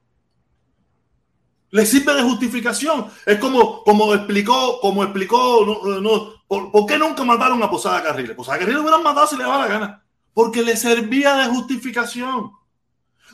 Le 1.71 1.87
sirve 1.87 2.15
de 2.15 2.23
justificación. 2.23 3.07
Es 3.25 3.39
como, 3.39 3.85
como 3.85 4.13
explicó, 4.15 4.81
como 4.81 5.05
explicó, 5.05 5.65
no, 5.65 6.01
no, 6.01 6.33
¿por, 6.49 6.73
por 6.73 6.87
qué 6.87 6.99
nunca 6.99 7.25
mataron 7.25 7.63
a 7.63 7.71
Posada 7.71 8.03
Carriles? 8.03 8.35
Posada 8.35 8.59
Carriles 8.59 8.81
hubieran 8.81 9.03
matado 9.03 9.27
si 9.27 9.37
le 9.37 9.45
daba 9.45 9.59
la 9.59 9.69
gana. 9.69 10.05
Porque 10.35 10.63
le 10.63 10.77
servía 10.77 11.37
de 11.37 11.47
justificación. 11.47 12.53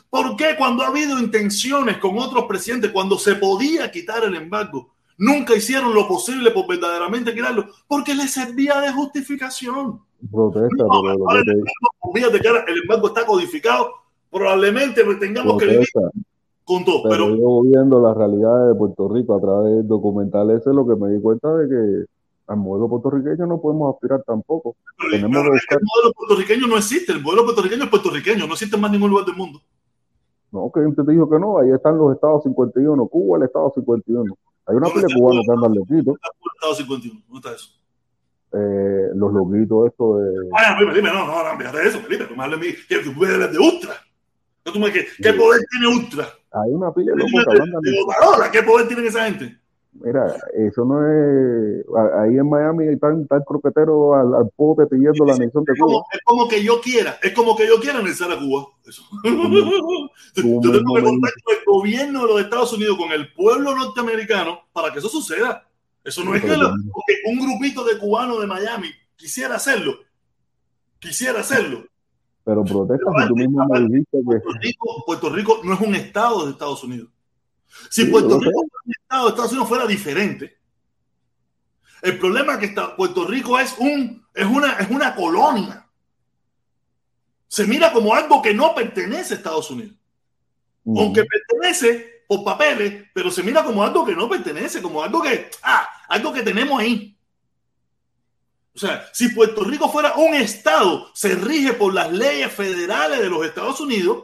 ¿Por 0.09 0.35
qué 0.35 0.55
cuando 0.57 0.83
ha 0.83 0.87
habido 0.87 1.19
intenciones 1.19 1.97
con 1.97 2.17
otros 2.17 2.45
presidentes, 2.45 2.91
cuando 2.91 3.17
se 3.17 3.35
podía 3.35 3.91
quitar 3.91 4.23
el 4.23 4.35
embargo, 4.35 4.93
nunca 5.17 5.55
hicieron 5.55 5.93
lo 5.93 6.07
posible 6.07 6.51
por 6.51 6.67
verdaderamente 6.67 7.33
quitarlo? 7.33 7.69
Porque 7.87 8.15
le 8.15 8.27
servía 8.27 8.79
de 8.79 8.93
justificación. 8.93 10.01
protesta, 10.31 10.83
No, 10.83 11.01
pero 11.01 11.13
el 11.13 11.19
embargo, 11.19 12.63
el 12.67 12.81
embargo 12.81 13.07
está 13.07 13.25
codificado, 13.25 13.91
probablemente 14.29 15.03
tengamos 15.15 15.57
que 15.57 15.65
vivir 15.65 15.87
pero 16.67 17.03
Pero 17.09 17.35
yo 17.35 17.61
viendo 17.63 18.01
la 18.01 18.13
realidad 18.13 18.67
de 18.67 18.75
Puerto 18.75 19.07
Rico 19.07 19.35
a 19.35 19.41
través 19.41 19.75
del 19.75 19.87
documental 19.87 20.51
ese, 20.51 20.73
lo 20.73 20.85
que 20.87 20.95
me 20.95 21.09
di 21.11 21.21
cuenta 21.21 21.55
de 21.55 21.67
que 21.69 22.05
al 22.47 22.57
modelo 22.57 22.87
puertorriqueño 22.89 23.45
no 23.45 23.59
podemos 23.59 23.93
aspirar 23.93 24.23
tampoco. 24.23 24.75
tenemos 25.11 25.37
pero 25.37 25.51
que 25.51 25.57
es 25.57 25.65
el 25.69 25.79
modelo 25.83 26.13
puertorriqueño 26.13 26.67
no 26.67 26.77
existe. 26.77 27.11
El 27.11 27.21
modelo 27.21 27.43
puertorriqueño 27.43 27.83
es 27.83 27.89
puertorriqueño, 27.89 28.47
no 28.47 28.53
existe 28.53 28.75
en 28.75 28.81
más 28.81 28.91
ningún 28.91 29.09
lugar 29.09 29.25
del 29.25 29.35
mundo. 29.35 29.61
No, 30.51 30.71
que 30.73 30.81
gente 30.81 31.03
te 31.03 31.11
dijo 31.11 31.29
que 31.29 31.39
no, 31.39 31.59
ahí 31.59 31.71
están 31.71 31.97
los 31.97 32.13
estados 32.13 32.43
51, 32.43 33.07
Cuba 33.07 33.37
el 33.37 33.43
estado 33.43 33.71
51. 33.75 34.33
Hay 34.65 34.75
una 34.75 34.87
¿Dónde 34.87 35.01
pila 35.01 35.07
de 35.07 35.19
cubanos 35.19 35.45
que 35.45 35.51
andan 35.51 35.73
loquitos, 35.75 36.15
Estado 36.55 36.75
51. 36.75 37.21
¿Dónde 37.27 37.39
está 37.39 37.55
eso? 37.55 37.77
eh, 38.53 39.09
los 39.15 39.33
loquitos 39.33 39.87
estos 39.87 40.21
de... 40.21 40.49
Ah, 40.57 40.75
Felipe, 40.77 40.93
Felipe, 40.93 41.13
no, 41.13 41.27
no, 41.27 41.55
no, 41.55 41.71
de 41.71 41.87
eso, 41.87 41.99
Felipe. 41.99 42.25
Tú 42.25 42.35
me 42.35 42.43
hablas 42.43 42.59
de 42.59 42.67
mí, 42.67 42.73
que 42.87 42.99
tú 42.99 43.13
me 43.19 43.27
de 43.27 44.93
¿Qué, 44.93 45.05
qué 45.21 45.33
poder 45.33 45.61
tiene 45.71 45.87
Ultra? 45.87 46.27
Hay 46.63 46.71
una 46.71 46.93
pila 46.93 47.11
de 47.13 47.17
locos 47.17 47.31
que 47.31 47.89
de- 47.89 47.91
de 47.91 48.51
¿Qué 48.51 48.63
poder 48.63 48.87
tiene 48.87 49.07
esa 49.07 49.25
gente? 49.25 49.57
Mira, 49.99 50.27
eso 50.55 50.85
no 50.85 51.01
es... 51.07 51.83
Ahí 52.19 52.37
en 52.37 52.47
Miami 52.47 52.85
están 52.89 53.25
tan 53.27 53.41
croqueteros 53.43 54.15
al, 54.15 54.35
al 54.35 54.49
pote 54.55 54.85
pidiendo 54.85 55.25
la 55.25 55.33
anexión 55.33 55.63
de 55.63 55.73
Es 55.73 55.79
como, 55.79 55.93
Cuba. 55.93 56.05
es 56.13 56.19
como 56.23 56.47
que 56.47 56.63
yo 56.63 56.79
quiera, 56.81 57.17
es 57.23 57.33
como 57.33 57.55
que 57.55 57.67
yo 57.67 57.79
quiera 57.79 57.97
anexar 57.99 58.31
a 58.31 58.37
Cuba. 58.37 58.67
Eso. 58.85 59.01
Tú 59.23 59.29
yo 60.63 60.71
tengo 60.71 60.93
que 60.95 61.03
contar 61.03 61.31
con 61.43 61.55
el 61.55 61.63
gobierno 61.65 62.21
de 62.21 62.27
los 62.27 62.41
Estados 62.41 62.73
Unidos, 62.73 62.95
con 62.97 63.11
el 63.11 63.33
pueblo 63.33 63.75
norteamericano, 63.75 64.59
para 64.71 64.93
que 64.93 64.99
eso 64.99 65.09
suceda. 65.09 65.67
Eso 66.03 66.23
no 66.23 66.35
es 66.35 66.43
que 66.43 66.55
lo- 66.55 66.69
un 66.69 67.39
grupito 67.39 67.83
de 67.83 67.97
cubanos 67.97 68.39
de 68.39 68.45
Miami 68.47 68.89
quisiera 69.15 69.55
hacerlo. 69.55 69.93
Quisiera 70.99 71.39
hacerlo. 71.39 71.83
Pero 72.47 72.63
protesta 72.63 73.11
si 73.21 73.27
tú 73.27 73.35
mismo 73.35 73.65
me 73.67 73.79
dijiste 73.81 74.17
que... 74.19 74.23
Puerto 74.23 74.51
Rico, 74.61 75.03
Puerto 75.05 75.29
Rico 75.29 75.59
no 75.65 75.73
es 75.73 75.81
un 75.81 75.95
estado 75.95 76.45
de 76.45 76.51
Estados 76.53 76.81
Unidos. 76.81 77.09
Si 77.89 78.03
Sí, 78.05 78.09
Puerto 78.09 78.39
Rico 78.39 78.51
fuera 78.53 78.81
un 78.85 78.91
estado 78.93 79.23
de 79.25 79.29
Estados 79.31 79.51
Unidos 79.51 79.67
fuera 79.67 79.85
diferente. 79.85 80.57
El 82.01 82.17
problema 82.17 82.53
es 82.53 82.59
que 82.59 82.65
está- 82.67 82.95
Puerto 82.95 83.25
Rico 83.27 83.59
es, 83.59 83.75
un, 83.77 84.25
es, 84.33 84.45
una, 84.45 84.73
es 84.77 84.89
una 84.89 85.13
colonia. 85.13 85.85
Se 87.49 87.67
mira 87.67 87.91
como 87.91 88.15
algo 88.15 88.41
que 88.41 88.53
no 88.53 88.73
pertenece 88.73 89.33
a 89.33 89.37
Estados 89.37 89.69
Unidos. 89.69 89.97
Mm, 90.85 90.97
Aunque 90.99 91.25
pertenece 91.25 92.23
por 92.29 92.45
papeles, 92.45 93.09
pero 93.13 93.29
se 93.29 93.43
mira 93.43 93.61
como 93.65 93.83
algo 93.83 94.05
que 94.05 94.15
no 94.15 94.29
pertenece, 94.29 94.81
como 94.81 95.03
algo 95.03 95.21
que, 95.21 95.49
ah, 95.63 95.85
algo 96.07 96.31
que 96.31 96.43
tenemos 96.43 96.79
ahí. 96.79 97.16
O 98.77 98.79
sea, 98.79 99.01
si 99.11 99.29
Puerto 99.29 99.63
Rico 99.63 99.89
fuera 99.89 100.13
un 100.17 100.35
estado, 100.35 101.07
se 101.15 101.33
rige 101.33 101.73
por 101.73 101.95
las 101.95 102.13
leyes 102.13 102.51
federales 102.51 103.19
de 103.19 103.27
los 103.27 103.43
Estados 103.43 103.81
Unidos, 103.81 104.23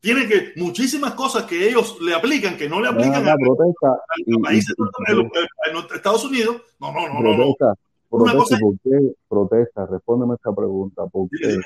tiene 0.00 0.26
que 0.26 0.52
muchísimas 0.56 1.14
cosas 1.14 1.44
que 1.44 1.68
ellos 1.68 1.96
le 2.00 2.12
aplican, 2.12 2.56
que 2.56 2.68
no 2.68 2.80
le 2.80 2.88
aplican 2.88 3.22
a, 3.28 3.36
protesta. 3.36 4.00
y- 4.26 4.36
países 4.40 4.74
y- 4.76 5.12
de 5.12 5.16
los- 5.22 5.26
los 5.72 5.92
Estados 5.94 6.24
Unidos. 6.24 6.56
No, 6.80 6.92
no, 6.92 7.06
no, 7.08 7.20
no. 7.20 7.30
no. 7.30 7.36
protesta, 7.36 7.74
Una 8.10 8.32
protesta, 8.32 8.38
cosa- 8.38 8.56
¿y 8.56 8.60
¿por 8.60 8.74
qué 8.82 9.14
protesta? 9.28 9.86
Respóndeme 9.86 10.34
esta 10.34 10.52
pregunta, 10.52 11.06
¿por 11.06 11.28
qué 11.30 11.60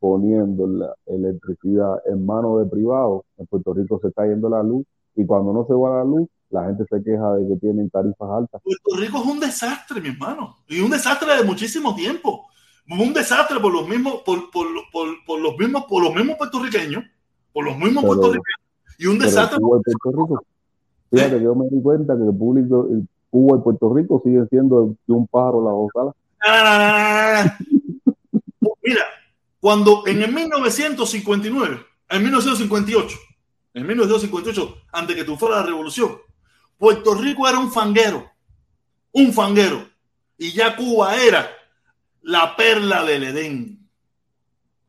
poniendo 0.00 0.66
la 0.66 0.94
electricidad 1.06 2.02
en 2.06 2.26
manos 2.26 2.58
de 2.64 2.66
privados, 2.70 3.22
en 3.38 3.46
Puerto 3.46 3.72
Rico 3.72 3.98
se 4.02 4.08
está 4.08 4.26
yendo 4.26 4.48
la 4.48 4.62
luz 4.64 4.84
y 5.14 5.24
cuando 5.24 5.52
no 5.52 5.64
se 5.66 5.74
va 5.74 5.98
la 5.98 6.04
luz, 6.04 6.28
la 6.50 6.64
gente 6.66 6.84
se 6.88 7.02
queja 7.02 7.32
de 7.34 7.48
que 7.48 7.56
tienen 7.60 7.90
tarifas 7.90 8.28
altas. 8.30 8.62
Puerto 8.62 8.96
Rico 8.96 9.18
es 9.18 9.24
un 9.26 9.40
desastre, 9.40 10.00
mi 10.00 10.08
hermano. 10.10 10.56
Y 10.68 10.80
un 10.80 10.90
desastre 10.90 11.36
de 11.36 11.44
muchísimo 11.44 11.94
tiempo. 11.94 12.46
Un 12.88 13.12
desastre 13.12 13.58
por 13.58 13.72
los 13.72 13.88
mismos, 13.88 14.22
por, 14.24 14.50
por, 14.50 14.66
por, 14.92 15.08
por 15.26 15.40
los 15.40 15.56
mismos, 15.58 15.84
por 15.88 16.04
los 16.04 16.14
mismos 16.14 16.36
puertorriqueños, 16.36 17.04
por 17.52 17.64
los 17.64 17.76
mismos 17.76 18.04
Pero- 18.04 18.06
puertorriqueños. 18.06 18.60
Y 18.98 19.06
un 19.06 19.18
desastre 19.18 19.58
Cuba 19.58 19.78
y 19.78 19.82
Puerto 19.82 20.22
Rico, 20.24 20.44
fíjate 21.10 21.36
que 21.38 21.44
yo 21.44 21.54
me 21.54 21.68
di 21.68 21.82
cuenta 21.82 22.16
que 22.16 22.22
el 22.22 22.34
público, 22.34 22.88
el 22.90 23.06
Cuba 23.28 23.58
y 23.58 23.60
Puerto 23.62 23.92
Rico 23.94 24.22
siguen 24.24 24.48
siendo 24.48 24.96
de 25.06 25.12
un 25.12 25.26
pájaro 25.26 25.62
la 25.64 25.70
dos 25.70 25.90
alas. 25.96 26.14
Ah, 26.42 27.58
Mira, 28.82 29.02
cuando 29.60 30.06
en 30.06 30.22
el 30.22 30.32
1959, 30.32 31.78
en 32.08 32.22
1958, 32.22 33.18
en 33.74 33.86
1958, 33.86 34.74
antes 34.92 35.16
que 35.16 35.24
tú 35.24 35.36
fuera 35.36 35.56
la 35.56 35.66
revolución, 35.66 36.12
Puerto 36.78 37.14
Rico 37.14 37.48
era 37.48 37.58
un 37.58 37.72
fanguero, 37.72 38.30
un 39.12 39.32
fanguero, 39.32 39.88
y 40.36 40.52
ya 40.52 40.76
Cuba 40.76 41.16
era 41.16 41.48
la 42.22 42.54
perla 42.56 43.04
del 43.04 43.24
Edén. 43.24 43.88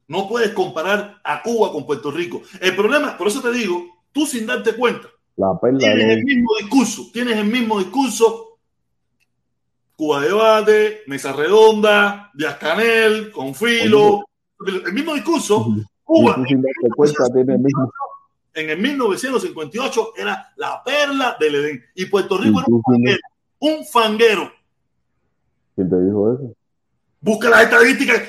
No 0.08 0.28
puedes 0.28 0.52
comparar 0.52 1.20
a 1.24 1.42
Cuba 1.42 1.72
con 1.72 1.86
Puerto 1.86 2.12
Rico. 2.12 2.42
El 2.60 2.76
problema, 2.76 3.18
por 3.18 3.28
eso 3.28 3.42
te 3.42 3.52
digo, 3.52 4.04
tú 4.12 4.26
sin 4.26 4.46
darte 4.46 4.74
cuenta, 4.74 5.08
La 5.36 5.58
perla 5.60 5.80
tienes 5.80 6.18
el 6.18 6.24
mismo 6.24 6.50
discurso, 6.60 7.10
tienes 7.14 7.38
el 7.38 7.46
mismo 7.46 7.80
discurso. 7.80 8.44
Cuba 9.96 10.22
Debate, 10.22 11.02
Mesa 11.08 11.34
Redonda, 11.34 12.32
Díaz 12.34 12.58
Canel, 12.58 13.32
Confilo, 13.32 14.26
el 14.66 14.94
mismo 14.94 15.14
discurso. 15.14 15.68
Cuba 16.04 16.36
tú 16.36 16.46
sin 16.46 16.62
darte 16.62 16.90
cuenta 16.96 17.24
tiene 17.34 17.54
el 17.54 17.60
mismo. 17.60 17.92
En 18.60 18.70
el 18.72 18.78
1958 18.80 20.14
era 20.18 20.52
la 20.58 20.82
perla 20.84 21.38
del 21.40 21.56
Edén 21.56 21.84
y 21.96 22.06
Puerto 22.08 22.36
Y 22.42 22.46
Rico 22.46 22.60
era 22.60 22.68
un 22.70 22.82
fanguero, 22.84 23.20
un 23.60 23.86
fanguero. 23.86 24.52
¿Quién 25.76 25.90
te 25.90 26.02
dijo 26.02 26.34
eso? 26.34 26.54
Busca 27.22 27.50
las 27.50 27.64
estadísticas. 27.64 28.24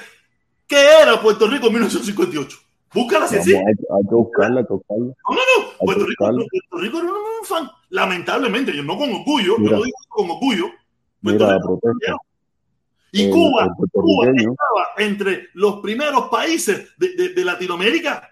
¿Qué 0.66 0.76
era 1.02 1.20
Puerto 1.20 1.46
Rico 1.48 1.66
en 1.68 1.72
1958? 1.74 2.58
Búscalas 2.92 3.30
Vamos, 3.30 3.42
así. 3.46 3.54
hay, 3.54 3.62
hay 3.64 4.08
que 4.08 4.14
buscarla, 4.14 4.60
hay 4.60 4.66
que 4.66 4.72
buscarla. 4.72 5.04
No, 5.06 5.34
no, 5.34 5.36
no. 5.36 5.78
Puerto 5.78 6.04
Rico. 6.06 6.24
Puerto 6.26 6.78
Rico 6.78 6.98
era 6.98 7.06
un 7.12 7.44
fan. 7.46 7.70
Lamentablemente, 7.90 8.74
yo 8.76 8.82
no 8.82 8.96
con 8.98 9.10
orgullo, 9.10 9.56
yo 9.58 9.70
no 9.70 9.82
digo 9.82 9.96
con 10.08 10.30
orgullo. 10.30 10.66
Puerto 11.22 11.44
Mira 11.44 11.46
la 11.46 11.54
Rico 11.58 11.78
protesta. 11.80 12.16
Y 13.12 13.24
El- 13.24 13.30
Cuba, 13.30 13.64
el 13.64 13.90
Cuba 13.90 14.26
estaba 14.26 14.88
entre 14.98 15.48
los 15.54 15.80
primeros 15.80 16.28
países 16.28 16.88
de, 16.98 17.14
de- 17.16 17.28
de 17.30 17.44
Latinoamérica, 17.44 18.28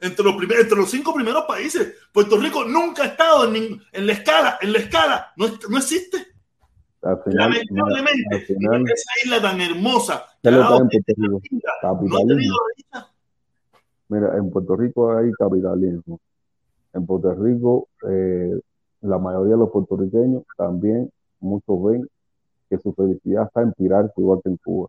entre 0.00 0.24
los, 0.24 0.34
primer- 0.36 0.60
entre 0.60 0.76
los 0.76 0.90
cinco 0.90 1.12
primeros 1.14 1.44
países. 1.44 1.94
Puerto 2.12 2.36
Rico 2.38 2.64
nunca 2.64 3.02
ha 3.02 3.06
estado 3.06 3.44
en, 3.46 3.54
ning- 3.54 3.82
en 3.92 4.06
la 4.06 4.12
escala, 4.12 4.58
en 4.60 4.72
la 4.72 4.78
escala, 4.78 5.32
no, 5.36 5.46
no 5.68 5.78
existe. 5.78 6.18
Final, 7.00 7.50
Lamentablemente, 7.52 8.40
final, 8.40 8.82
esa 8.90 9.10
isla 9.24 9.40
tan 9.40 9.60
hermosa, 9.60 10.24
¿qué 10.42 10.50
le 10.50 10.56
carajo, 10.58 10.74
está 10.74 10.82
en 10.84 10.88
Puerto 11.04 11.40
Rico? 11.40 11.40
no 11.62 11.68
ha 11.68 11.80
Capitalismo. 11.94 12.28
tenido 12.28 12.56
reina. 12.76 13.08
Mira, 14.08 14.36
en 14.36 14.50
Puerto 14.50 14.76
Rico 14.76 15.16
hay 15.16 15.30
capitalismo. 15.32 16.20
En 16.92 17.06
Puerto 17.06 17.34
Rico, 17.34 17.88
eh, 18.08 18.60
la 19.02 19.18
mayoría 19.18 19.52
de 19.52 19.58
los 19.58 19.70
puertorriqueños 19.70 20.42
también, 20.56 21.08
muchos 21.40 21.84
ven 21.84 22.08
que 22.68 22.78
su 22.78 22.92
felicidad 22.94 23.44
está 23.46 23.62
en 23.62 23.72
tirarse 23.74 24.12
igual 24.16 24.40
que 24.42 24.48
en 24.50 24.56
Cuba. 24.56 24.88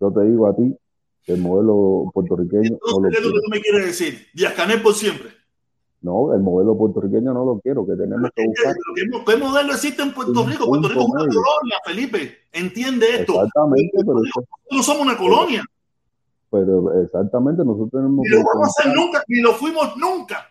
Yo 0.00 0.12
te 0.12 0.20
digo 0.22 0.46
a 0.48 0.54
ti 0.54 0.76
el 1.26 1.40
modelo 1.40 2.10
puertorriqueño 2.12 2.62
no 2.70 2.78
lo 3.00 3.08
Entonces, 3.08 3.10
¿qué 3.10 3.16
es 3.18 3.24
lo 3.24 3.30
quiero. 3.30 3.34
que 3.34 3.40
tú 3.40 3.50
me 3.50 3.60
quieres 3.60 3.86
decir? 3.86 4.26
Díaz 4.34 4.52
Canel 4.54 4.82
por 4.82 4.94
siempre. 4.94 5.30
No, 6.02 6.34
el 6.34 6.40
modelo 6.42 6.76
puertorriqueño 6.76 7.32
no 7.32 7.44
lo 7.46 7.60
quiero, 7.60 7.86
que 7.86 7.94
tenemos 7.94 8.30
que 8.36 8.44
buscar. 8.46 8.74
¿Qué, 9.26 9.36
modelo 9.38 9.72
existe 9.72 10.02
en 10.02 10.12
Puerto 10.12 10.44
Rico? 10.46 10.66
Puerto 10.66 10.88
Rico 10.88 11.00
es 11.00 11.06
una 11.08 11.24
medio. 11.24 11.40
colonia, 11.40 11.76
Felipe. 11.84 12.38
Entiende 12.52 13.06
esto. 13.20 13.32
Exactamente, 13.34 13.96
pero, 13.98 14.14
Nosotros 14.14 14.46
no 14.70 14.82
somos 14.82 15.02
una 15.02 15.16
colonia. 15.16 15.64
pero 16.50 17.00
exactamente 17.02 17.64
nosotros 17.64 17.90
tenemos 17.90 18.18
Ni 18.22 18.28
lo 18.28 18.44
vamos 18.44 18.66
a 18.68 18.70
hacer 18.80 18.94
nunca, 18.94 19.24
ni 19.28 19.40
lo 19.40 19.54
fuimos 19.54 19.96
nunca. 19.96 20.46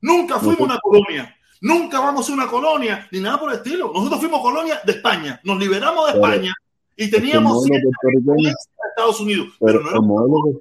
Nunca 0.00 0.38
fuimos 0.38 0.60
Nosotros- 0.68 0.68
una 0.68 0.80
colonia. 0.80 1.36
Nunca 1.60 2.00
vamos 2.00 2.20
a 2.22 2.24
ser 2.24 2.34
una 2.34 2.48
colonia, 2.48 3.06
ni 3.12 3.20
nada 3.20 3.38
por 3.38 3.50
el 3.50 3.56
estilo. 3.56 3.90
Nosotros 3.92 4.20
fuimos 4.20 4.40
colonia 4.40 4.80
de 4.84 4.92
España. 4.92 5.40
Nos 5.44 5.58
liberamos 5.58 6.06
de 6.06 6.12
Pero- 6.14 6.24
España 6.26 6.52
y 6.96 7.10
teníamos 7.10 7.64
cierta 7.64 7.88
de 8.02 8.54
Estados 8.90 9.20
Unidos. 9.20 9.48
Pero, 9.60 9.80
pero 9.84 10.00
no 10.02 10.22
el 10.22 10.28
modelo, 10.28 10.60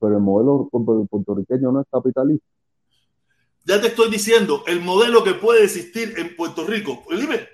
pero 0.00 0.16
el 0.16 0.22
modelo 0.22 0.68
pu- 0.70 1.08
puertorriqueño 1.08 1.72
no 1.72 1.80
es 1.80 1.86
capitalista. 1.90 2.44
Ya 3.64 3.80
te 3.80 3.86
estoy 3.88 4.10
diciendo, 4.10 4.64
el 4.66 4.80
modelo 4.80 5.22
que 5.22 5.34
puede 5.34 5.64
existir 5.64 6.14
en 6.16 6.34
Puerto 6.34 6.66
Rico, 6.66 7.04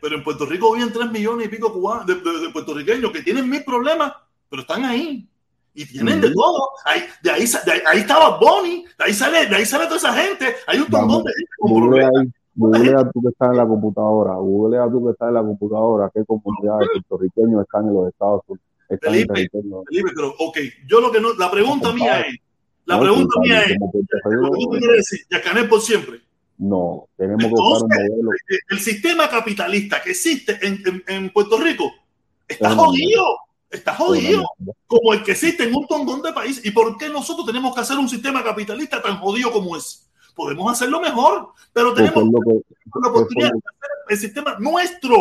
pero 0.00 0.16
en 0.16 0.24
Puerto 0.24 0.46
Rico 0.46 0.72
viven 0.72 0.90
3 0.92 1.10
millones 1.10 1.46
y 1.46 1.50
pico 1.50 1.70
cubanos, 1.72 2.06
de, 2.06 2.14
de- 2.14 2.38
de 2.46 2.48
puertorriqueños 2.50 3.12
que 3.12 3.22
tienen 3.22 3.48
mil 3.48 3.62
problemas, 3.62 4.14
pero 4.48 4.62
están 4.62 4.84
ahí. 4.86 5.28
Y 5.74 5.84
tienen 5.86 6.20
de 6.20 6.28
Ujú. 6.28 6.36
todo. 6.36 6.68
Ahí, 6.86 7.02
de, 7.22 7.30
ahí, 7.30 7.44
de 7.44 7.72
ahí- 7.86 7.98
estaba 8.00 8.38
Bonnie, 8.38 8.84
de 8.98 9.04
ahí 9.04 9.12
sale, 9.12 9.46
de 9.46 9.54
ahí 9.54 9.66
sale 9.66 9.84
toda 9.84 9.98
esa 9.98 10.12
gente. 10.14 10.56
Hay 10.66 10.78
un 10.80 10.86
Vamos, 10.88 11.08
montón 11.08 11.24
de 11.26 11.32
gente 11.34 11.50
con 11.58 11.74
problemas. 11.82 12.10
ahí, 12.22 12.26
googlea 12.58 13.10
tú 13.12 13.22
que 13.22 13.28
estás 13.28 13.50
en 13.50 13.56
la 13.56 13.66
computadora, 13.66 14.34
googlea 14.34 14.88
tú 14.90 15.04
que 15.04 15.12
estás 15.12 15.28
en 15.28 15.34
la 15.34 15.42
computadora, 15.42 16.10
qué 16.14 16.24
comunidades 16.24 16.88
de 16.94 17.00
puertorriqueños 17.02 17.62
están 17.62 17.86
en 17.88 17.94
los 17.94 18.08
Estados 18.08 18.42
Unidos, 18.48 18.66
Felipe. 19.00 19.34
Felipe, 19.88 20.10
pero 20.14 20.34
ok, 20.38 20.58
yo 20.86 21.00
lo 21.00 21.10
que 21.12 21.20
no, 21.20 21.34
la 21.34 21.50
pregunta 21.50 21.92
mía 21.92 22.20
es, 22.20 22.36
la 22.86 22.98
pregunta 23.00 23.40
mía 23.40 23.60
es, 23.62 23.76
me 23.80 24.78
quieres 24.78 24.96
decir, 24.96 25.20
Yacanel 25.30 25.68
por 25.68 25.80
siempre. 25.80 26.20
no, 26.58 27.06
tenemos 27.16 27.44
que 27.44 27.50
buscar 27.50 27.82
un 27.82 27.88
modelo. 27.88 28.32
eh, 28.32 28.58
el 28.70 28.78
sistema 28.80 29.28
capitalista 29.28 30.02
que 30.02 30.10
existe 30.10 30.58
en, 30.66 30.80
en- 30.86 31.02
en 31.06 31.30
Puerto 31.32 31.58
Rico 31.58 31.84
está 32.48 32.70
Es 32.70 32.74
jodido, 32.74 33.24
está 33.70 33.94
jodido. 33.94 34.42
como 34.86 35.12
el 35.12 35.22
que 35.22 35.32
existe 35.32 35.64
en 35.64 35.74
un 35.76 35.86
tongón 35.86 36.22
de 36.22 36.32
país. 36.32 36.60
¿Y 36.64 36.70
por 36.70 36.96
qué 36.96 37.10
nosotros 37.10 37.46
tenemos 37.46 37.74
que 37.74 37.82
hacer 37.82 37.98
un 37.98 38.08
sistema 38.08 38.42
capitalista 38.42 39.00
tan 39.02 39.18
jodido 39.18 39.52
como 39.52 39.76
ese? 39.76 40.07
Podemos 40.38 40.70
hacerlo 40.70 41.00
mejor, 41.00 41.48
pero 41.72 41.92
tenemos 41.92 42.22
la 42.22 43.08
oportunidad 43.10 43.50
de 43.50 43.58
hacer 43.58 43.90
el 44.08 44.16
sistema 44.18 44.56
nuestro. 44.60 45.16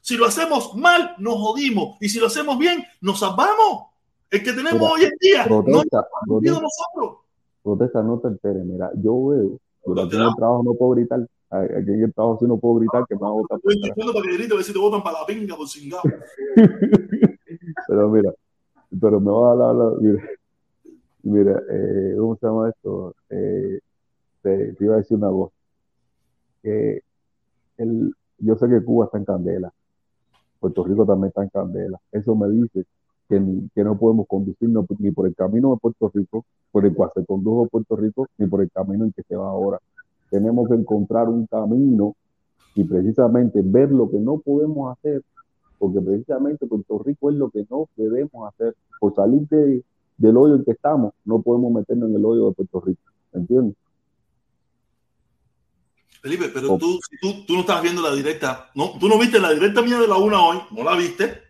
Si 0.00 0.16
lo 0.16 0.24
hacemos 0.24 0.74
mal, 0.74 1.14
nos 1.18 1.34
jodimos. 1.34 1.98
Y 2.00 2.08
si 2.08 2.18
lo 2.18 2.28
hacemos 2.28 2.56
bien, 2.58 2.82
nos 3.02 3.20
salvamos. 3.20 3.88
El 4.30 4.42
que 4.42 4.52
tenemos 4.54 4.80
Mira, 4.80 4.92
hoy 4.94 5.04
en 5.04 5.12
día 5.20 5.46
no 5.46 5.62
protesta, 5.62 6.06
jodido 6.26 6.54
protesta, 6.56 6.62
nosotros. 6.62 7.20
protesta, 7.62 8.02
no 8.02 8.18
te 8.18 8.28
enteres. 8.28 8.64
Mira, 8.64 8.90
yo 8.94 9.26
veo, 9.26 9.58
Alterado. 10.02 10.30
el 10.30 10.36
trabajo 10.36 10.62
no 10.64 10.72
puedo 10.72 10.92
gritar. 10.92 11.20
Aquí 11.50 11.90
en 11.90 12.04
el 12.04 12.14
trabajo 12.14 12.38
sí 12.40 12.46
no 12.48 12.56
puedo 12.56 12.76
gritar 12.76 13.04
que 13.06 13.14
me 13.14 13.20
va 13.20 13.28
a 13.28 13.32
botar 13.32 13.60
por 13.60 13.70
Estoy 13.70 13.90
para 13.90 14.22
que 14.26 14.32
grite 14.38 14.54
a 14.54 14.56
ver 14.56 14.64
si 14.64 14.72
te 14.72 14.78
botan 14.78 15.02
para 15.02 15.20
la 15.20 15.26
pinga 15.26 15.54
por 15.54 15.68
cingado. 15.68 16.02
Pero 17.88 18.08
mira, 18.08 18.32
pero 19.00 19.20
me 19.20 19.30
va 19.30 19.52
a 19.52 19.56
dar 19.56 19.74
la, 19.74 19.90
mira, 20.00 20.22
mira, 21.22 21.62
eh, 21.70 22.14
¿cómo 22.18 22.36
se 22.36 22.46
llama 22.46 22.70
esto? 22.70 23.14
Eh, 23.28 23.80
te, 24.42 24.76
iba 24.80 24.94
a 24.94 24.98
decir 24.98 25.16
una 25.16 25.30
cosa. 25.30 25.54
Que 26.62 27.02
el, 27.78 28.12
yo 28.38 28.56
sé 28.56 28.68
que 28.68 28.84
Cuba 28.84 29.06
está 29.06 29.18
en 29.18 29.24
candela, 29.24 29.72
Puerto 30.60 30.84
Rico 30.84 31.04
también 31.06 31.28
está 31.28 31.42
en 31.42 31.48
candela. 31.48 32.00
Eso 32.12 32.34
me 32.34 32.48
dice 32.50 32.84
que, 33.28 33.40
no 33.82 33.98
podemos 33.98 34.26
conducirnos 34.28 34.86
ni 34.98 35.10
por 35.10 35.26
el 35.26 35.34
camino 35.34 35.72
de 35.72 35.76
Puerto 35.78 36.10
Rico, 36.14 36.44
por 36.70 36.84
el 36.84 36.94
cual 36.94 37.10
se 37.14 37.24
condujo 37.24 37.66
Puerto 37.68 37.96
Rico, 37.96 38.28
ni 38.38 38.46
por 38.46 38.62
el 38.62 38.70
camino 38.70 39.04
en 39.04 39.12
que 39.12 39.22
se 39.22 39.36
va 39.36 39.48
ahora. 39.48 39.78
Tenemos 40.30 40.68
que 40.68 40.74
encontrar 40.74 41.28
un 41.28 41.46
camino 41.46 42.14
y 42.74 42.84
precisamente 42.84 43.60
ver 43.62 43.90
lo 43.90 44.10
que 44.10 44.18
no 44.18 44.38
podemos 44.38 44.96
hacer 44.96 45.22
porque 45.82 46.00
precisamente 46.00 46.64
Puerto 46.64 47.02
Rico 47.04 47.28
es 47.28 47.36
lo 47.36 47.50
que 47.50 47.66
no 47.68 47.88
debemos 47.96 48.48
hacer. 48.48 48.76
Por 49.00 49.16
salir 49.16 49.48
de- 49.48 49.82
del 50.16 50.36
hoyo 50.36 50.54
en 50.54 50.64
que 50.64 50.70
estamos, 50.70 51.12
no 51.24 51.42
podemos 51.42 51.72
meternos 51.72 52.08
en 52.08 52.14
el 52.14 52.24
hoyo 52.24 52.46
de 52.50 52.54
Puerto 52.54 52.80
Rico. 52.82 53.02
¿Entiendes? 53.32 53.74
Felipe, 56.22 56.48
pero 56.54 56.74
Oh. 56.74 56.78
tú, 56.78 57.00
tú, 57.20 57.44
tú 57.46 57.54
no 57.54 57.60
estabas 57.60 57.82
viendo 57.82 58.00
la 58.00 58.14
directa, 58.14 58.70
no, 58.76 58.96
tú 58.98 59.08
no 59.08 59.18
viste 59.18 59.40
la 59.40 59.50
directa 59.52 59.82
mía 59.82 59.98
de 59.98 60.06
la 60.06 60.16
una 60.16 60.40
hoy, 60.40 60.58
no 60.70 60.84
la 60.84 60.94
viste, 60.96 61.42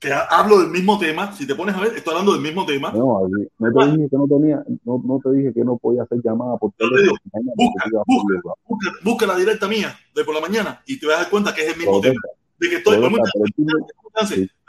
que 0.00 0.12
ha- 0.12 0.24
hablo 0.24 0.58
del 0.58 0.70
mismo 0.70 0.98
tema. 0.98 1.32
Si 1.36 1.46
te 1.46 1.54
pones 1.54 1.74
a 1.76 1.80
ver, 1.80 1.94
estoy 1.96 2.10
hablando 2.12 2.32
del 2.32 2.40
mismo 2.42 2.66
tema. 2.66 2.90
No, 2.90 3.20
no 3.58 3.72
te 3.72 3.90
dije 3.92 4.08
que 4.10 4.16
no 4.16 4.26
tenía, 4.26 4.64
no, 4.84 5.00
no 5.04 5.20
te 5.22 5.30
dije 5.36 5.52
que 5.54 5.60
no 5.64 5.76
podía 5.78 6.02
hacer 6.02 6.18
llamadas 6.24 6.58
por 6.58 6.72
teléfono. 6.72 7.18
busca, 7.54 7.84
busca. 8.06 8.52
Busca, 8.66 8.90
busca 9.04 9.26
la 9.26 9.36
directa 9.36 9.68
mía 9.68 9.96
de 10.14 10.24
por 10.24 10.34
la 10.34 10.40
mañana 10.40 10.82
y 10.86 10.98
te 10.98 11.06
vas 11.06 11.16
a 11.16 11.20
dar 11.22 11.30
cuenta 11.30 11.54
que 11.54 11.62
es 11.66 11.72
el 11.72 11.76
mismo 11.78 12.00
tema. 12.00 12.20
De 12.58 12.68
que 12.68 12.76
estoy, 12.76 13.00
dame 13.00 13.16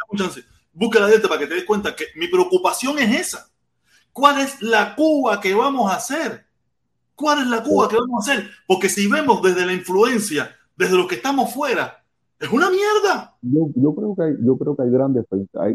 un 0.09 0.17
chance. 0.17 0.43
Busca 0.73 0.99
la 0.99 1.07
directa 1.07 1.27
para 1.27 1.39
que 1.39 1.47
te 1.47 1.55
des 1.55 1.65
cuenta 1.65 1.95
que 1.95 2.05
mi 2.15 2.27
preocupación 2.27 2.99
es 2.99 3.19
esa. 3.19 3.47
¿Cuál 4.13 4.41
es 4.41 4.61
la 4.61 4.95
Cuba 4.95 5.39
que 5.39 5.53
vamos 5.53 5.91
a 5.91 5.95
hacer? 5.95 6.45
¿Cuál 7.15 7.39
es 7.39 7.47
la 7.47 7.63
Cuba 7.63 7.87
que 7.87 7.97
vamos 7.97 8.27
a 8.27 8.31
hacer? 8.31 8.45
Porque 8.67 8.89
si 8.89 9.07
vemos 9.07 9.41
desde 9.41 9.65
la 9.65 9.73
influencia, 9.73 10.49
desde 10.75 10.97
los 10.97 11.07
que 11.07 11.15
estamos 11.15 11.53
fuera, 11.53 12.01
es 12.39 12.51
una 12.51 12.69
mierda. 12.71 13.35
yo, 13.43 13.93
creo 13.93 14.15
que 14.75 14.81
hay, 14.81 14.89
grandes, 14.89 15.25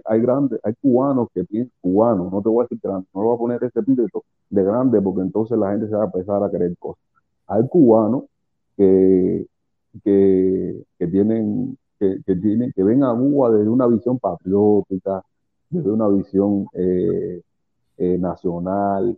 hay, 0.05 0.21
grandes, 0.21 0.59
hay 0.65 0.75
cubanos 0.83 1.29
que 1.33 1.45
piensan, 1.45 1.73
cubanos, 1.81 2.33
no 2.33 2.43
te 2.43 2.49
voy 2.49 2.63
a 2.63 2.65
decir 2.65 2.81
grandes, 2.83 3.09
no 3.15 3.21
le 3.21 3.27
voy 3.29 3.37
a 3.37 3.39
poner 3.39 3.65
ese 3.65 3.79
epíteto 3.79 4.25
de 4.51 4.65
grande 4.65 5.01
porque 5.01 5.21
entonces 5.21 5.57
la 5.57 5.71
gente 5.71 5.87
se 5.87 5.95
va 5.95 6.03
a 6.03 6.07
empezar 6.07 6.43
a 6.43 6.51
creer 6.51 6.77
cosas. 6.77 7.03
Hay 7.47 7.69
cubanos 7.69 8.25
que, 8.77 9.47
que, 10.03 10.85
tienen, 10.99 11.79
que, 12.01 12.19
que 12.27 12.35
tienen, 12.35 12.73
que 12.75 12.83
ven 12.83 13.05
a 13.05 13.15
Cuba 13.15 13.51
desde 13.53 13.69
una 13.69 13.87
visión 13.87 14.19
patriótica, 14.19 15.23
desde 15.71 15.91
una 15.91 16.09
visión 16.09 16.67
eh, 16.73 17.43
eh, 17.99 18.19
nacional, 18.19 19.17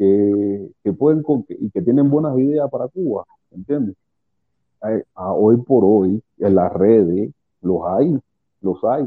que, 0.00 0.68
que 0.82 0.92
pueden 0.94 1.22
y 1.50 1.70
que 1.70 1.82
tienen 1.82 2.08
buenas 2.08 2.38
ideas 2.38 2.70
para 2.70 2.88
Cuba, 2.88 3.26
¿entiendes? 3.50 3.96
Hay- 4.80 5.02
a 5.14 5.30
hoy 5.34 5.58
por 5.58 5.84
hoy, 5.84 6.22
en 6.38 6.54
las 6.54 6.72
redes, 6.72 7.30
los 7.60 7.80
hay, 7.86 8.18
los 8.62 8.82
hay. 8.82 9.04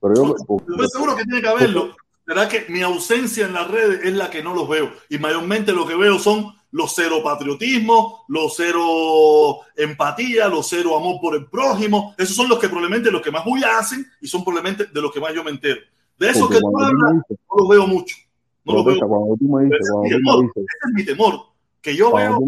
Pero 0.00 0.14
yo, 0.16 0.34
porque- 0.44 0.72
Estoy 0.72 0.88
seguro 0.88 1.14
que 1.14 1.22
tiene 1.24 1.40
que 1.42 1.48
haberlo. 1.48 1.90
Será 2.26 2.48
que 2.48 2.64
mi 2.70 2.82
ausencia 2.82 3.46
en 3.46 3.52
las 3.52 3.70
redes 3.70 4.00
es 4.04 4.14
la 4.14 4.30
que 4.30 4.42
no 4.42 4.52
los 4.52 4.68
veo. 4.68 4.90
Y 5.08 5.18
mayormente 5.18 5.72
lo 5.72 5.86
que 5.86 5.94
veo 5.94 6.18
son 6.18 6.46
los 6.72 6.92
cero 6.92 7.18
patriotismo, 7.22 8.24
los 8.26 8.54
cero 8.56 9.60
empatía, 9.76 10.48
los 10.48 10.66
cero 10.68 10.96
amor 10.96 11.20
por 11.20 11.36
el 11.36 11.46
prójimo. 11.46 12.14
Esos 12.18 12.34
son 12.34 12.48
los 12.48 12.58
que 12.58 12.66
probablemente 12.68 13.12
los 13.12 13.22
que 13.22 13.30
más 13.30 13.44
bulla 13.44 13.78
hacen 13.78 14.04
y 14.20 14.26
son 14.26 14.42
probablemente 14.42 14.86
de 14.92 15.00
los 15.00 15.12
que 15.12 15.20
más 15.20 15.32
yo 15.34 15.44
me 15.44 15.50
entero. 15.52 15.80
De 16.18 16.30
eso 16.30 16.48
que 16.48 16.58
tú 16.58 16.78
hablas, 16.80 17.14
no 17.28 17.56
los 17.58 17.68
veo 17.68 17.86
mucho. 17.86 18.16
No 18.64 18.74
los 18.74 18.84
veo. 18.84 18.98
protesta, 18.98 19.06
cuando 19.06 19.36
tú 19.36 19.44
me 19.44 19.64
dices, 19.64 19.90
cuando 19.90 20.08
tú 20.08 20.40
me 20.40 20.42
dices, 20.42 20.56
Ese 20.56 20.88
es 20.88 20.94
mi 20.94 21.04
temor. 21.04 21.34
Que 21.80 21.96
yo 21.96 22.14
veo. 22.14 22.38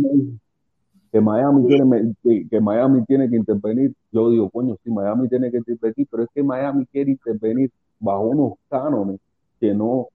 que 1.10 1.20
Miami 1.20 1.66
tiene 1.66 2.14
que, 2.22 2.48
que 2.48 2.60
Miami 2.60 3.04
tiene 3.04 3.30
que 3.30 3.36
intervenir, 3.36 3.92
yo 4.12 4.30
digo, 4.30 4.50
coño, 4.50 4.76
sí, 4.82 4.90
Miami 4.90 5.28
tiene 5.28 5.50
que 5.50 5.58
intervenir, 5.58 6.08
pero 6.10 6.22
es 6.24 6.28
que 6.34 6.42
Miami 6.42 6.86
quiere 6.86 7.12
intervenir 7.12 7.70
bajo 8.00 8.22
unos 8.22 8.52
cánones 8.68 9.20
que 9.60 9.72
no, 9.72 10.08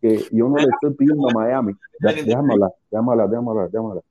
que 0.00 0.24
yo 0.32 0.48
no 0.48 0.56
le 0.56 0.64
estoy 0.64 0.94
pidiendo 0.94 1.28
a 1.28 1.32
Miami, 1.32 1.74
déjame 2.00 2.54
hablar, 2.54 2.72
déjame 2.90 3.50
hablar. 3.50 4.02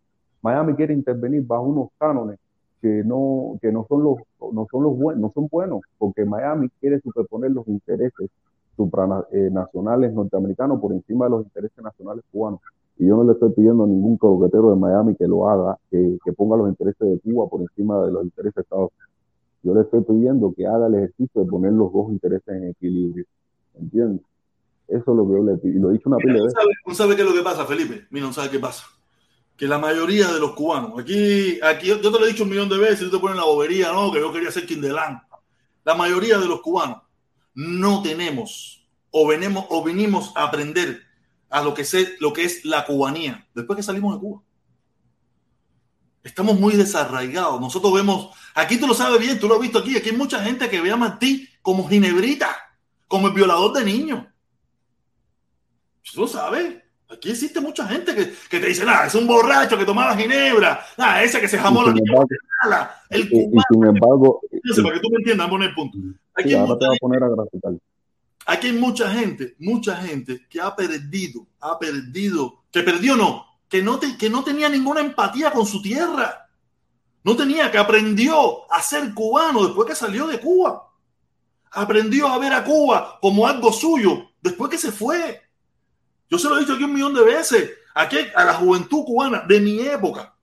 Miami 0.42 0.76
quiere 0.76 0.94
intervenir 0.94 1.44
bajo 1.44 1.64
unos 1.64 1.90
cánones 1.98 2.38
que 2.80 3.04
no, 3.04 3.58
que 3.62 3.72
no 3.72 3.86
son 3.90 4.04
los, 4.04 4.18
no 4.54 4.68
son 4.70 4.84
los 4.84 4.96
buenos, 4.96 5.22
no 5.22 5.32
son 5.34 5.48
buenos, 5.48 5.82
porque 5.98 6.24
Miami 6.24 6.70
quiere 6.80 7.00
superponer 7.00 7.50
los 7.50 7.68
intereses 7.68 8.30
supranacionales 8.76 10.14
norteamericanos 10.14 10.80
por 10.80 10.94
encima 10.94 11.26
de 11.26 11.32
los 11.32 11.44
intereses 11.46 11.84
nacionales 11.84 12.24
cubanos. 12.32 12.60
Y 12.98 13.08
yo 13.08 13.18
no 13.18 13.24
le 13.24 13.34
estoy 13.34 13.52
pidiendo 13.52 13.84
a 13.84 13.88
ningún 13.88 14.18
coquetero 14.18 14.70
de 14.70 14.78
Miami 14.78 15.16
que 15.16 15.28
lo 15.28 15.50
haga, 15.50 15.78
que, 15.92 16.18
que 16.24 16.34
ponga 16.34 16.56
los 16.56 16.70
intereses 16.70 17.08
de 17.08 17.20
Cuba 17.20 17.48
por 17.50 17.62
encima 17.62 18.06
de 18.06 18.12
los 18.12 18.24
intereses 18.24 18.56
de 18.56 18.62
Estados 18.62 18.92
Unidos. 18.92 19.12
Yo 19.64 19.74
le 19.74 19.82
estoy 19.82 20.02
pidiendo 20.02 20.54
que 20.56 20.66
haga 20.66 20.88
el 20.88 20.96
ejercicio 20.96 21.44
de 21.44 21.50
poner 21.50 21.74
los 21.74 21.92
dos 21.92 22.10
intereses 22.12 22.48
en 22.48 22.70
equilibrio. 22.70 23.26
¿Entiendes? 23.74 24.22
Eso 24.88 25.12
es 25.12 25.18
lo 25.18 25.28
que 25.28 25.34
yo 25.34 25.44
le 25.44 25.58
pido. 25.58 25.76
Y 25.76 25.80
lo 25.80 25.90
he 25.90 25.94
dicho 25.94 26.10
una 26.10 26.18
pila 26.18 26.34
de 26.34 26.40
¿tú 26.40 26.46
veces. 26.46 26.60
tú 26.86 26.94
sabes 26.94 27.16
qué 27.16 27.24
es 27.24 27.28
lo 27.28 27.34
que 27.34 27.42
pasa, 27.42 27.66
Felipe? 27.66 28.06
Mira, 28.12 28.28
no 28.28 28.34
sabes 28.34 28.52
qué 28.52 28.60
pasa. 28.60 28.86
Que 29.58 29.68
la 29.68 29.80
mayoría 29.80 30.32
de 30.32 30.40
los 30.40 30.52
cubanos, 30.52 31.00
aquí, 31.00 31.60
aquí 31.62 31.88
yo 31.88 32.00
te 32.00 32.10
lo 32.10 32.26
he 32.26 32.28
dicho 32.28 32.44
un 32.44 32.50
millón 32.50 32.70
de 32.70 32.78
veces, 32.78 33.00
tú 33.00 33.12
te 33.12 33.20
pones 33.20 33.38
la 33.38 33.46
bobería, 33.46 33.92
no, 33.92 34.12
que 34.12 34.20
yo 34.20 34.32
quería 34.32 34.52
ser 34.52 34.66
Kindelán. 34.66 35.22
La 35.84 35.96
mayoría 35.96 36.38
de 36.38 36.48
los 36.48 36.62
cubanos 36.62 37.05
no 37.56 38.02
tenemos 38.02 38.86
o 39.10 39.28
venimos, 39.28 39.66
o 39.70 39.84
venimos 39.84 40.32
a 40.36 40.44
aprender 40.44 41.02
a 41.50 41.64
lo 41.64 41.74
que, 41.74 41.86
sé, 41.86 42.16
lo 42.20 42.34
que 42.34 42.44
es 42.44 42.66
la 42.66 42.86
cubanía 42.86 43.48
después 43.56 43.78
que 43.78 43.84
salimos 43.84 44.14
de 44.14 44.20
Cuba. 44.20 44.42
Estamos 46.24 46.60
muy 46.60 46.76
desarraigados. 46.76 47.62
Nosotros 47.62 47.94
vemos, 47.94 48.36
aquí 48.56 48.78
tú 48.78 48.88
lo 48.88 48.94
sabes 48.94 49.22
bien, 49.22 49.40
tú 49.40 49.48
lo 49.48 49.56
has 49.56 49.62
visto 49.62 49.80
aquí, 49.80 49.96
aquí 49.96 50.10
hay 50.10 50.18
mucha 50.18 50.44
gente 50.44 50.70
que 50.70 50.82
ve 50.82 50.92
a 50.92 50.98
Martí 50.98 51.48
como 51.62 51.88
Ginebrita, 51.88 52.56
como 53.08 53.28
el 53.28 53.34
violador 53.34 53.74
de 53.74 53.86
niños. 53.86 54.26
Tú 56.14 56.22
lo 56.22 56.28
sabes. 56.28 56.84
Aquí 57.08 57.30
existe 57.30 57.62
mucha 57.62 57.88
gente 57.88 58.16
que, 58.16 58.34
que 58.50 58.60
te 58.60 58.66
dice, 58.66 58.84
nada, 58.84 59.06
es 59.06 59.16
un 59.16 59.28
borracho 59.28 59.78
que 59.78 59.86
tomaba 59.86 60.18
ginebra, 60.18 60.84
nada, 60.98 61.22
ese 61.22 61.40
que 61.40 61.48
se 61.48 61.60
jamó 61.60 61.84
la 61.84 61.94
niña. 61.94 62.14
El 63.12 63.22
Y, 63.32 63.38
y 63.38 63.60
sin 63.70 63.86
embargo, 63.86 64.42
para 64.84 64.96
que 64.96 65.00
tú 65.00 65.10
me 65.12 65.18
entiendas, 65.20 65.48
vamos 65.48 65.68
el 65.68 65.76
punto. 65.76 66.00
Aquí, 66.36 66.50
sí, 66.50 66.56
hay 66.56 66.62
ahora 66.62 66.78
te 66.78 66.86
mucha, 66.86 66.88
voy 66.88 66.96
a 66.96 67.00
poner 67.00 67.24
a 67.24 67.30
graficar. 67.30 67.72
aquí 68.46 68.68
hay 68.68 68.74
mucha 68.74 69.12
gente, 69.12 69.56
mucha 69.60 69.96
gente 69.98 70.46
que 70.50 70.62
ha 70.62 70.76
perdido, 70.76 71.48
ha 71.62 71.80
perdido, 71.80 72.64
que 72.72 72.82
perdió 72.84 73.16
no, 73.16 73.46
que 73.70 73.82
no, 73.82 73.98
te- 74.00 74.18
que 74.18 74.30
no 74.30 74.44
tenía 74.44 74.70
ninguna 74.70 75.02
empatía 75.02 75.52
con 75.52 75.66
su 75.66 75.82
tierra. 75.82 76.42
No 77.24 77.36
tenía, 77.36 77.72
que 77.72 77.80
aprendió 77.80 78.72
a 78.72 78.82
ser 78.84 79.12
cubano 79.16 79.64
después 79.66 79.88
que 79.88 79.96
salió 79.96 80.28
de 80.28 80.40
Cuba. 80.40 80.92
Aprendió 81.72 82.28
a 82.28 82.38
ver 82.38 82.54
a 82.54 82.64
Cuba 82.64 83.18
como 83.20 83.48
algo 83.48 83.74
suyo 83.74 84.30
después 84.42 84.70
que 84.70 84.78
se 84.78 84.92
fue. 84.92 85.42
Yo 86.30 86.38
se 86.38 86.48
lo 86.48 86.56
he 86.56 86.60
dicho 86.60 86.74
aquí 86.74 86.84
un 86.84 86.94
millón 86.94 87.16
de 87.16 87.24
veces. 87.24 87.72
Aquí 87.96 88.18
a 88.36 88.46
la 88.46 88.54
juventud 88.54 89.04
cubana 89.06 89.44
de 89.48 89.60
mi 89.60 89.80
época. 89.80 90.35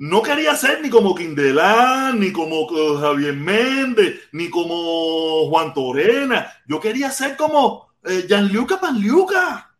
No 0.00 0.22
quería 0.22 0.56
ser 0.56 0.80
ni 0.80 0.88
como 0.88 1.14
Quindelán, 1.14 2.18
ni 2.20 2.32
como 2.32 2.62
eh, 2.74 2.96
Javier 2.98 3.34
Méndez, 3.34 4.18
ni 4.32 4.48
como 4.48 5.46
Juan 5.50 5.74
Torena. 5.74 6.50
Yo 6.66 6.80
quería 6.80 7.10
ser 7.10 7.36
como 7.36 7.90
eh, 8.04 8.24
Gianluca 8.26 8.80
Panluca. 8.80 9.76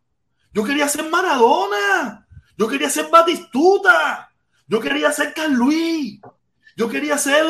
Yo 0.52 0.62
quería 0.62 0.86
ser 0.88 1.08
Maradona. 1.08 2.26
Yo 2.58 2.68
quería 2.68 2.90
ser 2.90 3.06
Batistuta. 3.10 4.30
Yo 4.66 4.78
quería 4.78 5.10
ser 5.10 5.32
Carluí. 5.32 6.20
Yo 6.76 6.86
quería 6.86 7.16
ser. 7.16 7.46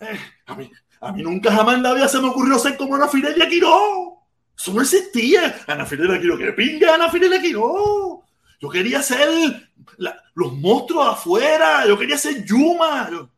eh, 0.00 0.18
a, 0.46 0.54
mí, 0.56 0.68
a 1.00 1.12
mí 1.12 1.22
nunca 1.22 1.52
jamás 1.52 1.76
en 1.76 1.84
la 1.84 1.94
vida 1.94 2.08
se 2.08 2.18
me 2.18 2.26
ocurrió 2.26 2.58
ser 2.58 2.76
como 2.76 2.96
Ana 2.96 3.06
Fidelia 3.06 3.48
Quiró. 3.48 4.18
Eso 4.58 4.72
no 4.72 4.82
existía. 4.82 5.60
Ana 5.68 5.86
Fidelia 5.86 6.20
Quiró, 6.20 6.36
que 6.36 6.50
pinga 6.54 6.96
Ana 6.96 7.08
Fidelia 7.08 7.40
Quiró. 7.40 8.23
Yo 8.64 8.70
quería 8.70 9.02
ser 9.02 9.28
la- 9.98 10.16
los 10.34 10.54
monstruos 10.54 11.06
afuera. 11.06 11.86
Yo 11.86 11.98
quería 11.98 12.16
ser 12.16 12.42
Yuma. 12.46 13.10
Yo, 13.10 13.28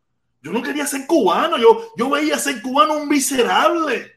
yo 0.40 0.53
no 0.53 0.62
quería 0.62 0.86
ser 0.86 1.05
cubano. 1.05 1.59
Yo, 1.59 1.89
yo 1.97 2.09
veía 2.11 2.39
ser 2.39 2.62
cubano 2.62 2.94
un 2.94 3.09
miserable. 3.09 4.12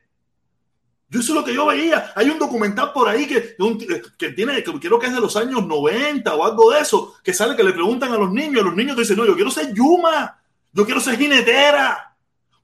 Yo 1.09 1.19
eso 1.19 1.31
es 1.31 1.35
lo 1.39 1.43
que 1.43 1.55
yo 1.55 1.65
veía. 1.65 2.13
Hay 2.15 2.29
un 2.29 2.37
documental 2.37 2.93
por 2.93 3.09
ahí 3.09 3.25
que, 3.25 3.55
un- 3.57 3.79
que 4.19 4.29
tiene, 4.33 4.61
que 4.63 4.71
creo 4.79 4.99
que 4.99 5.07
es 5.07 5.13
de 5.15 5.19
los 5.19 5.35
años 5.35 5.65
90 5.65 6.35
o 6.35 6.45
algo 6.45 6.69
de 6.69 6.81
eso, 6.81 7.15
que 7.23 7.33
sale 7.33 7.55
que 7.55 7.63
le 7.63 7.73
preguntan 7.73 8.13
a 8.13 8.17
los 8.17 8.31
niños, 8.31 8.63
los 8.63 8.75
niños 8.75 8.95
dicen, 8.95 9.17
no, 9.17 9.25
yo 9.25 9.33
quiero 9.33 9.49
ser 9.49 9.73
Yuma, 9.73 10.39
yo 10.71 10.85
quiero 10.85 10.99
ser 11.01 11.17
jinetera, 11.17 12.15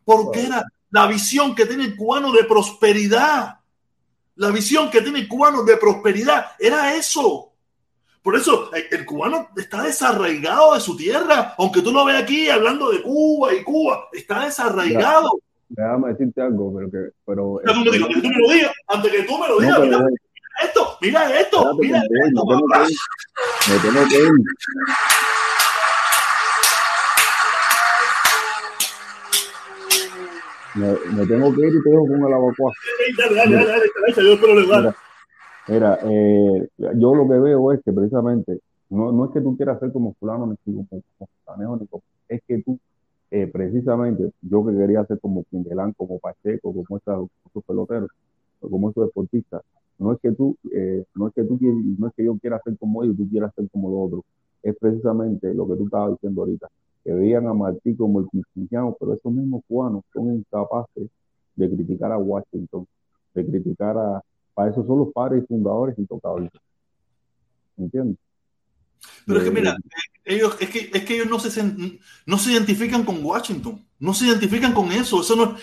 porque 0.04 0.44
era 0.46 0.64
la 0.92 1.08
visión 1.08 1.56
que 1.56 1.66
tiene 1.66 1.86
el 1.86 1.96
cubano 1.96 2.32
de 2.32 2.44
prosperidad. 2.44 3.60
La 4.36 4.50
visión 4.52 4.92
que 4.92 5.02
tiene 5.02 5.22
el 5.22 5.28
cubano 5.28 5.64
de 5.64 5.78
prosperidad 5.78 6.52
era 6.60 6.94
eso. 6.96 7.54
Por 8.26 8.36
eso 8.36 8.72
el, 8.74 9.06
cubano 9.06 9.50
está 9.56 9.84
desarraigado 9.84 10.74
de 10.74 10.80
su 10.80 10.98
tierra, 10.98 11.54
aunque 11.60 11.84
tú 11.84 11.92
lo 11.92 12.04
veas 12.06 12.24
aquí 12.24 12.50
hablando 12.50 12.90
de 12.90 13.04
Cuba 13.04 13.54
y 13.54 13.64
Cuba, 13.64 14.10
está 14.12 14.46
desarraigado. 14.46 15.30
Déjame 15.70 16.10
decirte 16.10 16.42
algo, 16.42 16.74
pero 16.76 16.90
que. 16.90 17.12
Pero, 17.24 17.62
Antes 17.64 17.92
que 17.92 18.00
tú 18.00 18.08
que 18.08 18.22
tú 18.22 18.28
me 18.30 18.40
lo 18.40 18.50
digas, 18.50 18.72
antes 18.88 19.12
que 19.12 19.24
tú 19.26 19.38
me 19.38 19.48
lo 19.48 19.60
digas, 19.60 19.80
mira 19.80 20.00
esto, 20.64 20.98
mira 21.02 21.40
esto, 21.40 21.76
mira 21.76 22.00
esto, 22.00 22.10
me 22.10 22.30
tengo 22.32 22.68
papá. 22.68 22.88
que 22.88 22.92
ir. 22.92 22.98
Me 23.70 23.80
tengo 23.80 24.08
que 24.10 24.18
ir. 24.18 24.32
Me, 30.74 31.16
me 31.16 31.28
tengo 31.28 31.54
que 31.54 31.62
ir 31.62 31.76
y 31.76 31.84
te 31.84 31.90
dejo 31.92 32.08
con 32.08 32.26
el 32.26 32.34
abacuá. 32.34 32.74
Dale, 33.20 33.36
dale, 33.36 33.56
dale, 33.56 33.68
dale, 33.68 33.86
dale, 34.08 34.28
yo 34.28 34.34
espero 34.34 34.82
le. 34.82 34.96
Mira, 35.68 35.98
eh, 36.04 36.68
yo 36.78 37.16
lo 37.16 37.28
que 37.28 37.40
veo 37.40 37.72
es 37.72 37.82
que 37.84 37.92
precisamente 37.92 38.60
no, 38.90 39.12
no 39.12 39.26
es 39.26 39.32
que 39.32 39.42
tú 39.42 39.58
quieras 39.58 39.80
ser 39.80 39.92
como 39.92 40.14
fulano 40.14 40.46
ni 40.46 40.56
como, 40.58 40.86
como 40.88 41.30
Fulanejo, 41.44 41.78
ni 41.78 41.88
como, 41.88 42.04
es 42.30 42.42
que 42.48 42.62
tú 42.62 42.80
eh, 43.32 43.48
precisamente 43.48 44.32
yo 44.42 44.66
que 44.66 44.76
quería 44.76 45.04
ser 45.06 45.20
como 45.20 45.44
Quindelán, 45.46 45.94
como 45.94 46.20
Pacheco, 46.20 46.72
como 46.72 46.86
como 46.86 46.98
esos 46.98 47.64
peloteros, 47.66 48.10
como 48.60 48.92
esos 48.92 49.08
deportistas, 49.08 49.64
no 49.98 50.12
es 50.14 50.20
que 50.20 50.32
tú, 50.34 50.56
eh, 50.72 51.04
no 51.16 51.28
es 51.28 51.34
que 51.34 51.44
tú 51.44 51.58
no 51.62 52.08
es 52.08 52.14
que 52.14 52.26
yo 52.26 52.38
quiera 52.38 52.62
ser 52.64 52.78
como 52.78 53.04
ellos, 53.04 53.18
tú 53.18 53.28
quieras 53.28 53.52
ser 53.56 53.68
como 53.72 53.90
los 53.90 54.08
otros, 54.08 54.24
es 54.62 54.76
precisamente 54.78 55.54
lo 55.54 55.68
que 55.68 55.76
tú 55.78 55.86
estabas 55.86 56.12
diciendo 56.12 56.42
ahorita, 56.42 56.68
que 57.04 57.14
veían 57.14 57.48
a 57.48 57.54
Martí 57.54 57.96
como 57.96 58.20
el 58.20 58.28
cristiano, 58.28 58.96
pero 59.00 59.14
esos 59.14 59.32
mismos 59.32 59.64
cubanos 59.68 60.04
son 60.14 60.36
incapaces 60.36 61.10
de 61.56 61.70
criticar 61.70 62.12
a 62.12 62.18
Washington, 62.18 62.86
de 63.34 63.46
criticar 63.46 63.98
a, 63.98 64.22
para 64.56 64.72
eso 64.72 64.84
son 64.88 65.00
los 65.00 65.14
padres 65.14 65.44
y 65.44 65.48
fundadores 65.48 66.00
intocables. 66.00 66.50
¿Entiendes? 67.78 68.18
Pero 69.28 69.40
es 69.40 69.44
que 69.44 69.50
Eh, 69.50 69.54
mira, 69.54 69.78
ellos, 70.24 70.58
es 70.60 70.70
que, 70.70 70.90
es 70.92 71.06
que 71.06 71.16
ellos 71.16 71.30
no 71.30 71.40
se, 71.40 71.64
no 72.26 72.38
se 72.38 72.52
identifican 72.52 73.04
con 73.04 73.24
Washington, 73.24 73.86
no 74.00 74.14
se 74.14 74.26
identifican 74.26 74.74
con 74.74 74.92
eso, 74.92 75.22
eso 75.22 75.36
no 75.36 75.56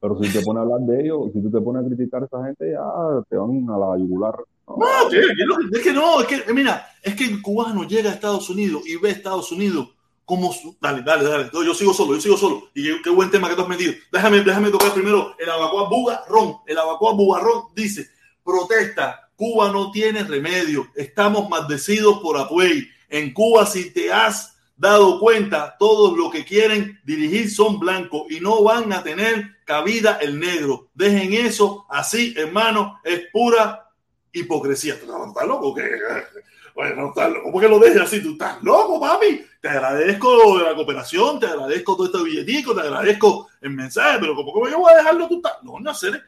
Pero 0.00 0.22
si 0.22 0.32
te 0.32 0.40
pones 0.42 0.60
a 0.60 0.62
hablar 0.62 0.80
de 0.80 1.02
ellos, 1.02 1.32
si 1.34 1.42
tú 1.42 1.50
te 1.50 1.60
pones 1.60 1.84
a 1.84 1.88
criticar 1.88 2.22
a 2.22 2.26
esa 2.26 2.44
gente, 2.44 2.70
ya 2.70 3.22
te 3.28 3.36
van 3.36 3.68
a 3.68 3.76
la 3.76 3.98
yugular. 3.98 4.36
No, 4.68 5.10
es 5.10 5.82
que 5.82 5.92
no, 5.92 6.20
es 6.20 6.26
que, 6.26 6.52
mira, 6.52 6.86
es 7.02 7.14
que 7.14 7.24
el 7.24 7.42
cubano 7.42 7.84
llega 7.84 8.10
a 8.10 8.14
Estados 8.14 8.48
Unidos 8.48 8.82
y 8.86 8.96
ve 8.96 9.10
a 9.10 9.12
Estados 9.12 9.52
Unidos 9.52 9.95
como 10.26 10.52
su... 10.52 10.76
Dale, 10.80 11.02
dale, 11.02 11.24
dale, 11.24 11.50
yo 11.52 11.72
sigo 11.72 11.94
solo, 11.94 12.14
yo 12.14 12.20
sigo 12.20 12.36
solo. 12.36 12.68
Y 12.74 13.00
qué, 13.00 13.08
buen 13.08 13.30
tema 13.30 13.48
que 13.48 13.54
tú 13.54 13.62
has 13.62 13.68
metido. 13.68 13.94
Déjame, 14.12 14.42
déjame 14.42 14.70
tocar 14.70 14.92
primero 14.92 15.34
el 15.38 15.48
abacuá 15.48 15.88
bugarrón. 15.88 16.58
El 16.66 16.76
abacuá 16.76 17.12
bugarrón 17.12 17.66
dice, 17.74 18.10
protesta, 18.44 19.30
Cuba 19.36 19.70
no 19.70 19.90
tiene 19.92 20.24
remedio, 20.24 20.88
estamos 20.96 21.48
maldecidos 21.48 22.18
por 22.18 22.36
Apuey. 22.38 22.88
En 23.08 23.32
Cuba, 23.32 23.64
si 23.66 23.90
te 23.92 24.12
has 24.12 24.56
dado 24.76 25.20
cuenta, 25.20 25.76
todos 25.78 26.16
los 26.18 26.32
que 26.32 26.44
quieren 26.44 27.00
dirigir 27.04 27.50
son 27.50 27.78
blancos 27.78 28.26
y 28.28 28.40
no 28.40 28.62
van 28.62 28.92
a 28.92 29.02
tener 29.02 29.56
cabida 29.64 30.18
el 30.20 30.40
negro. 30.40 30.88
Dejen 30.94 31.34
eso 31.34 31.86
así, 31.88 32.34
hermano, 32.36 32.98
es 33.04 33.22
pura 33.32 33.90
hipocresía. 34.32 34.98
¿Tú 34.98 35.06
no 35.06 35.28
estás 35.28 35.46
loco? 35.46 35.72
¿Qué? 35.74 35.88
Bueno. 36.76 37.14
¿Por 37.14 37.62
qué 37.62 37.68
lo 37.68 37.78
dejes 37.78 38.02
así? 38.02 38.22
¿Tú 38.22 38.32
estás 38.32 38.62
loco, 38.62 39.00
papi? 39.00 39.40
Te 39.62 39.68
agradezco 39.68 40.58
la 40.58 40.74
cooperación, 40.74 41.40
te 41.40 41.46
agradezco 41.46 41.96
todo 41.96 42.06
este 42.06 42.22
billetico, 42.22 42.74
te 42.74 42.82
agradezco 42.82 43.48
el 43.62 43.70
mensaje, 43.70 44.18
pero 44.20 44.36
como 44.36 44.68
yo 44.68 44.78
voy 44.78 44.92
a 44.92 44.98
dejarlo, 44.98 45.26
tú 45.26 45.36
estás... 45.36 45.54
No, 45.62 45.80
no 45.80 45.90
hacer. 45.90 46.22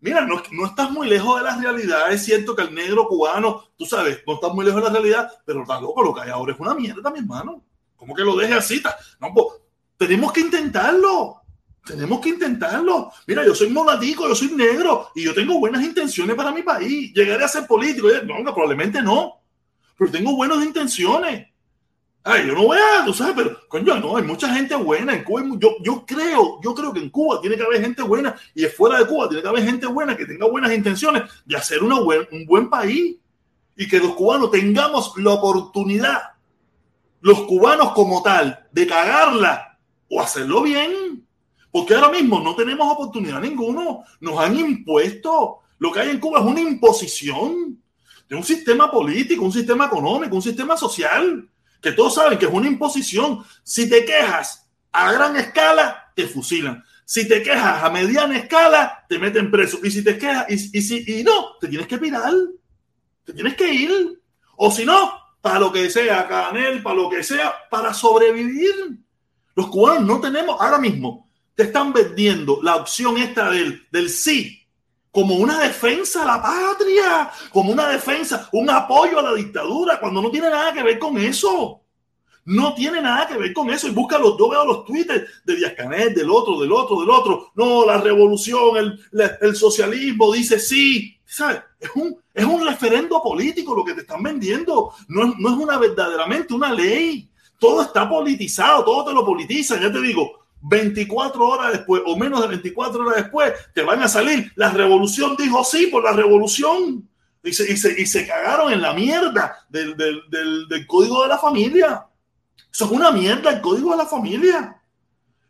Mira, 0.00 0.20
no, 0.20 0.40
no 0.52 0.66
estás 0.66 0.92
muy 0.92 1.08
lejos 1.08 1.38
de 1.38 1.44
la 1.44 1.56
realidad. 1.56 2.12
Es 2.12 2.24
cierto 2.24 2.54
que 2.54 2.62
el 2.62 2.72
negro 2.72 3.08
cubano, 3.08 3.64
tú 3.76 3.86
sabes, 3.86 4.22
no 4.24 4.34
estás 4.34 4.54
muy 4.54 4.64
lejos 4.64 4.80
de 4.80 4.86
la 4.86 4.94
realidad, 4.94 5.32
pero 5.44 5.62
estás 5.62 5.82
loco, 5.82 6.00
lo 6.00 6.14
que 6.14 6.20
hay 6.20 6.30
ahora 6.30 6.52
es 6.52 6.60
una 6.60 6.76
mierda, 6.76 7.10
mi 7.10 7.18
hermano. 7.18 7.64
¿Cómo 7.96 8.14
que 8.14 8.22
lo 8.22 8.36
dejes 8.36 8.56
así? 8.56 8.80
No, 9.18 9.34
tenemos 9.96 10.32
que 10.32 10.40
intentarlo. 10.42 11.42
Tenemos 11.84 12.20
que 12.20 12.28
intentarlo. 12.28 13.10
Mira, 13.26 13.44
yo 13.44 13.52
soy 13.52 13.70
monatico, 13.70 14.28
yo 14.28 14.34
soy 14.36 14.52
negro 14.52 15.08
y 15.16 15.24
yo 15.24 15.34
tengo 15.34 15.58
buenas 15.58 15.82
intenciones 15.82 16.36
para 16.36 16.52
mi 16.52 16.62
país. 16.62 17.12
Llegaré 17.12 17.42
a 17.42 17.48
ser 17.48 17.66
político. 17.66 18.06
No, 18.24 18.54
probablemente 18.54 19.02
no. 19.02 19.37
Pero 19.98 20.10
tengo 20.10 20.36
buenas 20.36 20.64
intenciones. 20.64 21.48
Ay, 22.22 22.46
yo 22.46 22.54
no 22.54 22.64
voy 22.64 22.78
a, 22.78 23.04
tú 23.04 23.12
sabes, 23.12 23.34
pero 23.34 23.58
coño, 23.68 23.98
no, 23.98 24.16
hay 24.16 24.22
mucha 24.22 24.52
gente 24.54 24.74
buena 24.76 25.14
en 25.14 25.24
Cuba. 25.24 25.42
Yo, 25.58 25.76
yo 25.82 26.04
creo, 26.06 26.60
yo 26.62 26.74
creo 26.74 26.92
que 26.92 27.00
en 27.00 27.10
Cuba 27.10 27.40
tiene 27.40 27.56
que 27.56 27.62
haber 27.62 27.80
gente 27.80 28.02
buena 28.02 28.34
y 28.54 28.64
fuera 28.66 28.98
de 28.98 29.06
Cuba 29.06 29.28
tiene 29.28 29.42
que 29.42 29.48
haber 29.48 29.64
gente 29.64 29.86
buena 29.86 30.16
que 30.16 30.26
tenga 30.26 30.46
buenas 30.46 30.72
intenciones 30.72 31.22
de 31.44 31.56
hacer 31.56 31.82
una 31.82 32.00
buen, 32.00 32.28
un 32.30 32.44
buen 32.44 32.68
país 32.68 33.16
y 33.76 33.88
que 33.88 33.98
los 33.98 34.14
cubanos 34.14 34.50
tengamos 34.50 35.12
la 35.16 35.32
oportunidad, 35.32 36.20
los 37.20 37.40
cubanos 37.42 37.92
como 37.92 38.22
tal, 38.22 38.66
de 38.72 38.86
cagarla 38.86 39.78
o 40.10 40.20
hacerlo 40.20 40.62
bien. 40.62 41.26
Porque 41.70 41.94
ahora 41.94 42.10
mismo 42.10 42.40
no 42.40 42.54
tenemos 42.54 42.92
oportunidad 42.92 43.40
ninguno. 43.40 44.04
Nos 44.20 44.38
han 44.38 44.58
impuesto. 44.58 45.60
Lo 45.78 45.92
que 45.92 46.00
hay 46.00 46.10
en 46.10 46.18
Cuba 46.18 46.40
es 46.40 46.46
una 46.46 46.60
imposición 46.60 47.80
de 48.28 48.36
un 48.36 48.44
sistema 48.44 48.90
político, 48.90 49.44
un 49.44 49.52
sistema 49.52 49.86
económico, 49.86 50.36
un 50.36 50.42
sistema 50.42 50.76
social, 50.76 51.48
que 51.80 51.92
todos 51.92 52.14
saben 52.14 52.38
que 52.38 52.46
es 52.46 52.52
una 52.52 52.66
imposición. 52.66 53.42
Si 53.62 53.88
te 53.88 54.04
quejas 54.04 54.68
a 54.92 55.12
gran 55.12 55.36
escala, 55.36 56.12
te 56.14 56.26
fusilan. 56.26 56.84
Si 57.04 57.26
te 57.26 57.42
quejas 57.42 57.82
a 57.82 57.88
mediana 57.88 58.36
escala, 58.36 59.06
te 59.08 59.18
meten 59.18 59.50
preso. 59.50 59.78
Y 59.82 59.90
si 59.90 60.04
te 60.04 60.18
quejas, 60.18 60.46
y, 60.50 60.58
si, 60.58 61.04
y 61.06 61.24
no, 61.24 61.56
te 61.58 61.68
tienes 61.68 61.86
que 61.86 61.96
pirar. 61.96 62.34
Te 63.24 63.32
tienes 63.32 63.54
que 63.54 63.72
ir. 63.72 64.20
O 64.56 64.70
si 64.70 64.84
no, 64.84 65.12
para 65.40 65.58
lo 65.58 65.72
que 65.72 65.88
sea, 65.88 66.28
Canel, 66.28 66.82
para 66.82 66.96
lo 66.96 67.08
que 67.08 67.22
sea, 67.22 67.54
para 67.70 67.94
sobrevivir. 67.94 68.98
Los 69.54 69.68
cubanos 69.68 70.04
no 70.04 70.20
tenemos, 70.20 70.60
ahora 70.60 70.78
mismo, 70.78 71.30
te 71.54 71.62
están 71.64 71.92
vendiendo 71.92 72.60
la 72.62 72.76
opción 72.76 73.16
esta 73.16 73.50
del, 73.50 73.86
del 73.90 74.10
sí 74.10 74.57
como 75.18 75.34
una 75.34 75.58
defensa 75.58 76.22
a 76.22 76.26
la 76.26 76.40
patria, 76.40 77.28
como 77.50 77.72
una 77.72 77.88
defensa, 77.88 78.48
un 78.52 78.70
apoyo 78.70 79.18
a 79.18 79.22
la 79.22 79.34
dictadura, 79.34 79.98
cuando 79.98 80.22
no 80.22 80.30
tiene 80.30 80.48
nada 80.48 80.72
que 80.72 80.84
ver 80.84 80.96
con 80.96 81.18
eso. 81.18 81.82
No 82.44 82.72
tiene 82.72 83.02
nada 83.02 83.26
que 83.26 83.36
ver 83.36 83.52
con 83.52 83.68
eso. 83.68 83.88
Y 83.88 83.90
búscalo, 83.90 84.38
yo 84.38 84.48
veo 84.48 84.64
los 84.64 84.84
tweets 84.84 85.42
de 85.44 85.56
Díaz 85.56 85.74
Canel, 85.76 86.14
del 86.14 86.30
otro, 86.30 86.60
del 86.60 86.70
otro, 86.70 87.00
del 87.00 87.10
otro. 87.10 87.50
No, 87.56 87.84
la 87.84 87.98
revolución, 87.98 88.76
el, 88.76 89.00
el 89.40 89.56
socialismo 89.56 90.32
dice 90.32 90.60
sí. 90.60 91.18
¿Sabes? 91.26 91.62
Es 91.80 91.90
un, 91.96 92.16
es 92.32 92.44
un 92.44 92.64
referendo 92.64 93.20
político 93.20 93.74
lo 93.74 93.84
que 93.84 93.94
te 93.94 94.02
están 94.02 94.22
vendiendo. 94.22 94.92
No 95.08 95.24
es, 95.24 95.32
no 95.36 95.48
es 95.48 95.56
una 95.56 95.78
verdaderamente 95.78 96.54
una 96.54 96.72
ley. 96.72 97.28
Todo 97.58 97.82
está 97.82 98.08
politizado, 98.08 98.84
todo 98.84 99.06
te 99.06 99.12
lo 99.12 99.26
politizan. 99.26 99.82
Ya 99.82 99.90
te 99.90 100.00
digo, 100.00 100.37
24 100.60 101.46
horas 101.46 101.72
después 101.72 102.02
o 102.06 102.16
menos 102.16 102.40
de 102.42 102.48
24 102.48 103.00
horas 103.00 103.16
después 103.16 103.52
te 103.74 103.82
van 103.82 104.02
a 104.02 104.08
salir. 104.08 104.52
La 104.56 104.70
revolución 104.70 105.36
dijo 105.36 105.64
sí 105.64 105.86
por 105.86 106.04
la 106.04 106.12
revolución. 106.12 107.08
Y 107.42 107.52
se, 107.52 108.26
cagaron 108.26 108.72
en 108.72 108.82
la 108.82 108.92
mierda 108.92 109.64
del, 109.68 109.96
del, 109.96 110.22
del, 110.28 110.68
del, 110.68 110.86
código 110.86 111.22
de 111.22 111.28
la 111.28 111.38
familia. 111.38 112.04
Eso 112.70 112.84
es 112.84 112.90
una 112.90 113.10
mierda 113.10 113.50
el 113.50 113.60
código 113.60 113.92
de 113.92 113.96
la 113.96 114.06
familia. 114.06 114.76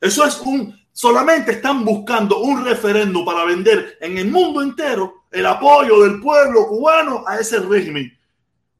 Eso 0.00 0.24
es 0.24 0.38
un... 0.40 0.78
Solamente 0.92 1.52
están 1.52 1.84
buscando 1.84 2.40
un 2.40 2.64
referendo 2.64 3.24
para 3.24 3.44
vender 3.44 3.98
en 4.00 4.18
el 4.18 4.30
mundo 4.30 4.62
entero 4.62 5.24
el 5.30 5.46
apoyo 5.46 6.02
del 6.02 6.20
pueblo 6.20 6.66
cubano 6.66 7.24
a 7.26 7.38
ese 7.38 7.60
régimen. 7.60 8.16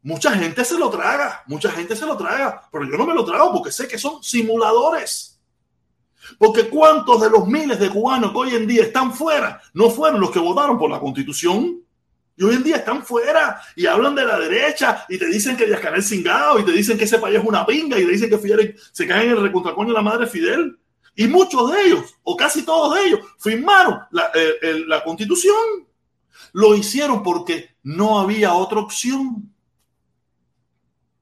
Mucha 0.03 0.33
gente 0.33 0.65
se 0.65 0.79
lo 0.79 0.91
traga, 0.91 1.43
mucha 1.47 1.71
gente 1.71 1.95
se 1.95 2.07
lo 2.07 2.17
traga, 2.17 2.69
pero 2.73 2.85
yo 2.85 2.97
no 2.97 3.07
me 3.07 3.15
lo 3.15 3.25
trago 3.25 3.53
porque 3.53 3.71
sé 3.71 3.87
que 3.87 3.99
son 3.99 4.23
simuladores. 4.23 5.28
Porque 6.37 6.69
cuántos 6.69 7.21
de 7.21 7.31
los 7.31 7.47
miles 7.47 7.79
de 7.79 7.89
cubanos 7.89 8.33
que 8.33 8.39
hoy 8.39 8.55
en 8.55 8.67
día 8.67 8.83
están 8.83 9.13
fuera 9.13 9.61
no 9.75 9.91
fueron 9.91 10.21
los 10.21 10.31
que 10.31 10.39
votaron 10.39 10.79
por 10.79 10.91
la 10.91 11.01
constitución. 11.01 11.83
Y 12.37 12.45
hoy 12.45 12.55
en 12.55 12.63
día 12.63 12.77
están 12.77 13.05
fuera 13.05 13.61
y 13.75 13.87
hablan 13.87 14.15
de 14.15 14.25
la 14.25 14.39
derecha 14.39 15.05
y 15.09 15.19
te 15.19 15.27
dicen 15.27 15.57
que 15.57 15.67
Díaz 15.67 15.81
Canel 15.81 16.03
cingado 16.03 16.59
y 16.61 16.65
te 16.65 16.71
dicen 16.71 16.97
que 16.97 17.05
ese 17.05 17.19
país 17.19 17.39
es 17.39 17.45
una 17.45 17.67
pinga 17.67 17.99
y 17.99 18.05
te 18.05 18.13
dicen 18.13 18.31
que 18.31 18.39
Fidel 18.39 18.77
se 18.93 19.07
caen 19.07 19.31
en 19.31 19.37
el 19.37 19.43
recontracoño 19.43 19.89
de 19.89 19.95
la 19.95 20.03
madre 20.03 20.27
Fidel. 20.27 20.79
Y 21.17 21.27
muchos 21.27 21.73
de 21.73 21.83
ellos, 21.83 22.15
o 22.23 22.37
casi 22.37 22.63
todos 22.63 22.95
de 22.95 23.07
ellos, 23.07 23.21
firmaron 23.39 23.99
la, 24.13 24.31
eh, 24.35 24.85
la 24.87 25.03
constitución. 25.03 25.57
Lo 26.53 26.77
hicieron 26.77 27.25
porque 27.25 27.77
no 27.83 28.21
había 28.21 28.55
otra 28.55 28.79
opción. 28.79 29.53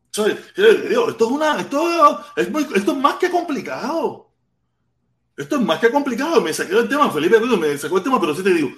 Esto 0.09 0.27
es, 0.27 1.21
una, 1.21 1.61
esto, 1.61 2.25
es 2.37 2.49
esto 2.75 2.93
es 2.93 2.99
más 2.99 3.17
que 3.17 3.31
complicado. 3.31 4.26
Esto 5.37 5.57
es 5.57 5.63
más 5.63 5.79
que 5.79 5.91
complicado. 5.91 6.41
Me 6.41 6.53
saqué 6.53 6.77
el 6.77 6.89
tema, 6.89 7.11
Felipe, 7.11 7.39
me 7.39 7.77
sacó 7.77 7.99
el 7.99 8.03
tema, 8.03 8.21
pero 8.21 8.35
sí 8.35 8.43
te 8.43 8.55
digo, 8.55 8.71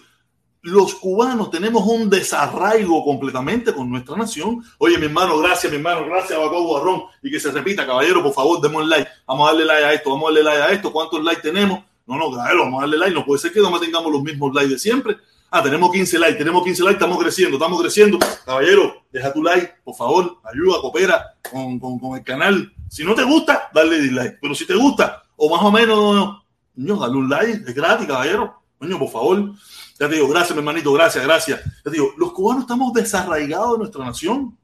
los 0.63 0.95
cubanos 0.97 1.51
tenemos 1.51 1.87
un 1.87 2.11
desarraigo 2.11 3.05
completamente 3.05 3.73
con 3.73 3.89
nuestra 3.89 4.17
nación. 4.17 4.65
Oye, 4.79 4.99
mi 4.99 5.07
hermano, 5.07 5.39
gracias, 5.39 5.71
mi 5.71 5.77
hermano, 5.77 6.05
gracias, 6.07 6.39
Baco 6.39 6.63
Guarrón. 6.65 7.03
Y 7.23 7.31
que 7.31 7.39
se 7.39 7.53
repita, 7.53 7.87
caballero, 7.87 8.23
por 8.23 8.33
favor, 8.33 8.61
demos 8.61 8.87
like. 8.87 9.09
Vamos 9.27 9.49
a 9.49 9.53
darle 9.53 9.65
like 9.67 9.85
a 9.85 9.93
esto, 9.93 10.11
vamos 10.11 10.31
a 10.31 10.35
darle 10.35 10.43
like 10.43 10.63
a 10.63 10.73
esto. 10.73 10.93
¿Cuántos 10.93 11.23
likes 11.23 11.43
tenemos? 11.43 11.85
No, 12.07 12.17
no, 12.17 12.31
caballero, 12.33 12.65
vamos 12.65 12.79
a 12.79 12.83
darle 12.83 12.99
like. 12.99 13.15
No 13.15 13.25
puede 13.25 13.41
ser 13.41 13.53
que 13.53 13.61
no 13.61 13.79
tengamos 13.79 14.11
los 14.11 14.23
mismos 14.23 14.53
likes 14.53 14.73
de 14.73 14.79
siempre. 14.79 15.17
Ah, 15.51 15.63
tenemos 15.63 15.91
15 15.91 16.19
likes, 16.19 16.39
tenemos 16.39 16.63
15 16.63 16.83
likes, 16.83 16.97
estamos 16.97 17.19
creciendo, 17.19 17.57
estamos 17.57 17.81
creciendo. 17.81 18.19
Caballero, 18.45 19.05
deja 19.11 19.33
tu 19.33 19.43
like, 19.43 19.75
por 19.83 19.95
favor, 19.95 20.39
ayuda, 20.45 20.81
coopera 20.81 21.25
con, 21.51 21.79
con, 21.79 21.99
con 21.99 22.19
el 22.19 22.25
canal. 22.25 22.71
Si 22.91 23.05
no 23.05 23.15
te 23.15 23.23
gusta, 23.23 23.71
dale 23.73 24.01
dislike. 24.01 24.39
Pero 24.43 24.55
si 24.55 24.67
te 24.67 24.75
gusta, 24.75 25.23
o 25.37 25.49
más 25.49 25.63
o 25.63 25.71
menos, 25.71 26.43
no, 26.79 26.97
dale 26.97 27.17
un 27.17 27.29
like, 27.29 27.69
es 27.69 27.75
gratis, 27.75 28.07
caballero. 28.07 28.63
Coño, 28.79 28.99
por 28.99 29.11
favor. 29.11 29.53
Ya 29.99 30.09
te 30.09 30.15
digo, 30.15 30.29
gracias, 30.29 30.53
mi 30.53 30.61
hermanito, 30.61 30.93
gracias, 30.93 31.25
gracias. 31.25 31.65
Ya 31.65 31.83
te 31.83 31.91
digo, 31.91 32.15
los 32.17 32.33
cubanos 32.33 32.63
estamos 32.63 32.93
desarraigados 32.93 33.73
de 33.73 33.79
nuestra 33.79 34.05
nación. 34.05 34.57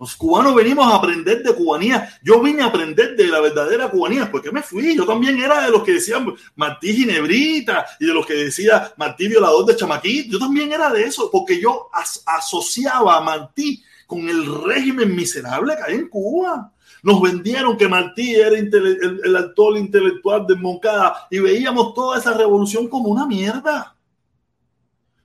Los 0.00 0.16
cubanos 0.16 0.54
venimos 0.54 0.90
a 0.90 0.96
aprender 0.96 1.42
de 1.42 1.54
cubanía. 1.54 2.18
Yo 2.22 2.40
vine 2.40 2.62
a 2.62 2.66
aprender 2.66 3.14
de 3.14 3.28
la 3.28 3.40
verdadera 3.40 3.90
cubanía. 3.90 4.30
porque 4.30 4.50
me 4.50 4.62
fui? 4.62 4.96
Yo 4.96 5.04
también 5.04 5.38
era 5.38 5.66
de 5.66 5.70
los 5.70 5.82
que 5.82 5.92
decían 5.92 6.34
Martí 6.56 6.94
Ginebrita 6.94 7.86
y 8.00 8.06
de 8.06 8.14
los 8.14 8.26
que 8.26 8.34
decía 8.34 8.92
Martí 8.96 9.28
violador 9.28 9.66
de 9.66 9.76
chamaquito. 9.76 10.32
Yo 10.32 10.38
también 10.38 10.72
era 10.72 10.90
de 10.90 11.04
eso, 11.04 11.30
porque 11.30 11.60
yo 11.60 11.90
as 11.92 12.22
asociaba 12.24 13.18
a 13.18 13.20
Martí 13.20 13.82
con 14.06 14.28
el 14.28 14.62
régimen 14.64 15.14
miserable 15.14 15.76
que 15.76 15.92
hay 15.92 15.98
en 15.98 16.08
Cuba. 16.08 16.72
Nos 17.04 17.20
vendieron 17.20 17.76
que 17.76 17.86
Martí 17.86 18.34
era 18.34 18.56
el, 18.56 19.36
actor 19.36 19.76
intelectual 19.76 20.46
de 20.46 20.56
Moncada 20.56 21.26
y 21.30 21.38
veíamos 21.38 21.92
toda 21.92 22.18
esa 22.18 22.32
revolución 22.32 22.88
como 22.88 23.10
una 23.10 23.26
mierda. 23.26 23.94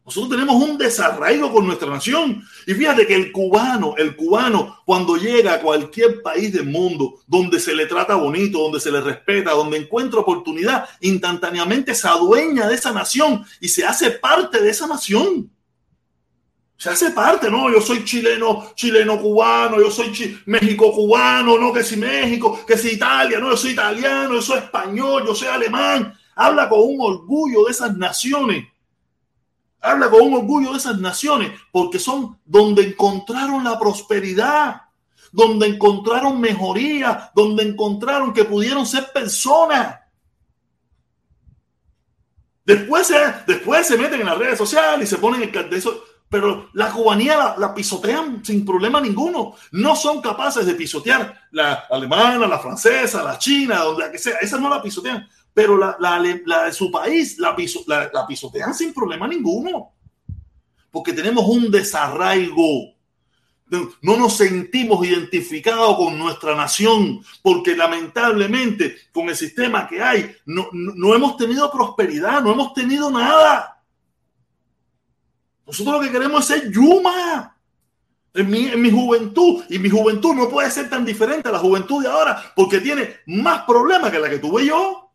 Nosotros 0.03 0.29
tenemos 0.29 0.61
un 0.61 0.77
desarraigo 0.77 1.53
con 1.53 1.65
nuestra 1.65 1.89
nación. 1.89 2.43
Y 2.67 2.73
fíjate 2.73 3.07
que 3.07 3.15
el 3.15 3.31
cubano, 3.31 3.95
el 3.97 4.17
cubano, 4.17 4.81
cuando 4.85 5.15
llega 5.15 5.53
a 5.53 5.61
cualquier 5.61 6.21
país 6.21 6.51
del 6.51 6.65
mundo 6.65 7.21
donde 7.25 7.61
se 7.61 7.73
le 7.73 7.85
trata 7.85 8.15
bonito, 8.15 8.59
donde 8.59 8.81
se 8.81 8.91
le 8.91 8.99
respeta, 8.99 9.51
donde 9.51 9.77
encuentra 9.77 10.19
oportunidad, 10.19 10.83
instantáneamente 10.99 11.95
se 11.95 12.09
adueña 12.09 12.67
de 12.67 12.75
esa 12.75 12.91
nación 12.91 13.45
y 13.61 13.69
se 13.69 13.85
hace 13.85 14.11
parte 14.11 14.61
de 14.61 14.69
esa 14.69 14.85
nación. 14.85 15.49
Se 16.79 16.89
hace 16.89 17.11
parte, 17.11 17.51
no, 17.51 17.69
yo 17.69 17.81
soy 17.81 18.03
chileno, 18.05 18.71
chileno 18.73 19.19
cubano, 19.19 19.79
yo 19.79 19.91
soy 19.91 20.41
México 20.45 20.91
cubano, 20.91 21.59
no 21.59 21.71
que 21.71 21.83
si 21.83 21.97
México, 21.97 22.65
que 22.65 22.77
si 22.77 22.91
Italia, 22.91 23.37
no, 23.37 23.51
yo 23.51 23.57
soy 23.57 23.71
italiano, 23.71 24.35
yo 24.35 24.41
soy 24.41 24.59
español, 24.59 25.23
yo 25.27 25.35
soy 25.35 25.49
alemán. 25.49 26.17
Habla 26.35 26.67
con 26.69 26.79
un 26.79 27.01
orgullo 27.01 27.65
de 27.65 27.71
esas 27.71 27.95
naciones 27.97 28.65
Habla 29.81 30.09
con 30.09 30.21
un 30.21 30.33
orgullo 30.33 30.71
de 30.71 30.77
esas 30.77 30.99
naciones 30.99 31.51
porque 31.71 31.99
son 31.99 32.37
donde 32.45 32.83
encontraron 32.83 33.63
la 33.63 33.79
prosperidad, 33.79 34.81
donde 35.31 35.67
encontraron 35.67 36.39
mejoría, 36.39 37.31
donde 37.33 37.63
encontraron 37.63 38.33
que 38.33 38.43
pudieron 38.43 38.85
ser 38.85 39.11
personas. 39.13 39.99
Después 42.65 43.07
se, 43.07 43.15
después 43.47 43.87
se 43.87 43.97
meten 43.97 44.19
en 44.19 44.27
las 44.27 44.37
redes 44.37 44.57
sociales 44.57 45.07
y 45.07 45.15
se 45.15 45.17
ponen 45.17 45.43
el 45.43 45.51
pero 46.29 46.69
la 46.73 46.91
cubanía 46.91 47.55
la, 47.57 47.73
pisotean 47.73 48.45
sin 48.45 48.63
problema 48.63 49.01
ninguno. 49.01 49.55
No 49.71 49.95
son 49.95 50.21
capaces 50.21 50.65
de 50.65 50.75
pisotear 50.75 51.47
la 51.51 51.85
alemana, 51.89 52.47
la 52.47 52.59
francesa, 52.59 53.23
la 53.23 53.37
china, 53.37 53.79
donde 53.79 54.05
la 54.05 54.11
que 54.11 54.19
sea. 54.19 54.37
Esa 54.37 54.59
no 54.59 54.69
la 54.69 54.81
pisotean 54.81 55.27
pero 55.53 55.77
la, 55.77 56.21
de 56.21 56.71
su 56.71 56.89
país 56.89 57.37
la, 57.37 57.53
piso, 57.53 57.81
la, 57.87 58.09
la 58.13 58.25
pisotean 58.25 58.73
sin 58.73 58.93
problema 58.93 59.27
ninguno. 59.27 59.91
Porque 60.89 61.11
tenemos 61.11 61.45
un 61.49 61.69
desarraigo. 61.69 62.95
No 64.01 64.17
nos 64.17 64.37
sentimos 64.37 65.05
identificados 65.05 65.97
con 65.97 66.17
nuestra 66.17 66.55
nación, 66.55 67.21
porque 67.43 67.75
lamentablemente 67.75 68.95
con 69.11 69.29
el 69.29 69.35
sistema 69.35 69.85
que 69.87 70.01
hay 70.01 70.33
no, 70.45 70.69
no 70.71 71.13
hemos 71.13 71.35
tenido 71.35 71.69
prosperidad, 71.69 72.41
no 72.41 72.53
hemos 72.53 72.73
tenido 72.73 73.11
nada. 73.11 73.78
Nosotros 75.69 75.95
lo 75.95 76.01
que 76.01 76.11
queremos 76.11 76.49
es 76.49 76.61
ser 76.61 76.71
Yuma. 76.71 77.55
En 78.33 78.49
mi, 78.49 78.67
en 78.67 78.81
mi, 78.81 78.91
juventud, 78.91 79.63
y 79.69 79.79
mi 79.79 79.89
juventud 79.89 80.33
no 80.33 80.49
puede 80.49 80.69
ser 80.69 80.89
tan 80.89 81.03
diferente 81.03 81.49
a 81.49 81.51
la 81.51 81.59
juventud 81.59 82.01
de 82.01 82.09
ahora, 82.09 82.53
porque 82.55 82.79
tiene 82.79 83.17
más 83.25 83.63
problemas 83.63 84.11
que 84.11 84.19
la 84.19 84.29
que 84.29 84.37
tuve 84.37 84.65
yo. 84.65 85.11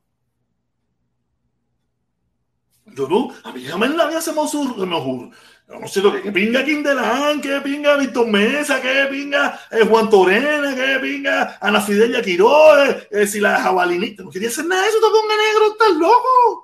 Yo 2.86 3.08
no, 3.08 3.30
a 3.42 3.52
mí 3.52 3.64
jamás 3.64 3.90
en 3.90 3.96
la 3.96 4.06
vida 4.06 4.20
se 4.20 4.32
me 4.32 4.40
ocurre, 4.40 4.86
no 4.86 5.88
sé 5.88 6.00
lo 6.02 6.12
que, 6.12 6.22
que 6.22 6.30
pinga 6.30 6.64
Quindelán, 6.64 7.40
que 7.40 7.60
pinga 7.60 7.96
Víctor 7.96 8.26
Mesa, 8.28 8.80
que 8.80 9.06
pinga 9.10 9.60
eh, 9.70 9.84
Juan 9.84 10.10
Torena, 10.10 10.74
que 10.74 10.98
pinga 11.00 11.58
Ana 11.60 11.80
Fidelia 11.80 12.22
Quiroz, 12.22 12.88
eh, 12.88 13.08
eh, 13.10 13.26
si 13.26 13.40
la 13.40 13.60
jabalinita. 13.60 14.22
No 14.22 14.30
quería 14.30 14.48
hacer 14.48 14.66
nada 14.66 14.82
de 14.82 14.88
eso, 14.88 15.00
con 15.00 15.28
negro, 15.28 15.72
estás 15.72 15.96
loco. 15.96 16.63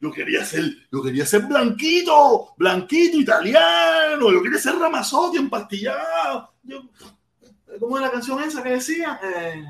Yo 0.00 0.12
quería 0.12 0.44
ser, 0.44 0.64
yo 0.92 1.02
quería 1.02 1.26
ser 1.26 1.42
blanquito, 1.42 2.54
blanquito 2.56 3.16
italiano, 3.18 4.30
yo 4.30 4.42
quería 4.42 4.58
ser 4.58 4.76
Ramazotti 4.76 5.38
empastillado. 5.38 6.52
Yo, 6.62 6.82
¿Cómo 7.80 7.96
es 7.96 8.02
la 8.02 8.10
canción 8.10 8.42
esa 8.42 8.62
que 8.62 8.70
decía? 8.70 9.20
Eh, 9.22 9.64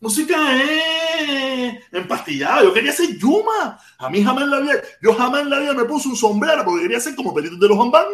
música 0.00 0.36
eh, 0.62 1.80
empastillada. 1.92 2.62
Yo 2.62 2.72
quería 2.72 2.92
ser 2.92 3.16
Yuma. 3.16 3.78
A 3.98 4.08
mí 4.08 4.22
jamás 4.22 4.44
en 4.44 4.50
la 4.50 4.60
vida, 4.60 4.74
yo 5.00 5.14
jamás 5.14 5.42
en 5.42 5.50
la 5.50 5.60
vida 5.60 5.74
me 5.74 5.84
puse 5.84 6.08
un 6.08 6.16
sombrero 6.16 6.64
porque 6.64 6.82
quería 6.82 7.00
ser 7.00 7.14
como 7.14 7.34
Pelito 7.34 7.56
de 7.56 7.68
los 7.68 7.78
Jambán. 7.78 8.06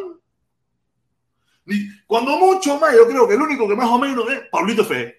Cuando 2.06 2.38
mucho 2.38 2.78
más, 2.78 2.94
yo 2.94 3.06
creo 3.06 3.28
que 3.28 3.34
el 3.34 3.42
único 3.42 3.68
que 3.68 3.76
más 3.76 3.88
o 3.88 3.98
menos 3.98 4.30
es 4.30 4.40
Pablito 4.50 4.84
Fe. 4.84 5.16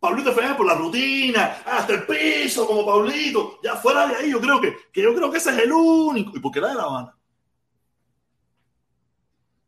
Pablito 0.00 0.32
Fe 0.32 0.54
por 0.56 0.66
la 0.66 0.74
rutina, 0.74 1.62
hasta 1.64 1.94
el 1.94 2.06
piso, 2.06 2.66
como 2.66 2.86
Pablito. 2.86 3.58
Ya 3.62 3.76
fuera 3.76 4.06
de 4.06 4.16
ahí, 4.16 4.30
yo 4.30 4.40
creo 4.40 4.60
que, 4.60 4.76
que 4.92 5.02
yo 5.02 5.14
creo 5.14 5.30
que 5.30 5.38
ese 5.38 5.50
es 5.50 5.58
el 5.58 5.72
único. 5.72 6.36
¿Y 6.36 6.40
por 6.40 6.52
qué 6.52 6.60
la 6.60 6.68
de 6.68 6.74
La 6.74 6.82
Habana? 6.84 7.14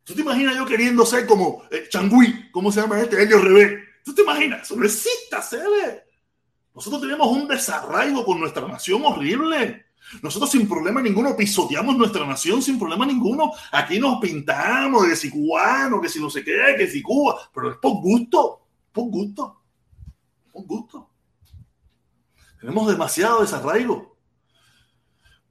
¿Tú 0.05 0.15
te 0.15 0.23
imaginas 0.23 0.57
yo 0.57 0.67
queriendo 0.67 1.05
ser 1.05 1.27
como 1.27 1.63
eh, 1.71 1.87
Changui? 1.89 2.51
¿Cómo 2.51 2.73
se 2.73 2.81
llama 2.81 3.01
este? 3.01 3.23
Elio 3.23 3.39
Revés 3.39 3.81
¿Tú 4.05 4.15
te 4.15 4.23
imaginas? 4.23 4.63
Eso 4.63 4.77
no 4.77 4.85
existe, 4.85 5.37
Cele. 5.43 6.05
Nosotros 6.75 7.01
tenemos 7.03 7.29
un 7.29 7.47
desarraigo 7.47 8.25
con 8.25 8.41
nuestra 8.41 8.67
nación 8.67 9.03
horrible. 9.05 9.87
Nosotros 10.23 10.51
sin 10.51 10.69
problema 10.69 11.03
ninguno 11.03 11.37
pisoteamos 11.37 11.97
nuestra 11.97 12.27
nación 12.27 12.63
sin 12.63 12.79
problema 12.79 13.07
ninguno. 13.07 13.53
Aquí 13.73 13.99
nos 13.99 14.19
pintamos 14.19 15.07
de 15.09 15.15
si 15.15 15.31
cubano, 15.31 16.01
que 16.01 16.09
si 16.09 16.21
no 16.21 16.31
sé 16.31 16.43
qué, 16.43 16.75
que 16.77 16.89
si 16.89 17.03
Cuba, 17.03 17.39
pero 17.55 17.73
es 17.73 17.77
por 17.77 18.01
gusto, 18.01 18.61
por 18.93 19.05
gusto. 19.05 19.60
Un 20.53 20.67
gusto. 20.67 21.11
Tenemos 22.61 22.89
demasiado 22.89 23.41
desarraigo. 23.41 24.17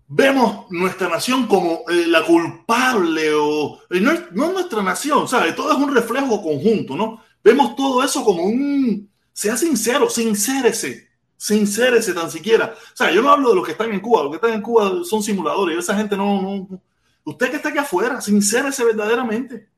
Vemos 0.08 0.66
nuestra 0.72 1.08
nación 1.08 1.46
como 1.48 1.84
eh, 1.88 2.08
la 2.08 2.26
culpable 2.26 3.32
o 3.34 3.80
eh, 3.90 4.00
no, 4.00 4.12
es, 4.12 4.32
no 4.32 4.46
es 4.46 4.54
nuestra 4.54 4.82
nación, 4.82 5.28
¿sabes? 5.28 5.56
Todo 5.56 5.72
es 5.72 5.78
un 5.78 5.94
reflejo 5.94 6.42
conjunto, 6.42 6.96
¿no? 6.96 7.22
Vemos 7.44 7.76
todo 7.76 8.04
eso 8.04 8.24
como 8.24 8.44
un... 8.44 9.10
Sea 9.32 9.56
sincero, 9.56 10.10
sincérese, 10.10 11.10
sincérese 11.38 12.14
tan 12.14 12.30
siquiera. 12.30 12.74
O 12.76 12.98
sea, 12.98 13.12
yo 13.12 13.22
no 13.22 13.30
hablo 13.30 13.50
de 13.50 13.56
los 13.56 13.66
que 13.66 13.72
están 13.72 13.94
en 13.94 14.02
Cuba, 14.02 14.24
los 14.24 14.32
que 14.32 14.36
están 14.36 14.54
en 14.54 14.62
Cuba 14.62 15.04
son 15.04 15.24
simuladores, 15.24 15.78
esa 15.78 15.96
gente 15.96 16.18
no... 16.18 16.42
no 16.42 16.82
usted 17.24 17.50
que 17.52 17.58
está 17.58 17.70
aquí 17.70 17.78
afuera, 17.78 18.20
sincérese 18.20 18.84
verdaderamente. 18.84 19.70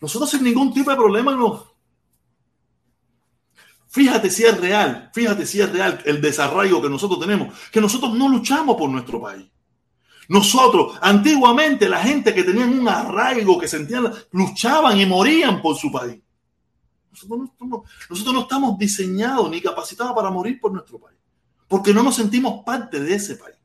Nosotros 0.00 0.30
sin 0.30 0.44
ningún 0.44 0.72
tipo 0.74 0.90
de 0.90 0.96
problema 0.96 1.34
nos, 1.34 1.71
Fíjate 3.92 4.30
si 4.30 4.42
es 4.44 4.58
real, 4.58 5.10
fíjate 5.12 5.44
si 5.44 5.60
es 5.60 5.70
real 5.70 6.02
el 6.06 6.22
desarraigo 6.22 6.80
que 6.80 6.88
nosotros 6.88 7.20
tenemos, 7.20 7.54
que 7.70 7.78
nosotros 7.78 8.14
no 8.14 8.26
luchamos 8.26 8.74
por 8.74 8.88
nuestro 8.88 9.20
país. 9.20 9.46
Nosotros, 10.30 10.96
antiguamente, 11.02 11.90
la 11.90 12.02
gente 12.02 12.32
que 12.32 12.42
tenían 12.42 12.70
un 12.70 12.88
arraigo, 12.88 13.58
que 13.58 13.68
sentían, 13.68 14.10
luchaban 14.30 14.98
y 14.98 15.04
morían 15.04 15.60
por 15.60 15.76
su 15.76 15.92
país. 15.92 16.18
Nosotros 17.10 17.50
no, 18.32 18.40
estamos, 18.40 18.78
diseñados 18.78 19.50
ni 19.50 19.60
capacitados 19.60 20.14
para 20.14 20.30
morir 20.30 20.58
por 20.58 20.72
nuestro 20.72 20.98
país, 20.98 21.18
porque 21.68 21.92
no 21.92 22.02
nos 22.02 22.16
sentimos 22.16 22.64
parte 22.64 22.98
de 22.98 23.14
ese 23.14 23.36
país. 23.36 23.58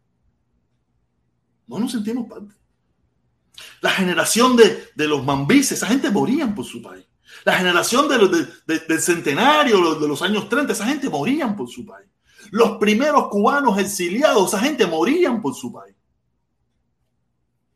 No 1.68 1.80
nos 1.80 1.94
sentimos 1.94 2.28
parte. 2.28 2.54
La 3.80 3.92
generación 3.92 4.58
de, 4.58 4.90
de 4.94 5.08
los 5.08 5.24
mambises, 5.24 5.78
esa 5.78 5.88
gente 5.88 6.12
morían 6.12 6.54
por 6.54 6.66
su 6.66 6.82
país. 6.82 7.06
La 7.48 7.54
generación 7.54 8.10
del 8.10 9.00
centenario, 9.00 9.96
de 9.96 10.06
los 10.06 10.22
años 10.22 10.50
30, 10.50 10.74
esa 10.74 10.86
gente 10.86 11.10
morían 11.10 11.56
por 11.56 11.70
su 11.70 11.86
país. 11.86 12.10
Los 12.52 12.76
primeros 12.76 13.30
cubanos 13.30 13.78
exiliados, 13.78 14.50
esa 14.50 14.60
gente 14.60 14.86
morían 14.86 15.42
por 15.42 15.56
su 15.56 15.72
país. 15.72 15.96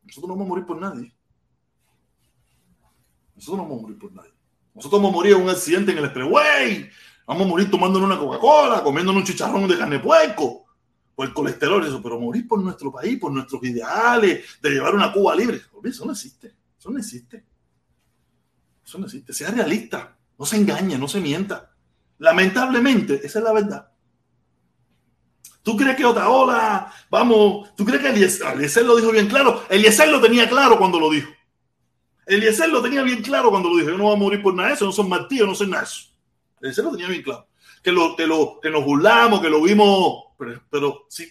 Nosotros 0.04 0.28
no 0.28 0.36
vamos 0.36 0.46
a 0.46 0.50
morir 0.50 0.66
por 0.66 0.78
nadie. 0.78 1.16
Nosotros 3.34 3.60
no 3.60 3.64
vamos 3.64 3.80
a 3.80 3.82
morir 3.84 3.98
por 3.98 4.12
nadie. 4.12 4.34
Nosotros 4.74 5.02
vamos 5.02 5.14
a 5.14 5.16
morir 5.16 5.36
en 5.38 5.42
un 5.42 5.50
accidente 5.50 5.94
en 5.94 6.00
el 6.00 6.04
expressway. 6.04 6.90
Vamos 7.26 7.44
a 7.44 7.50
morir 7.50 7.72
tomándonos 7.72 8.10
una 8.10 8.20
Coca-Cola, 8.20 8.84
comiéndonos 8.84 9.22
un 9.22 9.26
chicharrón 9.26 9.70
de 9.70 9.78
carne 9.78 10.00
puerco, 10.00 10.66
por 11.16 11.28
el 11.28 11.34
colesterol, 11.34 11.88
eso. 11.88 12.04
Pero 12.04 12.20
morir 12.20 12.46
por 12.46 12.62
nuestro 12.62 12.92
país, 12.92 13.18
por 13.18 13.32
nuestros 13.32 13.64
ideales, 13.64 14.60
de 14.62 14.70
llevar 14.70 14.94
una 14.94 15.14
Cuba 15.14 15.34
libre, 15.34 15.62
eso 15.86 16.06
no 16.06 16.12
existe. 16.12 16.58
Eso 16.78 16.92
no 16.92 17.00
existe. 17.00 17.46
Eso 18.92 19.00
no 19.00 19.06
existe. 19.06 19.32
Sea 19.32 19.52
realista. 19.52 20.18
No 20.38 20.46
se 20.46 20.58
engañe, 20.58 20.98
no 20.98 21.08
se 21.08 21.22
mienta. 21.22 21.74
Lamentablemente, 22.18 23.22
esa 23.26 23.40
es 23.40 23.46
la 23.46 23.54
verdad. 23.54 23.90
¿Tú 25.64 25.78
crees 25.78 25.96
que 25.96 26.04
otra 26.04 26.28
ola, 26.28 26.92
vamos, 27.10 27.74
tú 27.78 27.86
crees 27.86 28.02
que 28.02 28.10
Eliezer, 28.10 28.54
Eliezer 28.56 28.84
lo 28.84 28.98
dijo 28.98 29.12
bien 29.12 29.28
claro? 29.28 29.64
Eliezer 29.70 30.10
lo 30.10 30.20
tenía 30.20 30.50
claro 30.50 30.78
cuando 30.78 31.00
lo 31.00 31.10
dijo. 31.10 31.30
Eliezer 32.26 32.68
lo 32.68 32.82
tenía 32.82 33.02
bien 33.02 33.22
claro 33.22 33.50
cuando 33.50 33.70
lo 33.70 33.78
dijo. 33.78 33.92
Yo 33.92 33.98
no 33.98 34.04
voy 34.04 34.14
a 34.14 34.20
morir 34.20 34.42
por 34.42 34.54
nada 34.54 34.70
de 34.70 34.76
eso, 34.76 34.84
no 34.84 34.92
son 34.92 35.08
martillos, 35.08 35.48
no 35.48 35.56
son 35.56 35.70
nada 35.70 35.84
de 35.84 35.88
eso. 35.88 36.10
Eliezer 36.60 36.84
lo 36.84 36.92
tenía 36.92 37.08
bien 37.08 37.22
claro. 37.22 37.48
Que, 37.82 37.94
lo, 37.94 38.18
que, 38.18 38.28
lo, 38.28 38.60
que 38.62 38.70
nos 38.70 38.84
burlamos, 38.84 39.40
que 39.40 39.50
lo 39.50 39.62
vimos, 39.62 40.26
pero, 40.38 40.62
pero 40.70 41.06
sí, 41.08 41.30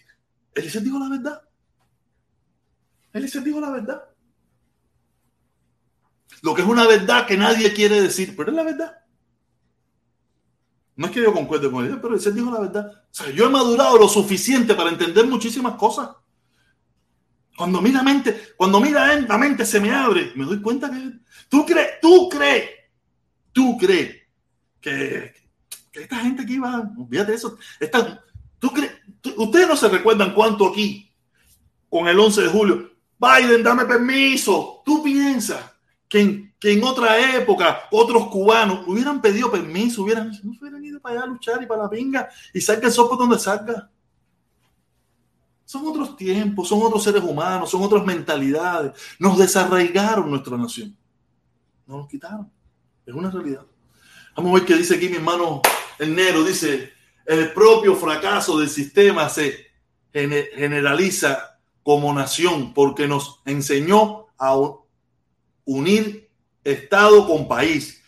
Eliezer 0.55 0.81
dijo 0.81 0.99
la 0.99 1.11
verdad. 1.11 1.43
Eliezer 3.13 3.43
dijo 3.43 3.61
la 3.61 3.71
verdad. 3.71 4.10
Lo 6.43 6.55
que 6.55 6.63
es 6.63 6.69
una 6.69 6.87
verdad 6.87 7.27
que 7.27 7.37
nadie 7.37 7.73
quiere 7.73 8.01
decir, 8.01 8.35
pero 8.37 8.51
es 8.51 8.57
la 8.57 8.63
verdad. 8.63 8.97
No 10.97 11.07
es 11.07 11.13
que 11.13 11.23
yo 11.23 11.33
concuerde 11.33 11.71
con 11.71 11.85
él, 11.85 11.99
pero 12.01 12.15
él 12.15 12.35
dijo 12.35 12.51
la 12.51 12.61
verdad. 12.61 12.93
O 13.11 13.15
sea, 13.15 13.31
yo 13.31 13.47
he 13.47 13.51
madurado 13.51 13.99
lo 13.99 14.09
suficiente 14.09 14.75
para 14.75 14.91
entender 14.91 15.27
muchísimas 15.27 15.75
cosas. 15.75 16.11
Cuando 17.57 17.81
mira 17.83 18.03
mente, 18.03 18.55
cuando 18.57 18.81
mira 18.81 19.19
la 19.21 19.39
mente 19.39 19.67
se 19.67 19.81
me 19.81 19.91
abre, 19.91 20.33
me 20.35 20.45
doy 20.45 20.61
cuenta 20.61 20.91
que 20.91 21.13
tú 21.49 21.67
crees, 21.67 22.01
tú 22.01 22.29
crees, 22.29 22.71
tú 23.53 23.77
crees 23.79 24.17
que, 24.81 25.35
esta 25.93 26.17
gente 26.21 26.43
aquí 26.43 26.59
va, 26.59 26.91
olvídate 26.97 27.33
de 27.33 27.37
eso. 27.37 27.59
Esta, 27.79 28.23
tú 28.59 28.71
crees, 28.71 28.93
ustedes 29.37 29.69
no 29.69 29.77
se 29.77 29.89
recuerdan 29.89 30.33
cuánto 30.33 30.69
aquí, 30.69 31.11
con 31.91 32.09
el 32.09 32.19
11 32.19 32.43
de 32.43 32.49
julio, 32.49 32.91
Biden, 33.19 33.63
dame 33.63 33.85
permiso. 33.85 34.83
Tú 34.85 35.03
piensas 35.03 35.61
que 36.11 36.21
en, 36.21 36.55
que 36.59 36.73
en 36.73 36.83
otra 36.83 37.37
época 37.37 37.85
otros 37.93 38.27
cubanos 38.27 38.87
hubieran 38.89 39.23
pedido 39.23 39.49
permiso, 39.51 40.03
hubieran, 40.03 40.33
no 40.43 40.53
hubieran 40.61 40.85
ido 40.85 41.01
para 41.01 41.15
allá 41.15 41.25
a 41.25 41.29
luchar 41.29 41.63
y 41.63 41.67
para 41.67 41.85
la 41.85 41.89
pinga 41.89 42.29
y 42.53 42.61
salga 42.61 42.89
el 42.89 42.93
sol 42.93 43.09
donde 43.17 43.39
salga. 43.39 43.89
Son 45.65 45.87
otros 45.87 46.17
tiempos, 46.17 46.69
son 46.69 46.83
otros 46.83 47.05
seres 47.05 47.23
humanos, 47.23 47.71
son 47.71 47.83
otras 47.83 48.05
mentalidades. 48.05 48.93
Nos 49.21 49.39
desarraigaron 49.39 50.29
nuestra 50.29 50.57
nación. 50.57 50.97
Nos 51.87 51.99
los 51.99 52.09
quitaron. 52.09 52.51
Es 53.07 53.15
una 53.15 53.31
realidad. 53.31 53.65
Vamos 54.37 54.51
a 54.51 54.55
ver 54.55 54.65
qué 54.65 54.75
dice 54.75 54.97
aquí 54.97 55.09
mi 55.09 55.17
hermano 55.17 55.63
el 56.01 56.17
negro. 56.17 56.43
Dice, 56.43 56.93
el 57.25 57.53
propio 57.53 57.95
fracaso 57.95 58.59
del 58.59 58.69
sistema 58.69 59.29
se 59.29 59.69
generaliza 60.13 61.61
como 61.85 62.13
nación 62.13 62.75
porque 62.75 63.07
nos 63.07 63.41
enseñó 63.45 64.27
a 64.39 64.57
unir 65.71 66.29
Estado 66.63 67.27
con 67.27 67.49
país, 67.49 68.03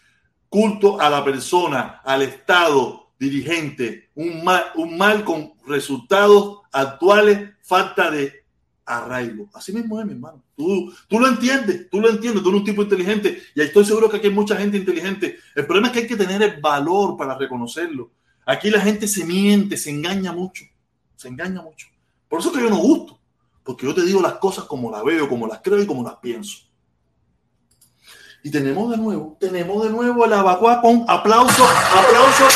culto 0.48 1.00
a 1.00 1.08
la 1.08 1.24
persona, 1.24 2.00
al 2.04 2.22
Estado 2.22 3.12
dirigente, 3.18 4.10
un 4.14 4.44
mal, 4.44 4.64
un 4.74 4.98
mal 4.98 5.24
con 5.24 5.54
resultados 5.66 6.58
actuales, 6.72 7.50
falta 7.62 8.10
de 8.10 8.44
arraigo. 8.84 9.48
Así 9.54 9.72
mismo 9.72 9.98
es, 10.00 10.06
mi 10.06 10.12
hermano. 10.12 10.42
Tú, 10.56 10.92
tú 11.08 11.20
lo 11.20 11.28
entiendes, 11.28 11.88
tú 11.88 12.00
lo 12.00 12.10
entiendes, 12.10 12.42
tú 12.42 12.48
eres 12.50 12.60
un 12.60 12.66
tipo 12.66 12.82
inteligente 12.82 13.42
y 13.54 13.60
estoy 13.62 13.84
seguro 13.84 14.10
que 14.10 14.16
aquí 14.18 14.26
hay 14.26 14.34
mucha 14.34 14.56
gente 14.56 14.76
inteligente. 14.76 15.38
El 15.54 15.64
problema 15.64 15.86
es 15.86 15.92
que 15.94 15.98
hay 16.00 16.06
que 16.06 16.16
tener 16.16 16.42
el 16.42 16.60
valor 16.60 17.16
para 17.16 17.38
reconocerlo. 17.38 18.10
Aquí 18.44 18.70
la 18.70 18.80
gente 18.80 19.06
se 19.06 19.24
miente, 19.24 19.76
se 19.76 19.90
engaña 19.90 20.32
mucho, 20.32 20.64
se 21.14 21.28
engaña 21.28 21.62
mucho. 21.62 21.86
Por 22.28 22.40
eso 22.40 22.52
que 22.52 22.60
yo 22.60 22.68
no 22.68 22.76
gusto, 22.76 23.18
porque 23.62 23.86
yo 23.86 23.94
te 23.94 24.04
digo 24.04 24.20
las 24.20 24.34
cosas 24.34 24.64
como 24.64 24.90
las 24.90 25.04
veo, 25.04 25.28
como 25.28 25.46
las 25.46 25.60
creo 25.62 25.80
y 25.80 25.86
como 25.86 26.02
las 26.02 26.16
pienso. 26.16 26.71
Y 28.44 28.50
tenemos 28.50 28.90
de 28.90 28.96
nuevo, 28.96 29.36
tenemos 29.38 29.84
de 29.84 29.90
nuevo 29.90 30.26
la 30.26 30.42
vacua 30.42 30.80
con 30.80 31.04
aplauso, 31.06 31.64
aplauso. 31.64 32.48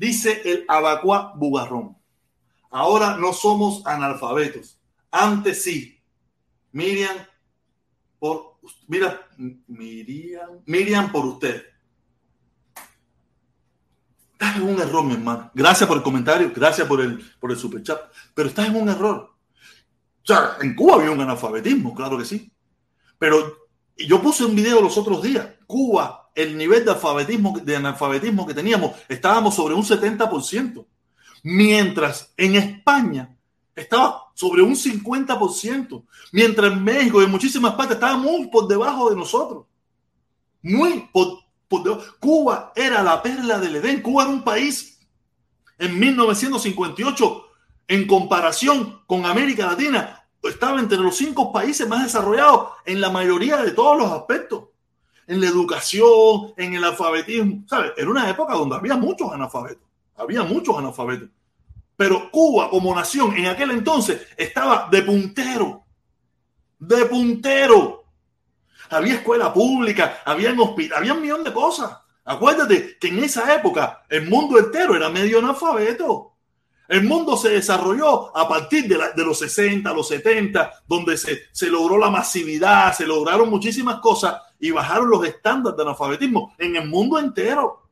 Dice 0.00 0.40
el 0.46 0.64
abacuá 0.66 1.34
bugarrón. 1.36 1.96
Ahora 2.70 3.18
no 3.18 3.34
somos 3.34 3.86
analfabetos. 3.86 4.80
Antes 5.10 5.62
sí. 5.62 6.00
Miriam, 6.72 7.16
por, 8.18 8.49
mira, 8.86 9.28
Miriam, 9.66 10.60
Miriam 10.66 11.12
por 11.12 11.26
usted. 11.26 11.64
Estás 14.32 14.56
en 14.56 14.62
un 14.62 14.80
error, 14.80 15.04
mi 15.04 15.14
hermano. 15.14 15.50
Gracias 15.54 15.86
por 15.86 15.98
el 15.98 16.02
comentario, 16.02 16.50
gracias 16.54 16.88
por 16.88 17.00
el, 17.00 17.18
por 17.38 17.50
el 17.50 17.58
superchat. 17.58 18.00
Pero 18.34 18.48
estás 18.48 18.68
en 18.68 18.76
un 18.76 18.88
error. 18.88 19.34
O 20.22 20.26
sea, 20.26 20.56
en 20.60 20.74
Cuba 20.74 20.94
había 20.94 21.10
un 21.10 21.20
analfabetismo, 21.20 21.94
claro 21.94 22.16
que 22.16 22.24
sí. 22.24 22.50
Pero 23.18 23.68
yo 23.96 24.22
puse 24.22 24.44
un 24.44 24.54
video 24.54 24.80
los 24.80 24.96
otros 24.96 25.22
días. 25.22 25.46
Cuba, 25.66 26.30
el 26.34 26.56
nivel 26.56 26.84
de 26.84 26.92
alfabetismo, 26.92 27.58
de 27.62 27.76
analfabetismo 27.76 28.46
que 28.46 28.54
teníamos, 28.54 28.92
estábamos 29.08 29.54
sobre 29.54 29.74
un 29.74 29.82
70%. 29.82 30.86
Mientras 31.42 32.32
en 32.36 32.56
España 32.56 33.36
estaba 33.74 34.24
sobre 34.34 34.62
un 34.62 34.74
50%, 34.74 36.04
mientras 36.32 36.72
en 36.72 36.84
México 36.84 37.20
y 37.20 37.24
en 37.24 37.30
muchísimas 37.30 37.74
partes 37.74 37.96
estaba 37.96 38.16
muy 38.16 38.48
por 38.48 38.68
debajo 38.68 39.10
de 39.10 39.16
nosotros. 39.16 39.66
Muy 40.62 41.08
por, 41.12 41.38
debajo. 41.82 42.02
Cuba 42.18 42.72
era 42.74 43.02
la 43.02 43.22
perla 43.22 43.58
del 43.58 43.76
Edén. 43.76 44.02
Cuba 44.02 44.24
era 44.24 44.32
un 44.32 44.44
país 44.44 44.98
en 45.78 45.98
1958, 45.98 47.46
en 47.88 48.06
comparación 48.06 49.00
con 49.06 49.24
América 49.24 49.66
Latina, 49.66 50.20
estaba 50.42 50.78
entre 50.78 50.98
los 50.98 51.16
cinco 51.16 51.52
países 51.52 51.88
más 51.88 52.04
desarrollados 52.04 52.68
en 52.84 53.00
la 53.00 53.10
mayoría 53.10 53.58
de 53.58 53.72
todos 53.72 53.98
los 53.98 54.10
aspectos. 54.12 54.64
En 55.26 55.40
la 55.40 55.46
educación, 55.46 56.52
en 56.56 56.74
el 56.74 56.84
alfabetismo. 56.84 57.62
¿Sabes? 57.66 57.92
Era 57.96 58.10
una 58.10 58.28
época 58.28 58.54
donde 58.54 58.76
había 58.76 58.96
muchos 58.96 59.32
analfabetos. 59.32 59.82
Había 60.16 60.42
muchos 60.42 60.76
analfabetos. 60.76 61.28
Pero 62.00 62.30
Cuba 62.30 62.70
como 62.70 62.94
nación 62.94 63.36
en 63.36 63.44
aquel 63.44 63.72
entonces 63.72 64.26
estaba 64.34 64.88
de 64.90 65.02
puntero. 65.02 65.84
De 66.78 67.04
puntero. 67.04 68.04
Había 68.88 69.16
escuela 69.16 69.52
pública, 69.52 70.22
había 70.24 70.50
hospital, 70.58 70.96
había 70.96 71.12
un 71.12 71.20
millón 71.20 71.44
de 71.44 71.52
cosas. 71.52 71.94
Acuérdate 72.24 72.96
que 72.98 73.08
en 73.08 73.22
esa 73.22 73.54
época 73.54 74.02
el 74.08 74.30
mundo 74.30 74.58
entero 74.58 74.96
era 74.96 75.10
medio 75.10 75.40
analfabeto. 75.40 76.36
El 76.88 77.04
mundo 77.04 77.36
se 77.36 77.50
desarrolló 77.50 78.34
a 78.34 78.48
partir 78.48 78.88
de, 78.88 79.22
los 79.22 79.38
60, 79.38 79.92
los 79.92 80.08
70, 80.08 80.84
donde 80.86 81.18
se 81.18 81.66
logró 81.66 81.98
la 81.98 82.08
masividad, 82.08 82.94
se 82.94 83.06
lograron 83.06 83.50
muchísimas 83.50 84.00
cosas 84.00 84.40
y 84.58 84.70
bajaron 84.70 85.10
los 85.10 85.22
estándares 85.26 85.76
de 85.76 85.82
analfabetismo 85.82 86.54
en 86.56 86.76
el 86.76 86.88
mundo 86.88 87.18
entero. 87.18 87.90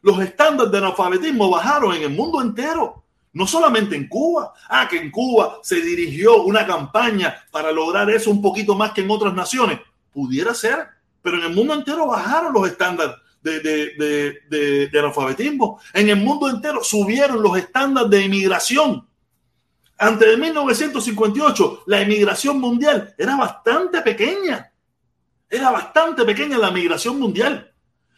Los 0.00 0.18
estándares 0.18 0.72
de 0.72 0.78
analfabetismo 0.78 1.50
bajaron 1.50 1.94
en 1.94 2.04
el 2.04 2.10
mundo 2.10 2.40
entero, 2.40 3.01
no 3.32 3.46
solamente 3.46 3.96
en 3.96 4.08
Cuba. 4.08 4.52
Ah, 4.68 4.86
que 4.88 4.98
en 4.98 5.10
Cuba 5.10 5.58
se 5.62 5.80
dirigió 5.80 6.42
una 6.42 6.66
campaña 6.66 7.44
para 7.50 7.72
lograr 7.72 8.10
eso 8.10 8.30
un 8.30 8.42
poquito 8.42 8.74
más 8.74 8.92
que 8.92 9.02
en 9.02 9.10
otras 9.10 9.34
naciones. 9.34 9.80
Pudiera 10.12 10.54
ser, 10.54 10.86
pero 11.22 11.38
en 11.38 11.44
el 11.44 11.54
mundo 11.54 11.74
entero 11.74 12.06
bajaron 12.06 12.52
los 12.52 12.68
estándares 12.68 13.16
de, 13.42 13.60
de, 13.60 14.40
de, 14.48 14.88
de, 14.88 14.98
analfabetismo. 14.98 15.80
En 15.92 16.08
el 16.08 16.16
mundo 16.16 16.48
entero 16.48 16.84
subieron 16.84 17.42
los 17.42 17.56
estándares 17.56 18.10
de 18.10 18.22
inmigración. 18.22 19.08
Antes 19.98 20.28
de 20.28 20.36
1958, 20.36 21.84
la 21.86 22.02
inmigración 22.02 22.60
mundial 22.60 23.14
era 23.16 23.36
bastante 23.36 24.00
pequeña. 24.02 24.72
Era 25.48 25.70
bastante 25.70 26.24
pequeña 26.24 26.58
la 26.58 26.70
migración 26.70 27.18
mundial. 27.18 27.72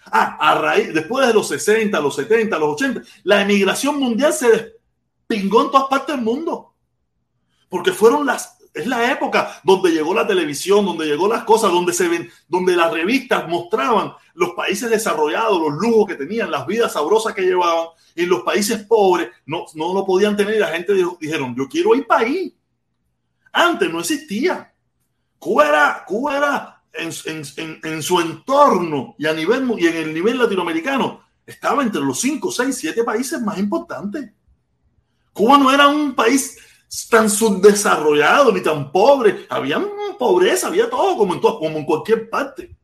Ah, 0.06 0.36
a 0.38 0.54
raíz, 0.56 0.92
después 0.92 1.26
de 1.26 1.34
los 1.34 1.48
60, 1.48 1.98
los 2.00 2.14
70, 2.14 2.58
los 2.58 2.74
80, 2.74 3.02
la 3.24 3.42
emigración 3.42 3.98
mundial 3.98 4.32
se 4.32 4.73
despingó 5.28 5.62
en 5.64 5.70
todas 5.70 5.88
partes 5.88 6.14
del 6.16 6.24
mundo. 6.24 6.74
Porque 7.68 7.92
fueron 7.92 8.24
las, 8.26 8.58
es 8.72 8.86
la 8.86 9.10
época 9.10 9.60
donde 9.64 9.90
llegó 9.90 10.14
la 10.14 10.26
televisión, 10.26 10.84
donde 10.84 11.06
llegó 11.06 11.26
las 11.28 11.44
cosas, 11.44 11.70
donde 11.72 11.92
se 11.92 12.08
ven, 12.08 12.30
donde 12.48 12.76
las 12.76 12.92
revistas 12.92 13.48
mostraban 13.48 14.12
los 14.34 14.50
países 14.50 14.90
desarrollados, 14.90 15.60
los 15.60 15.72
lujos 15.80 16.06
que 16.08 16.14
tenían, 16.16 16.50
las 16.50 16.66
vidas 16.66 16.92
sabrosas 16.92 17.34
que 17.34 17.42
llevaban, 17.42 17.88
y 18.16 18.26
los 18.26 18.42
países 18.42 18.84
pobres 18.84 19.28
no, 19.46 19.64
no 19.74 19.92
lo 19.92 20.04
podían 20.04 20.36
tener 20.36 20.56
y 20.56 20.60
la 20.60 20.68
gente 20.68 20.92
dijeron, 21.20 21.54
yo 21.56 21.68
quiero 21.68 21.94
ir 21.94 22.06
para 22.06 22.26
ahí. 22.26 22.56
Antes 23.52 23.90
no 23.92 24.00
existía. 24.00 24.72
Cuba 25.38 25.68
era, 25.68 26.04
Cuba 26.06 26.36
era 26.36 26.82
en, 26.92 27.10
en- 27.26 27.80
en- 27.82 28.02
su 28.02 28.20
entorno 28.20 29.14
y 29.18 29.26
a 29.26 29.32
nivel 29.32 29.68
y 29.78 29.86
en 29.86 29.96
el 29.96 30.14
nivel 30.14 30.38
latinoamericano 30.38 31.22
estaba 31.44 31.82
entre 31.82 32.00
los 32.00 32.20
5, 32.20 32.50
6, 32.50 32.76
7 32.76 33.04
países 33.04 33.40
más 33.42 33.58
importantes. 33.58 34.30
Cuba 35.34 35.58
no 35.58 35.70
era 35.70 35.88
un 35.88 36.14
país 36.14 36.56
tan 37.10 37.28
subdesarrollado 37.28 38.52
ni 38.52 38.62
tan 38.62 38.90
pobre. 38.90 39.46
Había 39.50 39.82
pobreza, 40.18 40.68
había 40.68 40.88
todo 40.88 41.18
como 41.18 41.34
en, 41.34 41.40
todo, 41.40 41.58
como 41.58 41.76
en 41.76 41.84
cualquier 41.84 42.30
parte. 42.30 42.74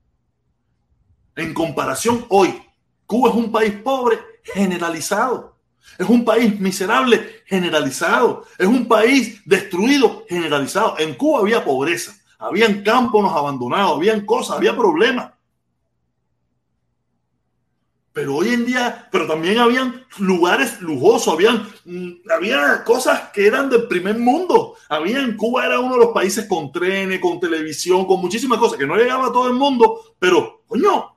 En 1.36 1.54
comparación 1.54 2.26
hoy, 2.28 2.60
Cuba 3.06 3.30
es 3.30 3.36
un 3.36 3.50
país 3.50 3.72
pobre 3.82 4.18
generalizado. 4.42 5.56
Es 5.96 6.08
un 6.08 6.24
país 6.24 6.58
miserable 6.58 7.42
generalizado. 7.46 8.44
Es 8.58 8.66
un 8.66 8.86
país 8.86 9.40
destruido 9.44 10.24
generalizado. 10.28 10.96
En 10.98 11.14
Cuba 11.14 11.40
había 11.40 11.64
pobreza. 11.64 12.14
Habían 12.38 12.82
campos 12.82 13.30
abandonados, 13.32 13.96
habían 13.96 14.26
cosas, 14.26 14.56
había 14.56 14.76
problemas. 14.76 15.32
Pero 18.12 18.36
hoy 18.36 18.48
en 18.48 18.66
día, 18.66 19.08
pero 19.12 19.26
también 19.26 19.58
habían 19.58 20.04
lugares 20.18 20.80
lujosos, 20.80 21.32
habían, 21.32 21.68
mm, 21.84 22.30
había 22.36 22.82
cosas 22.82 23.30
que 23.32 23.46
eran 23.46 23.70
del 23.70 23.86
primer 23.86 24.18
mundo. 24.18 24.74
Había 24.88 25.20
en 25.20 25.36
Cuba 25.36 25.66
era 25.66 25.78
uno 25.78 25.94
de 25.94 26.00
los 26.00 26.12
países 26.12 26.46
con 26.46 26.72
trenes, 26.72 27.20
con 27.20 27.38
televisión, 27.38 28.06
con 28.06 28.20
muchísimas 28.20 28.58
cosas 28.58 28.78
que 28.78 28.86
no 28.86 28.96
llegaba 28.96 29.26
a 29.26 29.32
todo 29.32 29.46
el 29.46 29.54
mundo, 29.54 30.16
pero 30.18 30.62
coño, 30.66 31.16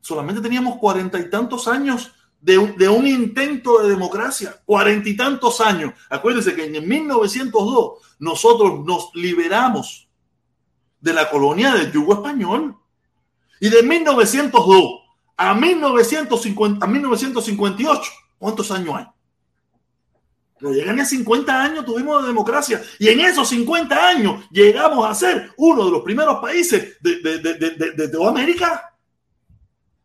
solamente 0.00 0.40
teníamos 0.40 0.78
cuarenta 0.78 1.20
y 1.20 1.30
tantos 1.30 1.68
años 1.68 2.12
de 2.40 2.74
de 2.76 2.88
un 2.88 3.06
intento 3.06 3.82
de 3.82 3.88
democracia, 3.88 4.60
cuarenta 4.64 5.08
y 5.08 5.16
tantos 5.16 5.60
años. 5.60 5.94
Acuérdense 6.10 6.54
que 6.54 6.64
en 6.64 6.86
1902 6.86 8.16
nosotros 8.18 8.84
nos 8.84 9.10
liberamos 9.14 10.08
de 11.04 11.12
la 11.12 11.28
colonia 11.30 11.74
del 11.74 11.92
yugo 11.92 12.14
español. 12.14 12.76
Y 13.60 13.68
de 13.68 13.82
1902 13.82 15.03
a 15.36 15.54
1950, 15.54 16.84
a 16.84 16.88
1958, 16.88 18.10
¿cuántos 18.38 18.70
años 18.70 18.94
hay? 18.96 19.06
No 20.60 20.72
llegan 20.72 20.98
a 21.00 21.04
50 21.04 21.62
años, 21.62 21.84
tuvimos 21.84 22.22
de 22.22 22.28
democracia. 22.28 22.82
Y 22.98 23.08
en 23.08 23.20
esos 23.20 23.48
50 23.48 24.08
años 24.08 24.44
llegamos 24.50 25.08
a 25.08 25.14
ser 25.14 25.52
uno 25.56 25.84
de 25.84 25.90
los 25.90 26.02
primeros 26.02 26.40
países 26.40 26.96
de, 27.00 27.20
de, 27.20 27.38
de, 27.38 28.08
de, 28.08 28.26
América. 28.26 28.94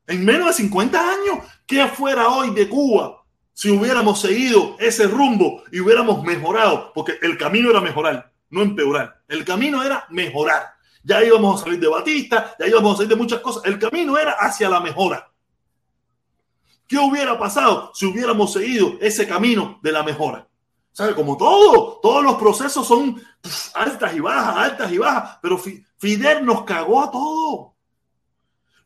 En 0.08 0.26
menos 0.26 0.48
de 0.48 0.54
50 0.64 1.00
años, 1.00 1.46
¿qué 1.66 1.88
fuera 1.88 2.28
hoy 2.28 2.54
de 2.54 2.68
Cuba 2.68 3.24
si 3.54 3.70
hubiéramos 3.70 4.20
seguido 4.20 4.76
ese 4.80 5.08
rumbo 5.08 5.64
y 5.72 5.80
hubiéramos 5.80 6.24
mejorado? 6.24 6.92
Porque 6.94 7.20
el 7.22 7.38
camino 7.38 7.70
era 7.70 7.80
mejorar, 7.80 8.34
no 8.50 8.64
empeorar. 8.64 9.22
El 9.28 9.46
camino 9.46 9.84
era 9.84 10.08
mejorar. 10.10 10.79
Ya 11.10 11.24
íbamos 11.24 11.60
a 11.60 11.64
salir 11.64 11.80
de 11.80 11.88
Batista, 11.88 12.56
ya 12.60 12.68
íbamos 12.68 12.94
a 12.94 12.98
salir 12.98 13.10
de 13.10 13.16
muchas 13.16 13.40
cosas. 13.40 13.66
El 13.66 13.80
camino 13.80 14.16
era 14.16 14.34
hacia 14.34 14.70
la 14.70 14.80
mejora. 14.80 15.32
¿Qué 16.88 17.00
hubiera 17.00 17.36
pasado 17.40 17.90
si 17.96 18.06
hubiéramos 18.06 18.54
seguido 18.54 18.94
ese 19.02 19.28
camino 19.28 19.80
de 19.82 19.92
la 19.92 20.04
mejora? 20.04 20.48
¿Sabe? 20.92 21.16
Como 21.16 21.36
todo, 21.36 22.00
todos 22.00 22.24
los 22.24 22.36
procesos 22.36 22.88
son 22.88 23.20
altas 23.74 24.16
y 24.16 24.20
bajas, 24.20 24.56
altas 24.56 24.92
y 24.92 25.00
bajas, 25.00 25.40
pero 25.42 25.60
Fidel 25.98 26.46
nos 26.46 26.64
cagó 26.64 27.02
a 27.02 27.10
todo. 27.10 27.74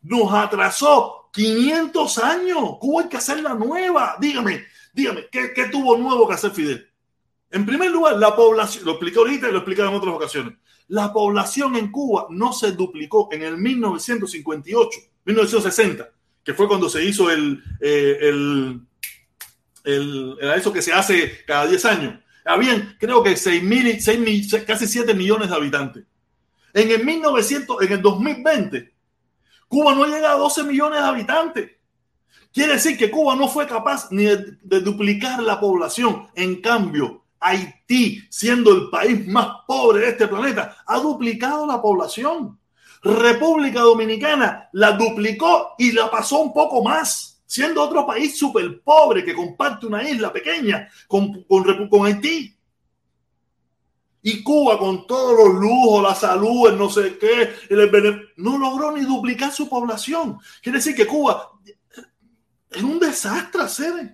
Nos 0.04 0.34
atrasó 0.34 1.30
500 1.34 2.18
años. 2.20 2.78
Cuba 2.80 3.02
hay 3.02 3.10
que 3.10 3.18
hacerla 3.18 3.54
nueva. 3.54 4.16
Dígame, 4.18 4.64
dígame, 4.94 5.28
¿qué, 5.30 5.52
¿qué 5.54 5.66
tuvo 5.66 5.98
nuevo 5.98 6.26
que 6.26 6.36
hacer 6.36 6.52
Fidel? 6.52 6.90
En 7.52 7.66
primer 7.66 7.92
lugar, 7.92 8.16
la 8.16 8.34
población, 8.34 8.86
lo 8.86 8.92
expliqué 8.92 9.20
ahorita 9.20 9.50
y 9.50 9.52
lo 9.52 9.58
expliqué 9.58 9.82
en 9.82 9.88
otras 9.90 10.16
ocasiones. 10.16 10.54
La 10.88 11.14
población 11.14 11.76
en 11.76 11.92
Cuba 11.92 12.28
no 12.30 12.54
se 12.54 12.74
duplicó 12.74 13.30
en 13.32 13.44
el 13.44 13.58
1958, 13.58 15.00
1960, 15.26 16.10
que 16.44 16.54
fue 16.54 16.68
cuando 16.68 16.90
se 16.90 17.04
hizo 17.04 17.30
el, 17.32 17.64
eh, 17.80 18.18
el, 19.84 20.38
eso 20.56 20.74
que 20.74 20.82
se 20.82 20.94
hace 20.94 21.44
cada 21.46 21.68
10 21.68 21.86
años. 21.86 22.20
Habían, 22.46 22.98
creo 23.00 23.24
que 23.24 23.38
6 23.38 23.64
mil, 23.64 24.02
6 24.02 24.20
mil, 24.20 24.66
casi 24.66 24.88
7 24.88 25.14
millones 25.14 25.50
de 25.50 25.56
habitantes. 25.56 26.04
En 26.74 26.92
el 26.92 27.06
1900, 27.06 27.82
en 27.84 27.92
el 27.92 28.02
2020, 28.02 28.94
Cuba 29.68 29.96
no 29.96 30.06
llega 30.06 30.32
a 30.32 30.38
12 30.38 30.64
millones 30.64 31.00
de 31.00 31.08
habitantes. 31.08 31.72
Quiere 32.52 32.74
decir 32.74 32.98
que 32.98 33.10
Cuba 33.10 33.36
no 33.36 33.48
fue 33.48 33.66
capaz 33.66 34.10
ni 34.12 34.26
de 34.26 34.82
duplicar 34.82 35.42
la 35.42 35.60
población. 35.60 36.28
En 36.36 36.62
cambio, 36.62 37.23
Haití, 37.44 38.26
siendo 38.30 38.72
el 38.72 38.90
país 38.90 39.28
más 39.28 39.48
pobre 39.68 40.02
de 40.02 40.10
este 40.10 40.28
planeta, 40.28 40.78
ha 40.86 41.00
duplicado 41.00 41.68
la 41.68 41.82
población. 41.82 42.58
República 43.04 43.82
Dominicana 43.82 44.70
la 44.72 44.94
duplicó 44.94 45.76
y 45.78 45.92
la 45.92 46.10
pasó 46.10 46.40
un 46.40 46.54
poco 46.54 46.82
más, 46.84 47.44
siendo 47.46 47.84
otro 47.84 48.06
país 48.06 48.38
súper 48.38 48.82
pobre 48.82 49.26
que 49.26 49.36
comparte 49.36 49.86
una 49.86 50.08
isla 50.08 50.32
pequeña 50.32 50.88
con, 51.08 51.44
con, 51.44 52.06
Haití. 52.06 52.58
Y 54.26 54.42
Cuba, 54.42 54.80
con 54.80 55.06
todos 55.06 55.38
los 55.38 55.62
lujos, 55.62 56.02
la 56.02 56.16
salud, 56.16 56.70
el 56.70 56.78
no 56.78 56.90
sé 56.90 57.18
qué, 57.18 57.54
el, 57.70 58.32
no 58.38 58.58
logró 58.58 58.94
ni 58.94 59.02
duplicar 59.02 59.52
su 59.52 59.68
población. 59.68 60.40
Quiere 60.62 60.78
decir 60.78 60.96
que 60.96 61.06
Cuba 61.06 61.52
es 62.72 62.82
un 62.82 63.00
desastre, 63.00 63.68
¿sabes? 63.68 64.12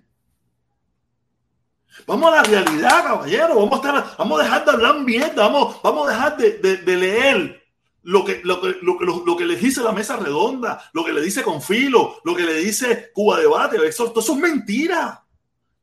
Vamos 2.05 2.33
a 2.33 2.37
la 2.37 2.43
realidad, 2.43 3.03
caballero. 3.03 3.55
Vamos 3.55 3.73
a, 3.73 3.75
estar, 3.75 4.17
vamos 4.17 4.39
a 4.39 4.43
dejar 4.43 4.65
de 4.65 4.71
hablar 4.71 4.99
mierda. 4.99 5.47
Vamos, 5.47 5.81
vamos 5.83 6.07
a 6.07 6.11
dejar 6.11 6.37
de, 6.37 6.77
de, 6.77 6.97
leer 6.97 7.63
lo 8.03 8.25
que, 8.25 8.41
lo, 8.43 8.61
lo, 8.81 8.99
lo, 9.01 9.25
lo, 9.25 9.37
que 9.37 9.45
le 9.45 9.55
dice 9.55 9.81
la 9.81 9.91
mesa 9.91 10.17
redonda, 10.17 10.81
lo 10.93 11.03
que 11.03 11.13
le 11.13 11.21
dice 11.21 11.43
Confilo, 11.43 12.19
lo 12.23 12.35
que 12.35 12.43
le 12.43 12.55
dice 12.55 13.11
Cuba 13.13 13.39
Debate. 13.39 13.77
Eso, 13.87 14.13
eso 14.15 14.33
es 14.33 14.39
mentira. 14.39 15.23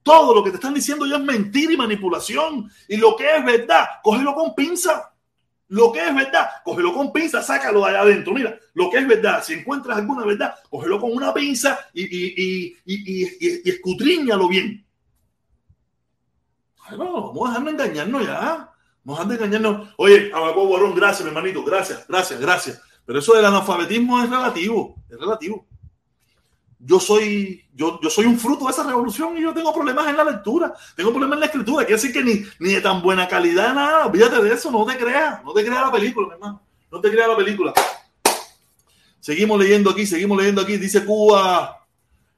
Todo 0.03 0.35
lo 0.35 0.45
que 0.45 0.51
te 0.51 0.57
están 0.57 0.75
diciendo 0.75 1.07
ya 1.07 1.17
es 1.17 1.23
mentira 1.23 1.73
y 1.73 1.77
manipulación. 1.77 2.71
Y 2.89 2.97
lo 2.97 3.17
que 3.17 3.37
es 3.37 3.45
verdad, 3.45 3.85
cógelo 4.03 4.35
con 4.35 4.55
pinza. 4.55 5.13
Lo 5.69 5.91
que 5.91 5.99
es 5.99 6.15
verdad, 6.15 6.47
cógelo 6.65 6.95
con 6.95 7.13
pinza, 7.13 7.43
sácalo 7.43 7.81
de 7.81 7.91
allá 7.91 8.01
adentro. 8.03 8.33
Mira, 8.33 8.57
lo 8.75 8.89
que 8.89 8.99
es 8.99 9.09
verdad, 9.09 9.43
si 9.43 9.55
encuentras 9.55 9.99
alguna 9.99 10.25
verdad, 10.25 10.55
cógelo 10.71 11.01
con 11.01 11.13
una 11.13 11.35
pinza 11.35 11.81
y, 11.93 12.05
y, 12.05 12.77
y, 12.85 13.65
y 13.65 13.69
escudriñalo 13.69 14.47
bien. 14.47 14.86
No, 16.93 17.33
vamos 17.33 17.47
a 17.47 17.49
dejarnos 17.49 17.73
engañarnos 17.73 18.27
ya. 18.27 18.73
Vamos 19.05 19.21
a 19.21 19.25
dejar 19.25 19.39
de 19.39 19.45
engañarnos. 19.47 19.89
Oye, 19.97 20.31
Abaco 20.33 20.67
Borón, 20.67 20.95
gracias, 20.95 21.23
mi 21.23 21.29
hermanito. 21.29 21.65
Gracias, 21.65 22.07
gracias, 22.09 22.41
gracias. 22.41 22.83
Pero 23.05 23.19
eso 23.19 23.35
del 23.35 23.45
analfabetismo 23.45 24.23
es 24.23 24.31
relativo. 24.31 24.97
Es 25.09 25.19
relativo. 25.19 25.67
Yo 26.79 27.01
soy, 27.01 27.65
yo, 27.73 27.99
yo 28.03 28.11
soy 28.11 28.27
un 28.27 28.39
fruto 28.39 28.67
de 28.67 28.73
esa 28.73 28.85
revolución 28.85 29.37
y 29.37 29.43
yo 29.43 29.53
tengo 29.55 29.73
problemas 29.73 30.09
en 30.09 30.17
la 30.17 30.25
lectura. 30.25 30.75
Tengo 30.95 31.11
problemas 31.11 31.37
en 31.37 31.41
la 31.41 31.47
escritura. 31.47 31.85
Quiere 31.85 32.01
decir 32.01 32.13
que 32.13 32.23
ni, 32.23 32.45
ni 32.59 32.75
de 32.75 32.81
tan 32.81 33.03
buena 33.03 33.27
calidad 33.27 33.75
nada. 33.75 34.07
Olvídate 34.07 34.43
de 34.43 34.53
eso. 34.53 34.71
No 34.71 34.85
te 34.85 34.97
creas. 34.97 35.43
No 35.45 35.53
te 35.53 35.65
creas 35.65 35.83
la 35.83 35.93
película, 35.93 36.29
mi 36.29 36.35
hermano. 36.35 36.63
No 36.91 37.01
te 37.01 37.11
creas 37.11 37.29
la 37.29 37.37
película. 37.37 37.75
Seguimos 39.21 39.59
leyendo 39.59 39.91
aquí, 39.91 40.07
seguimos 40.07 40.39
leyendo 40.39 40.63
aquí. 40.63 40.77
Dice 40.77 41.05
Cuba, 41.05 41.85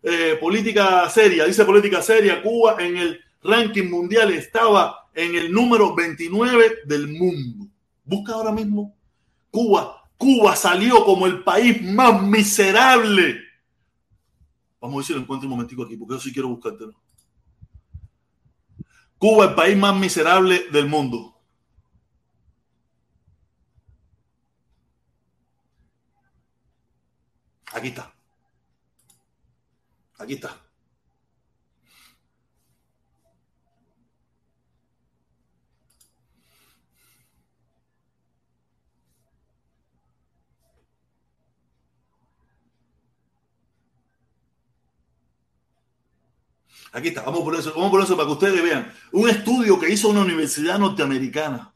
eh, 0.02 0.38
política 0.40 1.08
seria, 1.10 1.44
dice 1.44 1.64
política 1.64 2.00
seria. 2.00 2.42
Cuba 2.42 2.76
en 2.78 2.96
el 2.96 3.20
ranking 3.42 3.88
mundial 3.88 4.32
estaba 4.32 5.08
en 5.14 5.34
el 5.34 5.52
número 5.52 5.94
29 5.94 6.80
del 6.86 7.08
mundo. 7.08 7.66
Busca 8.04 8.32
ahora 8.32 8.52
mismo 8.52 8.96
Cuba. 9.50 10.08
Cuba 10.16 10.56
salió 10.56 11.04
como 11.04 11.26
el 11.26 11.42
país 11.44 11.82
más 11.82 12.22
miserable. 12.22 13.40
Vamos 14.80 14.94
a 14.94 14.98
ver 14.98 15.06
si 15.06 15.12
lo 15.14 15.20
encuentro 15.20 15.48
un 15.48 15.54
momentico 15.54 15.84
aquí, 15.84 15.96
porque 15.96 16.14
yo 16.14 16.20
sí 16.20 16.32
quiero 16.32 16.48
buscártelo. 16.48 16.94
Cuba, 19.18 19.46
el 19.46 19.54
país 19.54 19.76
más 19.76 19.96
miserable 19.96 20.66
del 20.70 20.86
mundo. 20.86 21.36
Aquí 27.72 27.88
está. 27.88 28.12
Aquí 30.18 30.34
está. 30.34 30.67
Aquí 46.92 47.08
está, 47.08 47.22
vamos 47.22 47.42
por 47.42 47.54
eso, 47.54 47.72
vamos 47.74 47.90
por 47.90 48.02
eso 48.02 48.16
para 48.16 48.26
que 48.26 48.32
ustedes 48.32 48.62
vean. 48.62 48.92
Un 49.12 49.28
estudio 49.28 49.78
que 49.78 49.90
hizo 49.90 50.08
una 50.08 50.22
universidad 50.22 50.78
norteamericana. 50.78 51.74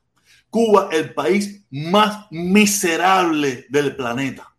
Cuba, 0.49 0.89
el 0.93 1.15
país 1.15 1.65
más 1.71 2.27
miserable 2.31 3.67
del 3.69 3.97
planeta. 3.97 4.55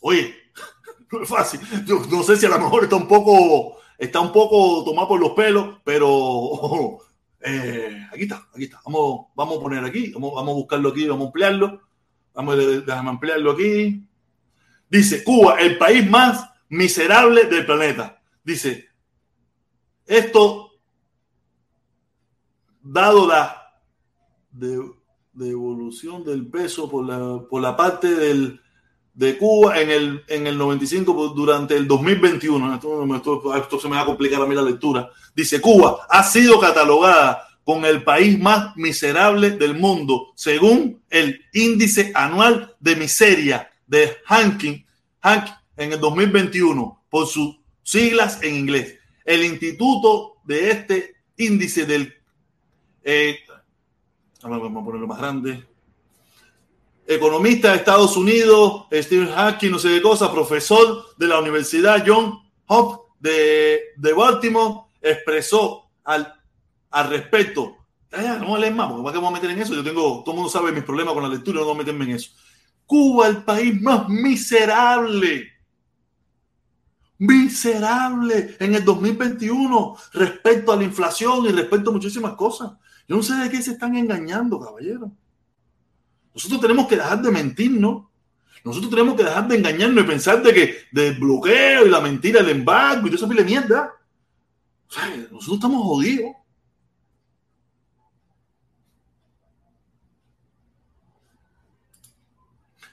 Oye, 0.00 0.34
no 1.12 1.22
es 1.22 1.28
fácil. 1.28 1.60
Yo 1.86 2.00
no 2.10 2.22
sé 2.22 2.36
si 2.36 2.46
a 2.46 2.50
lo 2.50 2.58
mejor 2.58 2.84
está 2.84 2.96
un 2.96 3.08
poco, 3.08 3.78
está 3.98 4.20
un 4.20 4.32
poco 4.32 4.84
tomado 4.84 5.08
por 5.08 5.20
los 5.20 5.32
pelos, 5.32 5.78
pero 5.84 6.98
eh, 7.40 8.06
aquí 8.12 8.22
está, 8.22 8.48
aquí 8.54 8.64
está. 8.64 8.80
Vamos, 8.84 9.28
vamos 9.34 9.58
a 9.58 9.60
poner 9.62 9.84
aquí, 9.84 10.10
vamos, 10.12 10.34
vamos 10.34 10.52
a 10.52 10.56
buscarlo 10.56 10.88
aquí, 10.90 11.06
vamos 11.06 11.24
a 11.24 11.26
ampliarlo. 11.26 11.80
Vamos 12.34 12.58
a 12.88 12.98
ampliarlo 12.98 13.52
aquí. 13.52 14.06
Dice, 14.90 15.24
Cuba, 15.24 15.58
el 15.58 15.78
país 15.78 16.08
más 16.08 16.50
miserable 16.68 17.44
del 17.44 17.64
planeta. 17.64 18.20
Dice, 18.44 18.88
esto, 20.06 20.72
dado 22.82 23.26
la 23.26 23.80
devolución 25.32 26.24
del 26.24 26.46
peso 26.46 26.88
por 26.88 27.06
la, 27.06 27.42
por 27.48 27.60
la 27.60 27.76
parte 27.76 28.14
del, 28.14 28.60
de 29.16 29.38
Cuba 29.38 29.80
en 29.80 29.90
el, 29.90 30.24
en 30.28 30.46
el 30.46 30.56
95 30.56 31.14
pues, 31.14 31.30
durante 31.34 31.74
el 31.74 31.88
2021, 31.88 32.74
esto, 32.74 33.54
esto, 33.56 33.80
se 33.80 33.88
me 33.88 33.96
va 33.96 34.02
a 34.02 34.06
complicar 34.06 34.40
a 34.40 34.46
mí 34.46 34.54
la 34.54 34.62
lectura, 34.62 35.10
dice 35.34 35.60
Cuba 35.60 36.06
ha 36.08 36.22
sido 36.22 36.60
catalogada 36.60 37.42
con 37.64 37.84
el 37.84 38.04
país 38.04 38.38
más 38.38 38.76
miserable 38.76 39.50
del 39.50 39.74
mundo 39.74 40.32
según 40.36 41.02
el 41.10 41.40
índice 41.52 42.12
anual 42.14 42.76
de 42.78 42.96
miseria 42.96 43.70
de 43.86 44.16
Hanking, 44.26 44.84
Hanking 45.20 45.54
en 45.78 45.92
el 45.92 46.00
2021 46.00 47.04
por 47.08 47.26
sus 47.26 47.58
siglas 47.82 48.42
en 48.42 48.54
inglés 48.54 48.95
el 49.26 49.44
instituto 49.44 50.36
de 50.44 50.70
este 50.70 51.16
índice 51.36 51.84
del... 51.84 52.14
Eh, 53.02 53.40
vamos 54.42 54.82
a 54.82 54.84
ponerlo 54.84 55.06
más 55.06 55.18
grande. 55.18 55.66
Economista 57.06 57.70
de 57.70 57.76
Estados 57.76 58.16
Unidos, 58.16 58.86
Stephen 58.92 59.28
Hawking, 59.28 59.70
no 59.70 59.78
sé 59.78 59.88
qué 59.88 60.02
cosa, 60.02 60.32
profesor 60.32 61.04
de 61.16 61.26
la 61.26 61.38
Universidad 61.40 62.02
John 62.06 62.40
Hopkins 62.66 63.06
de, 63.20 63.80
de 63.96 64.12
Baltimore, 64.12 64.86
expresó 65.00 65.90
al, 66.04 66.32
al 66.90 67.10
respecto. 67.10 67.76
Ah, 68.12 68.38
no 68.40 68.56
leer 68.56 68.74
más, 68.74 68.88
porque 68.88 69.02
¿para 69.02 69.12
qué 69.12 69.18
vamos 69.18 69.38
a 69.38 69.40
meter 69.40 69.50
en 69.50 69.62
eso? 69.62 69.74
Yo 69.74 69.84
tengo, 69.84 70.22
todo 70.24 70.32
el 70.32 70.36
mundo 70.36 70.50
sabe 70.50 70.72
mis 70.72 70.84
problemas 70.84 71.14
con 71.14 71.22
la 71.22 71.28
lectura, 71.28 71.60
no 71.60 71.66
voy 71.66 71.74
a 71.74 71.78
meterme 71.78 72.04
en 72.04 72.12
eso. 72.12 72.30
Cuba, 72.86 73.26
el 73.26 73.42
país 73.42 73.80
más 73.80 74.08
miserable 74.08 75.52
miserable 77.18 78.56
en 78.58 78.74
el 78.74 78.84
2021 78.84 79.96
respecto 80.12 80.72
a 80.72 80.76
la 80.76 80.84
inflación 80.84 81.46
y 81.46 81.52
respecto 81.52 81.90
a 81.90 81.92
muchísimas 81.92 82.34
cosas. 82.34 82.72
Yo 83.08 83.16
no 83.16 83.22
sé 83.22 83.34
de 83.34 83.50
qué 83.50 83.62
se 83.62 83.72
están 83.72 83.96
engañando, 83.96 84.58
caballero. 84.60 85.12
Nosotros 86.34 86.60
tenemos 86.60 86.86
que 86.86 86.96
dejar 86.96 87.22
de 87.22 87.30
mentirnos. 87.30 88.04
Nosotros 88.64 88.90
tenemos 88.90 89.14
que 89.14 89.24
dejar 89.24 89.46
de 89.48 89.56
engañarnos 89.56 90.04
y 90.04 90.06
pensar 90.06 90.42
de 90.42 90.52
que 90.52 90.76
del 90.92 91.18
bloqueo 91.18 91.86
y 91.86 91.90
la 91.90 92.00
mentira, 92.00 92.40
el 92.40 92.50
embargo 92.50 93.06
y 93.06 93.10
todo 93.10 93.16
eso 93.16 93.26
de 93.26 93.44
mierda. 93.44 93.92
O 94.88 94.92
sea, 94.92 95.16
nosotros 95.30 95.54
estamos 95.54 95.82
jodidos. 95.84 96.32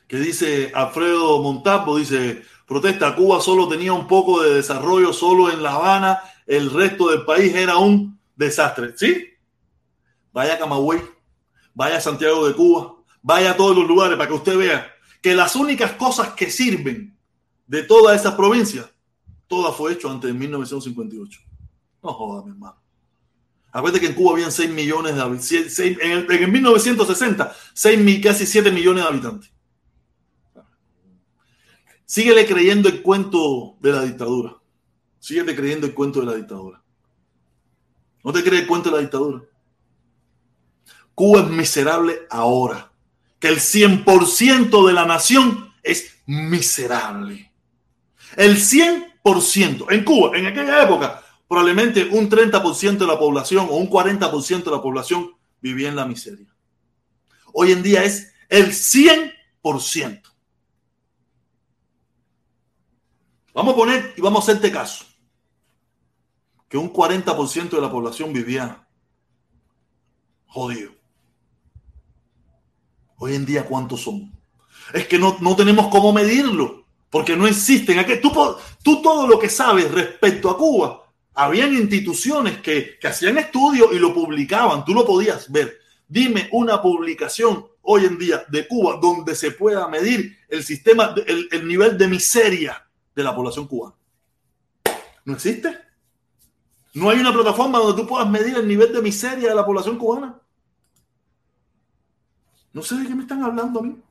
¿Qué 0.07 0.19
dice 0.19 0.71
Alfredo 0.75 1.41
Montalvo? 1.41 1.97
Dice, 1.97 2.43
protesta, 2.73 3.15
Cuba 3.15 3.39
solo 3.39 3.67
tenía 3.67 3.93
un 3.93 4.07
poco 4.07 4.41
de 4.41 4.55
desarrollo 4.55 5.13
solo 5.13 5.51
en 5.51 5.63
La 5.63 5.75
Habana, 5.75 6.19
el 6.45 6.71
resto 6.71 7.09
del 7.09 7.23
país 7.23 7.55
era 7.55 7.77
un 7.77 8.19
desastre. 8.35 8.93
¿Sí? 8.97 9.27
Vaya 10.33 10.55
a 10.55 10.57
Camagüey, 10.57 11.01
vaya 11.73 11.97
a 11.97 12.01
Santiago 12.01 12.47
de 12.47 12.53
Cuba, 12.53 12.95
vaya 13.21 13.51
a 13.51 13.57
todos 13.57 13.75
los 13.75 13.87
lugares 13.87 14.17
para 14.17 14.27
que 14.27 14.35
usted 14.35 14.57
vea 14.57 14.91
que 15.21 15.33
las 15.35 15.55
únicas 15.55 15.93
cosas 15.93 16.33
que 16.33 16.51
sirven 16.51 17.17
de 17.67 17.83
todas 17.83 18.19
esas 18.19 18.33
provincias, 18.33 18.89
todas 19.47 19.75
fue 19.75 19.93
hecho 19.93 20.09
antes 20.09 20.27
de 20.27 20.37
1958. 20.37 21.39
No 22.01 22.13
jodas, 22.13 22.45
mi 22.45 22.51
hermano. 22.51 22.75
Acuérdate 23.71 24.01
que 24.01 24.07
en 24.07 24.15
Cuba 24.15 24.33
habían 24.33 24.51
6 24.51 24.69
millones 24.71 25.15
de 25.15 25.21
habitantes. 25.21 25.79
En, 25.79 26.27
en, 26.29 26.51
1960, 26.51 27.55
6, 27.73 28.21
casi 28.21 28.45
7 28.45 28.71
millones 28.71 29.03
de 29.03 29.09
habitantes. 29.09 29.52
Síguele 32.13 32.45
creyendo 32.45 32.89
el 32.89 33.01
cuento 33.01 33.75
de 33.79 33.91
la 33.91 34.03
dictadura. 34.03 34.55
Síguele 35.17 35.55
creyendo 35.55 35.87
el 35.87 35.95
cuento 35.95 36.19
de 36.19 36.27
la 36.27 36.35
dictadura. 36.35 36.79
¿No 38.23 38.31
te 38.31 38.43
crees 38.43 38.61
el 38.61 38.67
cuento 38.67 38.91
de 38.91 38.97
la 38.97 39.01
dictadura? 39.01 39.41
Cuba 41.15 41.41
es 41.41 41.47
miserable 41.47 42.19
ahora. 42.29 42.91
Que 43.39 43.47
el 43.47 43.57
100% 43.57 44.85
de 44.85 44.93
la 44.93 45.07
nación 45.07 45.73
es 45.81 46.19
miserable. 46.27 47.51
El 48.37 48.57
100%. 48.57 49.87
En 49.89 50.03
Cuba, 50.03 50.37
en 50.37 50.45
aquella 50.45 50.83
época, 50.83 51.23
probablemente 51.47 52.07
un 52.11 52.29
30% 52.29 52.97
de 52.99 53.07
la 53.07 53.17
población 53.17 53.65
o 53.71 53.77
un 53.77 53.89
40% 53.89 54.63
de 54.63 54.69
la 54.71 54.83
población 54.83 55.31
vivía 55.61 55.89
en 55.89 55.95
la 55.95 56.05
miseria. 56.05 56.55
Hoy 57.53 57.71
en 57.71 57.81
día 57.81 58.03
es 58.03 58.31
el 58.49 58.67
100%. 58.67 60.32
Vamos 63.53 63.73
a 63.73 63.77
poner 63.77 64.13
y 64.17 64.21
vamos 64.21 64.39
a 64.39 64.51
hacerte 64.51 64.71
caso. 64.71 65.05
Que 66.67 66.77
un 66.77 66.91
40% 66.91 67.69
de 67.69 67.81
la 67.81 67.91
población 67.91 68.33
vivía 68.33 68.87
jodido. 70.47 70.91
Hoy 73.17 73.35
en 73.35 73.45
día, 73.45 73.65
¿cuántos 73.65 74.01
son? 74.01 74.31
Es 74.91 75.07
que 75.07 75.19
no, 75.19 75.55
tenemos 75.55 75.87
cómo 75.87 76.11
medirlo, 76.11 76.85
porque 77.11 77.37
no 77.37 77.47
existen. 77.47 78.03
Tú, 78.21 78.31
tú 78.83 79.01
todo 79.01 79.27
lo 79.27 79.37
que 79.39 79.49
sabes 79.49 79.89
respecto 79.91 80.49
a 80.49 80.57
Cuba, 80.57 81.03
habían 81.35 81.73
instituciones 81.73 82.59
que, 82.59 82.97
hacían 83.03 83.37
estudios 83.37 83.89
y 83.93 83.99
lo 83.99 84.13
publicaban, 84.13 84.83
tú 84.83 84.93
lo 84.93 85.05
podías 85.05 85.51
ver. 85.51 85.79
Dime 86.07 86.49
una 86.51 86.81
publicación 86.81 87.65
hoy 87.83 88.05
en 88.05 88.17
día 88.17 88.45
de 88.49 88.67
Cuba 88.67 88.97
donde 88.99 89.35
se 89.35 89.51
pueda 89.51 89.87
medir 89.87 90.39
el 90.49 90.63
sistema, 90.63 91.13
el 91.25 91.67
nivel 91.67 91.97
de 91.97 92.07
miseria 92.07 92.83
de 93.15 93.23
la 93.23 93.35
población 93.35 93.67
cubana. 93.67 93.95
No 95.25 95.33
existe. 95.33 95.77
No 96.93 97.09
hay 97.09 97.19
una 97.19 97.33
plataforma 97.33 97.79
donde 97.79 98.01
tú 98.01 98.07
puedas 98.07 98.29
medir 98.29 98.55
el 98.55 98.67
nivel 98.67 98.93
de 98.93 99.01
miseria 99.01 99.49
de 99.49 99.55
la 99.55 99.65
población 99.65 99.97
cubana. 99.97 100.39
No 102.71 102.81
sé 102.81 102.95
de 102.95 103.07
qué 103.07 103.15
me 103.15 103.23
están 103.23 103.43
hablando 103.43 103.79
a 103.79 103.83
mí. 103.83 104.01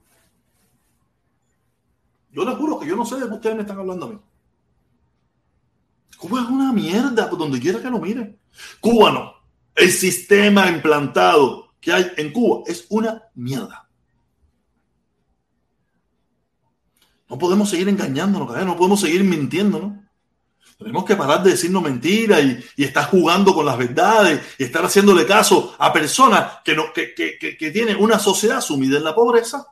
Yo 2.30 2.44
les 2.44 2.56
juro 2.56 2.78
que 2.78 2.86
yo 2.86 2.96
no 2.96 3.04
sé 3.04 3.16
de 3.16 3.28
qué 3.28 3.34
ustedes 3.34 3.56
me 3.56 3.62
están 3.62 3.78
hablando 3.78 4.06
a 4.06 4.08
mí. 4.10 4.18
Cuba 6.16 6.40
es 6.40 6.48
una 6.48 6.72
mierda 6.72 7.28
por 7.28 7.38
donde 7.38 7.60
quiera 7.60 7.82
que 7.82 7.90
lo 7.90 7.98
miren. 7.98 8.38
Cuba 8.80 9.10
no. 9.10 9.34
El 9.74 9.90
sistema 9.90 10.68
implantado 10.68 11.74
que 11.80 11.92
hay 11.92 12.12
en 12.16 12.32
Cuba 12.32 12.62
es 12.66 12.86
una 12.90 13.24
mierda. 13.34 13.81
No 17.32 17.38
podemos 17.38 17.70
seguir 17.70 17.88
engañándonos, 17.88 18.54
no 18.66 18.76
podemos 18.76 19.00
seguir 19.00 19.24
mintiéndonos. 19.24 19.94
Tenemos 20.76 21.06
que 21.06 21.16
parar 21.16 21.42
de 21.42 21.52
decirnos 21.52 21.82
mentiras 21.82 22.42
y, 22.76 22.84
estar 22.84 23.08
jugando 23.08 23.54
con 23.54 23.64
las 23.64 23.78
verdades 23.78 24.54
y 24.58 24.64
estar 24.64 24.84
haciéndole 24.84 25.24
caso 25.24 25.74
a 25.78 25.90
personas 25.94 26.58
que, 26.62 26.76
no, 26.76 26.92
que, 26.92 27.14
que, 27.14 27.38
que 27.38 27.70
tienen 27.70 27.96
una 27.98 28.18
sociedad 28.18 28.60
sumida 28.60 28.98
en 28.98 29.04
la 29.04 29.14
pobreza. 29.14 29.66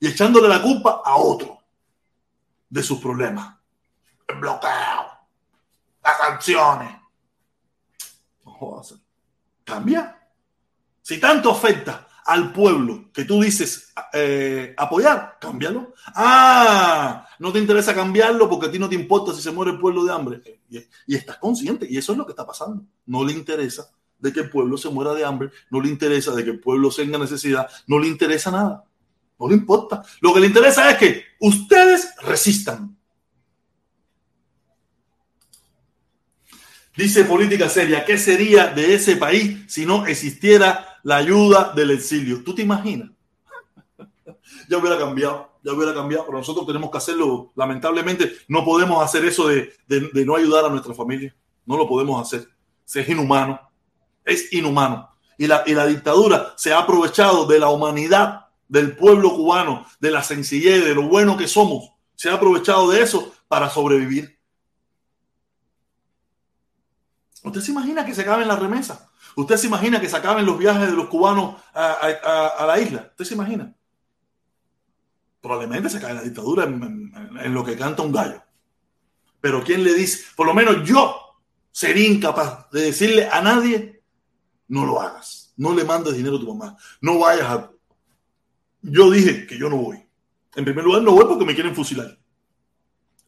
y 0.00 0.06
echándole 0.06 0.48
la 0.48 0.62
culpa 0.62 1.02
a 1.04 1.14
otro 1.16 1.58
de 2.70 2.82
sus 2.82 2.98
problemas. 2.98 3.56
El 4.26 4.36
bloqueo, 4.36 5.06
las 6.02 6.16
sanciones. 6.16 6.90
No. 8.46 8.82
Cambia. 9.62 10.26
Si 11.02 11.20
tanto 11.20 11.50
afecta 11.50 12.08
al 12.24 12.52
pueblo 12.52 13.10
que 13.12 13.24
tú 13.24 13.42
dices 13.42 13.92
eh, 14.12 14.74
apoyar, 14.76 15.36
cámbialo. 15.40 15.94
Ah, 16.14 17.26
no 17.38 17.52
te 17.52 17.58
interesa 17.58 17.94
cambiarlo 17.94 18.48
porque 18.48 18.66
a 18.66 18.70
ti 18.70 18.78
no 18.78 18.88
te 18.88 18.94
importa 18.94 19.34
si 19.34 19.42
se 19.42 19.50
muere 19.50 19.72
el 19.72 19.78
pueblo 19.78 20.04
de 20.04 20.12
hambre. 20.12 20.40
Y, 20.70 20.78
y, 21.06 21.16
estás 21.16 21.38
consciente, 21.38 21.86
y 21.88 21.98
eso 21.98 22.12
es 22.12 22.18
lo 22.18 22.24
que 22.24 22.32
está 22.32 22.46
pasando. 22.46 22.82
No 23.06 23.24
le 23.24 23.32
interesa 23.32 23.90
de 24.18 24.32
que 24.32 24.40
el 24.40 24.50
pueblo 24.50 24.78
se 24.78 24.88
muera 24.88 25.12
de 25.12 25.24
hambre, 25.24 25.50
no 25.70 25.80
le 25.80 25.88
interesa 25.88 26.34
de 26.34 26.44
que 26.44 26.50
el 26.50 26.60
pueblo 26.60 26.90
tenga 26.90 27.18
necesidad, 27.18 27.68
no 27.86 27.98
le 27.98 28.08
interesa 28.08 28.50
nada. 28.50 28.84
No 29.38 29.48
le 29.48 29.54
importa. 29.54 30.02
Lo 30.20 30.32
que 30.32 30.40
le 30.40 30.46
interesa 30.46 30.90
es 30.90 30.96
que 30.96 31.24
ustedes 31.40 32.14
resistan. 32.22 32.96
Dice 36.96 37.24
política 37.24 37.68
seria, 37.68 38.04
¿qué 38.04 38.16
sería 38.16 38.68
de 38.68 38.94
ese 38.94 39.16
país 39.16 39.64
si 39.66 39.84
no 39.84 40.06
existiera 40.06 40.93
la 41.04 41.16
ayuda 41.16 41.72
del 41.74 41.92
exilio? 41.92 42.42
¿Tú 42.42 42.54
te 42.54 42.62
imaginas? 42.62 43.10
ya 44.68 44.78
hubiera 44.78 44.98
cambiado, 44.98 45.52
ya 45.62 45.72
hubiera 45.72 45.94
cambiado, 45.94 46.26
pero 46.26 46.38
nosotros 46.38 46.66
tenemos 46.66 46.90
que 46.90 46.98
hacerlo. 46.98 47.52
Lamentablemente 47.54 48.32
no 48.48 48.64
podemos 48.64 49.04
hacer 49.04 49.24
eso 49.24 49.46
de, 49.48 49.72
de, 49.86 50.26
no 50.26 50.34
ayudar 50.34 50.64
a 50.64 50.70
nuestra 50.70 50.94
familia. 50.94 51.34
No 51.64 51.76
lo 51.76 51.88
podemos 51.88 52.20
hacer. 52.20 52.48
Es 52.86 53.08
inhumano. 53.08 53.60
Es 54.24 54.52
inhumano. 54.52 55.10
Y 55.38 55.46
la, 55.46 55.62
y 55.66 55.74
la 55.74 55.86
dictadura 55.86 56.54
se 56.56 56.72
ha 56.72 56.78
aprovechado 56.80 57.46
de 57.46 57.58
la 57.58 57.68
humanidad 57.68 58.46
del 58.68 58.96
pueblo 58.96 59.34
cubano, 59.34 59.86
de 60.00 60.10
la 60.10 60.22
sencillez, 60.22 60.84
de 60.84 60.94
lo 60.94 61.02
bueno 61.02 61.36
que 61.36 61.48
somos. 61.48 61.90
Se 62.14 62.30
ha 62.30 62.34
aprovechado 62.34 62.90
de 62.90 63.02
eso 63.02 63.32
para 63.46 63.68
sobrevivir. 63.68 64.38
¿Usted 67.42 67.60
se 67.60 67.72
imagina 67.72 68.06
que 68.06 68.14
se 68.14 68.22
acaben 68.22 68.48
las 68.48 68.58
remesas? 68.58 69.06
¿Usted 69.36 69.56
se 69.56 69.66
imagina 69.66 70.00
que 70.00 70.08
se 70.08 70.16
acaben 70.16 70.46
los 70.46 70.58
viajes 70.58 70.88
de 70.88 70.96
los 70.96 71.08
cubanos 71.08 71.56
a, 71.72 71.92
a, 72.58 72.66
la 72.66 72.80
isla? 72.80 73.08
¿Usted 73.10 73.24
se 73.24 73.34
imagina? 73.34 73.74
Probablemente 75.40 75.90
se 75.90 75.98
acabe 75.98 76.14
la 76.14 76.22
dictadura 76.22 76.64
en, 76.64 76.82
en, 76.82 77.38
en, 77.38 77.54
lo 77.54 77.64
que 77.64 77.76
canta 77.76 78.02
un 78.02 78.12
gallo. 78.12 78.42
Pero 79.40 79.62
¿quién 79.62 79.84
le 79.84 79.92
dice? 79.94 80.24
Por 80.36 80.46
lo 80.46 80.54
menos 80.54 80.84
yo 80.84 81.16
sería 81.70 82.08
incapaz 82.08 82.70
de 82.70 82.82
decirle 82.82 83.28
a 83.28 83.42
nadie, 83.42 84.02
no 84.68 84.86
lo 84.86 85.00
hagas, 85.00 85.52
no 85.56 85.74
le 85.74 85.84
mandes 85.84 86.16
dinero 86.16 86.36
a 86.36 86.40
tu 86.40 86.54
mamá, 86.54 86.76
no 87.00 87.18
vayas 87.18 87.48
a... 87.48 87.70
Yo 88.82 89.10
dije 89.10 89.46
que 89.46 89.58
yo 89.58 89.68
no 89.68 89.76
voy. 89.76 90.06
En 90.54 90.64
primer 90.64 90.84
lugar, 90.84 91.02
no 91.02 91.12
voy 91.12 91.24
porque 91.24 91.44
me 91.44 91.54
quieren 91.54 91.74
fusilar. 91.74 92.18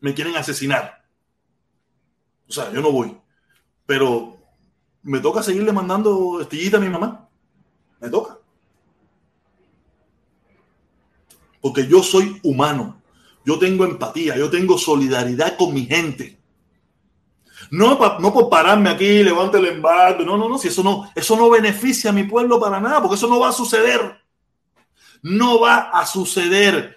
Me 0.01 0.15
quieren 0.15 0.37
asesinar. 0.37 1.05
O 2.49 2.53
sea, 2.53 2.73
yo 2.73 2.81
no 2.81 2.93
voy 2.93 3.17
pero 3.87 4.36
me 5.07 5.21
toca 5.21 5.41
seguirle 5.41 5.73
mandando 5.73 6.41
estillita 6.41 6.79
a 6.79 6.81
mi 6.81 6.89
mamá. 6.89 7.29
Me 8.01 8.11
toca. 8.11 8.39
Porque 11.61 11.87
yo 11.87 12.03
soy 12.03 12.41
humano. 12.43 13.01
Yo 13.45 13.57
tengo 13.61 13.85
empatía, 13.85 14.37
yo 14.37 14.51
tengo 14.51 14.77
solidaridad 14.77 15.57
con 15.57 15.73
mi 15.73 15.87
gente. 15.87 16.41
No, 17.71 18.19
no 18.19 18.33
por 18.35 18.51
pararme 18.51 18.91
aquí, 18.91 19.23
levante 19.23 19.59
el 19.59 19.67
embargo. 19.67 20.25
No, 20.25 20.37
no, 20.37 20.49
no. 20.49 20.59
Si 20.59 20.69
eso 20.69 20.83
no, 20.83 21.09
eso 21.15 21.37
no 21.37 21.51
beneficia 21.51 22.11
a 22.11 22.13
mi 22.13 22.25
pueblo 22.25 22.59
para 22.59 22.81
nada, 22.81 23.01
porque 23.01 23.15
eso 23.15 23.29
no 23.29 23.39
va 23.39 23.51
a 23.51 23.53
suceder. 23.53 24.21
No 25.23 25.61
va 25.61 25.91
a 25.91 26.05
suceder. 26.05 26.97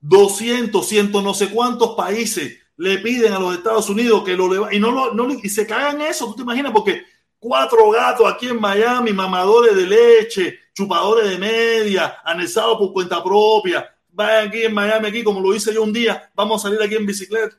200, 0.00 0.86
ciento 0.86 1.22
no 1.22 1.32
sé 1.32 1.50
cuántos 1.50 1.94
países 1.94 2.58
le 2.76 2.98
piden 2.98 3.32
a 3.32 3.38
los 3.38 3.56
Estados 3.56 3.88
Unidos 3.88 4.24
que 4.24 4.36
lo 4.36 4.52
le 4.52 4.76
y 4.76 4.80
no 4.80 4.90
lo 4.90 5.32
y 5.32 5.48
se 5.48 5.66
cagan 5.66 6.02
eso, 6.02 6.26
tú 6.26 6.34
te 6.36 6.42
imaginas 6.42 6.72
porque 6.72 7.04
cuatro 7.44 7.90
gatos 7.90 8.26
aquí 8.32 8.48
en 8.48 8.58
Miami, 8.58 9.12
mamadores 9.12 9.76
de 9.76 9.86
leche, 9.86 10.60
chupadores 10.72 11.28
de 11.28 11.36
media, 11.36 12.20
anexados 12.24 12.78
por 12.78 12.90
cuenta 12.94 13.22
propia, 13.22 13.94
vayan 14.08 14.48
aquí 14.48 14.62
en 14.62 14.72
Miami 14.72 15.08
aquí 15.08 15.22
como 15.22 15.42
lo 15.42 15.54
hice 15.54 15.74
yo 15.74 15.82
un 15.82 15.92
día, 15.92 16.32
vamos 16.34 16.64
a 16.64 16.68
salir 16.68 16.82
aquí 16.82 16.94
en 16.94 17.04
bicicleta. 17.04 17.54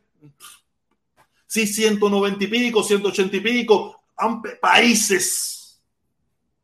Sí, 1.46 1.68
190 1.68 2.44
y 2.44 2.48
pico, 2.48 2.82
180 2.82 3.38
y 3.38 3.40
pico, 3.42 4.02
países 4.60 5.80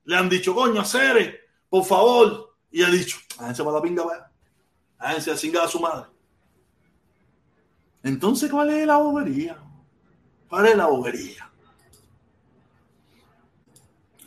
le 0.06 0.18
han 0.18 0.27
dicho, 0.27 0.56
coño, 0.56 0.84
Cere, 0.84 1.41
por 1.69 1.85
favor, 1.85 2.56
y 2.72 2.81
ha 2.81 2.89
dicho, 2.89 3.19
háganse 3.38 3.64
para 3.64 3.76
la 3.76 3.84
pinga, 3.84 4.03
vaya. 4.03 4.31
háganse 4.98 5.30
a 5.30 5.38
cingar 5.38 5.65
a 5.65 5.68
su 5.68 5.80
madre. 5.80 6.10
Entonces, 8.02 8.49
¿cuál 8.49 8.72
es 8.72 8.88
la 8.88 8.98
bobería? 8.98 9.60
¿Cuál 10.49 10.65
es 10.65 10.76
la 10.76 10.88
bobería? 10.88 11.51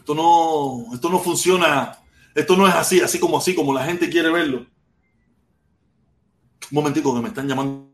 Esto 0.04 0.14
no, 0.14 0.92
esto 0.92 1.08
no 1.08 1.18
funciona, 1.18 1.98
esto 2.34 2.58
no 2.58 2.68
es 2.68 2.74
así, 2.74 3.00
así 3.00 3.18
como 3.18 3.38
así, 3.38 3.54
como 3.54 3.72
la 3.72 3.86
gente 3.86 4.10
quiere 4.10 4.30
verlo. 4.30 4.58
Un 4.58 4.68
momentico 6.72 7.14
que 7.14 7.22
me 7.22 7.28
están 7.28 7.48
llamando. 7.48 7.93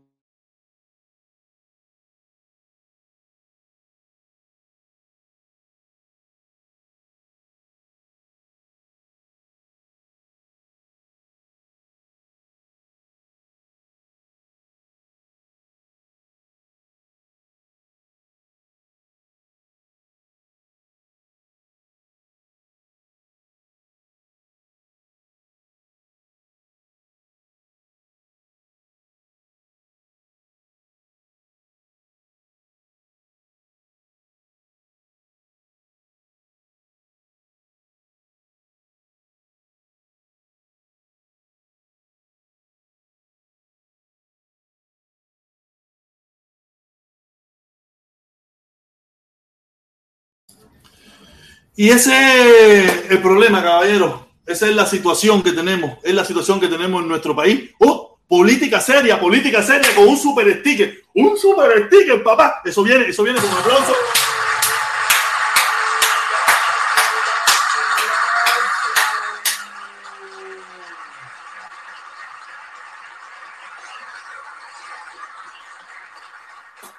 Y 51.75 51.89
ese 51.89 52.83
es 52.83 53.11
el 53.11 53.21
problema, 53.21 53.63
caballero. 53.63 54.27
Esa 54.45 54.67
es 54.67 54.75
la 54.75 54.85
situación 54.85 55.41
que 55.41 55.53
tenemos. 55.53 55.97
Es 56.03 56.13
la 56.13 56.25
situación 56.25 56.59
que 56.59 56.67
tenemos 56.67 57.01
en 57.01 57.07
nuestro 57.07 57.35
país. 57.35 57.71
¡Oh! 57.79 58.19
Política 58.27 58.79
seria, 58.79 59.19
política 59.19 59.61
seria 59.61 59.93
con 59.95 60.07
un 60.07 60.17
super 60.17 60.59
sticker. 60.59 61.01
Un 61.13 61.37
super 61.37 61.87
sticker, 61.87 62.23
papá. 62.23 62.61
Eso 62.63 62.83
viene, 62.83 63.05
eso 63.05 63.23
viene 63.23 63.39
con 63.39 63.49
un 63.49 63.57
aplauso. 63.57 63.93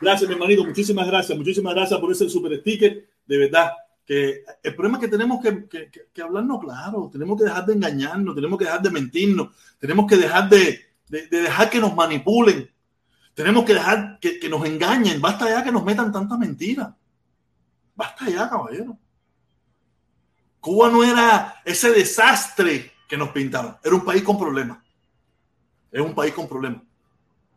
Gracias, 0.00 0.28
mi 0.28 0.34
hermanito. 0.34 0.64
Muchísimas 0.64 1.06
gracias. 1.06 1.38
Muchísimas 1.38 1.74
gracias 1.74 2.00
por 2.00 2.12
ese 2.12 2.28
super 2.28 2.58
sticker. 2.60 3.08
De 3.26 3.38
verdad 3.38 3.72
que 4.12 4.44
el 4.62 4.74
problema 4.74 4.98
es 4.98 5.04
que 5.04 5.08
tenemos 5.08 5.42
que, 5.42 5.66
que, 6.12 6.22
hablarnos 6.22 6.60
claro, 6.60 7.08
tenemos 7.10 7.38
que 7.38 7.44
dejar 7.44 7.64
de 7.64 7.72
engañarnos, 7.72 8.34
tenemos 8.34 8.58
que 8.58 8.66
dejar 8.66 8.82
de 8.82 8.90
mentirnos, 8.90 9.48
tenemos 9.78 10.06
que 10.06 10.16
dejar 10.18 10.50
de, 10.50 10.80
de, 11.08 11.26
de 11.28 11.40
dejar 11.40 11.70
que 11.70 11.80
nos 11.80 11.94
manipulen, 11.94 12.70
tenemos 13.32 13.64
que 13.64 13.72
dejar 13.72 14.18
que, 14.20 14.38
que, 14.38 14.50
nos 14.50 14.66
engañen, 14.66 15.18
basta 15.18 15.48
ya 15.48 15.64
que 15.64 15.72
nos 15.72 15.82
metan 15.82 16.12
tanta 16.12 16.36
mentira, 16.36 16.94
basta 17.94 18.28
ya, 18.28 18.50
caballero. 18.50 18.98
Cuba 20.60 20.90
no 20.90 21.02
era 21.02 21.62
ese 21.64 21.90
desastre 21.90 22.92
que 23.08 23.16
nos 23.16 23.30
pintaron, 23.30 23.78
era 23.82 23.94
un 23.94 24.04
país 24.04 24.22
con 24.22 24.38
problemas, 24.38 24.76
es 25.90 26.02
un 26.02 26.14
país 26.14 26.34
con 26.34 26.46
problemas. 26.46 26.82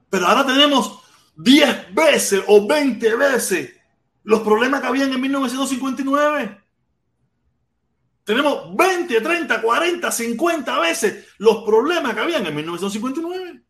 Pero 0.10 0.26
ahora 0.26 0.45
tenemos 0.45 1.02
10 1.36 1.94
veces 1.94 2.44
o 2.48 2.65
20 2.65 3.15
veces 3.15 3.74
los 4.26 4.41
problemas 4.41 4.81
que 4.81 4.88
habían 4.88 5.14
en 5.14 5.22
1959. 5.22 6.61
Tenemos 8.23 8.76
20, 8.76 9.22
30, 9.22 9.61
40, 9.61 10.11
50 10.11 10.80
veces 10.80 11.27
los 11.38 11.64
problemas 11.64 12.14
que 12.15 12.19
habían 12.19 12.45
en 12.45 12.56
1959. 12.56 13.64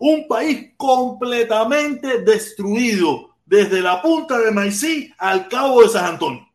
Un 0.00 0.28
país 0.28 0.74
completamente 0.76 2.20
destruido 2.20 3.36
desde 3.44 3.80
la 3.80 4.02
punta 4.02 4.38
de 4.38 4.50
Maicí 4.50 5.12
al 5.18 5.48
cabo 5.48 5.82
de 5.82 5.88
San 5.88 6.04
Antonio. 6.04 6.46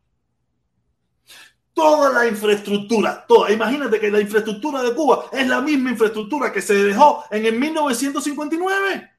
toda 1.74 2.14
la 2.14 2.28
infraestructura, 2.28 3.26
toda. 3.28 3.52
Imagínate 3.52 4.00
que 4.00 4.12
la 4.12 4.22
infraestructura 4.22 4.84
de 4.84 4.94
Cuba 4.94 5.26
es 5.32 5.48
la 5.48 5.60
misma 5.60 5.90
infraestructura 5.90 6.54
que 6.54 6.62
se 6.62 6.76
dejó 6.76 7.24
en 7.32 7.48
el 7.48 7.58
1959. 7.58 9.13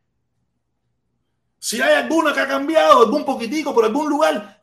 Si 1.65 1.81
hay 1.81 1.95
alguna 1.95 2.35
que 2.35 2.41
ha 2.41 2.47
cambiado, 2.47 3.05
algún 3.07 3.25
poquitico 3.25 3.73
por 3.73 3.87
algún 3.87 4.07
lugar, 4.07 4.61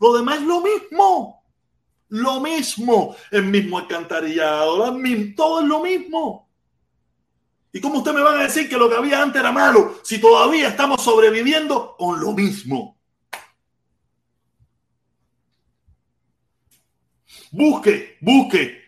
lo 0.00 0.12
demás 0.12 0.40
es 0.40 0.42
lo 0.42 0.60
mismo. 0.60 1.44
Lo 2.08 2.40
mismo. 2.40 3.14
El 3.30 3.44
mismo 3.44 3.78
alcantarillado, 3.78 4.92
todo 5.36 5.60
es 5.60 5.68
lo 5.68 5.80
mismo. 5.84 6.50
¿Y 7.72 7.80
cómo 7.80 7.98
usted 7.98 8.12
me 8.12 8.22
van 8.22 8.40
a 8.40 8.42
decir 8.42 8.68
que 8.68 8.76
lo 8.76 8.90
que 8.90 8.96
había 8.96 9.22
antes 9.22 9.38
era 9.38 9.52
malo 9.52 10.00
si 10.02 10.20
todavía 10.20 10.66
estamos 10.66 11.00
sobreviviendo 11.00 11.94
con 11.96 12.18
lo 12.18 12.32
mismo? 12.32 12.98
Busque, 17.52 18.18
busque. 18.20 18.82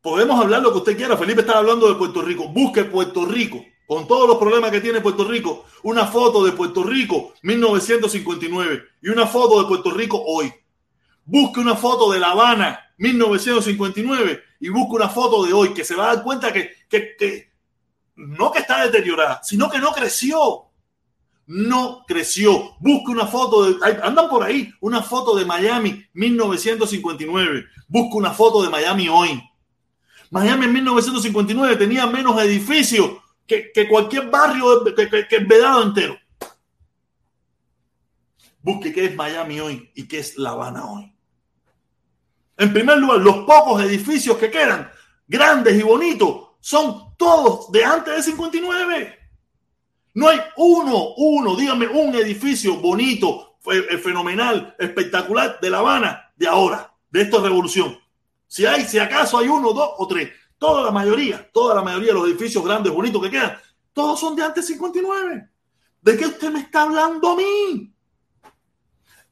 Podemos 0.00 0.40
hablar 0.40 0.62
lo 0.62 0.70
que 0.70 0.78
usted 0.78 0.96
quiera. 0.96 1.16
Felipe 1.16 1.40
estaba 1.40 1.58
hablando 1.58 1.88
de 1.88 1.96
Puerto 1.96 2.22
Rico. 2.22 2.46
Busque 2.50 2.84
Puerto 2.84 3.26
Rico, 3.26 3.64
con 3.94 4.08
todos 4.08 4.26
los 4.26 4.38
problemas 4.38 4.70
que 4.70 4.80
tiene 4.80 5.02
Puerto 5.02 5.22
Rico. 5.22 5.66
Una 5.82 6.06
foto 6.06 6.42
de 6.44 6.52
Puerto 6.52 6.82
Rico 6.82 7.34
1959 7.42 8.84
y 9.02 9.08
una 9.10 9.26
foto 9.26 9.60
de 9.60 9.68
Puerto 9.68 9.90
Rico 9.90 10.22
hoy. 10.24 10.50
Busque 11.26 11.60
una 11.60 11.76
foto 11.76 12.10
de 12.10 12.18
La 12.18 12.30
Habana 12.30 12.80
1959 12.96 14.42
y 14.60 14.70
busque 14.70 14.94
una 14.94 15.10
foto 15.10 15.44
de 15.44 15.52
hoy 15.52 15.74
que 15.74 15.84
se 15.84 15.94
va 15.94 16.04
a 16.04 16.14
dar 16.14 16.24
cuenta 16.24 16.54
que, 16.54 16.70
que, 16.88 17.16
que 17.18 17.52
no 18.16 18.50
que 18.50 18.60
está 18.60 18.82
deteriorada, 18.82 19.42
sino 19.42 19.68
que 19.68 19.78
no 19.78 19.92
creció. 19.92 20.70
No 21.44 22.04
creció. 22.08 22.76
Busque 22.80 23.10
una 23.10 23.26
foto 23.26 23.64
de. 23.64 24.00
Andan 24.02 24.30
por 24.30 24.42
ahí. 24.42 24.72
Una 24.80 25.02
foto 25.02 25.36
de 25.36 25.44
Miami 25.44 26.02
1959. 26.14 27.66
Busque 27.88 28.16
una 28.16 28.30
foto 28.30 28.62
de 28.62 28.70
Miami 28.70 29.08
hoy. 29.08 29.42
Miami 30.30 30.64
en 30.64 30.72
1959 30.72 31.76
tenía 31.76 32.06
menos 32.06 32.40
edificios 32.40 33.21
que, 33.46 33.88
cualquier 33.88 34.30
barrio, 34.30 34.84
que, 34.84 35.08
que, 35.08 35.28
que 35.28 35.38
Vedado 35.38 35.82
entero. 35.82 36.18
Busque 38.62 38.92
qué 38.92 39.06
es 39.06 39.16
Miami 39.16 39.60
hoy 39.60 39.90
y 39.94 40.06
qué 40.06 40.20
es 40.20 40.38
La 40.38 40.50
Habana 40.50 40.88
hoy. 40.90 41.12
En 42.56 42.72
primer 42.72 42.98
lugar, 42.98 43.18
los 43.18 43.38
pocos 43.38 43.82
edificios 43.82 44.36
que 44.36 44.50
quedan, 44.50 44.90
grandes 45.26 45.78
y 45.78 45.82
bonitos, 45.82 46.50
son 46.60 47.16
todos 47.16 47.72
de 47.72 47.84
antes 47.84 48.14
del 48.14 48.22
59. 48.22 49.18
No 50.14 50.28
hay 50.28 50.38
uno, 50.56 51.14
uno, 51.16 51.56
dígame, 51.56 51.88
un 51.88 52.14
edificio 52.14 52.76
bonito, 52.76 53.56
fenomenal, 54.02 54.76
espectacular 54.78 55.58
de 55.60 55.70
La 55.70 55.78
Habana 55.78 56.32
de 56.36 56.46
ahora, 56.46 56.94
de 57.10 57.22
esta 57.22 57.40
revolución. 57.40 57.98
Si 58.46 58.66
hay, 58.66 58.84
si 58.84 58.98
acaso 58.98 59.38
hay 59.38 59.48
uno, 59.48 59.72
dos 59.72 59.90
o 59.96 60.06
tres, 60.06 60.30
toda 60.62 60.84
la 60.84 60.92
mayoría, 60.92 61.50
toda 61.52 61.74
la 61.74 61.82
mayoría 61.82 62.10
de 62.10 62.14
los 62.14 62.28
edificios 62.28 62.64
grandes, 62.64 62.92
bonitos 62.92 63.20
que 63.20 63.32
quedan, 63.32 63.58
todos 63.92 64.20
son 64.20 64.36
de 64.36 64.44
antes 64.44 64.64
del 64.64 64.76
59. 64.76 65.48
¿De 66.00 66.16
qué 66.16 66.26
usted 66.26 66.52
me 66.52 66.60
está 66.60 66.82
hablando 66.82 67.30
a 67.30 67.36
mí? 67.36 67.92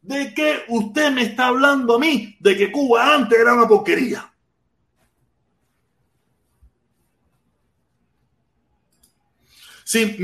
¿De 0.03 0.35
qué 0.35 0.65
usted 0.67 1.13
me 1.13 1.23
está 1.23 1.47
hablando 1.47 1.95
a 1.95 1.99
mí? 2.01 2.37
De 2.41 2.57
que 2.57 2.73
Cuba 2.73 3.15
antes 3.15 3.39
era 3.39 3.55
una 3.55 3.69
porquería. 3.69 4.27
Sí, 9.85 10.17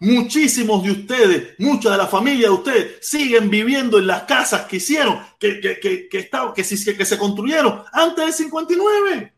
muchísimos 0.00 0.82
de 0.84 0.90
ustedes, 0.90 1.54
muchas 1.58 1.92
de 1.92 1.98
la 1.98 2.06
familia 2.06 2.48
de 2.48 2.54
ustedes 2.54 3.06
siguen 3.06 3.50
viviendo 3.50 3.98
en 3.98 4.06
las 4.06 4.22
casas 4.22 4.66
que 4.66 4.76
hicieron, 4.76 5.20
que, 5.38 5.60
que, 5.60 5.78
que, 5.80 6.08
que, 6.08 6.30
que, 6.30 6.96
que 6.96 7.04
se 7.04 7.18
construyeron 7.18 7.82
antes 7.92 8.24
del 8.24 8.32
59. 8.32 9.35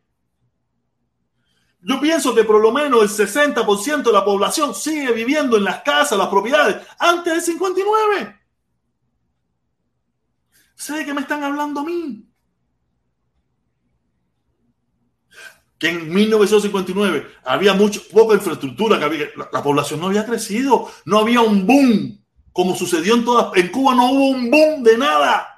Yo 1.89 1.98
pienso 1.98 2.35
que 2.35 2.44
por 2.44 2.60
lo 2.60 2.70
menos 2.70 3.02
el 3.02 3.27
60% 3.27 4.02
de 4.02 4.12
la 4.12 4.23
población 4.23 4.74
sigue 4.74 5.10
viviendo 5.10 5.56
en 5.56 5.65
las 5.65 5.81
casas, 5.81 6.19
las 6.19 6.28
propiedades, 6.28 6.86
antes 6.98 7.32
del 7.32 7.40
59. 7.40 8.40
¿Sé 10.74 10.93
de 10.97 11.06
qué 11.06 11.15
me 11.15 11.23
están 11.23 11.43
hablando 11.43 11.81
a 11.81 11.85
mí? 11.85 12.24
que 15.78 15.90
en 15.90 16.12
1959 16.12 17.27
había 17.44 17.73
mucho, 17.73 18.02
poca 18.12 18.35
infraestructura, 18.35 18.98
que 18.98 19.05
había, 19.05 19.27
la, 19.36 19.48
la, 19.51 19.62
población 19.62 20.01
no 20.01 20.09
había 20.09 20.27
crecido, 20.27 20.90
no 21.05 21.20
había 21.20 21.40
un 21.40 21.65
boom, 21.69 22.20
como 22.52 22.74
sucedió 22.74 23.15
en 23.15 23.24
todas, 23.24 23.56
en 23.56 23.69
Cuba 23.69 23.94
no 23.94 24.10
hubo 24.10 24.31
un 24.31 24.51
boom 24.51 24.82
de 24.82 24.98
nada. 24.98 25.58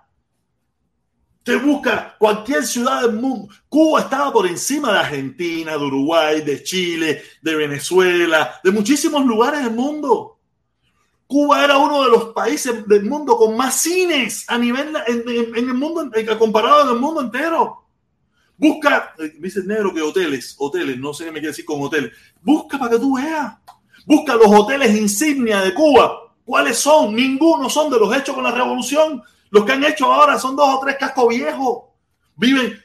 Te 1.43 1.57
busca 1.57 2.17
cualquier 2.19 2.65
ciudad 2.65 3.03
del 3.03 3.15
mundo. 3.15 3.53
Cuba 3.69 4.01
estaba 4.01 4.33
por 4.33 4.47
encima 4.47 4.93
de 4.93 4.99
Argentina, 4.99 5.73
de 5.73 5.85
Uruguay, 5.85 6.43
de 6.43 6.63
Chile, 6.63 7.23
de 7.41 7.55
Venezuela, 7.55 8.61
de 8.63 8.71
muchísimos 8.71 9.25
lugares 9.25 9.65
del 9.65 9.75
mundo. 9.75 10.39
Cuba 11.27 11.65
era 11.65 11.79
uno 11.79 12.03
de 12.03 12.11
los 12.11 12.25
países 12.35 12.87
del 12.89 13.05
mundo 13.05 13.37
con 13.37 13.57
más 13.57 13.81
cines 13.81 14.45
a 14.49 14.59
nivel 14.59 14.93
en, 15.07 15.55
el 15.55 15.75
mundo, 15.75 16.11
comparado 16.39 16.83
en 16.83 16.89
el 16.89 17.01
mundo 17.01 17.21
entero. 17.21 17.85
Busca, 18.59 19.15
dice 19.39 19.61
el 19.61 19.69
negro 19.69 19.95
que 19.95 20.03
hoteles, 20.03 20.55
hoteles, 20.59 20.99
no 20.99 21.15
sé 21.15 21.25
qué 21.25 21.31
me 21.31 21.39
quiere 21.39 21.53
decir 21.53 21.65
con 21.65 21.81
hoteles. 21.81 22.13
Busca 22.43 22.79
para 22.79 22.91
que 22.91 22.99
tú 22.99 23.17
veas. 23.17 23.55
Busca 24.05 24.35
los 24.35 24.49
hoteles 24.49 24.99
insignia 24.99 25.61
de 25.61 25.73
Cuba. 25.73 26.35
¿Cuáles 26.45 26.77
son? 26.77 27.15
Ninguno 27.15 27.71
son 27.71 27.91
de 27.91 27.99
los 27.99 28.15
hechos 28.15 28.35
con 28.35 28.45
la 28.45 28.51
revolución. 28.51 29.23
Los 29.51 29.65
que 29.65 29.73
han 29.73 29.85
hecho 29.85 30.13
ahora 30.13 30.39
son 30.39 30.57
dos 30.57 30.69
o 30.75 30.81
tres 30.81 30.97
cascos 30.97 31.29
viejos. 31.29 31.85
Viven. 32.37 32.83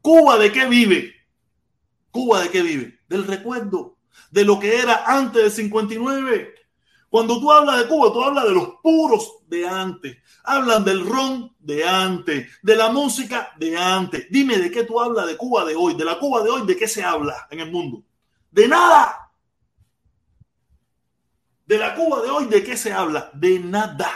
¿Cuba 0.00 0.38
de 0.38 0.52
qué 0.52 0.66
vive? 0.66 1.14
¿Cuba 2.10 2.42
de 2.42 2.50
qué 2.50 2.62
vive? 2.62 3.00
Del 3.08 3.26
recuerdo. 3.26 3.96
De 4.30 4.44
lo 4.44 4.58
que 4.58 4.78
era 4.78 5.04
antes 5.06 5.42
del 5.42 5.52
59. 5.52 6.54
Cuando 7.08 7.40
tú 7.40 7.50
hablas 7.50 7.78
de 7.78 7.88
Cuba, 7.88 8.12
tú 8.12 8.22
hablas 8.22 8.44
de 8.44 8.52
los 8.52 8.68
puros 8.82 9.38
de 9.48 9.68
antes. 9.68 10.18
Hablan 10.44 10.84
del 10.84 11.04
ron 11.04 11.54
de 11.58 11.86
antes, 11.86 12.48
de 12.62 12.76
la 12.76 12.90
música 12.90 13.52
de 13.58 13.76
antes. 13.76 14.26
Dime 14.30 14.58
de 14.58 14.70
qué 14.70 14.84
tú 14.84 15.00
hablas 15.00 15.26
de 15.26 15.36
Cuba 15.36 15.64
de 15.64 15.74
hoy, 15.74 15.94
de 15.94 16.04
la 16.04 16.18
Cuba 16.18 16.42
de 16.42 16.50
hoy, 16.50 16.66
de 16.66 16.76
qué 16.76 16.86
se 16.86 17.02
habla 17.02 17.48
en 17.50 17.60
el 17.60 17.70
mundo. 17.70 18.04
De 18.50 18.68
nada. 18.68 19.32
De 21.66 21.78
la 21.78 21.94
Cuba 21.94 22.22
de 22.22 22.30
hoy, 22.30 22.46
¿de 22.46 22.62
qué 22.62 22.76
se 22.76 22.92
habla? 22.92 23.30
De 23.34 23.58
nada. 23.58 24.10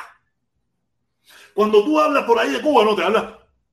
Cuando 1.54 1.84
tú 1.84 1.98
hablas 1.98 2.24
por 2.24 2.38
ahí 2.38 2.50
de 2.50 2.60
Cuba, 2.60 2.84
no 2.84 2.94
te 2.94 3.04
hablas. 3.04 3.24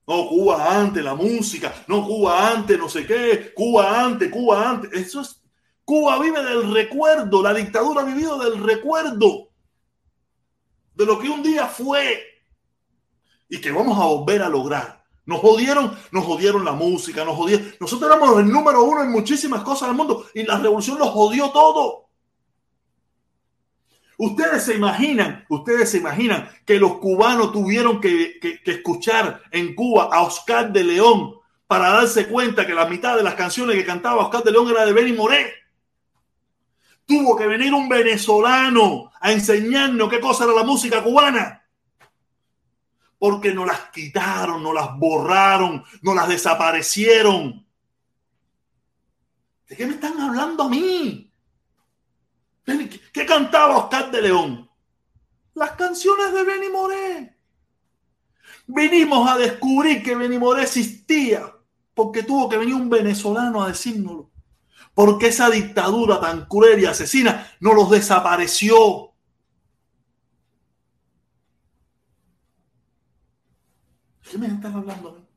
No, 0.08 0.28
Cuba 0.28 0.80
antes, 0.80 1.04
la 1.04 1.16
música. 1.16 1.74
No, 1.88 2.06
Cuba 2.06 2.52
antes, 2.52 2.78
no 2.78 2.88
sé 2.88 3.06
qué. 3.06 3.54
Cuba 3.54 4.04
antes, 4.04 4.30
Cuba 4.32 4.70
antes. 4.70 4.92
Eso 4.94 5.22
es. 5.22 5.42
Cuba 5.84 6.20
vive 6.20 6.44
del 6.44 6.72
recuerdo. 6.74 7.42
La 7.42 7.54
dictadura 7.54 8.02
ha 8.02 8.06
vivido 8.06 8.38
del 8.40 8.64
recuerdo. 8.64 9.50
De 10.94 11.06
lo 11.06 11.20
que 11.20 11.30
un 11.30 11.42
día 11.42 11.66
fue 11.68 12.24
y 13.50 13.60
que 13.60 13.72
vamos 13.72 14.00
a 14.00 14.06
volver 14.06 14.42
a 14.42 14.50
lograr. 14.50 15.04
Nos 15.26 15.40
jodieron, 15.40 15.98
nos 16.12 16.26
jodieron 16.26 16.66
la 16.66 16.72
música, 16.74 17.26
nos 17.26 17.36
jodieron. 17.36 17.74
Nosotros 17.80 18.10
éramos 18.10 18.40
el 18.40 18.48
número 18.48 18.84
uno 18.84 19.04
en 19.04 19.12
muchísimas 19.12 19.64
cosas 19.64 19.90
del 19.90 19.98
mundo 19.98 20.26
y 20.34 20.44
la 20.44 20.58
revolución 20.58 20.98
nos 20.98 21.10
jodió 21.10 21.50
todo. 21.52 22.11
Ustedes 24.24 24.66
se 24.66 24.76
imaginan, 24.76 25.44
ustedes 25.50 25.90
se 25.90 25.98
imaginan 25.98 26.48
que 26.64 26.80
los 26.80 27.00
cubanos 27.00 27.52
tuvieron 27.52 28.00
que, 28.00 28.40
escuchar 28.66 29.42
en 29.50 29.74
Cuba 29.74 30.10
a 30.12 30.22
Oscar 30.22 30.72
de 30.72 30.84
León 30.84 31.38
para 31.66 31.90
darse 31.90 32.28
cuenta 32.28 32.68
que 32.68 32.76
la 32.76 32.86
mitad 32.86 33.18
de 33.18 33.24
las 33.24 33.34
canciones 33.34 33.76
que 33.76 33.84
cantaba 33.84 34.24
Oscar 34.24 34.44
de 34.44 34.52
León 34.52 34.70
era 34.70 34.86
de 34.86 34.94
Benny 34.94 35.14
Moré. 35.14 35.52
Tuvo 37.04 37.36
que 37.36 37.48
venir 37.48 37.74
un 37.74 37.90
venezolano 37.90 39.12
a 39.20 39.32
enseñarnos 39.32 40.08
qué 40.08 40.20
cosa 40.20 40.44
era 40.44 40.54
la 40.54 40.64
música 40.66 41.02
cubana 41.02 41.66
porque 43.18 43.56
no 43.56 43.66
las 43.66 43.90
quitaron, 43.90 44.62
no 44.62 44.72
las 44.72 44.96
borraron, 45.00 45.84
no 46.04 46.14
las 46.14 46.30
desaparecieron. 46.30 47.66
¿De 49.68 49.76
qué 49.76 49.88
me 49.88 49.96
están 49.96 50.22
hablando 50.22 50.62
a 50.62 50.70
mí? 50.70 51.31
¿Qué 53.14 53.26
cantaba 53.26 53.78
Oscar 53.78 54.12
de 54.12 54.22
León? 54.22 54.70
Las 55.54 55.72
canciones 55.72 56.34
de 56.34 56.44
Benny 56.44 56.70
Moré. 56.70 57.38
Venimos 58.68 59.30
a 59.30 59.38
descubrir 59.38 60.02
que 60.04 60.16
Benny 60.16 60.38
Moré 60.38 60.64
existía 60.64 61.54
porque 61.94 62.24
tuvo 62.24 62.50
que 62.50 62.58
venir 62.58 62.76
un 62.76 62.90
venezolano 62.90 63.62
a 63.62 63.68
decírnoslo. 63.68 64.32
Porque 64.94 65.28
esa 65.28 65.50
dictadura 65.50 66.20
tan 66.20 66.46
cruel 66.46 66.80
y 66.80 66.86
asesina 66.86 67.52
no 67.60 67.74
los 67.74 67.90
desapareció. 67.90 69.14
¿Qué 74.30 74.38
me 74.38 74.48
están 74.48 74.76
hablando? 74.76 75.28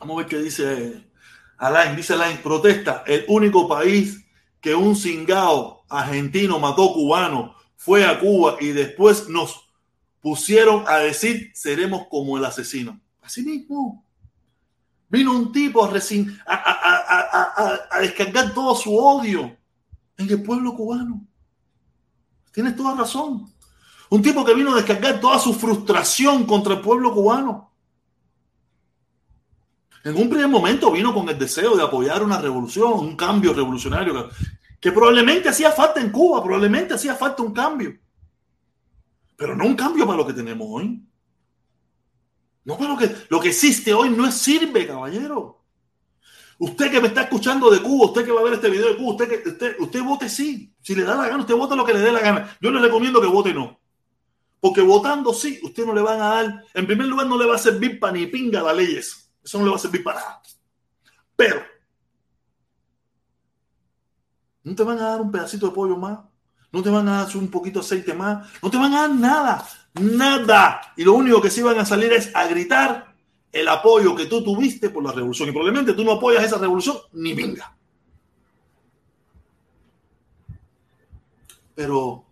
Vamos 0.00 0.14
a 0.14 0.18
ver 0.18 0.26
qué 0.26 0.38
dice 0.38 1.10
Alain. 1.56 1.96
Dice 1.96 2.14
Alain, 2.14 2.38
protesta. 2.38 3.04
El 3.06 3.24
único 3.28 3.68
país 3.68 4.23
que 4.64 4.74
un 4.74 4.96
cingao 4.96 5.84
argentino 5.90 6.58
mató 6.58 6.90
cubano 6.94 7.54
fue 7.76 8.06
a 8.06 8.18
Cuba 8.18 8.56
y 8.58 8.68
después 8.68 9.28
nos 9.28 9.68
pusieron 10.22 10.84
a 10.88 10.96
decir 10.96 11.50
seremos 11.54 12.06
como 12.08 12.38
el 12.38 12.46
asesino. 12.46 12.98
Así 13.20 13.42
mismo. 13.42 14.02
Vino 15.10 15.32
un 15.32 15.52
tipo 15.52 15.84
a, 15.84 15.92
a- 16.46 17.80
a 17.90 18.00
descargar 18.00 18.54
todo 18.54 18.74
su 18.74 18.96
odio 18.96 19.54
en 20.16 20.30
el 20.30 20.42
pueblo 20.42 20.74
cubano. 20.74 21.26
Tienes 22.50 22.74
toda 22.74 22.94
razón. 22.94 23.52
Un 24.08 24.22
tipo 24.22 24.46
que 24.46 24.54
vino 24.54 24.72
a 24.72 24.76
descargar 24.76 25.20
toda 25.20 25.38
su 25.38 25.52
frustración 25.52 26.46
contra 26.46 26.72
el 26.72 26.80
pueblo 26.80 27.12
cubano. 27.12 27.70
En 30.04 30.16
un 30.18 30.28
primer 30.28 30.48
momento 30.48 30.92
vino 30.92 31.14
con 31.14 31.26
el 31.30 31.38
deseo 31.38 31.74
de 31.74 31.82
apoyar 31.82 32.22
una 32.22 32.38
revolución, 32.38 32.92
un 32.92 33.16
cambio 33.16 33.54
revolucionario 33.54 34.28
que, 34.78 34.92
probablemente 34.92 35.48
hacía 35.48 35.72
falta 35.72 35.98
en 35.98 36.10
Cuba, 36.10 36.44
probablemente 36.44 36.92
hacía 36.92 37.14
falta 37.14 37.42
un 37.42 37.54
cambio. 37.54 37.98
Pero 39.34 39.56
no 39.56 39.64
un 39.64 39.74
cambio 39.74 40.04
para 40.04 40.18
lo 40.18 40.26
que 40.26 40.34
tenemos 40.34 40.68
hoy. 40.70 41.02
No 42.64 42.76
para 42.76 42.90
lo 42.90 42.98
que 42.98 43.10
lo 43.30 43.40
que 43.40 43.48
existe 43.48 43.94
hoy 43.94 44.10
no 44.10 44.30
sirve, 44.30 44.86
caballero. 44.86 45.62
Usted 46.58 46.90
que 46.90 47.00
me 47.00 47.08
está 47.08 47.22
escuchando 47.22 47.70
de 47.70 47.80
Cuba, 47.80 48.06
usted 48.06 48.26
que 48.26 48.30
va 48.30 48.42
a 48.42 48.44
ver 48.44 48.54
este 48.54 48.68
video 48.68 48.90
de 48.90 48.96
Cuba, 48.96 49.12
usted 49.12 49.46
usted, 49.46 49.76
usted 49.80 50.02
vote 50.02 50.28
sí. 50.28 50.74
Si 50.82 50.94
le 50.94 51.04
da 51.04 51.16
la 51.16 51.28
gana, 51.28 51.40
usted 51.40 51.54
vota 51.54 51.74
lo 51.74 51.84
que 51.84 51.94
le 51.94 52.00
dé 52.00 52.12
la 52.12 52.20
gana. 52.20 52.56
Yo 52.60 52.70
le 52.70 52.78
recomiendo 52.78 53.22
que 53.22 53.26
vote 53.26 53.54
no. 53.54 53.80
Porque 54.60 54.82
votando 54.82 55.32
sí, 55.32 55.60
usted 55.62 55.86
no 55.86 55.94
le 55.94 56.02
van 56.02 56.20
a 56.20 56.28
dar, 56.28 56.64
en 56.74 56.86
primer 56.86 57.06
lugar, 57.06 57.26
no 57.26 57.38
le 57.38 57.46
va 57.46 57.56
a 57.56 57.58
servir 57.58 57.98
para 57.98 58.12
ni 58.12 58.26
pinga 58.26 58.62
las 58.62 58.76
leyes. 58.76 59.23
Eso 59.44 59.58
no 59.58 59.64
le 59.64 59.70
va 59.70 59.76
a 59.76 59.80
servir 59.80 60.02
para 60.02 60.20
nada. 60.20 60.42
Pero, 61.36 61.62
no 64.62 64.74
te 64.74 64.82
van 64.82 64.98
a 64.98 65.10
dar 65.10 65.20
un 65.20 65.30
pedacito 65.30 65.66
de 65.66 65.72
pollo 65.72 65.96
más, 65.96 66.20
no 66.72 66.82
te 66.82 66.90
van 66.90 67.06
a 67.08 67.24
dar 67.24 67.36
un 67.36 67.48
poquito 67.48 67.80
de 67.80 67.84
aceite 67.84 68.14
más, 68.14 68.48
no 68.62 68.70
te 68.70 68.78
van 68.78 68.94
a 68.94 69.02
dar 69.02 69.10
nada, 69.10 69.68
nada. 70.00 70.80
Y 70.96 71.04
lo 71.04 71.12
único 71.12 71.40
que 71.42 71.50
sí 71.50 71.62
van 71.62 71.78
a 71.78 71.84
salir 71.84 72.12
es 72.12 72.34
a 72.34 72.46
gritar 72.46 73.14
el 73.52 73.68
apoyo 73.68 74.16
que 74.16 74.26
tú 74.26 74.42
tuviste 74.42 74.90
por 74.90 75.04
la 75.04 75.12
revolución. 75.12 75.48
Y 75.48 75.52
probablemente 75.52 75.92
tú 75.92 76.02
no 76.04 76.12
apoyas 76.12 76.44
esa 76.44 76.58
revolución 76.58 76.96
ni 77.12 77.34
pinga. 77.34 77.76
Pero 81.74 82.24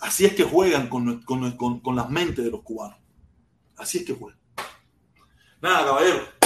así 0.00 0.24
es 0.24 0.34
que 0.34 0.44
juegan 0.44 0.88
con, 0.88 1.22
con 1.22 1.96
las 1.96 2.10
mentes 2.10 2.44
de 2.44 2.50
los 2.50 2.62
cubanos. 2.62 2.98
Así 3.76 3.98
es 3.98 4.04
que 4.04 4.14
juegan. 4.14 4.38
Nada, 5.60 5.86
caballero. 5.86 6.37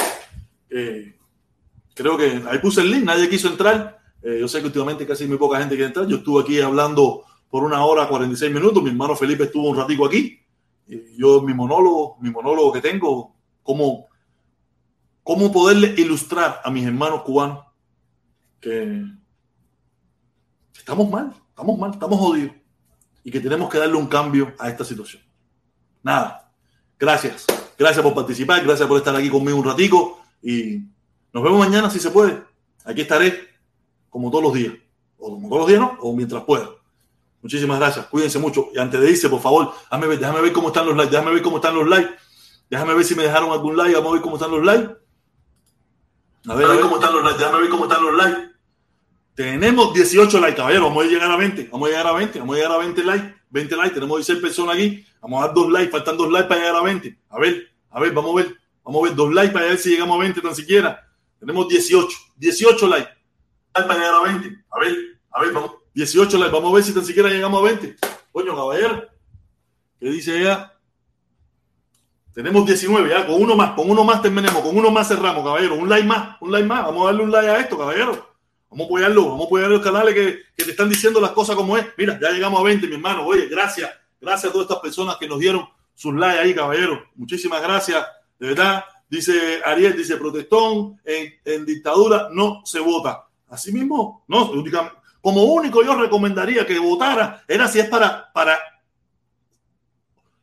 Eh, 0.74 1.14
creo 1.94 2.16
que 2.16 2.42
ahí 2.48 2.58
puse 2.58 2.80
el 2.80 2.90
link, 2.90 3.04
nadie 3.04 3.28
quiso 3.28 3.48
entrar. 3.48 4.00
Eh, 4.22 4.38
yo 4.40 4.48
sé 4.48 4.60
que 4.60 4.66
últimamente 4.66 5.06
casi 5.06 5.26
muy 5.26 5.36
poca 5.36 5.58
gente 5.58 5.74
quiere 5.74 5.88
entrar. 5.88 6.06
Yo 6.06 6.16
estuve 6.16 6.42
aquí 6.42 6.60
hablando 6.60 7.24
por 7.50 7.62
una 7.62 7.84
hora 7.84 8.08
46 8.08 8.52
minutos. 8.52 8.82
Mi 8.82 8.90
hermano 8.90 9.14
Felipe 9.14 9.44
estuvo 9.44 9.68
un 9.68 9.76
ratico 9.76 10.06
aquí. 10.06 10.40
Eh, 10.88 11.14
yo, 11.16 11.42
mi 11.42 11.52
monólogo, 11.52 12.16
mi 12.20 12.30
monólogo 12.30 12.72
que 12.72 12.80
tengo, 12.80 13.36
cómo, 13.62 14.08
cómo 15.22 15.52
poderle 15.52 15.94
ilustrar 15.98 16.60
a 16.64 16.70
mis 16.70 16.86
hermanos 16.86 17.22
cubanos 17.22 17.66
que 18.60 19.04
estamos 20.74 21.10
mal, 21.10 21.34
estamos 21.48 21.78
mal, 21.78 21.90
estamos 21.90 22.18
jodidos 22.18 22.52
y 23.24 23.30
que 23.30 23.40
tenemos 23.40 23.68
que 23.68 23.78
darle 23.78 23.96
un 23.96 24.06
cambio 24.06 24.54
a 24.58 24.68
esta 24.68 24.84
situación. 24.84 25.22
Nada, 26.02 26.52
gracias. 26.98 27.46
Gracias 27.76 28.02
por 28.04 28.14
participar, 28.14 28.62
gracias 28.62 28.88
por 28.88 28.98
estar 28.98 29.14
aquí 29.16 29.28
conmigo 29.28 29.58
un 29.58 29.64
ratico 29.64 30.21
y 30.42 30.80
nos 31.32 31.42
vemos 31.42 31.58
mañana 31.58 31.88
si 31.90 31.98
se 31.98 32.10
puede. 32.10 32.42
Aquí 32.84 33.02
estaré 33.02 33.48
como 34.10 34.30
todos 34.30 34.44
los 34.44 34.54
días, 34.54 34.74
o 35.18 35.30
como 35.30 35.48
todos 35.48 35.60
los 35.60 35.68
días, 35.68 35.80
¿no? 35.80 35.96
O 36.00 36.14
mientras 36.14 36.42
pueda. 36.44 36.68
Muchísimas 37.40 37.78
gracias, 37.78 38.06
cuídense 38.06 38.38
mucho. 38.38 38.68
Y 38.74 38.78
antes 38.78 39.00
de 39.00 39.10
irse, 39.10 39.28
por 39.28 39.40
favor, 39.40 39.72
déjame 39.82 40.06
ver, 40.06 40.18
déjame 40.18 40.40
ver 40.40 40.52
cómo 40.52 40.68
están 40.68 40.86
los 40.86 40.96
likes, 40.96 41.10
déjame 41.10 41.32
ver 41.32 41.42
cómo 41.42 41.56
están 41.56 41.74
los 41.74 41.88
likes, 41.88 42.14
déjame 42.70 42.94
ver 42.94 43.04
si 43.04 43.14
me 43.14 43.22
dejaron 43.24 43.50
algún 43.50 43.76
like, 43.76 43.94
vamos 43.94 44.10
a 44.10 44.12
ver 44.14 44.22
cómo 44.22 44.36
están 44.36 44.50
los 44.50 44.64
likes. 44.64 44.94
A 46.48 46.54
ver, 46.54 46.80
cómo 46.80 46.96
están 46.96 47.12
los 47.14 47.24
likes, 47.24 47.38
déjame 47.38 47.60
ver 47.60 47.70
cómo 47.70 47.84
están 47.84 48.04
los 48.04 48.14
likes. 48.14 48.52
Tenemos 49.34 49.94
18 49.94 50.40
likes, 50.40 50.56
caballero, 50.56 50.84
vamos 50.84 51.04
a 51.04 51.08
llegar 51.08 51.30
a 51.30 51.36
20, 51.36 51.68
vamos 51.72 51.88
a 51.88 51.90
llegar 51.90 52.06
a 52.06 52.12
20, 52.12 52.38
vamos 52.38 52.54
a 52.54 52.58
llegar 52.58 52.72
a 52.72 52.78
20 52.78 53.04
likes, 53.04 53.34
20 53.50 53.76
likes, 53.76 53.94
tenemos 53.94 54.18
16 54.18 54.42
personas 54.42 54.74
aquí, 54.74 55.04
vamos 55.20 55.42
a 55.42 55.46
dar 55.46 55.54
dos 55.54 55.70
likes, 55.70 55.90
faltan 55.90 56.16
dos 56.16 56.30
likes 56.30 56.48
para 56.48 56.60
llegar 56.60 56.76
a 56.76 56.82
20. 56.82 57.18
A 57.30 57.38
ver, 57.38 57.68
a 57.90 58.00
ver, 58.00 58.12
vamos 58.12 58.32
a 58.32 58.44
ver, 58.44 58.56
vamos 58.84 59.02
a 59.02 59.08
ver 59.08 59.16
dos 59.16 59.32
likes 59.32 59.52
para 59.52 59.66
ver 59.66 59.78
si 59.78 59.90
llegamos 59.90 60.16
a 60.16 60.20
20 60.20 60.40
tan 60.40 60.54
siquiera. 60.54 61.08
Tenemos 61.38 61.68
18, 61.68 62.16
18 62.36 62.86
likes 62.86 63.10
para 63.72 63.94
llegar 63.94 64.14
a 64.14 64.22
20. 64.22 64.64
A 64.70 64.78
ver, 64.80 64.96
a 65.30 65.40
ver, 65.40 65.52
vamos, 65.52 65.72
18 65.94 66.38
likes, 66.38 66.52
vamos 66.52 66.70
a 66.70 66.74
ver 66.74 66.84
si 66.84 66.94
tan 66.94 67.04
siquiera 67.04 67.28
llegamos 67.28 67.60
a 67.60 67.64
20. 67.64 67.96
Coño, 68.32 68.56
caballero, 68.56 69.08
¿qué 69.98 70.06
dice 70.06 70.38
ella? 70.40 70.72
Tenemos 72.32 72.64
19, 72.64 73.10
ya, 73.10 73.26
con 73.26 73.42
uno 73.42 73.54
más, 73.54 73.72
con 73.72 73.90
uno 73.90 74.04
más 74.04 74.22
terminemos, 74.22 74.62
con 74.62 74.76
uno 74.76 74.90
más 74.90 75.08
cerramos, 75.08 75.44
caballero, 75.44 75.74
un 75.74 75.88
like 75.88 76.06
más, 76.06 76.36
un 76.40 76.50
like 76.50 76.66
más, 76.66 76.84
vamos 76.86 77.02
a 77.02 77.06
darle 77.06 77.24
un 77.24 77.30
like 77.30 77.48
a 77.48 77.60
esto, 77.60 77.76
caballero. 77.76 78.32
Vamos 78.70 78.84
a 78.84 78.86
apoyarlo, 78.86 79.24
vamos 79.26 79.42
a 79.42 79.44
apoyar 79.44 79.68
los 79.68 79.82
canales 79.82 80.14
que, 80.14 80.38
que 80.56 80.64
te 80.64 80.70
están 80.70 80.88
diciendo 80.88 81.20
las 81.20 81.32
cosas 81.32 81.56
como 81.56 81.76
es. 81.76 81.86
Mira, 81.98 82.18
ya 82.18 82.30
llegamos 82.30 82.58
a 82.58 82.62
20, 82.62 82.86
mi 82.86 82.94
hermano. 82.94 83.26
Oye, 83.26 83.48
gracias, 83.48 83.90
gracias 84.18 84.48
a 84.48 84.52
todas 84.52 84.64
estas 84.64 84.80
personas 84.80 85.16
que 85.18 85.28
nos 85.28 85.38
dieron 85.40 85.68
sus 85.94 86.14
likes 86.14 86.38
ahí, 86.38 86.54
caballero. 86.54 87.04
Muchísimas 87.14 87.60
gracias, 87.60 88.02
de 88.42 88.48
verdad. 88.48 88.84
Dice 89.08 89.60
Ariel, 89.64 89.96
dice 89.96 90.16
protestón, 90.16 91.00
en, 91.04 91.32
en 91.44 91.64
dictadura 91.64 92.28
no 92.32 92.62
se 92.64 92.80
vota. 92.80 93.28
Así 93.48 93.70
mismo, 93.70 94.24
no, 94.26 94.50
como 95.20 95.44
único 95.44 95.84
yo 95.84 95.94
recomendaría 95.94 96.66
que 96.66 96.78
votara 96.80 97.44
era 97.46 97.68
si 97.68 97.78
es 97.78 97.88
para, 97.88 98.32
para 98.32 98.58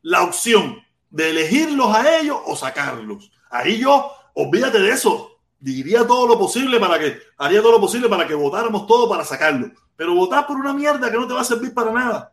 la 0.03 0.23
opción 0.23 0.81
de 1.09 1.31
elegirlos 1.31 1.93
a 1.93 2.19
ellos 2.19 2.37
o 2.45 2.55
sacarlos. 2.55 3.31
Ahí 3.49 3.79
yo, 3.79 4.13
olvídate 4.33 4.79
de 4.79 4.91
eso. 4.91 5.41
Diría 5.59 6.07
todo 6.07 6.25
lo 6.25 6.39
posible 6.39 6.79
para 6.79 6.97
que, 6.99 7.19
haría 7.37 7.61
todo 7.61 7.73
lo 7.73 7.81
posible 7.81 8.07
para 8.07 8.25
que 8.25 8.33
votáramos 8.33 8.87
todo 8.87 9.09
para 9.09 9.25
sacarlo. 9.25 9.71
Pero 9.97 10.15
votar 10.15 10.47
por 10.47 10.55
una 10.55 10.73
mierda 10.73 11.11
que 11.11 11.17
no 11.17 11.27
te 11.27 11.33
va 11.33 11.41
a 11.41 11.43
servir 11.43 11.73
para 11.73 11.91
nada. 11.91 12.31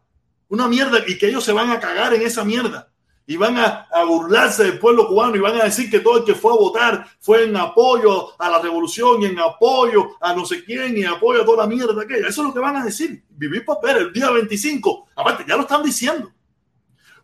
Una 0.48 0.68
mierda 0.68 0.98
y 1.04 1.18
que 1.18 1.26
ellos 1.26 1.42
se 1.42 1.52
van 1.52 1.70
a 1.70 1.80
cagar 1.80 2.14
en 2.14 2.22
esa 2.22 2.44
mierda. 2.44 2.88
Y 3.26 3.36
van 3.36 3.58
a, 3.58 3.88
a 3.92 4.04
burlarse 4.04 4.64
del 4.64 4.78
pueblo 4.78 5.08
cubano 5.08 5.34
y 5.36 5.40
van 5.40 5.60
a 5.60 5.64
decir 5.64 5.90
que 5.90 6.00
todo 6.00 6.18
el 6.18 6.24
que 6.24 6.34
fue 6.34 6.52
a 6.52 6.56
votar 6.56 7.06
fue 7.20 7.44
en 7.44 7.56
apoyo 7.56 8.40
a 8.40 8.48
la 8.48 8.60
revolución 8.60 9.22
y 9.22 9.26
en 9.26 9.38
apoyo 9.38 10.16
a 10.20 10.32
no 10.32 10.44
sé 10.44 10.64
quién 10.64 10.96
y 10.96 11.04
apoyo 11.04 11.42
a 11.42 11.44
toda 11.44 11.64
la 11.64 11.66
mierda 11.66 12.02
aquella. 12.02 12.28
Eso 12.28 12.42
es 12.42 12.48
lo 12.48 12.54
que 12.54 12.60
van 12.60 12.76
a 12.76 12.84
decir. 12.84 13.24
Vivir 13.30 13.64
para 13.64 13.80
ver 13.80 13.96
el 13.98 14.12
día 14.12 14.30
25. 14.30 15.08
Aparte, 15.16 15.44
ya 15.46 15.56
lo 15.56 15.62
están 15.62 15.82
diciendo 15.82 16.30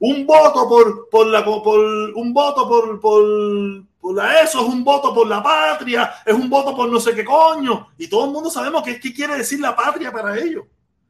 un 0.05 0.27
voto 0.27 0.69
por, 0.69 1.09
por 1.09 1.29
la 1.29 1.45
por 1.45 1.79
un 1.79 2.33
voto 2.35 2.69
por, 2.69 3.01
por, 3.01 3.24
por 4.01 4.19
eso 4.43 4.61
es 4.61 4.69
un 4.69 4.83
voto 4.83 5.15
por 5.15 5.29
la 5.29 5.41
patria, 5.41 6.15
es 6.27 6.35
un 6.35 6.51
voto 6.51 6.74
por 6.74 6.91
no 6.91 6.99
sé 6.99 7.15
qué 7.15 7.24
coño. 7.24 7.87
Y 7.97 8.09
todo 8.09 8.24
el 8.24 8.33
mundo 8.33 8.51
sabemos 8.51 8.83
que 8.83 8.99
qué 8.99 9.15
quiere 9.15 9.37
decir 9.37 9.61
la 9.61 9.77
patria 9.77 10.11
para 10.11 10.37
ellos. 10.37 10.65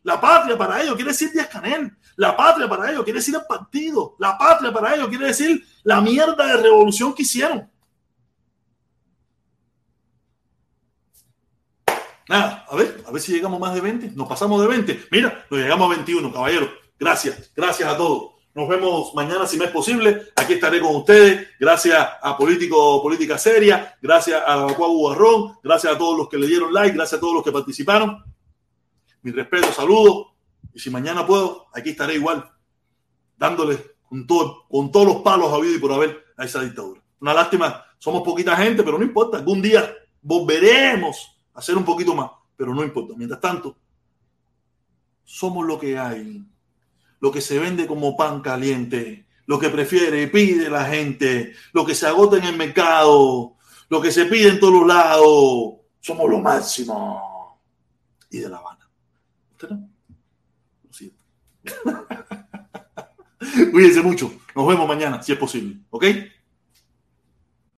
La 0.04 0.20
patria 0.20 0.58
para 0.58 0.82
ellos 0.82 0.94
quiere 0.94 1.12
decir 1.12 1.30
Díaz 1.32 1.48
Canel. 1.48 1.96
La 2.16 2.36
patria 2.36 2.68
para 2.68 2.90
ellos 2.90 3.04
quiere 3.04 3.20
decir 3.20 3.34
el 3.34 3.46
partido. 3.46 4.16
La 4.18 4.36
patria 4.36 4.72
para 4.72 4.94
ellos 4.94 5.08
quiere 5.08 5.26
decir 5.26 5.64
la 5.84 6.00
mierda 6.00 6.46
de 6.46 6.62
revolución 6.62 7.14
que 7.14 7.22
hicieron. 7.22 7.70
Nada, 12.28 12.64
a 12.68 12.76
ver, 12.76 13.02
a 13.06 13.10
ver 13.10 13.20
si 13.20 13.32
llegamos 13.32 13.60
más 13.60 13.74
de 13.74 13.80
20. 13.80 14.10
Nos 14.10 14.28
pasamos 14.28 14.60
de 14.60 14.68
20. 14.68 15.06
Mira, 15.10 15.44
nos 15.50 15.60
llegamos 15.60 15.86
a 15.86 15.94
21, 15.94 16.32
caballero. 16.32 16.70
Gracias, 16.98 17.52
gracias 17.54 17.88
a 17.88 17.96
todos. 17.96 18.32
Nos 18.54 18.68
vemos 18.68 19.14
mañana 19.14 19.46
si 19.46 19.56
me 19.56 19.64
es 19.66 19.70
posible. 19.70 20.28
Aquí 20.36 20.54
estaré 20.54 20.80
con 20.80 20.94
ustedes. 20.96 21.48
Gracias 21.58 22.06
a 22.20 22.36
Político 22.36 23.02
Política 23.02 23.38
Seria. 23.38 23.96
Gracias 24.00 24.42
a 24.46 24.66
Guagu 24.72 25.08
Barrón. 25.08 25.58
Gracias 25.62 25.94
a 25.94 25.98
todos 25.98 26.18
los 26.18 26.28
que 26.28 26.36
le 26.36 26.46
dieron 26.46 26.72
like. 26.72 26.94
Gracias 26.94 27.18
a 27.18 27.20
todos 27.20 27.34
los 27.34 27.42
que 27.42 27.50
participaron. 27.50 28.22
Mi 29.22 29.30
respeto, 29.30 29.72
saludos. 29.72 30.28
Y 30.74 30.78
si 30.78 30.90
mañana 30.90 31.26
puedo, 31.26 31.66
aquí 31.72 31.90
estaré 31.90 32.14
igual, 32.14 32.50
dándole 33.36 33.96
con, 34.08 34.26
todo, 34.26 34.66
con 34.68 34.90
todos 34.90 35.06
los 35.06 35.16
palos 35.22 35.52
habido 35.52 35.74
y 35.74 35.78
por 35.78 35.92
haber 35.92 36.24
a 36.36 36.44
esa 36.44 36.62
dictadura. 36.62 37.02
Una 37.20 37.34
lástima, 37.34 37.84
somos 37.98 38.22
poquita 38.22 38.56
gente, 38.56 38.82
pero 38.82 38.98
no 38.98 39.04
importa. 39.04 39.38
Algún 39.38 39.62
día 39.62 39.94
volveremos 40.20 41.40
a 41.54 41.58
hacer 41.58 41.76
un 41.76 41.84
poquito 41.84 42.14
más, 42.14 42.30
pero 42.56 42.74
no 42.74 42.82
importa. 42.82 43.14
Mientras 43.16 43.40
tanto, 43.40 43.76
somos 45.24 45.66
lo 45.66 45.78
que 45.78 45.98
hay 45.98 46.44
lo 47.22 47.30
que 47.30 47.40
se 47.40 47.60
vende 47.60 47.86
como 47.86 48.16
pan 48.16 48.40
caliente, 48.40 49.26
lo 49.46 49.56
que 49.56 49.70
prefiere 49.70 50.22
y 50.22 50.26
pide 50.26 50.68
la 50.68 50.84
gente, 50.86 51.52
lo 51.72 51.86
que 51.86 51.94
se 51.94 52.08
agota 52.08 52.36
en 52.36 52.44
el 52.44 52.56
mercado, 52.56 53.54
lo 53.88 54.00
que 54.00 54.10
se 54.10 54.26
pide 54.26 54.48
en 54.48 54.58
todos 54.58 54.84
lados. 54.84 55.74
Somos 56.00 56.28
lo 56.28 56.40
máximo. 56.40 57.60
Y 58.28 58.38
de 58.38 58.48
La 58.48 58.56
Habana. 58.56 58.81
Lo 59.70 60.92
siento. 60.92 61.22
Cuídense 63.72 64.02
mucho. 64.02 64.32
Nos 64.54 64.68
vemos 64.68 64.88
mañana, 64.88 65.22
si 65.22 65.32
es 65.32 65.38
posible. 65.38 65.78
¿Ok? 65.90 66.04